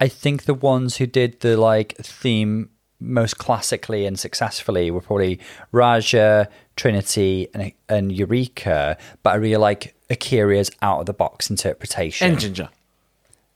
I 0.00 0.08
think 0.08 0.44
the 0.44 0.54
ones 0.54 0.96
who 0.96 1.06
did 1.06 1.40
the 1.40 1.56
like 1.58 1.94
theme 1.98 2.70
most 2.98 3.36
classically 3.36 4.06
and 4.06 4.18
successfully 4.18 4.90
were 4.90 5.00
probably 5.02 5.38
Ra'Jah, 5.72 6.46
Trinity, 6.76 7.48
and, 7.52 7.72
and 7.88 8.12
Eureka. 8.12 8.96
But 9.22 9.30
I 9.30 9.34
really 9.36 9.56
like 9.56 9.94
A'keria's 10.08 10.70
out 10.80 11.00
of 11.00 11.06
the 11.06 11.12
box 11.12 11.50
interpretation. 11.50 12.30
And 12.30 12.40
Ginger. 12.40 12.68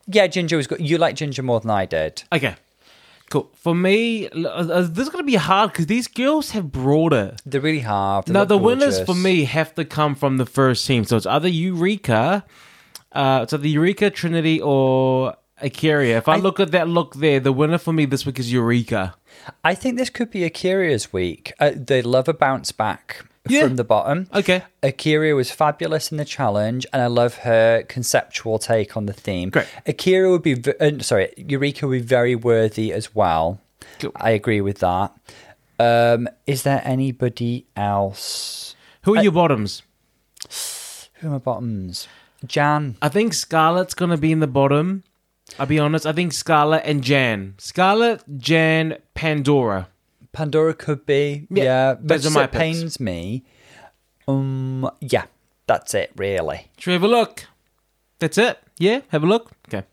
Yeah, 0.07 0.27
Ginger 0.27 0.57
was 0.57 0.67
good. 0.67 0.81
You 0.81 0.99
like 0.99 1.17
Ginger 1.17 1.43
more 1.43 1.61
than 1.61 1.71
I 1.71 1.87
did. 1.87 2.23
Okay. 2.33 2.57
Cool. 3.29 3.51
For 3.55 3.75
me, 3.75 4.29
uh, 4.29 4.83
this 4.83 5.07
is 5.07 5.09
going 5.09 5.25
to 5.25 5.27
be 5.27 5.35
hard 5.35 5.73
because 5.73 5.87
these 5.87 6.07
girls 6.07 6.53
have 6.53 6.71
broader. 6.71 7.35
They 7.45 7.59
really 7.59 7.81
have. 7.81 8.27
They 8.27 8.33
Now, 8.33 8.45
the 8.45 8.57
winners 8.57 9.01
for 9.01 9.15
me 9.17 9.45
have 9.45 9.75
to 9.75 9.85
come 9.85 10.15
from 10.15 10.37
the 10.37 10.47
first 10.47 10.87
team. 10.87 11.03
So 11.05 11.17
it's 11.17 11.27
either 11.27 11.49
Eureka, 11.49 12.45
uh, 13.13 13.47
so 13.47 13.57
the 13.57 13.71
Eureka, 13.71 14.11
Trinity, 14.11 14.61
or 14.61 15.35
A'keria. 15.61 16.19
If 16.19 16.29
I, 16.29 16.35
I- 16.35 16.37
look 16.37 16.61
at 16.61 16.71
that 16.71 16.87
look 16.87 17.17
there, 17.17 17.41
the 17.41 17.53
winner 17.53 17.79
for 17.79 17.93
me 17.93 18.05
this 18.05 18.25
week 18.25 18.39
is 18.39 18.53
Eureka. 18.53 19.17
I 19.65 19.75
think 19.75 19.99
this 19.99 20.11
could 20.11 20.31
be 20.31 20.49
A'keria's 20.49 21.13
week. 21.13 21.53
Uh, 21.59 21.73
they 21.75 22.03
love 22.03 22.29
a 22.29 22.35
bounce 22.35 22.71
back 22.71 23.25
Yeah. 23.51 23.63
from 23.65 23.77
the 23.77 23.85
bottom. 23.85 24.29
Okay. 24.35 24.63
A'keria 24.83 25.35
was 25.35 25.51
fabulous 25.51 26.11
in 26.11 26.19
the 26.19 26.25
challenge, 26.25 26.87
and 26.93 27.03
I 27.03 27.07
love 27.07 27.37
her 27.39 27.83
conceptual 27.83 28.59
take 28.59 28.97
on 28.97 29.07
the 29.07 29.13
theme. 29.13 29.51
Great. 29.51 29.67
A'keria 29.87 30.31
would 30.31 30.43
be, 30.43 30.55
v- 30.55 30.73
uh, 30.81 30.99
sorry, 31.01 31.33
Eureka 31.37 31.87
would 31.87 32.01
be 32.03 32.07
very 32.07 32.35
worthy 32.35 32.93
as 32.93 33.15
well. 33.15 33.61
Cool. 33.99 34.13
I 34.17 34.31
agree 34.31 34.61
with 34.61 34.79
that. 34.79 35.13
Um, 35.79 36.29
is 36.47 36.63
there 36.63 36.81
anybody 36.85 37.67
else? 37.77 38.75
Who 39.03 39.17
are 39.17 39.23
your 39.23 39.33
bottoms? 39.33 39.83
Who 41.21 41.29
are 41.29 41.33
my 41.33 41.39
bottoms? 41.39 42.09
Jan. 42.47 42.97
I 43.03 43.09
think 43.09 43.33
Scarlet's 43.35 43.95
gonna 43.95 44.17
be 44.17 44.33
in 44.33 44.41
the 44.41 44.47
bottom. 44.47 45.05
I'll 45.59 45.67
be 45.67 45.79
honest. 45.79 46.07
I 46.07 46.13
think 46.13 46.33
Scarlet 46.33 46.83
and 46.85 47.03
Jan. 47.05 47.55
Scarlet, 47.59 48.23
Jan, 48.39 48.97
Pandora. 49.15 49.89
Pandora 50.37 50.75
could 50.75 51.07
be. 51.07 51.47
Yeah, 51.49 51.65
Yeah, 51.65 51.95
those 51.99 52.25
but 52.25 52.31
are 52.31 52.35
my 52.35 52.45
it 52.45 52.53
picks. 52.53 52.59
pains 52.61 53.01
me. 53.01 53.43
Um, 54.29 54.91
yeah, 55.01 55.25
that's 55.67 55.95
it, 55.95 56.13
really. 56.15 56.67
Should 56.79 56.91
we 56.91 56.93
have 56.93 57.03
a 57.05 57.09
look? 57.09 57.47
That's 58.19 58.37
it. 58.37 58.59
Yeah, 58.79 59.01
have 59.09 59.23
a 59.23 59.27
look. 59.27 59.53
Okay. 59.67 59.85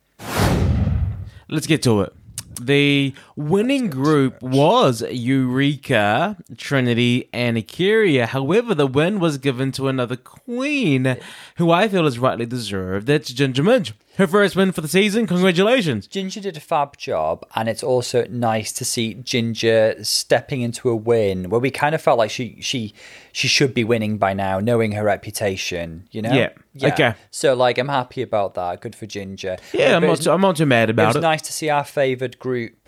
Let's 1.49 1.65
get 1.65 1.81
to 1.83 2.01
it. 2.01 2.13
The 2.61 3.13
winning 3.37 3.89
group 3.89 4.41
was 4.41 5.01
Eureka, 5.09 6.37
Trinity, 6.57 7.29
and 7.33 7.55
A'keria. 7.57 8.25
However, 8.27 8.75
the 8.75 8.85
win 8.87 9.19
was 9.19 9.37
given 9.37 9.71
to 9.73 9.87
another 9.87 10.15
queen, 10.17 11.17
who 11.55 11.71
I 11.71 11.87
feel 11.87 12.05
is 12.05 12.19
rightly 12.19 12.45
deserved. 12.45 13.07
That's 13.07 13.31
Ginger 13.31 13.63
Minj. 13.63 13.93
Her 14.17 14.27
first 14.27 14.55
win 14.55 14.71
for 14.71 14.81
the 14.81 14.87
season. 14.87 15.25
Congratulations. 15.25 16.05
Ginger 16.05 16.39
did 16.39 16.55
a 16.55 16.59
fab 16.59 16.97
job, 16.97 17.45
and 17.55 17.67
it's 17.67 17.81
also 17.81 18.25
nice 18.29 18.71
to 18.73 18.85
see 18.85 19.15
Ginger 19.15 19.95
stepping 20.03 20.61
into 20.61 20.89
a 20.89 20.95
win 20.95 21.49
where 21.49 21.59
we 21.59 21.71
kind 21.71 21.95
of 21.95 22.01
felt 22.01 22.19
like 22.19 22.29
she 22.29 22.57
she 22.61 22.93
she 23.31 23.47
should 23.47 23.73
be 23.73 23.83
winning 23.83 24.17
by 24.17 24.33
now, 24.33 24.59
knowing 24.59 24.91
her 24.91 25.03
reputation. 25.03 26.07
You 26.11 26.21
know? 26.21 26.33
Yeah. 26.33 26.49
Okay. 26.93 27.15
So 27.31 27.55
like, 27.55 27.77
I'm 27.77 27.87
happy 27.87 28.21
about 28.21 28.53
that. 28.53 28.81
Good 28.81 28.95
for 28.95 29.07
Ginger. 29.07 29.57
Yeah, 29.73 29.95
I'm 29.95 30.03
not, 30.03 30.21
too, 30.21 30.31
I'm 30.31 30.41
not 30.41 30.57
too 30.57 30.67
mad 30.67 30.91
about 30.91 31.15
it. 31.15 31.17
It's 31.17 31.23
nice 31.23 31.41
to 31.43 31.53
see 31.53 31.69
our 31.69 31.83
favored 31.83 32.37
group 32.37 32.87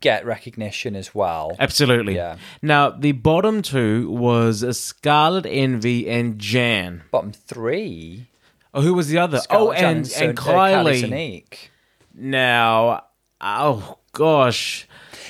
get 0.00 0.26
recognition 0.26 0.94
as 0.94 1.14
well. 1.14 1.56
Absolutely. 1.58 2.16
Yeah. 2.16 2.36
Now, 2.60 2.90
the 2.90 3.12
bottom 3.12 3.62
two 3.62 4.10
was 4.10 4.78
Scarlet 4.78 5.46
Envy 5.46 6.06
and 6.06 6.38
Jan. 6.38 7.04
Bottom 7.10 7.32
three. 7.32 8.26
Oh, 8.72 8.82
who 8.82 8.94
was 8.94 9.08
the 9.08 9.18
other? 9.18 9.40
oh, 9.50 9.70
and, 9.70 10.06
Johansson, 10.06 10.30
and 10.30 10.38
uh, 10.38 10.42
Kylie 10.42 11.02
Kylie. 11.02 11.02
Sonique. 11.02 11.68
Now, 12.14 13.04
oh 13.40 13.98
gosh. 14.12 14.86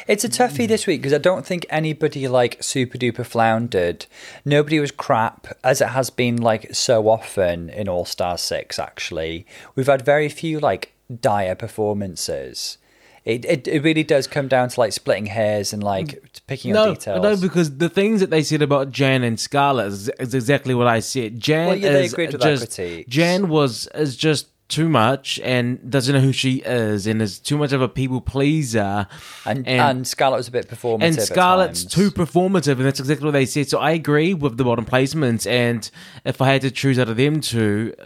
It's 0.07 0.25
a 0.25 0.29
toughie 0.29 0.67
this 0.67 0.87
week 0.89 1.03
because 1.03 1.13
I 1.13 1.19
don't 1.19 1.47
think 1.47 1.67
anybody 1.71 2.27
like 2.27 2.61
super 2.61 2.99
duper 2.99 3.25
floundered. 3.25 4.07
Nobody 4.45 4.81
was 4.81 4.91
crap, 4.91 5.47
as 5.63 5.81
it 5.81 5.89
has 5.89 6.11
been 6.11 6.37
like 6.37 6.75
so 6.75 7.09
often 7.09 7.71
in 7.71 7.89
All 7.89 8.05
Star 8.05 8.37
Six. 8.37 8.79
Actually, 8.79 9.47
we've 9.77 9.87
had 9.87 10.05
very 10.05 10.29
few 10.29 10.59
like 10.59 10.95
dire 11.21 11.55
performances. 11.55 12.79
It, 13.25 13.45
it 13.45 13.69
it 13.69 13.83
really 13.85 14.03
does 14.03 14.27
come 14.27 14.49
down 14.49 14.71
to 14.71 14.81
like 14.81 14.93
splitting 14.93 15.27
hairs 15.27 15.73
and 15.73 15.83
like 15.83 16.30
picking 16.51 16.73
No, 16.73 16.91
up 16.91 16.99
details. 16.99 17.23
no, 17.23 17.37
because 17.37 17.77
the 17.79 17.89
things 17.89 18.21
that 18.21 18.31
they 18.31 18.43
said 18.43 18.61
about 18.61 18.91
Jan 18.91 19.23
and 19.23 19.39
Scarlet 19.39 19.87
is, 19.87 20.09
is 20.19 20.35
exactly 20.35 20.75
what 20.75 20.87
I 20.89 20.99
said. 21.01 21.39
Jan 21.39 21.69
Well, 21.69 21.77
yeah, 21.77 21.91
is 21.99 22.13
agreed 22.13 22.33
with 22.33 22.43
that 22.43 22.59
just. 22.59 23.09
Jan 23.09 23.49
was 23.49 23.87
is 23.95 24.17
just 24.17 24.49
too 24.69 24.89
much 24.89 25.41
and 25.43 25.91
doesn't 25.91 26.15
know 26.15 26.21
who 26.21 26.33
she 26.33 26.55
is 26.65 27.07
and 27.09 27.21
is 27.21 27.41
too 27.41 27.59
much 27.59 27.73
of 27.73 27.83
a 27.83 27.89
people 27.89 28.21
pleaser. 28.21 29.07
and, 29.45 29.67
and 29.67 30.07
Scarlet 30.07 30.37
was 30.37 30.47
a 30.49 30.53
bit 30.53 30.69
performative. 30.69 31.03
and 31.03 31.21
Scarlet's 31.21 31.85
too 31.85 32.11
performative, 32.11 32.77
and 32.79 32.85
that's 32.87 33.01
exactly 33.01 33.25
what 33.27 33.33
they 33.33 33.47
said. 33.47 33.69
So 33.69 33.79
I 33.79 33.91
agree 33.93 34.33
with 34.35 34.57
the 34.59 34.65
bottom 34.65 34.85
placements, 34.85 35.45
and 35.49 35.89
if 36.25 36.41
I 36.41 36.53
had 36.53 36.61
to 36.63 36.71
choose 36.71 36.99
out 37.01 37.09
of 37.09 37.17
them 37.17 37.41
two, 37.41 37.95
uh, 37.99 38.05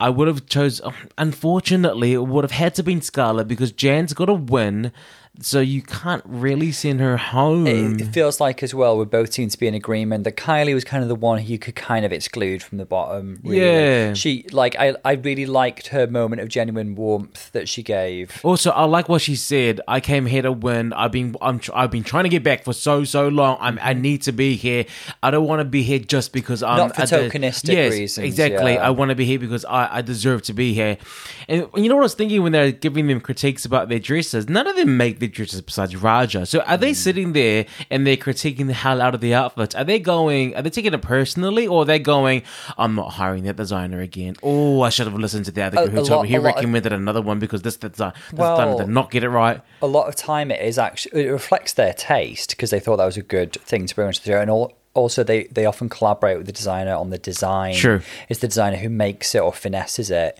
I 0.00 0.08
would 0.10 0.28
have 0.28 0.46
chose. 0.46 0.80
Unfortunately, 1.18 2.12
it 2.14 2.22
would 2.26 2.44
have 2.44 2.52
had 2.52 2.74
to 2.76 2.82
been 2.82 3.02
Scarlet 3.02 3.46
because 3.48 3.72
Jan's 3.72 4.14
got 4.14 4.26
to 4.26 4.34
win, 4.34 4.92
so 5.40 5.60
you 5.60 5.82
can't 5.82 6.22
really 6.26 6.72
send 6.72 7.00
her 7.00 7.16
home. 7.16 7.66
It, 7.66 8.08
feels 8.08 8.40
like 8.40 8.62
as 8.62 8.74
well 8.74 8.98
we 8.98 9.04
both 9.04 9.32
seem 9.32 9.48
to 9.48 9.58
be 9.58 9.66
in 9.66 9.74
agreement 9.74 10.24
that 10.24 10.36
Kylie 10.36 10.74
was 10.74 10.84
kind 10.84 11.02
of 11.02 11.08
the 11.08 11.14
one 11.14 11.38
who 11.38 11.52
you 11.52 11.58
could 11.58 11.76
kind 11.76 12.04
of 12.04 12.12
exclude 12.12 12.62
from 12.62 12.78
the 12.78 12.84
bottom. 12.84 13.40
Really. 13.42 13.60
Yeah. 13.60 14.14
she 14.14 14.46
like 14.50 14.76
I 14.78 14.94
I 15.04 15.12
really 15.12 15.46
liked 15.46 15.88
her 15.88 16.06
moment 16.06 16.40
of 16.40 16.48
genuine 16.48 16.94
warmth 16.94 17.52
that 17.52 17.68
she 17.68 17.82
gave. 17.82 18.40
Also, 18.42 18.70
I 18.70 18.84
like 18.84 19.08
what 19.08 19.22
she 19.22 19.36
said. 19.36 19.80
I 19.86 20.00
came 20.00 20.26
here 20.26 20.42
to 20.42 20.52
win. 20.52 20.92
I've 20.92 21.12
been 21.12 21.36
I'm 21.40 21.58
tr- 21.58 21.72
I've 21.74 21.90
been 21.90 22.04
trying 22.04 22.24
to 22.24 22.30
get 22.30 22.42
back 22.42 22.64
for 22.64 22.72
so 22.72 23.04
so 23.04 23.28
long. 23.28 23.58
I'm 23.60 23.78
I 23.78 23.92
mm-hmm. 23.92 24.02
need 24.02 24.22
to 24.22 24.32
be 24.32 24.56
here. 24.56 24.86
I 25.22 25.30
don't 25.30 25.46
want 25.46 25.60
to 25.60 25.64
be 25.64 25.82
here 25.82 25.98
just 25.98 26.32
because 26.32 26.62
I'm 26.62 26.78
Not 26.78 26.96
for 26.96 27.02
tokenistic 27.02 27.72
yes, 27.72 27.92
reasons, 27.92 28.26
Exactly. 28.26 28.74
yeah. 28.74 28.86
I 28.86 28.90
want 28.90 29.10
to 29.10 29.14
be 29.14 29.24
here 29.24 29.38
because 29.38 29.64
I, 29.64 29.98
I 29.98 30.02
deserve 30.02 30.42
to 30.42 30.52
be 30.52 30.74
here. 30.74 30.98
And 31.48 31.68
you 31.76 31.88
know 31.88 31.96
what 31.96 32.02
I 32.02 32.04
was 32.04 32.14
thinking 32.14 32.42
when 32.42 32.52
they're 32.52 32.72
giving 32.72 33.06
them 33.06 33.20
critiques 33.20 33.64
about 33.64 33.88
their 33.88 33.98
dresses? 33.98 34.48
None 34.48 34.66
of 34.66 34.76
them 34.76 34.96
make 34.96 35.18
their 35.20 35.27
besides 35.28 35.94
Ra'Jah. 35.94 36.46
So 36.46 36.60
are 36.60 36.76
they 36.76 36.94
sitting 36.94 37.32
there 37.32 37.66
and 37.90 38.06
they're 38.06 38.16
critiquing 38.16 38.66
the 38.66 38.72
hell 38.72 39.00
out 39.00 39.14
of 39.14 39.20
the 39.20 39.34
outfits? 39.34 39.74
Are 39.74 39.84
they 39.84 39.98
going? 39.98 40.54
Are 40.56 40.62
they 40.62 40.70
taking 40.70 40.94
it 40.94 41.02
personally, 41.02 41.66
or 41.66 41.82
are 41.82 41.84
they 41.84 41.98
going? 41.98 42.42
I'm 42.76 42.94
not 42.94 43.12
hiring 43.12 43.44
that 43.44 43.56
designer 43.56 44.00
again. 44.00 44.36
Oh, 44.42 44.82
I 44.82 44.88
should 44.90 45.06
have 45.06 45.14
listened 45.14 45.44
to 45.46 45.50
the 45.50 45.62
other 45.62 45.82
A- 45.82 45.86
guy 45.86 45.90
who 45.92 45.96
told 45.98 46.10
lot- 46.10 46.22
me 46.22 46.28
he 46.28 46.38
lot 46.38 46.48
of- 46.50 46.54
recommended 46.56 46.92
another 46.92 47.22
one 47.22 47.38
because 47.38 47.62
this 47.62 47.76
design 47.76 48.12
this 48.30 48.38
Well- 48.38 48.56
designer 48.56 48.78
did 48.84 48.88
not 48.88 49.10
get 49.10 49.22
it 49.24 49.28
right. 49.30 49.60
A 49.82 49.86
lot 49.86 50.08
of 50.08 50.16
time 50.16 50.50
it 50.50 50.60
is 50.60 50.78
actually 50.78 51.26
it 51.26 51.30
reflects 51.30 51.72
their 51.72 51.92
taste 51.92 52.50
because 52.50 52.70
they 52.70 52.80
thought 52.80 52.96
that 52.96 53.06
was 53.06 53.16
a 53.16 53.22
good 53.22 53.52
thing 53.52 53.86
to 53.86 53.94
bring 53.94 54.06
onto 54.08 54.20
the 54.20 54.26
show, 54.32 54.40
and 54.40 54.50
all, 54.50 54.72
also 54.94 55.22
they 55.22 55.44
they 55.52 55.64
often 55.66 55.88
collaborate 55.88 56.38
with 56.38 56.46
the 56.46 56.52
designer 56.52 56.94
on 56.94 57.10
the 57.10 57.18
design. 57.18 57.74
Sure. 57.74 58.02
it's 58.28 58.40
the 58.40 58.48
designer 58.48 58.76
who 58.76 58.88
makes 58.88 59.34
it 59.34 59.38
or 59.40 59.52
finesses 59.52 60.10
it. 60.10 60.38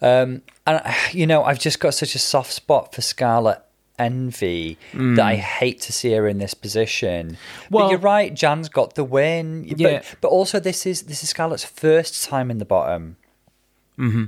Um, 0.00 0.42
and 0.66 0.82
you 1.12 1.26
know, 1.26 1.44
I've 1.44 1.58
just 1.60 1.78
got 1.80 1.94
such 1.94 2.14
a 2.14 2.18
soft 2.18 2.52
spot 2.52 2.94
for 2.94 3.00
Scarlet 3.02 3.60
Envy 3.98 4.78
that 4.92 5.20
I 5.20 5.36
hate 5.36 5.80
to 5.82 5.92
see 5.92 6.12
her 6.12 6.26
in 6.26 6.38
this 6.38 6.54
position. 6.54 7.36
but 7.70 7.78
Mm. 7.78 7.80
Well- 7.80 7.90
you're 7.90 7.98
right, 7.98 8.34
Jan's 8.34 8.68
got 8.68 8.94
the 8.94 9.04
win. 9.04 9.66
But- 9.68 9.78
Yeah. 9.80 10.02
but, 10.20 10.28
also 10.28 10.58
this 10.60 10.86
is 10.86 11.02
this 11.02 11.22
is 11.22 11.28
Scarlet's 11.30 11.64
first 11.64 12.24
time 12.24 12.50
in 12.50 12.58
the 12.58 12.64
bottom. 12.64 13.16
Mm-hmm. 13.98 14.24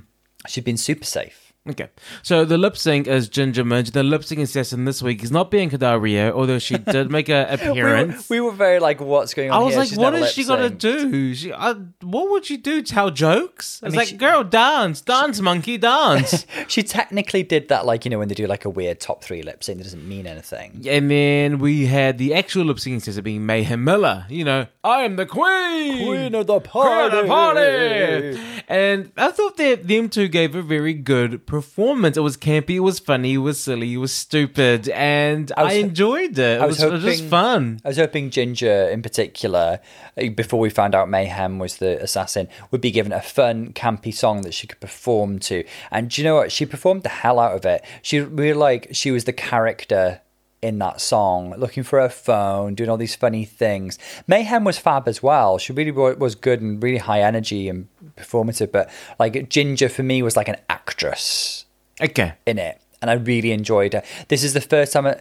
She's 0.47 0.65
been 0.65 0.77
super 0.77 1.05
safe. 1.05 1.44
Okay, 1.67 1.89
so 2.23 2.45
the 2.45 2.59
lip 2.59 2.77
sync 2.77 3.07
is 3.07 3.27
Ginger 3.27 3.65
Minj. 3.65 3.93
The 3.93 4.03
lip 4.03 4.23
sync 4.23 4.39
assassin 4.43 4.85
this 4.85 5.01
week 5.03 5.25
is 5.25 5.31
not 5.31 5.51
being 5.51 5.71
Rio, 5.71 6.31
although 6.37 6.59
she 6.59 6.77
did 6.93 7.11
make 7.11 7.31
an 7.31 7.47
We 7.59 7.67
were, 7.69 7.71
appearance. 7.71 8.29
we 8.29 8.41
were 8.41 8.53
very 8.53 8.81
like, 8.81 9.01
what's 9.01 9.33
going 9.33 9.51
on? 9.51 9.63
I 9.63 9.65
was 9.65 9.73
here? 9.73 9.81
like, 9.81 9.89
She's 9.89 9.97
what 9.97 10.13
never 10.13 10.27
she 10.27 10.45
gonna 10.45 10.69
do? 10.69 11.35
She, 11.35 11.55
I, 11.55 11.73
what 12.03 12.31
would 12.31 12.45
she 12.45 12.59
do? 12.59 12.83
Tell 12.83 13.11
jokes? 13.11 13.81
It's 13.83 13.93
mean, 13.93 13.97
like, 13.99 14.09
she- 14.09 14.17
girl, 14.19 14.45
dance, 14.45 15.01
dance, 15.01 15.41
monkey, 15.41 15.79
dance. 15.79 16.45
She 16.69 16.83
technically 16.83 17.43
did 17.43 17.69
that, 17.69 17.87
like 17.87 18.05
you 18.05 18.11
know, 18.11 18.19
when 18.19 18.29
they 18.29 18.35
do 18.35 18.47
like 18.47 18.67
a 18.67 18.71
weird 18.71 19.01
top 19.01 19.25
three 19.25 19.43
lip 19.43 19.65
sync 19.65 19.79
that 19.79 19.85
doesn't 19.85 20.07
mean 20.07 20.27
anything. 20.27 20.85
and 20.87 21.11
then 21.11 21.59
we 21.61 21.87
had 21.87 22.19
the 22.19 22.35
actual 22.35 22.67
lip 22.67 22.79
sync 22.79 22.99
assassin 22.99 23.25
being 23.25 23.47
Mayhem 23.47 23.83
Miller. 23.85 24.27
You 24.29 24.45
know, 24.45 24.67
I 24.83 25.05
am 25.05 25.17
the 25.17 25.25
queen, 25.25 26.05
Queen 26.05 26.35
of 26.35 26.47
the 26.47 26.61
party. 26.61 26.91
Queen 27.11 27.21
of 27.21 27.27
the 27.27 27.27
party. 27.27 28.63
And 28.69 29.13
I 29.17 29.31
thought 29.31 29.57
that 29.57 29.89
them 29.89 30.09
two 30.11 30.29
gave 30.29 30.55
a 30.55 30.63
very 30.63 30.93
good 30.95 31.47
performance. 31.55 32.17
It 32.17 32.21
was 32.21 32.37
campy, 32.37 32.71
it 32.77 32.81
was 32.81 32.99
funny, 32.99 33.35
it 33.35 33.39
was 33.39 33.61
silly, 33.61 33.95
it 33.95 33.99
was 33.99 34.13
stupid, 34.13 34.89
and 34.89 35.53
I, 35.57 35.63
was- 35.65 35.75
enjoyed 35.77 36.37
it. 36.37 36.39
It 36.39 36.61
I 36.61 36.67
was, 36.67 36.79
was 36.79 36.83
it 36.85 36.93
was 36.93 37.05
just 37.05 37.25
fun. 37.25 37.81
I 37.85 37.89
was 37.89 37.97
hoping 37.97 38.31
Ginger, 38.31 38.89
in 38.89 39.03
particular, 39.03 39.79
uh, 40.21 40.29
before 40.31 40.59
we 40.59 40.69
found 40.69 40.97
out 40.97 41.09
Mayhem 41.09 41.61
was 41.61 41.77
the 41.77 42.03
assassin, 42.03 42.49
would 42.73 42.81
be 42.81 42.91
given 42.91 43.13
a 43.13 43.23
fun, 43.23 43.73
campy 43.73 44.13
song 44.13 44.43
that 44.43 44.53
she 44.53 44.67
could 44.67 44.81
perform 44.81 45.39
to. 45.41 45.63
And 45.93 46.11
do 46.11 46.21
you 46.21 46.27
know 46.27 46.35
what? 46.35 46.51
She 46.51 46.67
performed 46.67 47.05
the 47.05 47.09
hell 47.09 47.39
out 47.39 47.55
of 47.55 47.65
it. 47.65 47.85
She 48.03 48.19
really 48.19 48.55
like 48.55 48.89
she 48.91 49.13
was 49.13 49.23
the 49.25 49.33
character 49.33 50.21
in 50.65 50.79
that 50.79 51.01
song, 51.01 51.55
looking 51.57 51.83
for 51.85 52.01
her 52.01 52.09
phone, 52.09 52.75
doing 52.75 52.91
all 52.91 52.97
these 52.97 53.15
funny 53.15 53.45
things. 53.45 53.99
Mayhem 54.27 54.65
was 54.65 54.79
fab 54.79 55.07
as 55.07 55.23
well. 55.23 55.59
She 55.59 55.73
really 55.73 55.91
was 55.93 56.35
good 56.35 56.61
and 56.61 56.83
really 56.83 56.99
high 56.99 57.21
energy 57.21 57.69
and 57.69 57.87
performative. 58.17 58.73
But 58.73 58.91
like 59.21 59.49
Ginger 59.49 59.89
for 59.89 60.03
me 60.03 60.23
was 60.23 60.37
like 60.37 60.49
an 60.49 60.57
actress 60.69 61.67
Okay. 62.01 62.33
in 62.47 62.59
it, 62.59 62.81
and 63.01 63.11
I 63.11 63.15
really 63.15 63.53
enjoyed 63.53 63.93
her. 63.93 64.03
This 64.29 64.43
is 64.43 64.55
the 64.55 64.61
first 64.61 64.93
time. 64.93 65.07
I, 65.07 65.21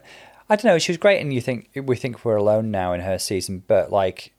I 0.49 0.55
don't 0.55 0.65
know. 0.65 0.79
She 0.79 0.91
was 0.91 0.97
great, 0.97 1.19
and 1.21 1.33
you 1.33 1.41
think 1.41 1.69
we 1.75 1.95
think 1.95 2.25
we're 2.25 2.35
alone 2.37 2.71
now 2.71 2.93
in 2.93 3.01
her 3.01 3.19
season, 3.19 3.63
but 3.67 3.91
like 3.91 4.33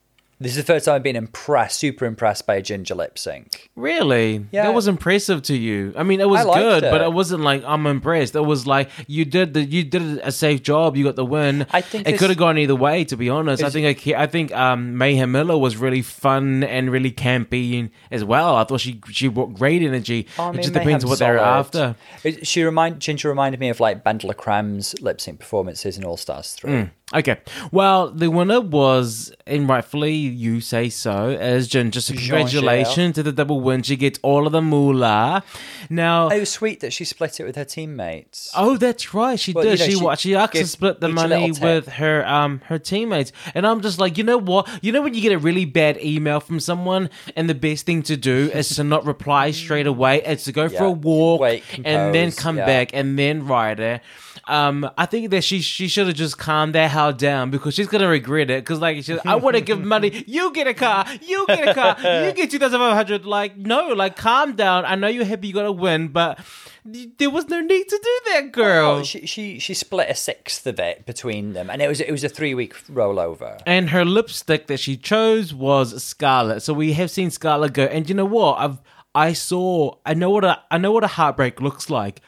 This 0.45 0.53
is 0.53 0.59
the 0.59 0.63
first 0.73 0.85
time 0.85 0.95
I've 0.97 1.03
been 1.03 1.17
impressed, 1.17 1.79
super 1.79 2.05
impressed 2.05 2.47
by 2.47 2.57
a 2.57 2.63
ginger 2.63 2.95
lip 2.95 3.19
sync. 3.19 3.71
Really? 3.77 4.45
Yeah. 4.53 4.65
That 4.65 4.75
was 4.75 4.87
impressive 4.87 5.41
to 5.45 5.57
you. 5.57 5.95
I 5.97 6.03
mean, 6.03 6.21
it 6.21 6.29
was 6.29 6.45
good, 6.45 6.83
but 6.83 7.01
it. 7.01 7.05
it 7.05 7.13
wasn't 7.15 7.43
like 7.43 7.63
I'm 7.67 7.87
impressed. 7.87 8.35
It 8.37 8.43
was 8.43 8.67
like 8.67 8.91
you 9.07 9.25
did 9.25 9.55
the 9.55 9.65
you 9.65 9.85
did 9.85 10.03
a 10.19 10.31
safe 10.31 10.63
job. 10.63 10.97
You 10.99 11.05
got 11.05 11.17
the 11.17 11.25
win. 11.25 11.67
I 11.73 11.81
think 11.81 12.07
it 12.07 12.19
could 12.19 12.29
have 12.29 12.39
gone 12.39 12.59
either 12.59 12.77
way. 12.77 13.05
To 13.05 13.17
be 13.17 13.31
honest, 13.31 13.63
I 13.63 13.71
think 13.71 14.07
I, 14.07 14.23
I 14.23 14.27
think 14.27 14.53
um, 14.55 14.99
Mayhem 14.99 15.33
Miller 15.33 15.57
was 15.57 15.79
really 15.79 16.03
fun 16.03 16.63
and 16.63 16.91
really 16.91 17.11
campy 17.11 17.91
as 18.11 18.23
well. 18.23 18.55
I 18.57 18.65
thought 18.65 18.81
she 18.81 19.01
she 19.11 19.29
brought 19.29 19.55
great 19.55 19.81
energy. 19.81 20.27
Oh, 20.39 20.45
I 20.45 20.49
it 20.49 20.53
mean, 20.53 20.63
just 20.63 20.73
depends 20.75 20.87
Mayhem's 20.87 21.05
what 21.07 21.19
they're 21.21 21.39
after. 21.39 21.97
It- 22.23 22.47
She 22.47 22.63
remind 22.63 23.01
Ginger 23.01 23.31
reminded 23.31 23.61
me 23.61 23.71
of 23.71 23.81
like 23.81 24.05
BenDeLaCreme's 24.05 25.01
lip 25.01 25.21
sync 25.23 25.39
performances 25.41 25.97
in 25.97 26.05
All 26.05 26.19
Stars 26.19 26.53
3. 26.53 26.91
Okay. 27.13 27.37
Well, 27.71 28.11
the 28.11 28.31
winner 28.31 28.63
was, 28.63 29.31
and 29.47 29.69
rightfully 29.69 30.15
you 30.15 30.63
say 30.63 30.89
so, 30.89 31.29
as 31.31 31.69
Ginger. 31.69 31.91
Just 32.01 32.09
Jean 32.09 32.17
congratulations 32.17 33.17
to 33.17 33.23
the 33.23 33.31
double 33.31 33.61
win. 33.61 33.83
She 33.83 33.97
gets 33.97 34.19
all 34.23 34.47
of 34.47 34.53
the 34.53 34.63
moolah. 34.63 35.45
Now, 35.91 36.29
It 36.31 36.41
was 36.41 36.51
sweet 36.51 36.81
that 36.81 36.95
she 36.95 37.05
split 37.05 37.39
it 37.41 37.45
with 37.45 37.57
her 37.57 37.65
teammates. 37.65 38.51
Oh, 38.57 38.79
that's 38.79 39.13
right. 39.13 39.39
She 39.39 39.53
Well, 39.53 39.65
did. 39.65 39.81
you 39.81 40.01
know, 40.01 40.15
she 40.15 40.23
she 40.23 40.31
she 40.31 40.35
asked 40.35 40.55
to 40.55 40.67
split 40.67 41.01
the 41.01 41.11
money 41.11 41.53
with 41.53 41.89
her 41.89 42.27
um 42.27 42.63
her 42.67 42.79
teammates, 42.79 43.33
and 43.55 43.67
I'm 43.67 43.83
just 43.83 43.99
like, 43.99 44.17
you 44.17 44.25
know 44.25 44.39
what? 44.39 44.67
You 44.83 44.91
know 44.91 45.03
when 45.03 45.13
you 45.13 45.21
get 45.21 45.33
a 45.33 45.39
really 45.39 45.67
bad 45.67 46.03
email 46.03 46.41
from 46.41 46.59
someone, 46.59 47.11
and 47.37 47.51
the 47.51 47.55
best 47.55 47.85
thing 47.85 48.03
to 48.05 48.17
do 48.17 48.51
is 48.53 48.71
to 48.77 48.85
not 48.85 49.05
reply 49.05 49.51
straight 49.51 49.87
away. 49.87 50.23
It's 50.23 50.45
to 50.45 50.53
go 50.53 50.71
for 50.71 50.85
a 50.85 50.91
walk 50.91 51.43
Wait, 51.43 51.65
and 51.85 52.15
then 52.15 52.33
come 52.33 52.57
yeah. 52.57 52.67
back 52.67 52.91
and 52.95 53.19
then 53.19 53.47
write 53.47 53.79
it. 53.79 54.01
Um, 54.47 54.91
I 54.99 55.07
think 55.07 55.31
that 55.31 55.43
she 55.43 55.61
she 55.61 55.89
should 55.89 56.07
have 56.07 56.17
just 56.17 56.39
calmed 56.39 56.75
that 56.75 56.91
hell 56.91 57.13
down 57.13 57.51
because 57.51 57.75
she's 57.75 57.87
gonna 57.89 58.09
regret 58.09 58.51
it. 58.51 58.63
Because 58.63 58.81
like, 58.81 58.97
she's, 59.05 59.19
I 59.25 59.37
want 59.37 59.57
to 59.57 59.63
give 59.63 59.83
money. 59.83 60.25
You 60.27 60.53
get 60.53 60.67
a 60.67 60.75
car. 60.75 61.07
You 61.23 61.47
get 61.47 61.69
a 61.69 61.75
car. 61.75 61.97
You 62.27 62.33
get 62.33 62.51
two 62.51 62.59
thousand 62.59 62.81
five 62.81 62.95
hundred. 62.95 63.25
Like, 63.25 63.57
no, 63.57 63.89
like, 63.89 64.17
calm 64.17 64.55
down. 64.57 64.85
I 64.85 64.95
know 64.95 65.09
you're 65.09 65.25
happy 65.25 65.49
you 65.49 65.55
got 65.55 65.63
to 65.63 65.73
win, 65.73 66.09
but 66.09 66.39
there 66.85 67.31
was 67.31 67.49
no 67.49 67.61
need 67.61 67.89
to 67.89 68.01
do 68.03 68.33
that, 68.33 68.53
girl. 68.53 68.91
Oh, 68.97 69.03
she, 69.03 69.25
she 69.27 69.59
she 69.59 69.73
split 69.73 70.11
a 70.11 70.15
sixth 70.15 70.67
of 70.67 70.79
it 70.79 71.07
between 71.07 71.55
them, 71.55 71.71
and 71.71 71.81
it 71.81 71.89
was 71.89 72.01
it 72.01 72.11
was 72.11 72.25
a 72.25 72.29
three 72.29 72.55
week 72.55 72.75
rollover. 72.89 73.61
and 73.67 73.91
her 73.91 74.05
lipstick 74.05 74.67
that 74.67 74.81
she 74.81 74.97
chose 74.97 75.55
was 75.55 76.03
Scarlet. 76.03 76.61
So 76.61 76.75
we 76.75 76.93
have 76.93 77.11
seen 77.11 77.31
Scarlet 77.31 77.73
go. 77.73 77.85
And 77.85 78.09
you 78.09 78.15
know 78.15 78.27
what? 78.27 78.59
I've 78.59 78.79
I 79.15 79.33
saw. 79.33 79.97
I 80.05 80.15
know 80.15 80.31
what 80.31 80.45
a 80.45 80.61
I 80.71 80.79
know 80.79 80.93
what 80.93 81.05
a 81.05 81.09
heartbreak 81.09 81.61
looks 81.61 81.89
like. 81.89 82.21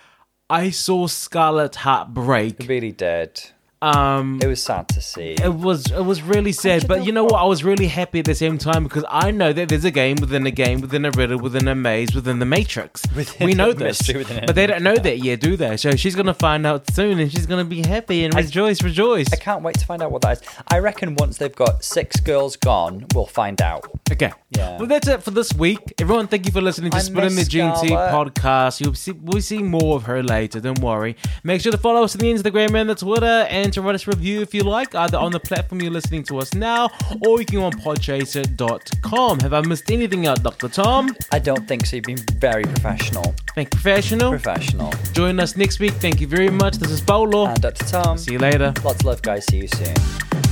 I 0.49 0.71
saw 0.71 1.09
Scarlet 1.09 1.75
heartbreak. 1.75 2.59
break. 2.59 2.69
really 2.69 2.93
did. 2.93 3.51
Um, 3.87 4.39
It 4.43 4.47
was 4.49 4.63
sad 4.63 4.89
to 4.89 5.01
see. 5.01 5.37
it 5.43 5.53
was 5.55 5.87
it 5.91 6.05
was 6.05 6.23
really 6.23 6.53
sad, 6.53 6.89
but 6.89 7.05
you 7.07 7.13
know 7.13 7.25
what? 7.25 7.35
I 7.35 7.45
was 7.45 7.63
really 7.63 7.87
happy 7.87 8.19
at 8.19 8.25
the 8.25 8.35
same 8.35 8.59
time 8.59 8.83
because 8.85 9.05
I 9.09 9.31
know 9.31 9.53
that 9.53 9.69
there's 9.69 9.85
a 9.85 9.91
game 9.91 10.17
within 10.21 10.47
a 10.47 10.51
game, 10.51 10.81
within 10.81 11.05
a 11.05 11.11
riddle, 11.11 11.39
within 11.39 11.69
a 11.69 11.75
maze, 11.75 12.15
within 12.15 12.39
the 12.39 12.47
Matrix. 12.47 13.03
Within 13.15 13.47
we 13.47 13.55
know 13.55 13.71
a 13.71 13.75
this, 13.75 14.01
mystery 14.01 14.19
within 14.19 14.43
a 14.45 14.47
but 14.47 14.55
they 14.57 14.67
don't 14.67 14.83
know 14.83 14.97
that 14.97 15.19
yet, 15.19 15.41
do 15.41 15.57
they? 15.57 15.77
So 15.77 15.95
she's 15.97 16.17
gonna 16.17 16.35
find 16.35 16.67
out 16.67 16.91
soon, 16.93 17.19
and 17.21 17.31
she's 17.31 17.47
gonna 17.47 17.65
be 17.65 17.83
happy 17.83 18.25
and 18.25 18.35
rejoice, 18.35 18.83
rejoice. 18.83 19.33
I 19.33 19.37
can't 19.37 19.63
wait 19.63 19.79
to 19.79 19.87
find 19.87 20.03
out 20.03 20.11
what 20.11 20.23
that 20.23 20.43
is. 20.43 20.49
I 20.69 20.79
reckon 20.79 21.15
once 21.17 21.39
they've 21.39 21.55
got 21.55 21.85
six 21.85 22.19
girls 22.21 22.57
gone, 22.57 23.07
we'll 23.15 23.27
find 23.27 23.61
out. 23.63 23.87
Okay. 24.11 24.33
Yeah. 24.51 24.79
Well, 24.79 24.87
that's 24.87 25.09
it 25.09 25.23
for 25.23 25.31
this 25.31 25.53
week. 25.55 25.95
Everyone, 26.01 26.27
thank 26.29 26.47
you 26.47 26.53
for 26.53 26.61
listening 26.61 26.91
to 26.93 26.97
I 26.97 27.01
Spin 27.01 27.19
in 27.25 27.29
the 27.31 27.35
miss 27.35 27.49
GNT 27.49 27.89
podcast. 27.91 28.81
You'll 28.81 28.95
see, 28.95 29.13
we'll 29.13 29.43
see 29.43 29.59
more 29.63 29.97
of 29.97 30.05
her 30.05 30.23
later. 30.23 30.61
Don't 30.61 30.79
worry. 30.81 31.17
Make 31.45 31.61
sure 31.61 31.73
to 31.73 31.79
follow 31.79 32.03
us 32.05 32.15
on 32.15 32.21
the 32.21 32.33
Instagram 32.33 32.75
and 32.81 32.89
the 32.91 32.95
Twitter, 32.95 33.47
and 33.51 33.76
to 33.77 33.83
write 33.83 33.95
us 33.95 34.07
a 34.07 34.11
review 34.11 34.41
if 34.41 34.55
you 34.55 34.63
like, 34.63 34.95
either 34.95 35.19
on 35.19 35.33
the 35.33 35.41
platform 35.41 35.81
you're 35.81 35.91
listening 35.91 36.23
to 36.25 36.39
us 36.39 36.55
now, 36.55 36.91
or 37.27 37.39
you 37.41 37.47
can 37.47 37.61
go 37.61 37.65
on 37.65 37.73
podchaser.com. 37.73 39.41
Have 39.41 39.53
I 39.53 39.61
missed 39.61 39.91
anything 39.91 40.27
out, 40.27 40.43
Dr. 40.43 40.69
Tom? 40.69 41.15
I 41.31 41.39
don't 41.39 41.69
think 41.69 41.87
so. 41.87 41.97
You've 41.97 42.05
been 42.05 42.17
very 42.39 42.65
professional. 42.65 43.35
Thank 43.55 43.69
you, 43.73 43.81
professional. 43.81 44.31
Professional. 44.31 44.93
Join 45.13 45.39
us 45.41 45.57
next 45.57 45.79
week. 45.79 45.93
Thank 45.95 46.21
you 46.21 46.27
very 46.27 46.51
much. 46.51 46.77
This 46.77 46.91
is 46.91 47.01
Paulo. 47.01 47.47
And 47.47 47.61
Dr. 47.61 47.85
Tom. 47.85 48.19
See 48.19 48.33
you 48.33 48.39
later. 48.39 48.73
Lots 48.83 49.01
of 49.01 49.05
love, 49.05 49.23
guys. 49.23 49.45
See 49.47 49.59
you 49.59 49.69
soon. 49.69 50.46